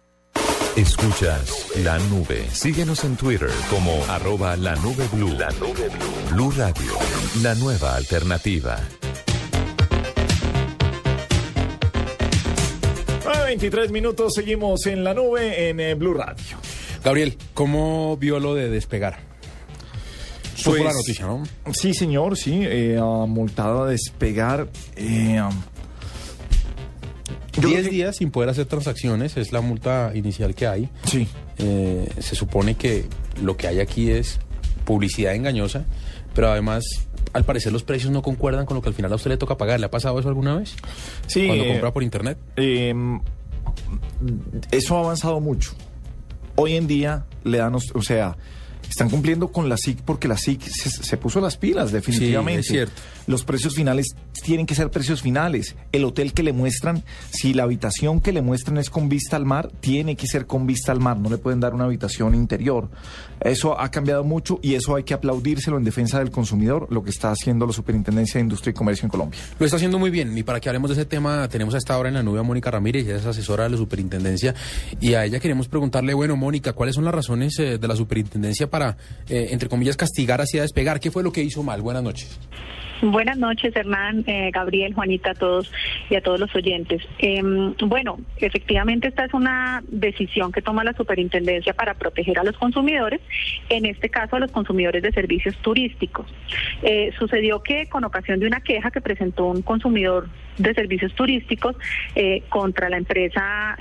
Escuchas 0.76 1.68
la 1.84 2.00
nube. 2.10 2.48
Síguenos 2.52 3.04
en 3.04 3.16
Twitter 3.16 3.50
como 3.70 4.04
arroba 4.10 4.56
la 4.58 4.76
nube 4.78 5.08
blue. 5.14 5.32
La 5.38 5.50
nube 5.52 5.88
blue. 5.90 6.32
Blue 6.36 6.52
Radio, 6.58 6.94
la 7.44 7.54
nueva 7.56 7.96
alternativa. 7.96 8.80
23 13.46 13.92
minutos, 13.92 14.34
seguimos 14.34 14.88
en 14.88 15.04
la 15.04 15.14
nube 15.14 15.70
en 15.70 15.80
eh, 15.80 15.94
Blue 15.94 16.16
Radio. 16.16 16.58
Gabriel, 17.04 17.38
¿cómo 17.54 18.18
vio 18.18 18.40
lo 18.40 18.56
de 18.56 18.68
despegar? 18.68 19.20
Supo 20.56 20.72
Pues, 20.72 20.84
la 20.84 20.94
noticia, 20.94 21.28
¿no? 21.28 21.44
Sí, 21.72 21.94
señor, 21.94 22.36
sí. 22.36 22.62
Eh, 22.64 22.98
ah, 23.00 23.26
multado 23.28 23.84
a 23.84 23.90
despegar. 23.90 24.68
eh, 24.96 25.40
10 27.62 27.90
días 27.90 28.18
sin 28.18 28.32
poder 28.32 28.50
hacer 28.50 28.66
transacciones 28.66 29.38
es 29.38 29.52
la 29.52 29.62
multa 29.62 30.12
inicial 30.16 30.56
que 30.56 30.68
hay. 30.68 30.90
Sí. 31.06 31.28
Eh, 31.60 32.10
se 32.20 32.36
supone 32.36 32.76
que 32.76 33.06
lo 33.42 33.58
que 33.58 33.68
hay 33.68 33.80
aquí 33.80 34.10
es 34.12 34.40
publicidad 34.86 35.36
engañosa, 35.36 35.86
pero 36.34 36.50
además, 36.52 36.84
al 37.34 37.46
parecer, 37.46 37.72
los 37.72 37.84
precios 37.84 38.12
no 38.12 38.22
concuerdan 38.22 38.66
con 38.66 38.76
lo 38.76 38.82
que 38.82 38.90
al 38.90 38.96
final 38.96 39.12
a 39.12 39.16
usted 39.16 39.30
le 39.32 39.38
toca 39.38 39.58
pagar. 39.58 39.80
¿Le 39.80 39.86
ha 39.86 39.92
pasado 39.92 40.20
eso 40.20 40.30
alguna 40.30 40.56
vez? 40.56 40.76
Sí. 41.28 41.46
Cuando 41.48 41.64
eh, 41.66 41.68
compra 41.70 41.94
por 41.94 42.04
internet. 42.04 42.38
eh, 42.56 42.94
eso 44.72 44.98
ha 44.98 45.00
avanzado 45.00 45.40
mucho. 45.40 45.72
Hoy 46.56 46.76
en 46.76 46.88
día 46.88 47.26
le 47.44 47.58
dan, 47.58 47.76
o 47.76 48.02
sea, 48.02 48.38
están 48.90 49.10
cumpliendo 49.10 49.52
con 49.52 49.70
la 49.70 49.78
SIC 49.78 50.02
porque 50.02 50.28
la 50.28 50.38
SIC 50.38 50.62
se, 50.62 50.90
se 50.90 51.18
puso 51.18 51.42
las 51.42 51.58
pilas, 51.58 51.92
definitivamente. 51.92 52.62
es 52.62 52.68
cierto. 52.68 53.02
Los 53.28 53.44
precios 53.44 53.76
finales 53.76 54.16
tienen 54.44 54.66
que 54.66 54.76
ser 54.76 54.92
precios 54.92 55.22
finales. 55.22 55.76
El 55.92 56.06
hotel 56.06 56.34
que 56.34 56.44
le 56.44 56.54
muestran, 56.54 57.04
si 57.32 57.54
la 57.54 57.64
habitación 57.64 58.20
que 58.20 58.32
le 58.32 58.42
muestran 58.42 58.78
es 58.78 58.90
con 58.90 59.10
vista 59.10 59.36
al 59.36 59.46
mar, 59.46 59.72
tiene 59.80 60.16
que 60.16 60.28
ser 60.28 60.46
con 60.46 60.68
vista 60.68 60.92
al 60.92 61.00
mar. 61.00 61.18
No 61.18 61.30
le 61.30 61.38
pueden 61.38 61.60
dar 61.60 61.74
una 61.74 61.86
habitación 61.86 62.36
interior. 62.36 62.90
Eso 63.40 63.80
ha 63.80 63.90
cambiado 63.92 64.24
mucho 64.24 64.60
y 64.62 64.76
eso 64.76 64.96
hay 64.96 65.04
que 65.04 65.14
aplaudírselo 65.14 65.78
en 65.78 65.84
defensa 65.84 66.20
del 66.20 66.32
consumidor, 66.32 66.88
lo 66.90 67.04
que 67.04 67.10
está 67.10 67.32
haciendo 67.32 67.66
la 67.66 67.74
Superintendencia 67.74 68.36
de 68.36 68.42
Industria 68.42 68.72
y 68.72 68.74
Comercio 68.74 69.06
en 69.06 69.10
Colombia. 69.10 69.40
Lo 69.60 69.66
está 69.66 69.78
haciendo 69.78 70.00
muy 70.00 70.10
bien. 70.10 70.38
Y 70.38 70.44
para 70.44 70.60
que 70.60 70.70
hablemos 70.70 70.90
de 70.90 70.96
ese 70.96 71.06
tema, 71.06 71.48
tenemos 71.50 71.74
a 71.76 71.78
esta 71.78 71.98
hora 71.98 72.10
en 72.10 72.16
la 72.16 72.24
nube 72.24 72.40
a 72.40 72.44
Mónica 72.44 72.72
Ramírez, 72.72 73.06
ella 73.06 73.18
es 73.18 73.26
asesora 73.26 73.66
de 73.66 73.72
la 73.72 73.78
superintendencia. 73.78 74.54
Y 75.00 75.14
a 75.14 75.26
ella 75.26 75.40
queremos 75.40 75.68
preguntarle, 75.68 76.14
bueno, 76.14 76.36
Mónica, 76.36 76.74
¿cuáles 76.74 76.96
son 76.96 77.06
las 77.06 77.14
razones 77.14 77.58
eh, 77.60 77.78
de 77.78 77.88
la 77.88 77.96
superintendencia 77.96 78.70
para, 78.70 78.98
eh, 79.28 79.48
entre 79.52 79.70
comillas, 79.70 79.98
castigar 79.98 80.42
así 80.42 80.58
a 80.58 80.62
despegar? 80.62 81.00
¿Qué 81.00 81.12
fue 81.12 81.24
lo 81.24 81.32
que 81.32 81.44
hizo 81.44 81.64
mal? 81.64 81.82
Buenas 81.82 82.04
noches. 82.04 82.40
Buenas 83.04 83.38
noches, 83.38 83.76
Hernán, 83.76 84.24
eh, 84.28 84.50
Gabriel, 84.54 84.94
Juanita, 84.94 85.32
a 85.32 85.34
todos 85.34 85.70
y 86.10 86.16
a 86.16 86.22
todos 86.22 86.40
los 86.40 86.56
oyentes. 86.56 87.02
Em, 87.20 87.76
bueno, 87.86 88.18
efectivamente 88.38 89.10
esta 89.10 89.26
es 89.26 89.34
una 89.34 89.84
decisión 89.90 90.54
que 90.54 90.62
toma 90.62 90.86
la 90.86 90.94
superintendencia 90.94 91.74
para 91.74 91.96
proteger 91.96 92.40
a 92.40 92.46
los 92.46 92.58
consumidores, 92.58 93.20
en 93.68 93.86
este 93.86 94.08
caso 94.08 94.38
a 94.38 94.40
los 94.40 94.54
consumidores 94.54 95.04
de 95.04 95.12
servicios 95.12 95.54
turísticos. 95.58 96.28
Eh, 96.82 97.12
sucedió 97.20 97.62
que 97.62 97.88
con 97.90 98.06
ocasión 98.06 98.40
de 98.40 98.48
una 98.48 98.62
queja 98.62 98.90
que 98.90 99.02
presentó 99.02 99.48
un 99.48 99.64
consumidor 99.64 100.30
de 100.58 100.74
servicios 100.74 101.14
turísticos 101.16 101.76
eh, 102.16 102.44
contra 102.50 102.90
la 102.90 102.98
empresa 102.98 103.78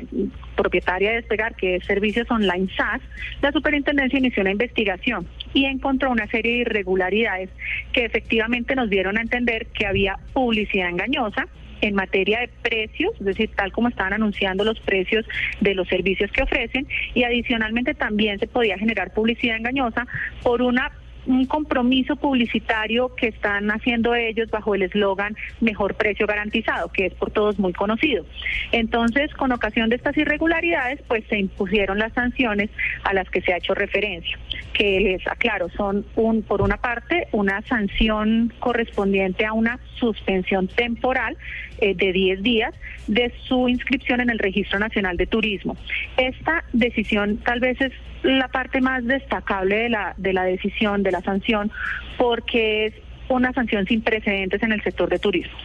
propietaria 0.57 1.11
de 1.11 1.17
Despegar, 1.17 1.55
que 1.57 1.77
es 1.77 1.85
Servicios 1.85 2.31
Online 2.31 2.69
SAS, 2.77 3.01
la 3.41 3.53
superintendencia 3.53 4.19
inició 4.19 4.43
una 4.43 4.53
investigación 4.53 5.27
y 5.55 5.65
encontró 5.67 6.11
una 6.11 6.27
serie 6.29 6.53
de 6.53 6.59
irregularidades 6.59 7.51
que 7.93 8.05
efectivamente 8.05 8.75
nos 8.75 8.91
dieron 8.91 9.19
a 9.19 9.23
entender 9.23 9.67
que 9.67 9.87
había 9.87 10.19
publicidad 10.33 10.89
engañosa 10.89 11.47
en 11.83 11.95
materia 11.97 12.41
de 12.41 12.49
precios, 12.49 13.13
es 13.19 13.27
decir, 13.27 13.51
tal 13.57 13.73
como 13.73 13.89
estaban 13.89 14.13
anunciando 14.13 14.65
los 14.65 14.79
precios 14.81 15.27
de 15.61 15.75
los 15.75 15.89
servicios 15.89 16.31
que 16.31 16.43
ofrecen, 16.43 16.87
y 17.13 17.25
adicionalmente 17.25 17.93
también 17.95 18.39
se 18.39 18.47
podía 18.47 18.79
generar 18.79 19.13
publicidad 19.13 19.57
engañosa 19.57 20.07
por 20.43 20.63
una 20.63 20.93
un 21.27 21.47
compromiso 21.47 22.17
publicitario 22.17 23.15
que 23.15 23.29
están 23.29 23.71
haciendo 23.71 24.15
ellos 24.15 24.51
bajo 24.51 24.75
el 24.75 24.83
eslogan 24.83 25.37
mejor 25.61 25.95
precio 25.95 26.27
garantizado, 26.27 26.91
que 26.93 27.07
es 27.07 27.15
por 27.15 27.31
todos 27.31 27.59
muy 27.59 27.73
conocido. 27.73 28.25
Entonces, 28.73 29.33
con 29.35 29.53
ocasión 29.53 29.89
de 29.89 29.97
estas 29.97 30.17
irregularidades, 30.17 31.01
pues 31.07 31.25
se 31.29 31.39
impusieron 31.39 31.99
las 31.99 32.13
sanciones 32.13 32.71
a 33.05 33.13
las 33.15 33.29
que 33.31 33.41
se 33.43 33.53
ha 33.53 33.59
hecho 33.59 33.75
referencia, 33.75 34.39
que 34.73 35.01
les 35.01 35.27
aclaro, 35.27 35.69
son 35.71 36.05
un 36.17 36.43
por 36.43 36.63
una 36.63 36.77
parte 36.77 37.29
una 37.33 37.63
sanción 37.63 38.53
correspondiente 38.59 39.45
a 39.45 39.53
una 39.53 39.79
suspensión 39.95 40.69
temporal 40.69 41.37
eh, 41.79 41.95
de 41.95 42.13
10 42.13 42.43
días 42.43 42.75
de 43.07 43.33
su 43.45 43.69
inscripción 43.69 44.21
en 44.21 44.31
el 44.31 44.39
Registro 44.39 44.79
Nacional 44.79 45.17
de 45.17 45.27
Turismo. 45.27 45.77
Esta 46.17 46.65
decisión 46.73 47.39
tal 47.39 47.61
vez 47.61 47.81
es 47.81 47.93
la 48.23 48.49
parte 48.49 48.81
más 48.81 49.05
destacable 49.05 49.77
de 49.77 49.89
la, 49.89 50.15
de 50.17 50.33
la 50.33 50.45
decisión, 50.45 51.03
de 51.03 51.13
la 51.13 51.21
sanción, 51.23 51.71
porque 52.19 52.87
es 52.87 52.95
una 53.29 53.53
sanción 53.53 53.87
sin 53.87 54.03
precedentes 54.03 54.63
en 54.63 54.73
el 54.73 54.83
sector 54.83 55.09
de 55.09 55.19
turismo. 55.19 55.57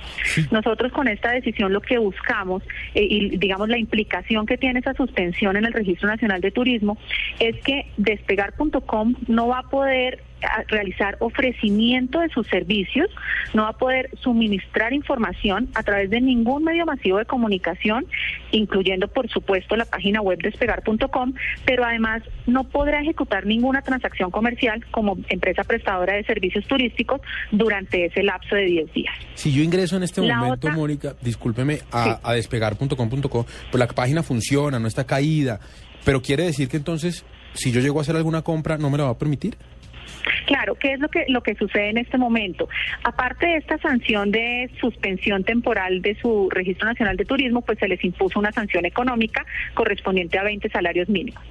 Nosotros 0.52 0.92
con 0.92 1.08
esta 1.08 1.32
decisión 1.32 1.74
lo 1.74 1.82
que 1.82 1.98
buscamos 1.98 2.64
eh, 2.94 3.06
y 3.10 3.38
digamos 3.38 3.70
la 3.70 3.78
implicación 3.78 4.46
que 4.46 4.58
tiene 4.58 4.80
esa 4.80 4.94
suspensión 4.94 5.58
en 5.58 5.66
el 5.66 5.74
Registro 5.74 6.08
Nacional 6.08 6.42
de 6.42 6.52
Turismo 6.52 6.98
es 7.40 7.56
que 7.64 7.88
despegar.com 7.98 9.16
no 9.28 9.48
va 9.48 9.60
a 9.60 9.64
poder 9.64 10.24
a 10.44 10.64
realizar 10.68 11.18
ofrecimiento 11.20 12.20
de 12.20 12.30
sus 12.30 12.48
servicios, 12.48 13.10
no 13.54 13.64
va 13.64 13.70
a 13.70 13.78
poder 13.78 14.10
suministrar 14.22 14.94
información 14.94 15.70
a 15.74 15.84
través 15.84 16.10
de 16.10 16.22
ningún 16.22 16.64
medio 16.64 16.86
masivo 16.86 17.18
de 17.18 17.26
comunicación, 17.26 18.06
incluyendo 18.52 19.08
por 19.08 19.30
supuesto 19.30 19.76
la 19.76 19.86
página 19.86 20.22
web 20.22 20.40
despegar.com, 20.42 21.34
pero 21.66 21.84
además 21.86 22.24
no 22.46 22.66
podrá 22.66 23.02
ejecutar 23.02 23.46
ninguna 23.46 23.82
transacción 23.82 24.30
comercial 24.32 24.86
como 24.92 25.18
empresa 25.30 25.64
prestadora 25.64 26.16
de 26.16 26.24
servicios 26.24 26.66
turísticos 26.68 27.22
durante 27.52 28.06
ese 28.06 28.24
lapso 28.24 28.56
de 28.56 28.66
10 28.66 28.94
días. 28.94 29.16
Si 29.36 29.52
yo 29.52 29.64
ingreso 29.64 29.98
en 29.98 30.04
este 30.04 30.22
La 30.22 30.38
momento, 30.38 30.68
otra- 30.68 30.76
Mónica, 30.76 31.16
discúlpeme, 31.22 31.80
a, 31.92 32.20
a 32.24 32.34
despegar.com.co, 32.34 33.46
pues 33.72 33.80
la 33.80 33.88
página 33.88 34.24
funciona, 34.24 34.80
no 34.80 34.88
está 34.88 35.06
caída, 35.06 35.60
pero 36.06 36.22
quiere 36.22 36.44
decir 36.44 36.68
que 36.70 36.78
entonces, 36.78 37.26
si 37.54 37.72
yo 37.72 37.82
llego 37.82 38.00
a 38.00 38.02
hacer 38.04 38.16
alguna 38.16 38.42
compra, 38.42 38.78
¿no 38.78 38.90
me 38.90 38.98
la 38.98 39.06
va 39.06 39.10
a 39.12 39.18
permitir? 39.18 39.58
Claro, 40.46 40.76
¿qué 40.76 40.94
es 40.94 41.00
lo 41.00 41.10
que 41.10 41.26
lo 41.28 41.42
que 41.42 41.56
sucede 41.56 41.90
en 41.90 41.98
este 41.98 42.18
momento? 42.18 42.70
Aparte 43.04 43.48
de 43.48 43.58
esta 43.58 43.78
sanción 43.78 44.32
de 44.32 44.70
suspensión 44.80 45.44
temporal 45.44 46.02
de 46.02 46.16
su 46.16 46.50
Registro 46.50 46.88
Nacional 46.88 47.18
de 47.18 47.26
Turismo, 47.26 47.62
pues 47.62 47.80
se 47.80 47.88
les 47.88 48.04
impuso 48.04 48.40
una 48.40 48.52
sanción 48.52 48.86
económica 48.86 49.46
correspondiente 49.74 50.38
a 50.38 50.44
20 50.44 50.70
salarios 50.70 51.10
mínimos. 51.10 51.44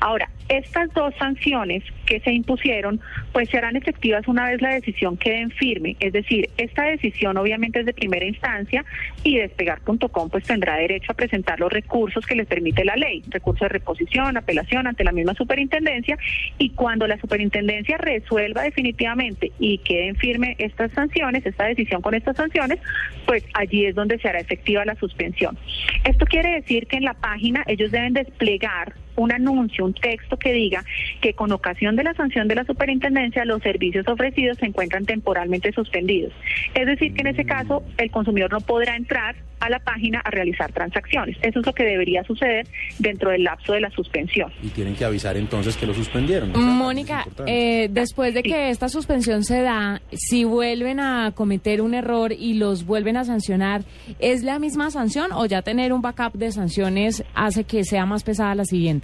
Ahora, 0.00 0.28
estas 0.48 0.92
dos 0.94 1.14
sanciones 1.18 1.82
que 2.06 2.20
se 2.20 2.32
impusieron, 2.32 3.00
pues 3.32 3.48
serán 3.48 3.76
efectivas 3.76 4.26
una 4.28 4.46
vez 4.50 4.60
la 4.60 4.74
decisión 4.74 5.16
quede 5.16 5.40
en 5.40 5.50
firme, 5.50 5.96
es 6.00 6.12
decir, 6.12 6.50
esta 6.58 6.84
decisión 6.84 7.36
obviamente 7.36 7.80
es 7.80 7.86
de 7.86 7.94
primera 7.94 8.24
instancia 8.26 8.84
y 9.22 9.38
despegar.com 9.38 10.30
pues 10.30 10.44
tendrá 10.44 10.76
derecho 10.76 11.12
a 11.12 11.14
presentar 11.14 11.60
los 11.60 11.72
recursos 11.72 12.26
que 12.26 12.34
les 12.34 12.46
permite 12.46 12.84
la 12.84 12.96
ley, 12.96 13.22
recursos 13.28 13.60
de 13.60 13.68
reposición, 13.68 14.36
apelación 14.36 14.86
ante 14.86 15.04
la 15.04 15.12
misma 15.12 15.34
superintendencia 15.34 16.18
y 16.58 16.70
cuando 16.70 17.06
la 17.06 17.18
superintendencia 17.18 17.96
resuelva 18.24 18.62
definitivamente 18.62 19.52
y 19.58 19.78
queden 19.78 20.16
firme 20.16 20.56
estas 20.58 20.90
sanciones, 20.92 21.44
esta 21.44 21.66
decisión 21.66 22.00
con 22.02 22.14
estas 22.14 22.36
sanciones, 22.36 22.78
pues 23.26 23.44
allí 23.54 23.86
es 23.86 23.94
donde 23.94 24.18
se 24.18 24.28
hará 24.28 24.40
efectiva 24.40 24.84
la 24.84 24.94
suspensión. 24.96 25.56
Esto 26.04 26.26
quiere 26.26 26.54
decir 26.54 26.86
que 26.86 26.96
en 26.96 27.04
la 27.04 27.14
página 27.14 27.62
ellos 27.66 27.90
deben 27.90 28.14
desplegar 28.14 28.94
un 29.16 29.32
anuncio, 29.32 29.84
un 29.84 29.94
texto 29.94 30.36
que 30.36 30.52
diga 30.52 30.84
que 31.20 31.34
con 31.34 31.52
ocasión 31.52 31.96
de 31.96 32.04
la 32.04 32.14
sanción 32.14 32.48
de 32.48 32.56
la 32.56 32.64
superintendencia 32.64 33.44
los 33.44 33.62
servicios 33.62 34.06
ofrecidos 34.08 34.58
se 34.58 34.66
encuentran 34.66 35.04
temporalmente 35.04 35.72
suspendidos. 35.72 36.32
Es 36.74 36.86
decir, 36.86 37.14
que 37.14 37.22
en 37.22 37.28
ese 37.28 37.44
caso 37.44 37.82
el 37.98 38.10
consumidor 38.10 38.52
no 38.52 38.60
podrá 38.60 38.96
entrar 38.96 39.36
a 39.64 39.70
la 39.70 39.78
página 39.78 40.20
a 40.24 40.30
realizar 40.30 40.72
transacciones. 40.72 41.36
Eso 41.42 41.60
es 41.60 41.66
lo 41.66 41.72
que 41.72 41.84
debería 41.84 42.22
suceder 42.24 42.66
dentro 42.98 43.30
del 43.30 43.44
lapso 43.44 43.72
de 43.72 43.80
la 43.80 43.90
suspensión. 43.90 44.52
Y 44.62 44.68
tienen 44.68 44.94
que 44.94 45.04
avisar 45.04 45.36
entonces 45.36 45.76
que 45.76 45.86
lo 45.86 45.94
suspendieron. 45.94 46.52
Mónica, 46.54 47.26
eh, 47.46 47.88
después 47.90 48.34
de 48.34 48.42
que 48.42 48.70
esta 48.70 48.88
suspensión 48.88 49.42
se 49.42 49.62
da, 49.62 50.02
si 50.12 50.44
vuelven 50.44 51.00
a 51.00 51.32
cometer 51.34 51.80
un 51.80 51.94
error 51.94 52.32
y 52.32 52.54
los 52.54 52.84
vuelven 52.84 53.16
a 53.16 53.24
sancionar, 53.24 53.84
¿es 54.18 54.42
la 54.42 54.58
misma 54.58 54.90
sanción 54.90 55.32
o 55.32 55.46
ya 55.46 55.62
tener 55.62 55.92
un 55.92 56.02
backup 56.02 56.34
de 56.34 56.52
sanciones 56.52 57.24
hace 57.34 57.64
que 57.64 57.84
sea 57.84 58.04
más 58.04 58.22
pesada 58.22 58.54
la 58.54 58.64
siguiente? 58.64 59.03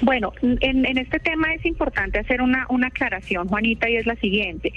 Bueno, 0.00 0.32
en, 0.42 0.84
en 0.84 0.98
este 0.98 1.18
tema 1.18 1.52
es 1.54 1.64
importante 1.66 2.18
hacer 2.18 2.40
una, 2.42 2.66
una 2.68 2.88
aclaración, 2.88 3.48
Juanita, 3.48 3.88
y 3.88 3.96
es 3.96 4.06
la 4.06 4.16
siguiente. 4.16 4.72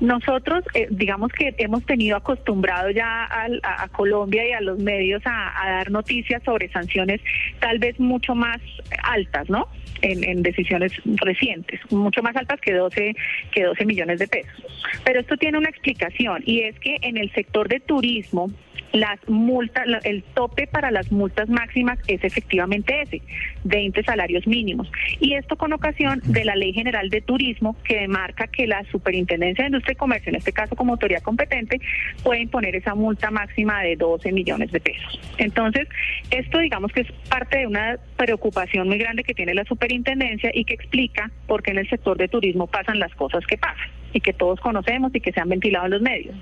Nosotros, 0.00 0.64
eh, 0.74 0.86
digamos 0.90 1.30
que 1.32 1.54
hemos 1.58 1.84
tenido 1.84 2.16
acostumbrado 2.16 2.90
ya 2.90 3.24
al- 3.24 3.60
a, 3.62 3.88
Colombia 3.88 4.46
y 4.48 4.52
a 4.52 4.60
los 4.60 4.78
medios 4.78 5.22
a, 5.26 5.52
dar 5.70 5.90
noticias 5.90 6.42
sobre 6.42 6.68
sanciones 6.70 7.20
tal 7.58 7.78
vez 7.78 7.98
mucho 8.00 8.34
más 8.34 8.60
altas, 9.02 9.48
¿no? 9.50 9.68
En, 10.02 10.24
en 10.24 10.42
decisiones 10.42 10.92
recientes, 11.04 11.80
mucho 11.92 12.22
más 12.22 12.34
altas 12.34 12.58
que 12.60 12.72
12, 12.72 13.14
que 13.52 13.62
12 13.64 13.84
millones 13.84 14.18
de 14.18 14.28
pesos. 14.28 14.64
Pero 15.04 15.20
esto 15.20 15.36
tiene 15.36 15.58
una 15.58 15.68
explicación 15.68 16.42
y 16.46 16.60
es 16.62 16.78
que 16.80 16.96
en 17.02 17.18
el 17.18 17.30
sector 17.32 17.68
de 17.68 17.80
turismo, 17.80 18.50
las 18.92 19.20
multas, 19.28 19.86
el 20.04 20.22
tope 20.34 20.66
para 20.66 20.90
las 20.90 21.12
multas 21.12 21.48
máximas 21.48 21.98
es 22.08 22.24
efectivamente 22.24 23.02
ese, 23.02 23.22
20 23.64 24.02
salarios 24.02 24.46
mínimos. 24.46 24.90
Y 25.20 25.34
esto 25.34 25.56
con 25.56 25.72
ocasión 25.72 26.20
de 26.24 26.44
la 26.44 26.56
Ley 26.56 26.72
General 26.72 27.08
de 27.08 27.20
Turismo 27.20 27.76
que 27.84 28.00
demarca 28.00 28.48
que 28.48 28.66
la 28.66 28.82
Superintendencia 28.90 29.64
de 29.64 29.68
Industria 29.68 29.89
y 29.92 29.96
Comercio, 29.96 30.30
en 30.30 30.36
este 30.36 30.52
caso 30.52 30.76
como 30.76 30.92
autoridad 30.92 31.22
competente, 31.22 31.80
puede 32.22 32.40
imponer 32.40 32.76
esa 32.76 32.94
multa 32.94 33.30
máxima 33.30 33.82
de 33.82 33.96
12 33.96 34.32
millones 34.32 34.70
de 34.72 34.80
pesos. 34.80 35.20
Entonces, 35.38 35.88
esto 36.30 36.58
digamos 36.58 36.92
que 36.92 37.02
es 37.02 37.12
parte 37.28 37.58
de 37.58 37.66
una 37.66 37.98
preocupación 38.16 38.88
muy 38.88 38.98
grande 38.98 39.24
que 39.24 39.34
tiene 39.34 39.54
la 39.54 39.64
Superintendencia 39.64 40.50
y 40.52 40.64
que 40.64 40.74
explica 40.74 41.30
por 41.46 41.62
qué 41.62 41.72
en 41.72 41.78
el 41.78 41.88
sector 41.88 42.16
de 42.16 42.28
turismo 42.28 42.66
pasan 42.66 42.98
las 42.98 43.14
cosas 43.14 43.46
que 43.46 43.56
pasan 43.58 43.88
y 44.12 44.20
que 44.20 44.32
todos 44.32 44.60
conocemos 44.60 45.14
y 45.14 45.20
que 45.20 45.32
se 45.32 45.40
han 45.40 45.48
ventilado 45.48 45.86
en 45.86 45.92
los 45.92 46.02
medios. 46.02 46.34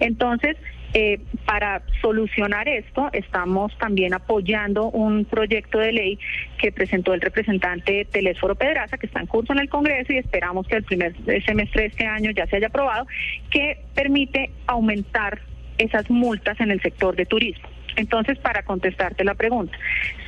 Entonces, 0.00 0.56
eh, 0.96 1.20
para 1.44 1.82
solucionar 2.00 2.68
esto, 2.68 3.10
estamos 3.12 3.76
también 3.78 4.14
apoyando 4.14 4.90
un 4.90 5.24
proyecto 5.24 5.78
de 5.78 5.90
ley 5.90 6.18
que 6.56 6.70
presentó 6.70 7.14
el 7.14 7.20
representante 7.20 8.04
Telésforo 8.04 8.54
Pedraza, 8.54 8.96
que 8.96 9.06
está 9.06 9.18
en 9.20 9.26
curso 9.26 9.52
en 9.52 9.58
el 9.58 9.68
Congreso 9.68 10.12
y 10.12 10.18
esperamos 10.18 10.68
que 10.68 10.76
el 10.76 10.84
primer 10.84 11.14
semestre 11.44 11.82
de 11.82 11.88
este 11.88 12.06
año 12.06 12.30
ya 12.30 12.46
se 12.46 12.56
haya 12.56 12.68
aprobado, 12.68 13.08
que 13.50 13.78
permite 13.94 14.50
aumentar 14.68 15.40
esas 15.78 16.08
multas 16.10 16.60
en 16.60 16.70
el 16.70 16.80
sector 16.80 17.16
de 17.16 17.26
turismo. 17.26 17.73
Entonces, 17.96 18.38
para 18.38 18.62
contestarte 18.62 19.22
la 19.24 19.34
pregunta, 19.34 19.76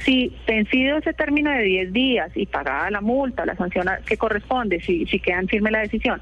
si 0.01 0.33
vencido 0.47 0.99
ese 0.99 1.13
término 1.13 1.51
de 1.51 1.63
10 1.63 1.93
días 1.93 2.31
y 2.37 2.47
pagada 2.47 2.91
la 2.91 3.01
multa, 3.01 3.45
la 3.45 3.57
sanción 3.57 3.87
que 4.07 4.17
corresponde, 4.17 4.81
si, 4.81 5.05
si 5.07 5.19
quedan 5.19 5.49
firme 5.49 5.71
la 5.71 5.81
decisión, 5.81 6.21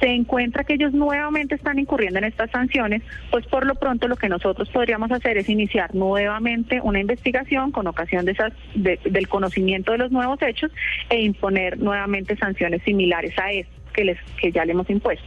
se 0.00 0.06
encuentra 0.08 0.64
que 0.64 0.74
ellos 0.74 0.92
nuevamente 0.92 1.56
están 1.56 1.78
incurriendo 1.78 2.18
en 2.18 2.24
estas 2.24 2.50
sanciones, 2.50 3.02
pues 3.30 3.44
por 3.46 3.66
lo 3.66 3.74
pronto 3.74 4.08
lo 4.08 4.16
que 4.16 4.28
nosotros 4.28 4.68
podríamos 4.70 5.10
hacer 5.12 5.36
es 5.36 5.48
iniciar 5.48 5.94
nuevamente 5.94 6.80
una 6.80 7.00
investigación 7.00 7.70
con 7.72 7.86
ocasión 7.86 8.24
de 8.24 8.32
esas, 8.32 8.52
de- 8.74 9.00
del 9.04 9.28
conocimiento 9.28 9.92
de 9.92 9.98
los 9.98 10.10
nuevos 10.12 10.40
hechos 10.42 10.70
e 11.10 11.20
imponer 11.20 11.78
nuevamente 11.78 12.36
sanciones 12.36 12.82
similares 12.84 13.38
a 13.38 13.52
esto 13.52 13.72
que, 13.92 14.04
les, 14.04 14.18
que 14.40 14.52
ya 14.52 14.64
le 14.64 14.72
hemos 14.72 14.88
impuesto. 14.88 15.26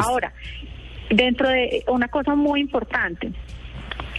Ahora, 0.00 0.32
dentro 1.10 1.48
de 1.48 1.82
una 1.88 2.08
cosa 2.08 2.34
muy 2.34 2.60
importante, 2.60 3.30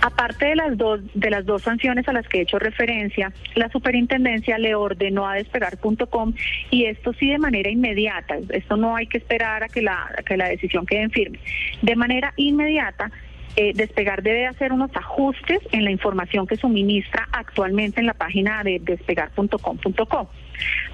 Aparte 0.05 0.47
de 0.47 0.55
las 0.57 0.77
dos 0.77 0.99
de 1.13 1.29
las 1.29 1.45
dos 1.45 1.61
sanciones 1.61 2.05
a 2.09 2.11
las 2.11 2.27
que 2.27 2.39
he 2.39 2.41
hecho 2.41 2.59
referencia, 2.59 3.31
la 3.55 3.69
superintendencia 3.69 4.57
le 4.57 4.75
ordenó 4.75 5.25
a 5.29 5.35
despegar.com 5.35 6.33
y 6.71 6.87
esto 6.87 7.13
sí 7.13 7.29
de 7.29 7.37
manera 7.37 7.69
inmediata, 7.69 8.35
esto 8.49 8.75
no 8.75 8.97
hay 8.97 9.07
que 9.07 9.17
esperar 9.17 9.63
a 9.63 9.69
que 9.69 9.81
la 9.81 10.13
que 10.25 10.35
la 10.35 10.49
decisión 10.49 10.85
quede 10.85 11.03
en 11.03 11.11
firme. 11.11 11.39
De 11.81 11.95
manera 11.95 12.33
inmediata 12.35 13.11
eh, 13.55 13.71
Despegar 13.73 14.23
debe 14.23 14.45
hacer 14.45 14.73
unos 14.73 14.91
ajustes 14.93 15.59
en 15.71 15.85
la 15.85 15.91
información 15.91 16.47
que 16.47 16.57
suministra 16.57 17.29
actualmente 17.31 18.01
en 18.01 18.07
la 18.07 18.13
página 18.13 18.61
de 18.61 18.79
despegar.com.co. 18.79 20.29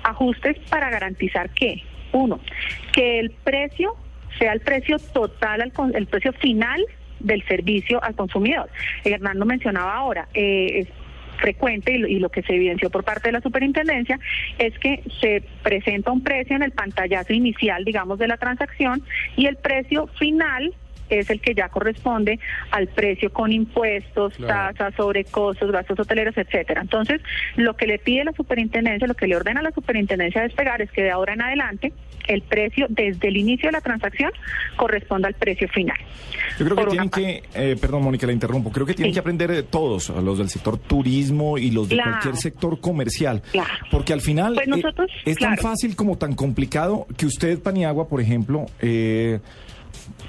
Ajustes 0.03 0.57
para 0.69 0.91
garantizar 0.91 1.49
que, 1.49 1.81
uno, 2.11 2.39
que 2.93 3.17
el 3.17 3.31
precio 3.31 3.95
sea 4.37 4.53
el 4.53 4.59
precio 4.59 4.99
total, 4.99 5.71
el 5.95 6.05
precio 6.05 6.31
final 6.33 6.85
del 7.19 7.43
servicio 7.45 8.03
al 8.03 8.15
consumidor. 8.15 8.69
Hernando 9.03 9.45
mencionaba 9.45 9.95
ahora, 9.95 10.27
eh, 10.33 10.79
es 10.79 10.87
frecuente 11.39 11.93
y 11.93 11.97
lo, 11.97 12.07
y 12.07 12.19
lo 12.19 12.29
que 12.29 12.43
se 12.43 12.55
evidenció 12.55 12.89
por 12.89 13.03
parte 13.03 13.29
de 13.29 13.33
la 13.33 13.41
superintendencia 13.41 14.19
es 14.57 14.77
que 14.79 15.03
se 15.21 15.41
presenta 15.63 16.11
un 16.11 16.21
precio 16.21 16.55
en 16.55 16.63
el 16.63 16.71
pantallazo 16.71 17.33
inicial, 17.33 17.85
digamos, 17.85 18.19
de 18.19 18.27
la 18.27 18.37
transacción 18.37 19.03
y 19.35 19.45
el 19.45 19.55
precio 19.55 20.07
final 20.19 20.73
es 21.09 21.29
el 21.29 21.41
que 21.41 21.53
ya 21.55 21.69
corresponde 21.69 22.39
al 22.71 22.87
precio 22.87 23.31
con 23.31 23.51
impuestos, 23.51 24.33
Claro. 24.35 24.73
tasas, 24.77 24.95
sobrecostos, 24.95 25.71
gastos 25.71 25.99
hoteleros, 25.99 26.37
etcétera. 26.37 26.81
Entonces, 26.81 27.21
lo 27.55 27.75
que 27.75 27.87
le 27.87 27.99
pide 27.99 28.23
la 28.23 28.33
superintendencia, 28.33 29.07
lo 29.07 29.15
que 29.15 29.27
le 29.27 29.35
ordena 29.35 29.59
a 29.61 29.63
la 29.63 29.71
superintendencia 29.71 30.41
de 30.41 30.47
despegar 30.47 30.81
es 30.81 30.91
que 30.91 31.03
de 31.03 31.11
ahora 31.11 31.33
en 31.33 31.41
adelante 31.41 31.93
el 32.27 32.41
precio 32.43 32.85
desde 32.89 33.27
el 33.27 33.37
inicio 33.37 33.67
de 33.69 33.71
la 33.71 33.81
transacción 33.81 34.31
corresponda 34.75 35.27
al 35.27 35.33
precio 35.33 35.67
final. 35.69 35.97
Yo 36.59 36.65
creo 36.65 36.75
que 36.77 36.83
Por 36.83 36.89
tienen 36.91 37.09
que, 37.09 37.43
eh, 37.55 37.75
perdón 37.79 38.03
Mónica, 38.03 38.27
la 38.27 38.33
interrumpo, 38.33 38.71
creo 38.71 38.85
que 38.85 38.93
tienen 38.93 39.13
que 39.13 39.19
aprender 39.19 39.49
de 39.51 39.63
todos, 39.63 40.09
los 40.09 40.37
del 40.37 40.49
sector 40.49 40.77
turismo 40.77 41.57
y 41.57 41.71
los 41.71 41.89
de 41.89 41.95
Claro. 41.95 42.11
cualquier 42.11 42.35
sector 42.35 42.79
comercial, 42.79 43.41
Claro. 43.51 43.69
porque 43.91 44.13
al 44.13 44.21
final 44.21 44.53
Pues 44.55 44.67
eh, 44.67 45.05
es 45.25 45.37
tan 45.37 45.57
fácil 45.57 45.95
como 45.95 46.17
tan 46.17 46.35
complicado 46.35 47.07
que 47.17 47.25
usted, 47.25 47.59
Paniagua, 47.59 48.07
por 48.07 48.21
ejemplo, 48.21 48.65
eh, 48.81 49.39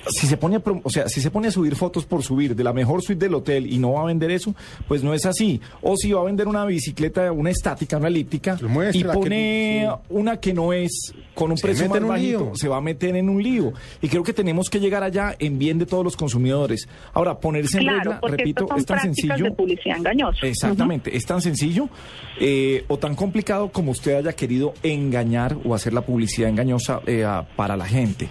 si 0.09 0.27
se 0.27 0.37
pone 0.37 0.57
a, 0.57 0.65
prom- 0.65 0.81
o 0.83 0.91
sea, 0.91 1.09
si 1.09 1.21
se 1.21 1.31
pone 1.31 1.49
a 1.49 1.51
subir 1.51 1.77
fotos 1.77 2.07
por 2.07 2.23
subir 2.23 2.57
de 2.57 2.65
la 2.65 2.73
mejor 2.73 3.03
suite 3.03 3.25
del 3.27 3.35
hotel 3.35 3.71
y 3.73 3.79
no 3.79 3.93
va 3.93 4.03
a 4.03 4.07
vender 4.07 4.31
eso, 4.31 4.55
pues 4.89 5.03
no 5.05 5.13
es 5.15 5.27
así. 5.27 5.61
O 5.83 5.97
si 5.97 6.13
va 6.13 6.21
a 6.21 6.25
vender 6.25 6.49
una 6.49 6.65
bicicleta, 6.65 7.31
una 7.33 7.51
estática, 7.51 7.99
una 7.99 8.09
elíptica 8.09 8.57
y 8.93 9.03
que- 9.03 9.09
pone 9.09 9.87
sí. 9.89 10.01
una 10.09 10.39
que 10.39 10.53
no 10.55 10.73
es 10.73 11.13
con 11.35 11.51
un 11.51 11.57
Se 11.59 11.67
precio 11.69 11.89
más 11.89 11.99
en 11.99 12.05
un 12.05 12.09
bajito, 12.11 12.39
lío. 12.41 12.55
se 12.57 12.69
va 12.69 12.77
a 12.79 12.81
meter 12.81 13.17
en 13.17 13.29
un 13.29 13.43
lío. 13.43 13.73
Y 14.03 14.09
creo 14.09 14.23
que 14.23 14.33
tenemos 14.33 14.69
que 14.71 14.81
llegar 14.81 15.03
allá 15.03 15.35
en 15.39 15.59
bien 15.59 15.79
de 15.79 15.87
todos 15.87 16.05
los 16.05 16.17
consumidores. 16.17 16.89
Ahora, 17.13 17.39
ponerse 17.39 17.79
en 17.79 17.85
Claro, 17.85 18.13
regla, 18.23 18.37
repito, 18.37 18.67
son 18.69 18.79
es 18.79 18.87
tan 18.87 19.01
sencillo. 19.01 19.45
de 19.45 19.51
publicidad 19.53 19.97
engañosa. 19.99 20.47
Exactamente, 20.47 21.17
es 21.17 21.25
tan 21.25 21.41
sencillo 21.41 21.89
eh, 22.39 22.85
o 22.89 22.99
tan 22.99 23.15
complicado 23.15 23.71
como 23.71 23.91
usted 23.93 24.15
haya 24.17 24.33
querido 24.35 24.75
engañar 24.83 25.57
o 25.65 25.75
hacer 25.75 25.93
la 25.93 26.01
publicidad 26.03 26.49
engañosa 26.49 27.01
eh, 27.07 27.25
a- 27.25 27.47
para 27.57 27.77
la 27.77 27.87
gente. 27.87 28.29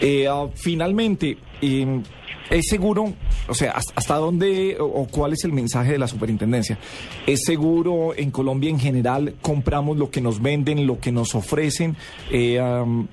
Eh, 0.00 0.26
ah, 0.28 0.48
finalmente, 0.54 1.36
eh, 1.60 2.00
¿es 2.48 2.66
seguro, 2.68 3.12
o 3.48 3.54
sea, 3.54 3.72
hasta, 3.72 3.92
hasta 3.96 4.16
dónde 4.16 4.76
o, 4.80 5.06
cuál 5.06 5.34
es 5.34 5.44
el 5.44 5.52
mensaje 5.52 5.92
de 5.92 5.98
la 5.98 6.08
superintendencia? 6.08 6.78
¿Es 7.26 7.40
seguro 7.44 8.14
en 8.16 8.30
Colombia 8.30 8.70
en 8.70 8.78
general 8.80 9.34
compramos 9.42 9.98
lo 9.98 10.10
que 10.10 10.20
nos 10.20 10.40
venden, 10.40 10.86
lo 10.86 10.98
que 10.98 11.12
nos 11.12 11.34
ofrecen? 11.34 11.96
Eh, 12.30 12.60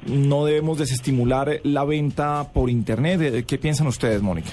¿No 0.05 0.45
debemos 0.45 0.77
desestimular 0.77 1.59
la 1.64 1.84
venta 1.84 2.51
por 2.53 2.69
Internet? 2.69 3.22
Eh, 3.22 3.43
¿Qué 3.45 3.57
piensan 3.57 3.88
ustedes, 3.88 4.22
Mónica? 4.22 4.51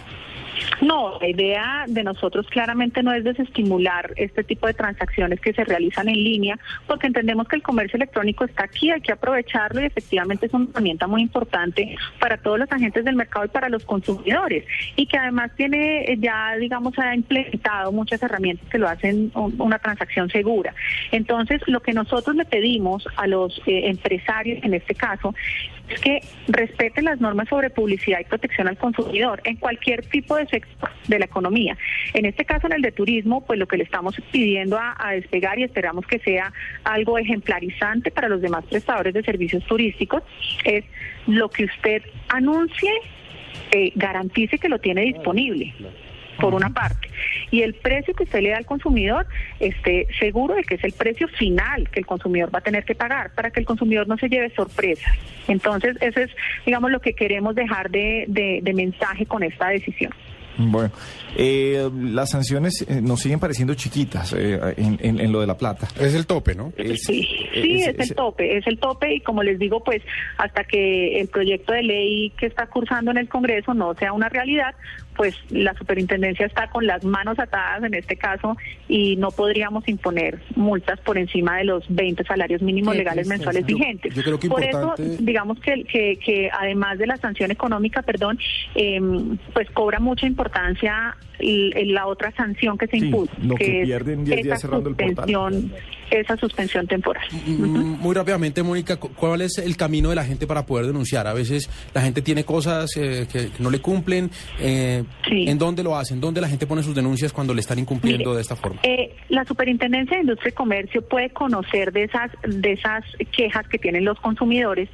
No, 0.83 1.19
la 1.21 1.29
idea 1.29 1.85
de 1.89 2.03
nosotros 2.05 2.47
claramente 2.49 3.03
no 3.03 3.13
es 3.13 3.25
desestimular 3.25 4.13
este 4.17 4.45
tipo 4.45 4.67
de 4.67 4.75
transacciones 4.75 5.41
que 5.41 5.53
se 5.53 5.65
realizan 5.65 6.09
en 6.09 6.23
línea, 6.23 6.59
porque 6.87 7.07
entendemos 7.07 7.49
que 7.49 7.57
el 7.57 7.63
comercio 7.63 7.97
electrónico 7.97 8.45
está 8.45 8.65
aquí, 8.65 8.91
hay 8.91 9.01
que 9.01 9.13
aprovecharlo 9.13 9.81
y 9.81 9.85
efectivamente 9.87 10.47
es 10.47 10.53
una 10.55 10.67
herramienta 10.71 11.07
muy 11.07 11.23
importante 11.23 11.97
para 12.21 12.37
todos 12.39 12.59
los 12.59 12.71
agentes 12.73 13.05
del 13.05 13.17
mercado 13.17 13.45
y 13.47 13.49
para 13.49 13.69
los 13.69 13.85
consumidores, 13.85 14.65
y 14.97 15.07
que 15.07 15.19
además 15.19 15.51
tiene 15.57 16.05
eh, 16.05 16.17
ya, 16.19 16.57
digamos, 16.59 16.99
ha 16.99 17.15
implementado 17.15 17.93
muchas 17.93 18.23
herramientas 18.23 18.69
que 18.69 18.79
lo 18.79 18.89
hacen 18.89 19.31
un- 19.35 19.55
una 19.59 19.79
transacción 19.79 20.29
segura. 20.31 20.75
Entonces, 21.13 21.61
lo 21.67 21.81
que 21.81 21.93
nosotros 21.93 22.37
le 22.37 22.45
pedimos 22.45 23.07
a 23.17 23.27
los 23.27 23.59
eh, 23.67 23.89
empresarios, 23.89 24.63
en 24.63 24.75
este 24.75 24.95
caso, 24.95 25.35
es 25.89 26.01
que 26.01 26.21
respeten 26.49 27.05
las 27.05 27.21
normas 27.21 27.49
sobre 27.49 27.71
publicidad 27.71 28.21
y 28.21 28.25
protección 28.25 28.69
al 28.69 28.77
consumidor 28.77 29.41
en 29.45 29.57
cualquier 29.57 30.05
tipo 30.07 30.37
de 30.37 30.47
sector 30.47 30.91
de 31.09 31.19
la 31.19 31.27
economía. 31.27 31.77
En 32.15 32.25
este 32.25 32.45
caso, 32.45 32.67
en 32.67 32.75
el 32.75 32.83
de 32.83 32.93
turismo, 32.93 33.45
pues 33.45 33.59
lo 33.59 33.67
que 33.67 33.77
le 33.77 33.85
estamos 33.85 34.15
pidiendo 34.31 34.79
a, 34.79 34.95
a 34.99 35.13
despegar 35.13 35.59
y 35.59 35.65
esperamos 35.65 36.07
que 36.07 36.19
sea 36.21 36.53
algo 36.85 37.19
ejemplarizante 37.19 38.11
para 38.11 38.29
los 38.29 38.41
demás 38.41 38.65
prestadores 38.65 39.15
de 39.15 39.23
servicios 39.23 39.65
turísticos 39.67 40.23
es 40.65 40.85
lo 41.27 41.49
que 41.49 41.65
usted 41.65 42.03
anuncie, 42.29 42.93
eh, 43.73 43.93
garantice 43.95 44.59
que 44.59 44.69
lo 44.69 44.79
tiene 44.79 45.03
disponible 45.03 45.75
por 46.41 46.55
una 46.55 46.71
parte. 46.71 47.09
Y 47.51 47.63
el 47.63 47.75
precio 47.75 48.15
que 48.15 48.25
usted 48.25 48.41
le 48.41 48.51
da 48.51 48.57
al 48.59 48.67
consumidor 48.67 49.27
esté 49.61 50.07
seguro 50.19 50.55
de 50.55 50.63
que 50.63 50.75
es 50.77 50.85
el 50.85 50.93
precio 50.93 51.29
final 51.29 51.89
que 51.91 52.01
el 52.01 52.07
consumidor 52.07 52.55
va 52.55 52.59
a 52.59 52.63
tener 52.63 52.85
que 52.85 52.95
pagar 52.95 53.33
para 53.35 53.51
que 53.51 53.61
el 53.61 53.67
consumidor 53.67 54.07
no 54.09 54.17
se 54.17 54.29
lleve 54.29 54.51
sorpresas. 54.55 55.13
Entonces, 55.49 55.97
eso 56.01 56.21
es, 56.21 56.31
digamos, 56.67 56.91
lo 56.91 57.01
que 57.01 57.15
queremos 57.15 57.55
dejar 57.55 57.91
de, 57.91 58.25
de- 58.29 58.61
de 58.63 58.75
mensaje 58.75 59.27
con 59.27 59.43
esta 59.43 59.69
decisión. 59.69 60.13
Bueno, 60.57 60.93
eh, 61.37 61.91
las 61.93 62.31
sanciones 62.31 62.87
eh, 62.89 63.01
nos 63.03 63.19
siguen 63.21 63.41
pareciendo 63.41 63.75
chiquitas 63.75 64.33
eh, 64.39 64.57
en, 64.77 64.99
en- 65.03 65.19
en 65.19 65.33
lo 65.33 65.41
de 65.41 65.49
la 65.49 65.57
plata. 65.59 65.89
Es 65.99 66.15
el 66.15 66.27
tope, 66.29 66.55
¿no? 66.55 66.73
Es- 66.77 67.03
Sí, 67.03 67.27
sí, 67.53 67.83
es, 67.83 68.11
el 68.11 68.15
tope, 68.15 68.57
es 68.57 68.65
el 68.69 68.79
tope 68.79 69.15
y 69.17 69.21
como 69.21 69.43
les 69.43 69.59
digo, 69.59 69.83
pues 69.83 70.01
hasta 70.39 70.63
que 70.63 71.19
el 71.21 71.27
proyecto 71.27 71.73
de 71.73 71.83
ley 71.83 72.31
que 72.39 72.47
está 72.47 72.67
cursando 72.69 73.11
en 73.11 73.17
el 73.19 73.29
Congreso 73.29 73.75
no 73.75 73.95
sea 73.95 74.13
una 74.13 74.29
realidad, 74.29 74.77
pues 75.17 75.35
la 75.51 75.75
superintendencia 75.75 76.47
está 76.47 76.69
con 76.71 76.87
las 76.87 77.05
manos 77.05 77.39
atadas 77.39 77.83
en 77.85 77.95
este 77.95 78.17
caso 78.17 78.57
y 78.89 79.17
no 79.17 79.31
podríamos 79.31 79.87
imponer 79.89 80.41
multas 80.57 80.99
por 81.01 81.19
encima 81.19 81.57
de 81.59 81.65
los 81.65 81.85
20 81.89 82.25
salarios 82.25 82.63
mínimos 82.63 82.93
Sí, 82.95 82.99
legales 82.99 83.27
mensuales 83.27 83.63
Yo- 83.67 83.77
vigentes. 83.77 84.15
yo 84.15 84.23
creo 84.23 84.39
que 84.41 84.49
por 84.49 84.63
importante- 84.63 85.15
eso, 85.15 85.23
digamos 85.23 85.61
que, 85.61 85.85
que, 85.85 86.19
que 86.25 86.51
además 86.53 86.99
de 86.99 87.07
la 87.07 87.17
sanción 87.19 87.51
económica, 87.51 88.03
perdón, 88.03 88.39
em, 88.75 89.37
pues 89.53 89.71
cobra 89.71 90.01
mucha 90.01 90.27
importancia 90.27 91.17
la 91.41 92.07
otra 92.07 92.31
sanción 92.37 92.79
que 92.79 92.87
se 92.87 92.99
Sí, 92.99 93.07
impuso, 93.07 93.33
lo 93.43 93.57
que 93.57 93.83
pierden 93.85 94.25
10 94.25 94.43
días 94.45 94.59
esa 94.59 94.69
cerrando 94.69 94.89
el 94.91 94.95
portal. 94.97 95.15
suspensión- 95.29 95.73
esa 96.11 96.37
suspensión 96.37 96.87
temporal. 96.87 97.25
Muy 97.59 98.15
rápidamente, 98.15 98.63
Mónica, 98.63 98.97
cu- 98.97 99.11
¿cuál 99.15 99.41
es 99.41 99.59
el 99.59 99.77
camino 99.77 100.11
de 100.11 100.17
la 100.17 100.25
gente 100.25 100.47
para 100.47 100.65
poder 100.65 100.87
denunciar? 100.87 101.27
A 101.27 101.33
veces 101.35 101.69
la 101.93 102.03
gente 102.03 102.23
tiene 102.23 102.45
cosas 102.45 102.91
eh, 102.97 103.27
que, 103.31 103.49
que 103.51 103.63
no 103.63 103.71
le 103.71 103.81
cumplen. 103.81 104.31
eh, 104.61 105.04
¿En 105.31 105.59
dónde 105.59 105.83
lo 105.83 105.97
hacen? 105.97 106.21
¿Dónde 106.21 106.41
la 106.41 106.49
gente 106.49 106.67
pone 106.67 106.83
sus 106.83 106.95
denuncias 106.95 107.33
cuando 107.33 107.55
le 107.55 107.61
están 107.61 107.79
incumpliendo 107.79 108.31
Mire, 108.31 108.37
de 108.37 108.43
esta 108.43 108.57
forma? 108.57 108.81
Eh, 108.83 109.15
la 109.29 109.45
Superintendencia 109.45 110.17
de 110.17 110.23
Industria 110.23 110.51
y 110.51 110.53
Comercio 110.53 111.03
puede 111.09 111.31
conocer 111.31 111.93
de 111.93 112.05
esas, 112.05 112.31
de 112.47 112.73
esas 112.73 113.05
quejas 113.37 113.67
que 113.69 113.79
tienen 113.79 114.05
los 114.05 114.19
consumidores 114.21 114.89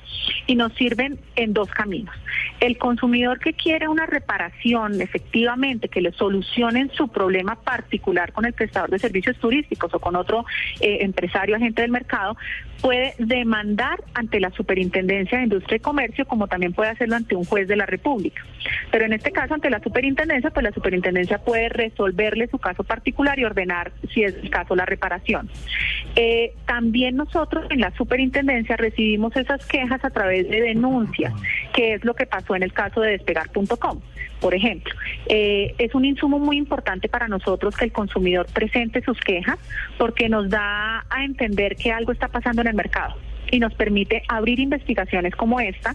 y 0.47 0.55
nos 0.55 0.73
sirven 0.75 1.19
en 1.37 1.53
dos 1.53 1.69
caminos. 1.71 2.15
El 2.61 2.79
consumidor 2.79 3.39
que 3.39 3.53
quiere 3.53 3.89
una 3.89 4.07
reparación, 4.07 5.01
efectivamente, 5.01 5.89
que 5.89 6.01
le 6.01 6.13
solucionen 6.13 6.91
su 6.93 7.09
problema 7.09 7.57
particular 7.57 8.33
con 8.33 8.45
el 8.45 8.53
prestador 8.53 8.91
de 8.91 8.99
servicios 8.99 9.37
turísticos 9.39 9.93
o 9.95 9.99
con 9.99 10.17
otro 10.17 10.45
eh, 10.81 10.99
empresario, 11.01 11.57
agente 11.57 11.83
del 11.83 11.91
mercado, 11.91 12.37
puede 12.81 13.15
demandar 13.19 14.03
ante 14.15 14.41
la 14.41 14.51
Superintendencia 14.51 15.39
de 15.39 15.45
Industria 15.45 15.77
y 15.77 15.81
Comercio, 15.81 16.27
como 16.27 16.49
también 16.49 16.73
puede 16.73 16.91
hacerlo 16.91 17.17
ante 17.17 17.35
un 17.35 17.45
juez 17.45 17.69
de 17.69 17.77
la 17.77 17.87
República. 17.87 18.45
Pero 18.91 19.05
en 19.05 19.13
este 19.13 19.33
caso, 19.33 19.55
ante 19.55 19.71
la 19.71 19.81
Superintendencia, 19.81 20.51
pues 20.51 20.65
la 20.65 20.73
Superintendencia 20.73 21.39
puede 21.39 21.69
resolverle 21.69 22.49
su 22.49 22.59
caso 22.59 22.85
particular 22.85 23.39
y 23.39 23.45
ordenar, 23.45 23.93
si 24.13 24.25
es 24.25 24.35
el 24.35 24.51
caso, 24.51 24.75
la 24.75 24.87
reparación. 24.87 25.49
Eh, 26.17 26.55
también 26.67 27.17
nosotros 27.17 27.67
en 27.71 27.81
la 27.81 27.91
Superintendencia 27.93 28.77
recibimos 28.77 29.37
esas 29.37 29.65
quejas 29.67 30.05
a 30.05 30.11
través 30.11 30.49
de 30.49 30.61
denuncias, 30.61 31.33
que 31.73 31.95
es 31.95 32.05
lo 32.05 32.15
que 32.15 32.27
pasó 32.27 32.57
en 32.57 32.63
el 32.63 32.73
caso 32.73 33.01
de 33.01 33.13
despegar.com. 33.13 34.01
Por 34.41 34.55
ejemplo, 34.55 34.95
eh, 35.27 35.75
es 35.79 35.95
un 35.95 36.07
insumo 36.07 36.39
muy 36.39 36.57
importante 36.57 37.09
para 37.09 37.29
nosotros 37.29 37.77
que 37.77 37.85
el 37.85 37.93
consumidor 37.93 38.47
presente 38.47 39.03
sus 39.03 39.21
quejas 39.21 39.59
porque 39.99 40.31
nos 40.31 40.49
da 40.49 41.05
a 41.11 41.25
entender 41.25 41.77
que 41.77 41.93
algo 41.93 42.13
está 42.13 42.29
pasando 42.29 42.63
en 42.63 42.69
el 42.71 42.77
mercado 42.77 43.15
y 43.51 43.59
nos 43.59 43.75
permite 43.75 44.23
abrir 44.29 44.61
investigaciones 44.61 45.35
como 45.35 45.61
esta, 45.61 45.95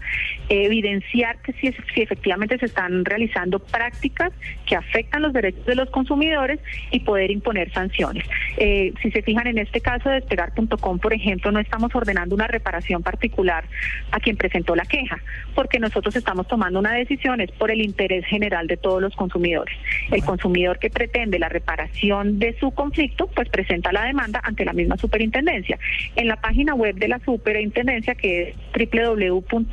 evidenciar 0.50 1.38
que 1.42 1.54
si, 1.54 1.72
si 1.94 2.02
efectivamente 2.02 2.58
se 2.58 2.66
están 2.66 3.06
realizando 3.06 3.60
prácticas 3.60 4.32
que 4.66 4.76
afectan 4.76 5.22
los 5.22 5.34
derechos 5.34 5.66
de 5.66 5.76
los 5.76 5.90
consumidores 5.90 6.60
y 6.92 7.00
poder 7.02 7.32
imponer 7.32 7.72
sanciones. 7.72 8.26
Eh, 8.58 8.94
si 9.02 9.12
se 9.12 9.22
fijan 9.22 9.48
en 9.48 9.58
este 9.58 9.82
caso 9.82 10.10
de 10.10 10.16
despegar.com, 10.16 11.00
por 11.00 11.14
ejemplo, 11.14 11.52
no 11.52 11.60
estamos 11.60 11.94
ordenando 11.96 12.36
una 12.36 12.48
reparación 12.48 13.04
particular 13.04 13.66
a 14.12 14.20
quien 14.20 14.38
presentó 14.38 14.76
la 14.76 14.86
queja, 14.86 15.20
porque 15.54 15.80
nosotros 15.80 16.16
estamos 16.16 16.48
tomando 16.48 16.80
una 16.80 16.94
decisión 16.94 17.42
es 17.42 17.52
por 17.52 17.72
el 17.72 17.82
interés 17.82 18.26
general 18.26 18.68
de 18.68 18.78
todos 18.78 19.02
los 19.02 19.16
consumidores. 19.16 19.76
El 20.12 20.24
consumidor 20.24 20.80
que 20.80 20.90
pretende 20.90 21.40
la 21.40 21.50
reparación 21.50 22.40
de 22.40 22.58
su 22.60 22.72
conflicto, 22.72 23.28
pues 23.28 23.50
presenta 23.50 23.92
la 23.92 24.06
demanda 24.06 24.42
ante 24.44 24.66
la 24.66 24.74
misma 24.74 24.98
superintendencia. 24.98 25.78
En 26.16 26.28
la 26.28 26.36
página 26.38 26.76
web 26.76 26.96
de 26.96 27.08
la 27.08 27.20
superintendencia, 27.46 28.16
que 28.16 28.50
es 28.50 28.56
www.sic.gov.co, 28.74 29.68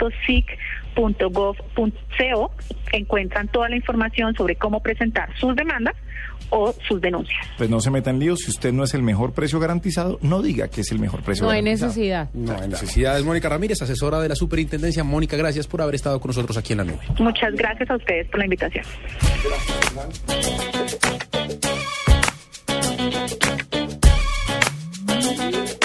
encuentran 2.93 3.49
toda 3.49 3.71
la 3.71 3.77
información 3.77 4.35
sobre 4.35 4.57
cómo 4.57 4.81
presentar 4.81 5.35
sus 5.39 5.57
demandas 5.57 5.95
o 6.51 6.75
sus 6.87 7.01
denuncias. 7.01 7.39
Pues 7.57 7.71
no 7.71 7.81
se 7.81 7.91
meta 7.91 8.11
en 8.11 8.19
líos. 8.19 8.41
Si 8.41 8.51
usted 8.51 8.75
no 8.75 8.85
es 8.85 8.93
el 8.93 9.03
mejor 9.03 9.33
precio 9.33 9.59
garantizado, 9.59 10.19
no 10.21 10.43
diga 10.43 10.69
que 10.69 10.83
es 10.83 10.93
el 10.93 10.99
mejor 10.99 11.23
precio 11.23 11.47
No 11.47 11.51
hay 11.51 11.63
necesidad. 11.63 12.29
No 12.35 12.55
hay 12.61 12.69
necesidades. 12.69 13.25
Mónica 13.25 13.49
Ramírez, 13.49 13.81
asesora 13.81 14.21
de 14.21 14.29
la 14.29 14.35
Superintendencia. 14.35 15.03
Mónica, 15.03 15.39
gracias 15.39 15.67
por 15.67 15.81
haber 15.81 15.95
estado 15.95 16.21
con 16.21 16.29
nosotros 16.29 16.59
aquí 16.59 16.75
en 16.75 16.79
la 16.79 16.85
nube. 16.85 17.01
Muchas 17.19 17.55
gracias 17.55 17.89
a 17.89 17.97
ustedes 17.97 18.29
por 18.29 18.39
la 18.39 18.45
invitación. 18.45 18.85
I'm 25.43 25.82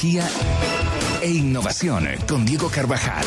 tecnología 0.00 0.26
e 1.20 1.30
innovación 1.30 2.08
con 2.26 2.46
Diego 2.46 2.70
Carvajal. 2.70 3.24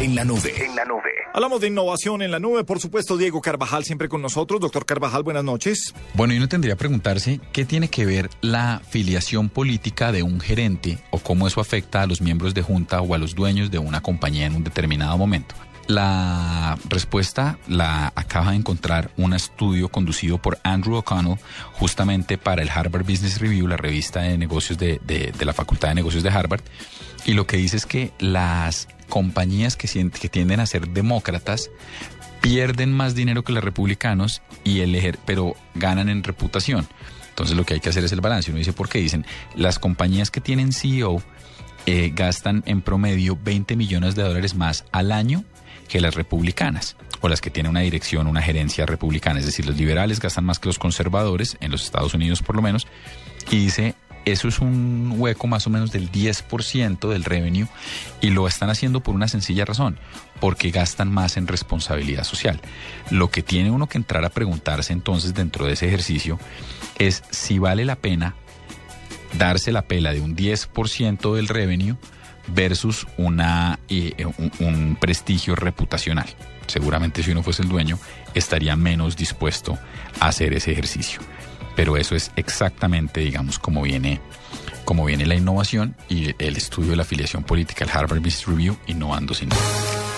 En 0.00 0.14
la 0.14 0.24
nube. 0.24 0.64
En 0.64 0.74
la 0.74 0.84
nube. 0.86 1.10
Hablamos 1.34 1.60
de 1.60 1.66
innovación 1.66 2.22
en 2.22 2.30
la 2.30 2.38
nube, 2.38 2.64
por 2.64 2.80
supuesto, 2.80 3.18
Diego 3.18 3.42
Carvajal 3.42 3.84
siempre 3.84 4.08
con 4.08 4.22
nosotros. 4.22 4.58
Doctor 4.58 4.86
Carvajal, 4.86 5.22
buenas 5.22 5.44
noches. 5.44 5.92
Bueno, 6.14 6.32
y 6.32 6.38
uno 6.38 6.48
tendría 6.48 6.74
que 6.74 6.78
preguntarse 6.78 7.40
qué 7.52 7.66
tiene 7.66 7.88
que 7.88 8.06
ver 8.06 8.30
la 8.40 8.80
filiación 8.88 9.50
política 9.50 10.10
de 10.10 10.22
un 10.22 10.40
gerente 10.40 10.98
o 11.10 11.18
cómo 11.18 11.46
eso 11.46 11.60
afecta 11.60 12.00
a 12.00 12.06
los 12.06 12.22
miembros 12.22 12.54
de 12.54 12.62
junta 12.62 13.02
o 13.02 13.14
a 13.14 13.18
los 13.18 13.34
dueños 13.34 13.70
de 13.70 13.78
una 13.78 14.00
compañía 14.00 14.46
en 14.46 14.56
un 14.56 14.64
determinado 14.64 15.18
momento. 15.18 15.54
La 15.86 16.76
respuesta 16.88 17.58
la 17.68 18.12
acaba 18.16 18.50
de 18.50 18.56
encontrar 18.56 19.10
un 19.16 19.32
estudio 19.34 19.88
conducido 19.88 20.38
por 20.38 20.58
Andrew 20.64 20.96
O'Connell 20.96 21.38
justamente 21.74 22.38
para 22.38 22.62
el 22.62 22.70
Harvard 22.70 23.04
Business 23.04 23.40
Review, 23.40 23.68
la 23.68 23.76
revista 23.76 24.22
de 24.22 24.36
negocios 24.36 24.78
de, 24.78 25.00
de- 25.06 25.32
de 25.38 25.44
la 25.44 25.52
Facultad 25.52 25.88
de 25.90 25.94
Negocios 25.94 26.24
de 26.24 26.30
Harvard. 26.30 26.62
Y 27.24 27.34
lo 27.34 27.46
que 27.46 27.56
dice 27.56 27.76
es 27.76 27.86
que 27.86 28.12
las 28.18 28.88
compañías 29.08 29.76
que, 29.76 29.86
que 30.10 30.28
tienden 30.28 30.58
a 30.58 30.66
ser 30.66 30.88
demócratas 30.88 31.70
pierden 32.40 32.92
más 32.92 33.14
dinero 33.14 33.44
que 33.44 33.52
los 33.52 33.62
republicanos 33.62 34.42
y 34.64 34.80
el 34.80 35.18
pero 35.24 35.54
ganan 35.76 36.08
en 36.08 36.24
reputación. 36.24 36.86
Entonces 37.28 37.56
lo 37.56 37.64
que 37.64 37.74
hay 37.74 37.80
que 37.80 37.90
hacer 37.90 38.02
es 38.04 38.10
el 38.12 38.20
balance. 38.20 38.50
Uno 38.50 38.58
dice, 38.58 38.72
¿por 38.72 38.88
qué? 38.88 38.98
Dicen, 38.98 39.24
las 39.54 39.78
compañías 39.78 40.30
que 40.32 40.40
tienen 40.40 40.72
CEO 40.72 41.22
eh, 41.86 42.10
gastan 42.14 42.64
en 42.66 42.82
promedio 42.82 43.38
20 43.40 43.76
millones 43.76 44.16
de 44.16 44.22
dólares 44.24 44.54
más 44.56 44.84
al 44.90 45.12
año 45.12 45.44
que 45.86 46.00
las 46.00 46.14
republicanas 46.14 46.96
o 47.20 47.28
las 47.28 47.40
que 47.40 47.50
tienen 47.50 47.70
una 47.70 47.80
dirección, 47.80 48.26
una 48.26 48.42
gerencia 48.42 48.86
republicana. 48.86 49.40
Es 49.40 49.46
decir, 49.46 49.66
los 49.66 49.76
liberales 49.76 50.20
gastan 50.20 50.44
más 50.44 50.58
que 50.58 50.68
los 50.68 50.78
conservadores, 50.78 51.56
en 51.60 51.70
los 51.70 51.84
Estados 51.84 52.14
Unidos 52.14 52.42
por 52.42 52.56
lo 52.56 52.62
menos, 52.62 52.86
y 53.50 53.56
dice, 53.56 53.94
eso 54.26 54.48
es 54.48 54.58
un 54.58 55.14
hueco 55.16 55.46
más 55.46 55.66
o 55.66 55.70
menos 55.70 55.92
del 55.92 56.10
10% 56.10 57.08
del 57.08 57.24
revenue 57.24 57.68
y 58.20 58.30
lo 58.30 58.48
están 58.48 58.70
haciendo 58.70 59.00
por 59.00 59.14
una 59.14 59.28
sencilla 59.28 59.64
razón, 59.64 59.98
porque 60.40 60.70
gastan 60.70 61.12
más 61.12 61.36
en 61.36 61.46
responsabilidad 61.46 62.24
social. 62.24 62.60
Lo 63.10 63.30
que 63.30 63.42
tiene 63.42 63.70
uno 63.70 63.86
que 63.86 63.98
entrar 63.98 64.24
a 64.24 64.30
preguntarse 64.30 64.92
entonces 64.92 65.32
dentro 65.32 65.66
de 65.66 65.74
ese 65.74 65.86
ejercicio 65.86 66.40
es 66.98 67.22
si 67.30 67.60
vale 67.60 67.84
la 67.84 67.96
pena 67.96 68.34
darse 69.38 69.70
la 69.70 69.82
pela 69.82 70.12
de 70.12 70.20
un 70.20 70.36
10% 70.36 71.34
del 71.34 71.48
revenue 71.48 71.96
versus 72.48 73.06
una, 73.16 73.78
eh, 73.88 74.24
un, 74.38 74.52
un 74.60 74.96
prestigio 74.96 75.54
reputacional. 75.54 76.26
Seguramente 76.66 77.22
si 77.22 77.30
uno 77.30 77.42
fuese 77.42 77.62
el 77.62 77.68
dueño 77.68 77.98
estaría 78.34 78.76
menos 78.76 79.16
dispuesto 79.16 79.78
a 80.20 80.28
hacer 80.28 80.54
ese 80.54 80.72
ejercicio. 80.72 81.20
Pero 81.76 81.96
eso 81.96 82.16
es 82.16 82.32
exactamente, 82.36 83.20
digamos, 83.20 83.58
como 83.58 83.82
viene, 83.82 84.20
como 84.84 85.04
viene 85.04 85.26
la 85.26 85.34
innovación 85.34 85.94
y 86.08 86.34
el 86.42 86.56
estudio 86.56 86.90
de 86.90 86.96
la 86.96 87.02
afiliación 87.02 87.44
política, 87.44 87.84
el 87.84 87.90
Harvard 87.90 88.20
Business 88.20 88.46
Review, 88.46 88.76
innovando 88.86 89.34
sin 89.34 89.50
duda. 89.50 90.15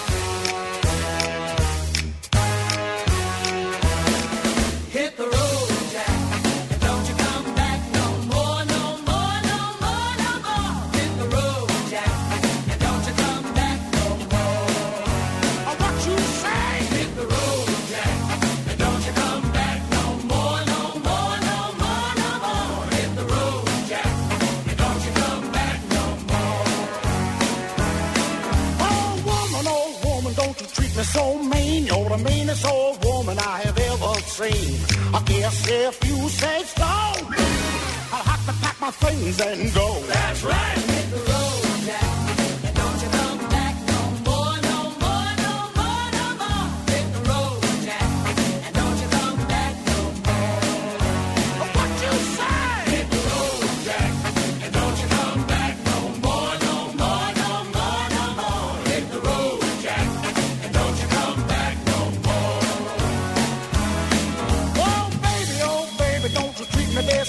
The 32.08 32.16
meanest 32.16 32.64
old 32.64 33.04
woman 33.04 33.38
I 33.38 33.58
have 33.64 33.78
ever 33.78 34.14
seen. 34.20 34.80
I 35.14 35.20
guess 35.26 35.68
if 35.68 36.02
you 36.08 36.28
say 36.30 36.62
so, 36.64 36.82
I'll 36.82 38.24
have 38.24 38.46
to 38.46 38.52
pack 38.62 38.80
my 38.80 38.90
things 38.90 39.38
and 39.40 39.74
go. 39.74 40.00
That's 40.06 40.42
right. 40.42 40.78
Hit 40.78 41.10
the 41.10 41.18
road, 41.18 41.67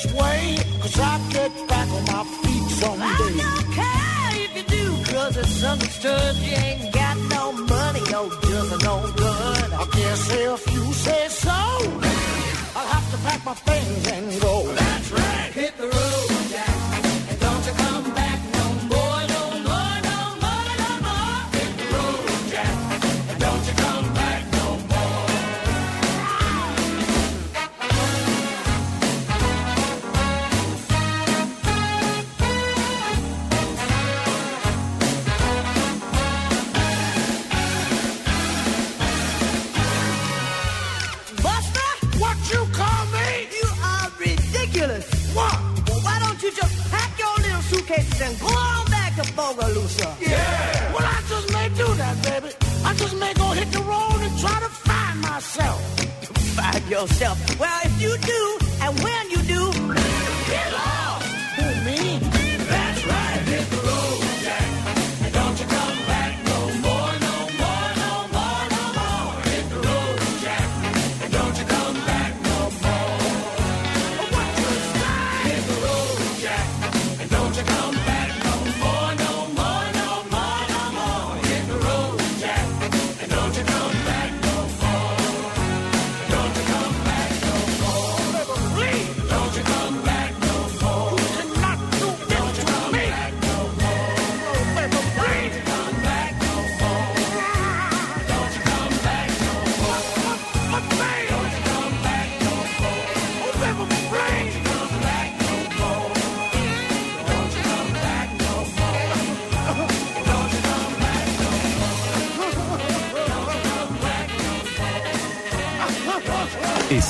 this 0.01 0.13
way. 0.13 0.57
Cause 0.81 0.99
I 0.99 1.19
get 1.31 1.67
back 1.67 1.87
on 1.89 2.03
my 2.05 2.23
feet 2.41 2.69
someday. 2.79 3.03
I 3.03 3.17
don't 3.17 3.73
care 3.73 4.45
if 4.45 4.55
you 4.55 4.63
do, 4.77 5.11
cause 5.11 5.37
it's 5.37 5.63
understood 5.63 6.35
you 6.37 6.55
ain't 6.55 6.93
got 6.93 7.17
no 7.17 7.51
money, 7.53 8.01
no 8.11 8.29
just 8.29 8.83
no 8.83 9.11
good. 9.15 9.73
I 9.73 9.87
guess 9.93 10.31
if 10.31 10.73
you 10.73 10.93
say 10.93 11.27
so, 11.29 11.49
I'll 12.75 12.87
have 12.87 13.11
to 13.11 13.17
pack 13.17 13.45
my 13.45 13.53
things 13.53 14.07
and 14.07 14.41
go. 14.41 14.67
That's 14.73 15.11
right. 15.11 15.51
Hit 15.53 15.77
the 15.77 15.87
road, 15.87 16.38
suitcases 47.89 48.21
and 48.21 48.39
go 48.39 48.47
on 48.47 48.85
back 48.85 49.15
to 49.15 49.21
Bogalusa? 49.33 50.21
Yeah. 50.21 50.93
Well, 50.93 51.05
I 51.05 51.21
just 51.27 51.53
may 51.53 51.69
do 51.69 51.93
that, 51.95 52.23
baby. 52.23 52.53
I 52.85 52.93
just 52.95 53.15
may 53.17 53.33
go 53.33 53.51
hit 53.51 53.71
the 53.71 53.79
road 53.79 54.21
and 54.21 54.39
try 54.39 54.59
to 54.59 54.69
find 54.69 55.21
myself. 55.21 55.99
Find 56.59 56.85
yourself. 56.89 57.59
Well, 57.59 57.79
if 57.85 58.01
you 58.01 58.17
do, 58.17 58.57
and 58.81 58.99
when 58.99 59.29
you 59.31 59.41
do, 59.43 59.71
get 60.47 60.73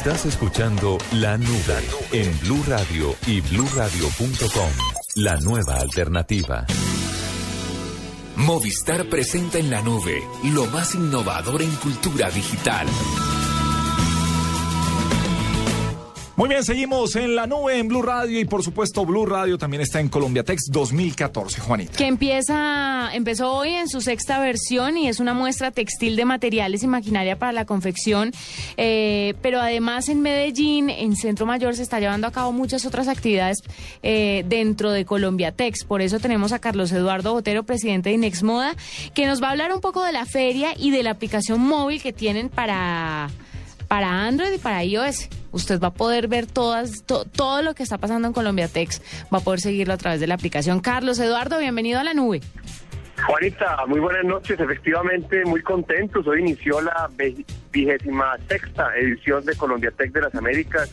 Estás 0.09 0.25
escuchando 0.25 0.97
La 1.11 1.37
Nube 1.37 1.77
en 2.13 2.39
Blue 2.39 2.63
Radio 2.67 3.15
y 3.27 3.41
bluradio.com. 3.41 4.71
La 5.17 5.37
nueva 5.37 5.75
alternativa. 5.75 6.65
Movistar 8.35 9.07
presenta 9.07 9.59
en 9.59 9.69
la 9.69 9.83
nube 9.83 10.23
lo 10.45 10.65
más 10.65 10.95
innovador 10.95 11.61
en 11.61 11.69
cultura 11.75 12.31
digital. 12.31 12.87
Muy 16.39 16.47
bien, 16.47 16.63
seguimos 16.63 17.17
en 17.17 17.35
la 17.35 17.47
nube 17.47 17.79
en 17.79 17.89
Blue 17.89 18.01
Radio 18.01 18.39
y 18.39 18.45
por 18.45 18.63
supuesto 18.63 19.05
Blue 19.05 19.25
Radio 19.25 19.57
también 19.57 19.81
está 19.81 19.99
en 19.99 20.07
Colombia 20.07 20.41
Tex 20.41 20.67
2014, 20.71 21.59
Juanita. 21.59 21.97
que 21.97 22.07
empieza, 22.07 23.13
empezó 23.13 23.51
hoy 23.51 23.73
en 23.73 23.89
su 23.89 23.99
sexta 23.99 24.39
versión 24.39 24.95
y 24.95 25.09
es 25.09 25.19
una 25.19 25.33
muestra 25.33 25.71
textil 25.71 26.15
de 26.15 26.23
materiales 26.23 26.81
y 26.81 26.87
maquinaria 26.87 27.37
para 27.37 27.51
la 27.51 27.65
confección, 27.65 28.31
eh, 28.77 29.33
pero 29.41 29.59
además 29.59 30.07
en 30.07 30.21
Medellín, 30.21 30.89
en 30.89 31.17
Centro 31.17 31.45
Mayor, 31.45 31.75
se 31.75 31.83
está 31.83 31.99
llevando 31.99 32.25
a 32.25 32.31
cabo 32.31 32.53
muchas 32.53 32.85
otras 32.85 33.09
actividades 33.09 33.57
eh, 34.01 34.45
dentro 34.47 34.91
de 34.91 35.03
Colombia 35.03 35.51
Tex. 35.51 35.83
Por 35.83 36.01
eso 36.01 36.21
tenemos 36.21 36.53
a 36.53 36.59
Carlos 36.59 36.93
Eduardo 36.93 37.33
Botero, 37.33 37.63
presidente 37.63 38.11
de 38.11 38.15
Inex 38.15 38.43
Moda, 38.43 38.77
que 39.13 39.25
nos 39.25 39.43
va 39.43 39.49
a 39.49 39.51
hablar 39.51 39.73
un 39.73 39.81
poco 39.81 40.05
de 40.05 40.13
la 40.13 40.25
feria 40.25 40.69
y 40.77 40.91
de 40.91 41.03
la 41.03 41.11
aplicación 41.11 41.59
móvil 41.59 42.01
que 42.01 42.13
tienen 42.13 42.47
para 42.47 43.29
para 43.89 44.25
Android 44.25 44.53
y 44.53 44.57
para 44.57 44.85
iOS. 44.85 45.27
Usted 45.51 45.79
va 45.79 45.87
a 45.89 45.93
poder 45.93 46.27
ver 46.27 46.45
todas, 46.45 47.03
to- 47.05 47.25
todo 47.25 47.61
lo 47.61 47.73
que 47.75 47.83
está 47.83 47.97
pasando 47.97 48.27
en 48.27 48.33
Colombia 48.33 48.67
Tex. 48.67 49.01
Va 49.33 49.39
a 49.39 49.41
poder 49.41 49.59
seguirlo 49.59 49.93
a 49.93 49.97
través 49.97 50.19
de 50.19 50.27
la 50.27 50.35
aplicación. 50.35 50.79
Carlos 50.79 51.19
Eduardo, 51.19 51.57
bienvenido 51.59 51.99
a 51.99 52.03
la 52.03 52.13
nube. 52.13 52.41
Juanita, 53.27 53.85
muy 53.87 53.99
buenas 53.99 54.23
noches. 54.25 54.59
Efectivamente, 54.59 55.43
muy 55.45 55.61
contentos. 55.61 56.25
Hoy 56.27 56.39
inició 56.41 56.79
la 56.81 57.09
vigésima 57.71 58.37
sexta 58.47 58.95
edición 58.97 59.43
de 59.45 59.55
Colombia 59.55 59.91
Tech 59.91 60.11
de 60.13 60.21
las 60.21 60.33
Américas 60.35 60.89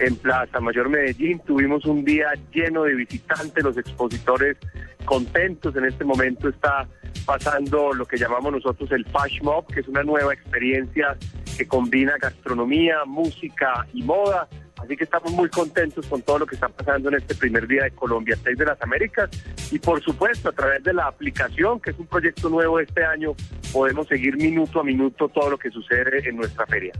en 0.00 0.16
Plaza 0.16 0.60
Mayor 0.60 0.88
Medellín. 0.88 1.38
Tuvimos 1.40 1.84
un 1.84 2.04
día 2.04 2.32
lleno 2.52 2.84
de 2.84 2.94
visitantes, 2.94 3.62
los 3.62 3.76
expositores 3.76 4.56
contentos. 5.04 5.76
En 5.76 5.84
este 5.84 6.04
momento 6.04 6.48
está 6.48 6.88
pasando 7.24 7.92
lo 7.92 8.06
que 8.06 8.16
llamamos 8.16 8.52
nosotros 8.52 8.90
el 8.92 9.04
Fash 9.06 9.40
Mob, 9.42 9.66
que 9.66 9.80
es 9.80 9.88
una 9.88 10.02
nueva 10.02 10.32
experiencia 10.32 11.16
que 11.56 11.68
combina 11.68 12.14
gastronomía, 12.20 13.04
música 13.06 13.86
y 13.92 14.02
moda. 14.02 14.48
Así 14.82 14.96
que 14.96 15.04
estamos 15.04 15.32
muy 15.32 15.48
contentos 15.48 16.06
con 16.06 16.22
todo 16.22 16.40
lo 16.40 16.46
que 16.46 16.54
está 16.54 16.68
pasando 16.68 17.08
en 17.08 17.16
este 17.16 17.34
primer 17.34 17.66
día 17.66 17.84
de 17.84 17.90
Colombia 17.92 18.36
Tech 18.42 18.56
de 18.56 18.64
las 18.64 18.80
Américas. 18.82 19.30
Y 19.70 19.78
por 19.78 20.02
supuesto, 20.02 20.48
a 20.48 20.52
través 20.52 20.82
de 20.82 20.92
la 20.92 21.06
aplicación, 21.06 21.80
que 21.80 21.90
es 21.90 21.98
un 21.98 22.06
proyecto 22.06 22.48
nuevo 22.48 22.80
este 22.80 23.04
año, 23.04 23.34
podemos 23.72 24.08
seguir 24.08 24.36
minuto 24.36 24.80
a 24.80 24.84
minuto 24.84 25.28
todo 25.28 25.50
lo 25.50 25.58
que 25.58 25.70
sucede 25.70 26.28
en 26.28 26.36
nuestra 26.36 26.66
feria. 26.66 26.92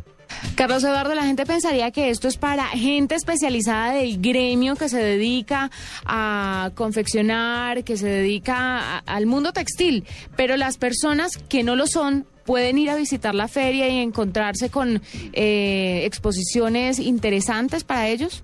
Carlos 0.55 0.85
Eduardo, 0.85 1.15
la 1.15 1.24
gente 1.24 1.47
pensaría 1.47 1.90
que 1.90 2.11
esto 2.11 2.28
es 2.28 2.36
para 2.36 2.65
gente 2.69 3.15
especializada 3.15 3.94
del 3.94 4.20
gremio 4.20 4.77
que 4.77 4.89
se 4.89 4.98
dedica 4.98 5.70
a 6.05 6.70
confeccionar, 6.74 7.82
que 7.82 7.97
se 7.97 8.07
dedica 8.07 8.98
al 8.98 9.27
mundo 9.27 9.52
textil, 9.52 10.05
pero 10.36 10.57
las 10.57 10.77
personas 10.77 11.39
que 11.48 11.62
no 11.62 11.77
lo 11.77 11.86
son 11.86 12.27
pueden 12.51 12.78
ir 12.78 12.90
a 12.90 12.97
visitar 12.97 13.32
la 13.32 13.47
feria 13.47 13.89
y 13.89 13.98
encontrarse 13.98 14.70
con 14.70 15.01
eh, 15.32 16.02
exposiciones 16.05 16.98
interesantes 16.98 17.85
para 17.85 18.09
ellos. 18.09 18.43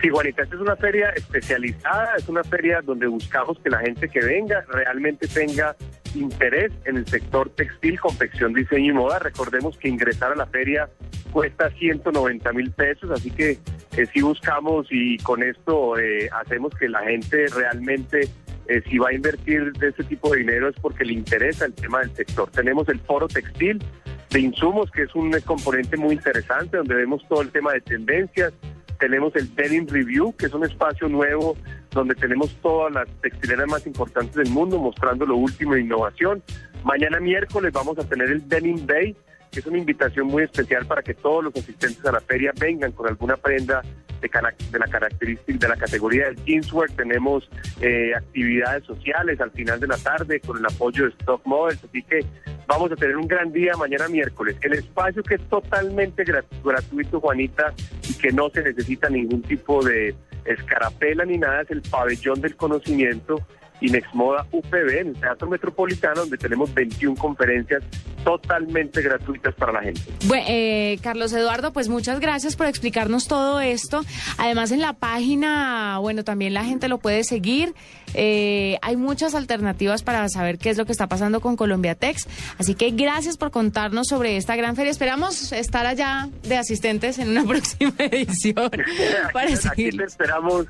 Sí, 0.00 0.10
Juanita, 0.10 0.44
esta 0.44 0.54
es 0.54 0.60
una 0.60 0.76
feria 0.76 1.08
especializada, 1.10 2.14
es 2.16 2.28
una 2.28 2.44
feria 2.44 2.82
donde 2.82 3.08
buscamos 3.08 3.58
que 3.58 3.68
la 3.68 3.80
gente 3.80 4.08
que 4.08 4.20
venga 4.20 4.64
realmente 4.68 5.26
tenga 5.26 5.74
interés 6.14 6.70
en 6.84 6.98
el 6.98 7.06
sector 7.08 7.50
textil, 7.50 7.98
confección, 7.98 8.54
diseño 8.54 8.92
y 8.92 8.94
moda. 8.94 9.18
Recordemos 9.18 9.76
que 9.76 9.88
ingresar 9.88 10.30
a 10.30 10.36
la 10.36 10.46
feria 10.46 10.88
cuesta 11.32 11.70
190 11.70 12.52
mil 12.52 12.70
pesos, 12.70 13.10
así 13.10 13.32
que 13.32 13.58
eh, 13.96 14.06
sí 14.12 14.22
buscamos 14.22 14.86
y 14.92 15.18
con 15.18 15.42
esto 15.42 15.98
eh, 15.98 16.30
hacemos 16.32 16.72
que 16.76 16.88
la 16.88 17.00
gente 17.00 17.46
realmente, 17.48 18.28
eh, 18.68 18.82
si 18.88 18.98
va 18.98 19.10
a 19.10 19.14
invertir 19.14 19.72
de 19.72 19.88
este 19.88 20.04
tipo 20.04 20.30
de 20.30 20.38
dinero 20.38 20.68
es 20.68 20.76
porque 20.80 21.04
le 21.04 21.12
interesa 21.12 21.66
el 21.66 21.74
tema 21.74 22.00
del 22.00 22.14
sector. 22.14 22.50
Tenemos 22.50 22.88
el 22.88 23.00
foro 23.00 23.28
textil 23.28 23.82
de 24.30 24.40
insumos, 24.40 24.90
que 24.90 25.02
es 25.02 25.14
un 25.14 25.32
componente 25.44 25.96
muy 25.96 26.14
interesante, 26.14 26.78
donde 26.78 26.94
vemos 26.94 27.22
todo 27.28 27.42
el 27.42 27.50
tema 27.50 27.72
de 27.72 27.80
tendencias, 27.82 28.52
tenemos 28.98 29.34
el 29.36 29.54
Denim 29.54 29.86
Review, 29.86 30.34
que 30.36 30.46
es 30.46 30.54
un 30.54 30.64
espacio 30.64 31.08
nuevo 31.08 31.56
donde 31.90 32.14
tenemos 32.14 32.54
todas 32.62 32.92
las 32.92 33.08
textileras 33.20 33.66
más 33.68 33.86
importantes 33.86 34.34
del 34.34 34.48
mundo 34.50 34.78
mostrando 34.78 35.26
lo 35.26 35.36
último 35.36 35.74
de 35.74 35.82
innovación. 35.82 36.42
Mañana 36.84 37.20
miércoles 37.20 37.72
vamos 37.72 37.98
a 37.98 38.08
tener 38.08 38.30
el 38.30 38.48
Denim 38.48 38.86
Day, 38.86 39.16
que 39.50 39.60
es 39.60 39.66
una 39.66 39.78
invitación 39.78 40.26
muy 40.26 40.44
especial 40.44 40.86
para 40.86 41.02
que 41.02 41.14
todos 41.14 41.44
los 41.44 41.54
asistentes 41.54 42.04
a 42.04 42.12
la 42.12 42.20
feria 42.20 42.52
vengan 42.58 42.92
con 42.92 43.06
alguna 43.06 43.36
prenda 43.36 43.82
de, 44.28 44.70
de 44.70 44.78
la 44.78 44.86
característica 44.86 45.58
de 45.58 45.68
la 45.68 45.76
categoría 45.76 46.26
del 46.26 46.36
jeanswear. 46.44 46.90
Tenemos 46.90 47.48
eh, 47.80 48.12
actividades 48.14 48.84
sociales 48.84 49.40
al 49.40 49.50
final 49.50 49.78
de 49.80 49.86
la 49.86 49.96
tarde 49.98 50.40
con 50.40 50.58
el 50.58 50.66
apoyo 50.66 51.04
de 51.04 51.10
Stock 51.10 51.42
Models, 51.44 51.84
así 51.84 52.02
que 52.02 52.24
vamos 52.66 52.90
a 52.92 52.96
tener 52.96 53.16
un 53.16 53.28
gran 53.28 53.52
día 53.52 53.76
mañana 53.76 54.08
miércoles. 54.08 54.56
El 54.62 54.72
espacio 54.72 55.22
que 55.22 55.34
es 55.34 55.48
totalmente 55.48 56.24
gra- 56.24 56.44
gratuito, 56.64 57.20
Juanita, 57.20 57.74
y 58.08 58.14
que 58.14 58.32
no 58.32 58.50
se 58.50 58.62
necesita 58.62 59.08
ningún 59.08 59.42
tipo 59.42 59.84
de 59.84 60.14
escarapela 60.44 61.24
ni 61.24 61.38
nada, 61.38 61.62
es 61.62 61.70
el 61.70 61.82
pabellón 61.82 62.40
del 62.40 62.56
conocimiento 62.56 63.40
Inexmoda 63.80 64.46
UPB 64.52 65.00
en 65.00 65.08
el 65.08 65.20
Teatro 65.20 65.48
Metropolitano, 65.48 66.20
donde 66.22 66.38
tenemos 66.38 66.72
21 66.72 67.16
conferencias 67.16 67.82
totalmente 68.24 69.02
gratuitas 69.02 69.54
para 69.54 69.72
la 69.72 69.82
gente. 69.82 70.00
Bueno, 70.26 70.44
eh, 70.48 70.98
Carlos 71.02 71.32
Eduardo, 71.32 71.72
pues 71.72 71.88
muchas 71.88 72.20
gracias 72.20 72.56
por 72.56 72.66
explicarnos 72.66 73.28
todo 73.28 73.60
esto. 73.60 74.02
Además, 74.38 74.72
en 74.72 74.80
la 74.80 74.94
página, 74.94 75.98
bueno, 76.00 76.24
también 76.24 76.54
la 76.54 76.64
gente 76.64 76.88
lo 76.88 76.98
puede 76.98 77.22
seguir. 77.24 77.74
Eh, 78.14 78.78
hay 78.80 78.96
muchas 78.96 79.34
alternativas 79.34 80.02
para 80.02 80.28
saber 80.28 80.58
qué 80.58 80.70
es 80.70 80.78
lo 80.78 80.86
que 80.86 80.92
está 80.92 81.06
pasando 81.06 81.40
con 81.40 81.56
Colombia 81.56 81.94
Tex. 81.94 82.26
Así 82.58 82.74
que 82.74 82.90
gracias 82.90 83.36
por 83.36 83.50
contarnos 83.50 84.08
sobre 84.08 84.36
esta 84.36 84.56
gran 84.56 84.76
feria. 84.76 84.90
Esperamos 84.90 85.52
estar 85.52 85.86
allá 85.86 86.28
de 86.44 86.56
asistentes 86.56 87.18
en 87.18 87.28
una 87.30 87.44
próxima 87.48 87.92
edición. 87.98 88.70
para 89.32 89.50
Aquí 89.70 89.90
te 89.90 90.04
esperamos, 90.04 90.66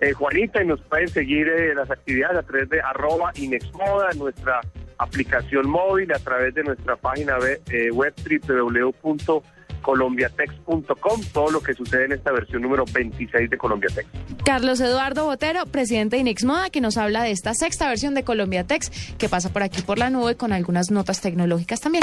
eh, 0.00 0.12
Juanita, 0.12 0.62
y 0.62 0.66
nos 0.66 0.80
pueden 0.82 1.08
seguir 1.08 1.48
eh, 1.48 1.74
las 1.74 1.90
actividades 1.90 2.38
a 2.38 2.42
través 2.42 2.68
de 2.68 2.80
arroba 2.80 3.32
Inexmoda, 3.36 4.10
nuestra 4.16 4.60
aplicación 4.98 5.68
móvil, 5.68 6.12
a 6.12 6.18
través 6.18 6.54
de 6.54 6.64
nuestra 6.64 6.96
página 6.96 7.36
eh, 7.70 7.90
web 7.90 8.12
www.colombiatex.com, 8.46 11.20
todo 11.32 11.50
lo 11.50 11.60
que 11.60 11.72
sucede 11.74 12.06
en 12.06 12.12
esta 12.12 12.32
versión 12.32 12.62
número 12.62 12.84
26 12.92 13.50
de 13.50 13.58
Colombia 13.58 13.90
Tex. 13.94 14.08
Carlos 14.44 14.80
Eduardo 14.80 15.24
Botero, 15.24 15.66
presidente 15.66 16.16
de 16.16 16.22
Inex 16.22 16.44
Moda, 16.44 16.70
que 16.70 16.80
nos 16.80 16.96
habla 16.96 17.22
de 17.22 17.30
esta 17.30 17.54
sexta 17.54 17.86
versión 17.88 18.14
de 18.14 18.24
Colombia 18.24 18.64
Tex, 18.64 19.14
que 19.16 19.28
pasa 19.28 19.52
por 19.52 19.62
aquí 19.62 19.82
por 19.82 19.98
la 19.98 20.10
nube 20.10 20.36
con 20.36 20.52
algunas 20.52 20.90
notas 20.90 21.20
tecnológicas 21.20 21.80
también. 21.80 22.02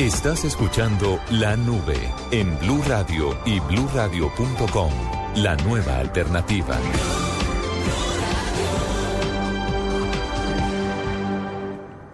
Estás 0.00 0.44
escuchando 0.46 1.20
La 1.30 1.58
Nube 1.58 2.10
en 2.30 2.58
Blue 2.58 2.82
Radio 2.88 3.38
y 3.44 3.60
bluradio.com. 3.60 4.90
La 5.34 5.56
nueva 5.56 5.98
alternativa. 5.98 6.78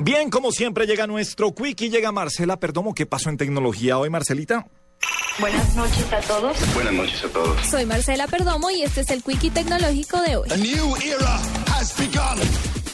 Bien, 0.00 0.30
como 0.30 0.50
siempre 0.50 0.88
llega 0.88 1.06
nuestro 1.06 1.54
Quickie, 1.54 1.88
llega 1.88 2.10
Marcela 2.10 2.58
Perdomo. 2.58 2.92
¿Qué 2.92 3.06
pasó 3.06 3.30
en 3.30 3.36
tecnología 3.36 3.98
hoy, 3.98 4.10
Marcelita? 4.10 4.66
Buenas 5.38 5.76
noches 5.76 6.12
a 6.12 6.18
todos. 6.22 6.74
Buenas 6.74 6.92
noches 6.92 7.24
a 7.24 7.28
todos. 7.28 7.66
Soy 7.68 7.86
Marcela 7.86 8.26
Perdomo 8.26 8.68
y 8.72 8.82
este 8.82 9.02
es 9.02 9.10
el 9.10 9.22
Quickie 9.22 9.50
Tecnológico 9.50 10.20
de 10.22 10.34
hoy. 10.34 10.48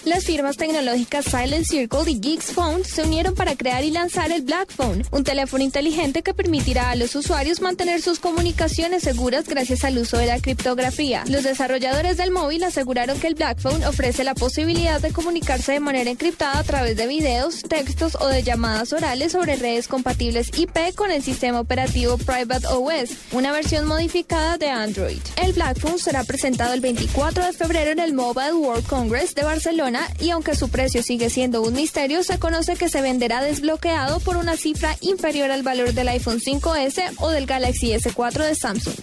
Las 0.04 0.24
firmas 0.24 0.56
tecnológicas 0.56 1.26
Silent 1.26 1.64
Circle 1.64 2.10
y 2.10 2.18
Geeks 2.18 2.46
Phone 2.46 2.84
se 2.84 3.04
unieron 3.04 3.36
para 3.36 3.54
crear 3.54 3.84
y 3.84 3.92
lanzar 3.92 4.32
el 4.32 4.42
Black 4.42 4.72
Phone, 4.72 5.04
un 5.12 5.22
teléfono 5.22 5.62
inteligente 5.62 6.24
que 6.24 6.34
permitirá 6.34 6.90
a 6.90 6.96
los 6.96 7.14
usuarios 7.14 7.60
mantener 7.60 8.02
sus 8.02 8.18
comunicaciones 8.18 9.04
seguras 9.04 9.46
gracias 9.46 9.84
al 9.84 9.96
uso 9.98 10.18
de 10.18 10.26
la 10.26 10.40
criptografía. 10.40 11.22
Los 11.28 11.44
desarrolladores 11.44 12.16
del 12.16 12.32
móvil 12.32 12.64
aseguraron 12.64 13.20
que 13.20 13.28
el 13.28 13.36
Black 13.36 13.60
Phone 13.60 13.84
ofrece 13.84 14.24
la 14.24 14.34
posibilidad 14.34 15.00
de 15.00 15.12
comunicarse 15.12 15.70
de 15.70 15.80
manera 15.80 16.10
encriptada 16.10 16.58
a 16.58 16.64
través 16.64 16.96
de 16.96 17.06
videos, 17.06 17.62
textos 17.62 18.16
o 18.20 18.26
de 18.26 18.42
llamadas 18.42 18.92
orales 18.92 19.30
sobre 19.30 19.54
redes 19.54 19.86
compatibles 19.86 20.50
IP 20.58 20.96
con 20.96 21.12
el 21.12 21.22
sistema 21.22 21.60
operativo 21.60 22.18
Private 22.18 22.66
OS, 22.66 23.10
una 23.30 23.52
versión 23.52 23.86
modificada 23.86 24.58
de 24.58 24.68
Android. 24.68 25.20
El 25.40 25.52
Black 25.52 25.78
Phone 25.78 26.00
será 26.00 26.24
presentado 26.24 26.74
el 26.74 26.80
24 26.80 27.46
de 27.46 27.52
febrero 27.52 27.92
en 27.92 28.00
el 28.00 28.14
Mobile 28.14 28.54
World 28.54 28.86
Congress 28.88 29.36
de 29.36 29.44
Barcelona 29.44 29.91
y 30.20 30.30
aunque 30.30 30.54
su 30.54 30.68
precio 30.68 31.02
sigue 31.02 31.30
siendo 31.30 31.62
un 31.62 31.74
misterio, 31.74 32.22
se 32.22 32.38
conoce 32.38 32.76
que 32.76 32.88
se 32.88 33.02
venderá 33.02 33.42
desbloqueado 33.42 34.20
por 34.20 34.36
una 34.36 34.56
cifra 34.56 34.96
inferior 35.00 35.50
al 35.50 35.62
valor 35.62 35.92
del 35.92 36.08
iPhone 36.08 36.40
5S 36.40 37.14
o 37.18 37.30
del 37.30 37.46
Galaxy 37.46 37.92
S4 37.92 38.46
de 38.46 38.54
Samsung. 38.54 38.94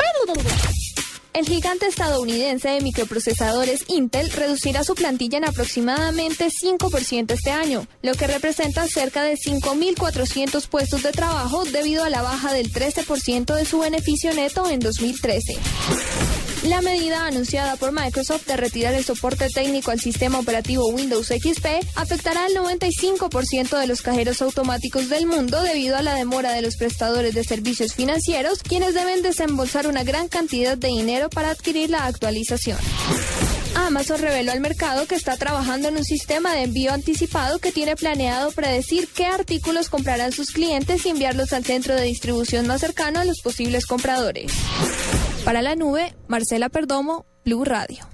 El 1.33 1.45
gigante 1.45 1.85
estadounidense 1.85 2.69
de 2.69 2.81
microprocesadores 2.81 3.85
Intel 3.87 4.31
reducirá 4.31 4.83
su 4.83 4.95
plantilla 4.95 5.37
en 5.37 5.45
aproximadamente 5.45 6.49
5% 6.49 7.31
este 7.31 7.51
año, 7.51 7.87
lo 8.01 8.13
que 8.15 8.27
representa 8.27 8.87
cerca 8.87 9.23
de 9.23 9.35
5.400 9.35 10.67
puestos 10.67 11.03
de 11.03 11.11
trabajo 11.11 11.65
debido 11.65 12.03
a 12.03 12.09
la 12.09 12.23
baja 12.23 12.51
del 12.51 12.71
13% 12.73 13.55
de 13.55 13.65
su 13.65 13.79
beneficio 13.79 14.33
neto 14.33 14.69
en 14.69 14.79
2013. 14.79 16.38
La 16.63 16.81
medida 16.81 17.25
anunciada 17.25 17.77
por 17.77 17.93
Microsoft 17.93 18.45
de 18.45 18.57
retirar 18.57 18.93
el 18.93 19.05
soporte 19.05 19.47
técnico 19.47 19.91
al 19.91 20.01
sistema 20.01 20.39
operativo 20.39 20.87
Windows 20.89 21.27
XP 21.27 21.65
afectará 21.95 22.45
al 22.45 22.53
95% 22.53 23.79
de 23.79 23.87
los 23.87 24.01
cajeros 24.01 24.41
automáticos 24.41 25.07
del 25.07 25.25
mundo 25.25 25.61
debido 25.63 25.95
a 25.95 26.01
la 26.01 26.15
demora 26.15 26.51
de 26.51 26.61
los 26.61 26.75
prestadores 26.75 27.33
de 27.33 27.45
servicios 27.45 27.93
financieros, 27.93 28.61
quienes 28.61 28.93
deben 28.93 29.21
desembolsar 29.21 29.87
una 29.87 30.03
gran 30.03 30.27
cantidad 30.27 30.77
de 30.77 30.89
dinero 30.89 31.29
para 31.29 31.51
adquirir 31.51 31.91
la 31.91 32.05
actualización. 32.05 32.77
Amazon 33.75 34.19
reveló 34.19 34.51
al 34.51 34.59
mercado 34.59 35.07
que 35.07 35.15
está 35.15 35.37
trabajando 35.37 35.87
en 35.87 35.95
un 35.95 36.03
sistema 36.03 36.53
de 36.53 36.63
envío 36.63 36.91
anticipado 36.91 37.59
que 37.59 37.71
tiene 37.71 37.95
planeado 37.95 38.51
predecir 38.51 39.07
qué 39.07 39.25
artículos 39.25 39.87
comprarán 39.87 40.33
sus 40.33 40.51
clientes 40.51 41.05
y 41.05 41.09
enviarlos 41.09 41.53
al 41.53 41.63
centro 41.63 41.95
de 41.95 42.03
distribución 42.03 42.67
más 42.67 42.81
cercano 42.81 43.21
a 43.21 43.25
los 43.25 43.39
posibles 43.39 43.85
compradores. 43.85 44.51
Para 45.49 45.63
la 45.63 45.75
nube, 45.75 46.13
Marcela 46.27 46.69
Perdomo, 46.69 47.25
Blue 47.43 47.65
Radio. 47.65 48.09